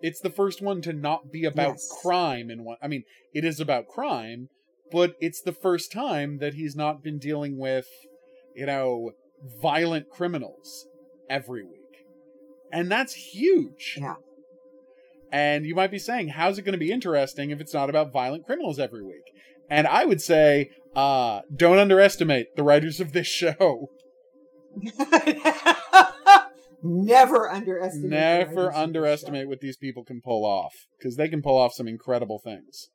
It's 0.00 0.20
the 0.20 0.30
first 0.30 0.62
one 0.62 0.80
to 0.82 0.92
not 0.94 1.30
be 1.30 1.44
about 1.44 1.74
Yes. 1.74 1.88
crime 2.02 2.50
in 2.50 2.64
one. 2.64 2.78
I 2.82 2.88
mean, 2.88 3.04
it 3.34 3.44
is 3.44 3.60
about 3.60 3.86
crime, 3.86 4.48
but 4.90 5.14
it's 5.20 5.42
the 5.42 5.52
first 5.52 5.92
time 5.92 6.38
that 6.38 6.54
he's 6.54 6.74
not 6.74 7.02
been 7.02 7.18
dealing 7.18 7.58
with, 7.58 7.86
you 8.54 8.66
know, 8.66 9.12
violent 9.60 10.08
criminals 10.08 10.86
every 11.28 11.64
week. 11.64 12.06
And 12.72 12.90
that's 12.90 13.14
huge. 13.14 13.98
Yeah. 14.00 14.16
And 15.32 15.66
you 15.66 15.74
might 15.74 15.90
be 15.90 15.98
saying, 15.98 16.28
how's 16.28 16.58
it 16.58 16.62
going 16.62 16.74
to 16.74 16.78
be 16.78 16.92
interesting 16.92 17.50
if 17.50 17.60
it's 17.60 17.74
not 17.74 17.90
about 17.90 18.12
violent 18.12 18.46
criminals 18.46 18.78
every 18.78 19.02
week? 19.02 19.33
And 19.70 19.86
I 19.86 20.04
would 20.04 20.20
say, 20.20 20.70
uh, 20.94 21.40
don't 21.54 21.78
underestimate 21.78 22.56
the 22.56 22.62
writers 22.62 23.00
of 23.00 23.12
this 23.12 23.26
show. 23.26 23.90
Never 26.82 27.50
underestimate. 27.50 28.10
Never 28.10 28.74
underestimate 28.74 29.48
what 29.48 29.60
these 29.60 29.78
people 29.78 30.04
can 30.04 30.20
pull 30.20 30.44
off 30.44 30.86
because 30.98 31.16
they 31.16 31.28
can 31.28 31.40
pull 31.40 31.56
off 31.56 31.72
some 31.72 31.88
incredible 31.88 32.38
things. 32.38 32.90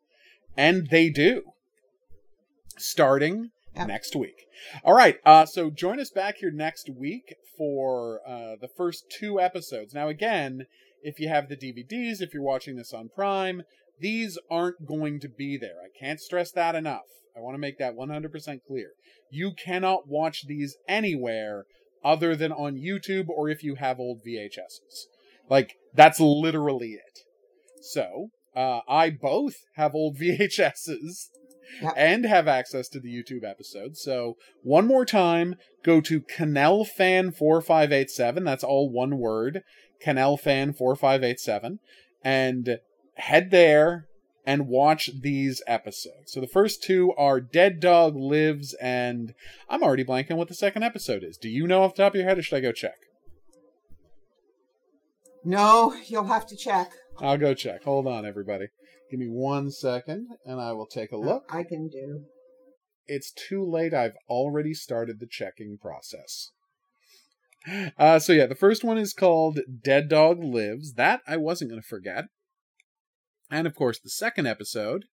And 0.56 0.90
they 0.90 1.10
do. 1.10 1.54
Starting 2.78 3.50
next 3.76 4.16
week. 4.16 4.46
All 4.84 4.94
right. 4.94 5.18
Uh, 5.26 5.46
so 5.46 5.70
join 5.70 6.00
us 6.00 6.12
back 6.12 6.38
here 6.38 6.52
next 6.52 6.90
week 6.90 7.36
for 7.58 8.22
uh, 8.28 8.56
the 8.62 8.68
first 8.68 9.06
two 9.10 9.40
episodes. 9.40 9.94
Now, 9.94 10.08
again, 10.08 10.66
if 11.02 11.20
you 11.20 11.28
have 11.30 11.50
the 11.50 11.56
DVDs, 11.56 12.22
if 12.22 12.34
you're 12.34 12.44
watching 12.44 12.76
this 12.76 12.94
on 12.94 13.10
Prime, 13.10 13.64
these 14.00 14.38
aren't 14.50 14.86
going 14.86 15.20
to 15.22 15.30
be 15.30 15.58
there. 15.58 15.78
I 15.84 15.90
can't 15.98 16.20
stress 16.20 16.52
that 16.52 16.76
enough. 16.76 17.06
I 17.36 17.40
want 17.42 17.56
to 17.56 17.60
make 17.60 17.78
that 17.78 17.96
100% 17.96 18.60
clear. 18.68 18.92
You 19.32 19.54
cannot 19.54 20.08
watch 20.08 20.48
these 20.48 20.78
anywhere 20.88 21.66
other 22.04 22.36
than 22.36 22.52
on 22.52 22.76
YouTube 22.76 23.30
or 23.30 23.50
if 23.50 23.64
you 23.64 23.76
have 23.76 24.00
old 24.00 24.22
VHSs. 24.26 25.06
Like, 25.50 25.76
that's 25.94 26.20
literally 26.20 26.94
it. 26.94 27.20
So, 27.82 28.30
uh, 28.56 28.82
I 28.88 29.10
both 29.10 29.56
have 29.76 29.96
old 29.96 30.18
VHSs 30.18 31.30
Yep. 31.82 31.94
and 31.96 32.26
have 32.26 32.48
access 32.48 32.88
to 32.90 33.00
the 33.00 33.14
YouTube 33.14 33.44
episodes. 33.44 34.02
So, 34.02 34.38
one 34.64 34.88
more 34.88 35.06
time, 35.06 35.56
go 35.84 36.02
to 36.02 36.22
CannellFan4587. 36.22 38.44
That's 38.44 38.64
all 38.64 38.90
one 38.90 39.20
word. 39.20 39.62
CannellFan4587. 40.04 41.78
And 42.24 42.80
head 43.20 43.52
there 43.52 44.06
and 44.46 44.68
watch 44.68 45.12
these 45.22 45.62
episodes. 45.68 46.32
So 46.32 46.42
the 46.42 46.48
first 46.48 46.82
two 46.82 47.14
are 47.18 47.40
Dead 47.40 47.80
Dog 47.80 48.16
Lives, 48.16 48.74
and 48.82 49.34
I'm 49.70 49.84
already 49.84 50.04
blanking 50.04 50.32
on 50.32 50.38
what 50.38 50.48
the 50.48 50.56
second 50.56 50.84
episode 50.84 51.24
is. 51.24 51.38
Do 51.38 51.50
you 51.50 51.68
know 51.68 51.84
off 51.84 51.96
the 51.96 52.04
top 52.04 52.14
of 52.14 52.20
your 52.20 52.28
head, 52.28 52.38
or 52.38 52.42
should 52.42 52.58
I 52.58 52.62
go 52.62 52.72
check? 52.72 52.96
No, 55.44 55.94
you'll 56.08 56.26
have 56.26 56.48
to 56.48 56.56
check. 56.56 56.92
I'll 57.20 57.38
go 57.38 57.54
check. 57.54 57.84
Hold 57.84 58.08
on, 58.08 58.26
everybody. 58.26 58.68
Give 59.12 59.20
me 59.20 59.28
one 59.28 59.72
second, 59.72 60.28
and 60.46 60.60
I 60.60 60.72
will 60.74 60.86
take 60.86 61.12
a 61.12 61.18
look. 61.18 61.44
I 61.50 61.64
can 61.64 61.88
do. 61.88 62.24
It's 63.08 63.32
too 63.32 63.64
late. 63.64 63.94
I've 63.94 64.18
already 64.30 64.74
started 64.74 65.20
the 65.20 65.28
checking 65.30 65.78
process. 65.82 66.52
Uh, 67.98 68.18
so 68.18 68.32
yeah, 68.32 68.46
the 68.46 68.56
first 68.56 68.86
one 68.86 68.98
is 68.98 69.14
called 69.14 69.60
Dead 69.84 70.08
Dog 70.08 70.42
Lives. 70.42 70.94
That 70.94 71.20
I 71.28 71.36
wasn't 71.36 71.70
going 71.70 71.82
to 71.82 71.88
forget. 71.88 72.26
And 73.52 73.68
of 73.68 73.76
course, 73.76 74.00
the 74.00 74.10
second 74.10 74.48
episode, 74.48 75.06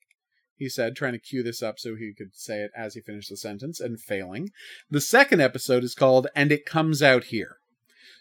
he 0.58 0.70
said, 0.70 0.96
trying 0.96 1.14
to 1.14 1.20
cue 1.20 1.44
this 1.44 1.62
up 1.62 1.80
so 1.80 1.96
he 1.96 2.14
could 2.14 2.36
say 2.36 2.62
it 2.62 2.72
as 2.76 2.94
he 2.94 3.02
finished 3.02 3.30
the 3.30 3.38
sentence 3.38 3.80
and 3.80 4.00
failing. 4.00 4.52
The 4.90 5.02
second 5.02 5.42
episode 5.42 5.84
is 5.84 5.96
called 5.96 6.28
And 6.36 6.52
It 6.52 6.66
Comes 6.66 7.02
Out 7.02 7.26
Here. 7.26 7.58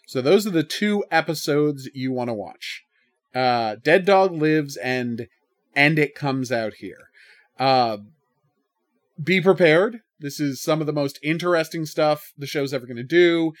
So 0.07 0.21
those 0.21 0.45
are 0.45 0.51
the 0.51 0.63
two 0.63 1.03
episodes 1.09 1.89
you 1.93 2.11
want 2.11 2.29
to 2.29 2.33
watch. 2.33 2.83
Uh, 3.33 3.75
Dead 3.81 4.05
Dog 4.05 4.31
Lives 4.33 4.77
and 4.77 5.27
And 5.75 5.97
It 5.99 6.15
Comes 6.15 6.51
Out 6.51 6.75
Here. 6.75 7.09
Uh, 7.57 7.97
be 9.21 9.41
prepared. 9.41 10.01
This 10.19 10.39
is 10.39 10.61
some 10.61 10.81
of 10.81 10.87
the 10.87 10.93
most 10.93 11.19
interesting 11.21 11.85
stuff 11.85 12.33
the 12.37 12.47
show's 12.47 12.73
ever 12.73 12.85
going 12.85 12.97
to 12.97 13.03
do. 13.03 13.53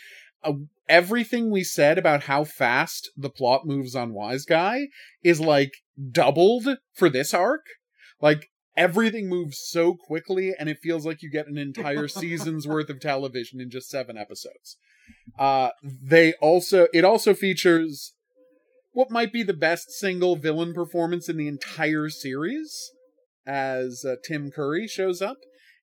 Uh, 0.45 0.53
everything 0.87 1.49
we 1.49 1.63
said 1.63 1.97
about 1.97 2.23
how 2.23 2.43
fast 2.43 3.09
the 3.17 3.29
plot 3.29 3.65
moves 3.65 3.95
on 3.95 4.13
Wiseguy 4.13 4.85
is 5.23 5.39
like 5.39 5.73
doubled 6.11 6.67
for 6.93 7.09
this 7.09 7.33
arc. 7.33 7.65
Like 8.21 8.49
everything 8.77 9.27
moves 9.27 9.59
so 9.59 9.95
quickly, 9.95 10.53
and 10.57 10.69
it 10.69 10.77
feels 10.81 11.05
like 11.05 11.21
you 11.21 11.29
get 11.29 11.47
an 11.47 11.57
entire 11.57 12.07
season's 12.09 12.67
worth 12.67 12.89
of 12.89 12.99
television 12.99 13.59
in 13.59 13.69
just 13.69 13.89
seven 13.89 14.17
episodes. 14.17 14.77
Uh, 15.37 15.69
they 15.83 16.33
also 16.33 16.87
it 16.93 17.03
also 17.03 17.33
features 17.33 18.13
what 18.91 19.11
might 19.11 19.33
be 19.33 19.43
the 19.43 19.53
best 19.53 19.91
single 19.91 20.35
villain 20.35 20.73
performance 20.73 21.27
in 21.27 21.37
the 21.37 21.47
entire 21.47 22.09
series 22.09 22.91
as 23.45 24.05
uh, 24.07 24.15
Tim 24.23 24.51
Curry 24.51 24.87
shows 24.87 25.21
up 25.21 25.37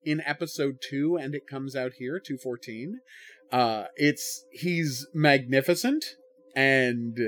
in 0.04 0.22
episode 0.26 0.78
2 0.88 1.16
and 1.16 1.34
it 1.34 1.46
comes 1.46 1.76
out 1.76 1.92
here 1.98 2.18
214 2.18 3.00
uh 3.52 3.84
it's 3.96 4.44
he's 4.52 5.06
magnificent 5.14 6.04
and 6.56 7.18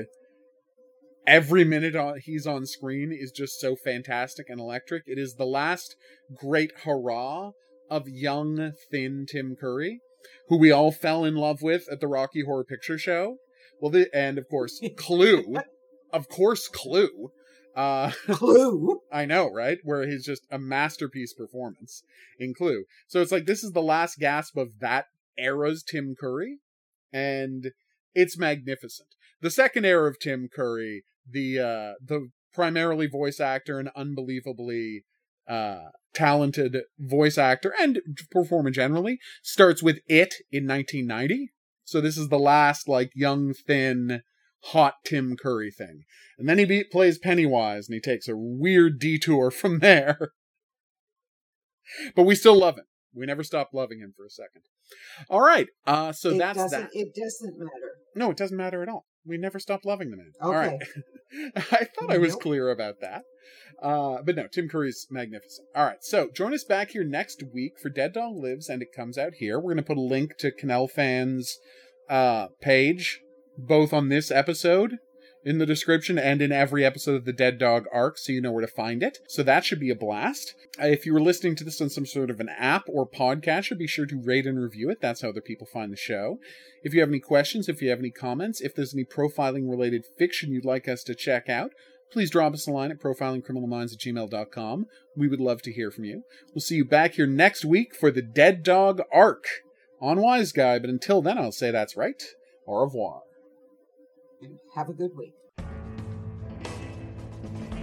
every 1.27 1.63
minute 1.63 1.95
on, 1.95 2.19
he's 2.19 2.45
on 2.45 2.65
screen 2.65 3.11
is 3.11 3.31
just 3.31 3.59
so 3.59 3.75
fantastic 3.75 4.49
and 4.49 4.59
electric 4.59 5.03
it 5.05 5.17
is 5.17 5.35
the 5.35 5.45
last 5.45 5.95
great 6.35 6.71
hurrah 6.83 7.51
of 7.89 8.07
young 8.07 8.73
thin 8.91 9.25
Tim 9.29 9.55
Curry 9.59 9.99
who 10.49 10.57
we 10.57 10.71
all 10.71 10.91
fell 10.91 11.23
in 11.23 11.35
love 11.35 11.61
with 11.61 11.85
at 11.91 11.99
the 11.99 12.07
Rocky 12.07 12.43
Horror 12.43 12.65
Picture 12.65 12.97
Show 12.97 13.37
well 13.79 13.91
the, 13.91 14.09
and 14.13 14.37
of 14.37 14.49
course 14.49 14.81
Clue 14.97 15.57
of 16.11 16.27
course 16.27 16.67
Clue 16.67 17.31
uh 17.75 18.11
Clue. 18.27 19.01
I 19.11 19.25
know, 19.25 19.51
right? 19.51 19.79
Where 19.83 20.07
he's 20.07 20.25
just 20.25 20.47
a 20.49 20.57
masterpiece 20.57 21.33
performance 21.33 22.03
in 22.39 22.53
Clue. 22.53 22.85
So 23.07 23.21
it's 23.21 23.31
like 23.31 23.45
this 23.45 23.63
is 23.63 23.71
the 23.71 23.81
last 23.81 24.17
gasp 24.17 24.57
of 24.57 24.79
that 24.79 25.07
era's 25.37 25.83
Tim 25.83 26.15
Curry, 26.19 26.59
and 27.11 27.71
it's 28.13 28.37
magnificent. 28.37 29.09
The 29.41 29.51
second 29.51 29.85
era 29.85 30.09
of 30.09 30.19
Tim 30.19 30.49
Curry, 30.53 31.03
the 31.29 31.59
uh 31.59 31.93
the 32.03 32.29
primarily 32.53 33.07
voice 33.07 33.39
actor 33.39 33.79
and 33.79 33.89
unbelievably 33.95 35.03
uh 35.47 35.89
talented 36.13 36.77
voice 36.97 37.37
actor 37.37 37.73
and 37.79 37.99
performer 38.31 38.71
generally, 38.71 39.19
starts 39.43 39.83
with 39.83 39.99
It 40.07 40.35
in 40.51 40.67
1990. 40.67 41.51
So 41.83 42.01
this 42.01 42.17
is 42.17 42.29
the 42.29 42.39
last 42.39 42.87
like 42.87 43.11
young 43.13 43.53
thin 43.53 44.23
hot 44.65 44.95
Tim 45.05 45.35
Curry 45.37 45.71
thing. 45.71 46.05
And 46.39 46.49
then 46.49 46.57
he 46.57 46.65
be- 46.65 46.83
plays 46.83 47.19
Pennywise 47.19 47.87
and 47.87 47.93
he 47.93 48.01
takes 48.01 48.27
a 48.27 48.35
weird 48.35 48.99
detour 48.99 49.51
from 49.51 49.79
there. 49.79 50.31
but 52.15 52.23
we 52.23 52.35
still 52.35 52.57
love 52.57 52.77
him. 52.77 52.85
We 53.15 53.25
never 53.25 53.43
stop 53.43 53.69
loving 53.73 53.99
him 53.99 54.13
for 54.15 54.25
a 54.25 54.29
second. 54.29 54.61
All 55.29 55.41
right. 55.41 55.67
Uh 55.87 56.11
so 56.11 56.29
it 56.31 56.37
that's 56.37 56.71
that. 56.71 56.89
It 56.93 57.15
doesn't 57.15 57.57
matter. 57.57 57.91
No, 58.15 58.31
it 58.31 58.37
doesn't 58.37 58.57
matter 58.57 58.81
at 58.83 58.89
all. 58.89 59.05
We 59.25 59.37
never 59.37 59.59
stop 59.59 59.85
loving 59.85 60.11
the 60.11 60.17
man. 60.17 60.31
All 60.41 60.51
right. 60.53 60.79
I 61.55 61.85
thought 61.85 62.11
I 62.11 62.17
was 62.17 62.33
Nope. 62.33 62.41
clear 62.41 62.69
about 62.69 62.95
that. 63.01 63.23
Uh, 63.81 64.21
but 64.23 64.35
no, 64.35 64.47
Tim 64.47 64.69
Curry's 64.69 65.07
magnificent. 65.09 65.67
All 65.75 65.85
right, 65.85 65.97
so 66.01 66.29
join 66.33 66.53
us 66.53 66.63
back 66.63 66.91
here 66.91 67.03
next 67.03 67.43
week 67.53 67.73
for 67.81 67.89
Dead 67.89 68.13
Dog 68.13 68.35
Lives, 68.37 68.69
and 68.69 68.81
it 68.81 68.87
comes 68.95 69.17
out 69.17 69.33
here. 69.35 69.57
We're 69.59 69.73
going 69.73 69.77
to 69.77 69.83
put 69.83 69.97
a 69.97 70.01
link 70.01 70.37
to 70.39 70.51
Cannell 70.51 70.87
Fans' 70.87 71.57
uh, 72.09 72.47
page, 72.61 73.19
both 73.57 73.91
on 73.91 74.07
this 74.09 74.31
episode 74.31 74.97
in 75.45 75.59
the 75.59 75.65
description 75.65 76.17
and 76.17 76.41
in 76.41 76.51
every 76.51 76.83
episode 76.83 77.15
of 77.15 77.23
the 77.23 77.31
Dead 77.31 77.59
Dog 77.59 77.85
arc, 77.93 78.17
so 78.17 78.31
you 78.31 78.41
know 78.41 78.51
where 78.51 78.65
to 78.65 78.71
find 78.71 79.03
it. 79.03 79.19
So 79.27 79.43
that 79.43 79.63
should 79.63 79.79
be 79.79 79.91
a 79.91 79.95
blast. 79.95 80.55
If 80.79 81.05
you 81.05 81.13
were 81.13 81.21
listening 81.21 81.55
to 81.57 81.63
this 81.63 81.79
on 81.79 81.89
some 81.91 82.07
sort 82.07 82.31
of 82.31 82.39
an 82.39 82.49
app 82.49 82.83
or 82.87 83.07
podcast, 83.07 83.77
be 83.77 83.87
sure 83.87 84.07
to 84.07 84.21
rate 84.21 84.47
and 84.47 84.59
review 84.59 84.89
it. 84.89 84.99
That's 85.01 85.21
how 85.21 85.29
other 85.29 85.41
people 85.41 85.67
find 85.67 85.93
the 85.93 85.97
show. 85.97 86.39
If 86.83 86.93
you 86.93 86.99
have 87.01 87.09
any 87.09 87.19
questions, 87.19 87.69
if 87.69 87.81
you 87.81 87.89
have 87.91 87.99
any 87.99 88.11
comments, 88.11 88.59
if 88.59 88.73
there's 88.75 88.93
any 88.93 89.05
profiling 89.05 89.69
related 89.69 90.05
fiction 90.17 90.51
you'd 90.51 90.65
like 90.65 90.87
us 90.87 91.03
to 91.03 91.15
check 91.15 91.47
out, 91.47 91.71
please 92.11 92.31
drop 92.31 92.53
us 92.53 92.67
a 92.67 92.71
line 92.71 92.91
at 92.91 92.99
profilingcriminalminds 92.99 93.93
at 93.93 93.99
gmail.com. 93.99 94.85
We 95.15 95.27
would 95.27 95.39
love 95.39 95.61
to 95.63 95.73
hear 95.73 95.91
from 95.91 96.05
you. 96.05 96.23
We'll 96.53 96.61
see 96.61 96.75
you 96.75 96.85
back 96.85 97.13
here 97.13 97.27
next 97.27 97.63
week 97.63 97.95
for 97.95 98.09
the 98.09 98.21
Dead 98.21 98.63
Dog 98.63 99.01
arc 99.13 99.45
on 100.01 100.17
Wiseguy, 100.17 100.81
but 100.81 100.89
until 100.89 101.21
then, 101.21 101.37
I'll 101.37 101.51
say 101.51 101.71
that's 101.71 101.95
right. 101.95 102.21
Au 102.67 102.81
revoir. 102.83 103.24
And 104.45 104.59
have 104.75 104.89
a 104.89 104.93
good 104.93 105.09
week. 105.15 105.33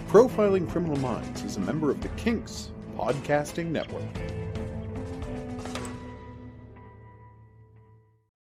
Profiling 0.09 0.71
Criminal 0.71 0.97
Minds 0.99 1.43
is 1.43 1.57
a 1.57 1.61
member 1.61 1.91
of 1.91 2.01
the 2.01 2.09
Kinks 2.11 2.71
Podcasting 2.97 3.67
Network. 3.67 4.05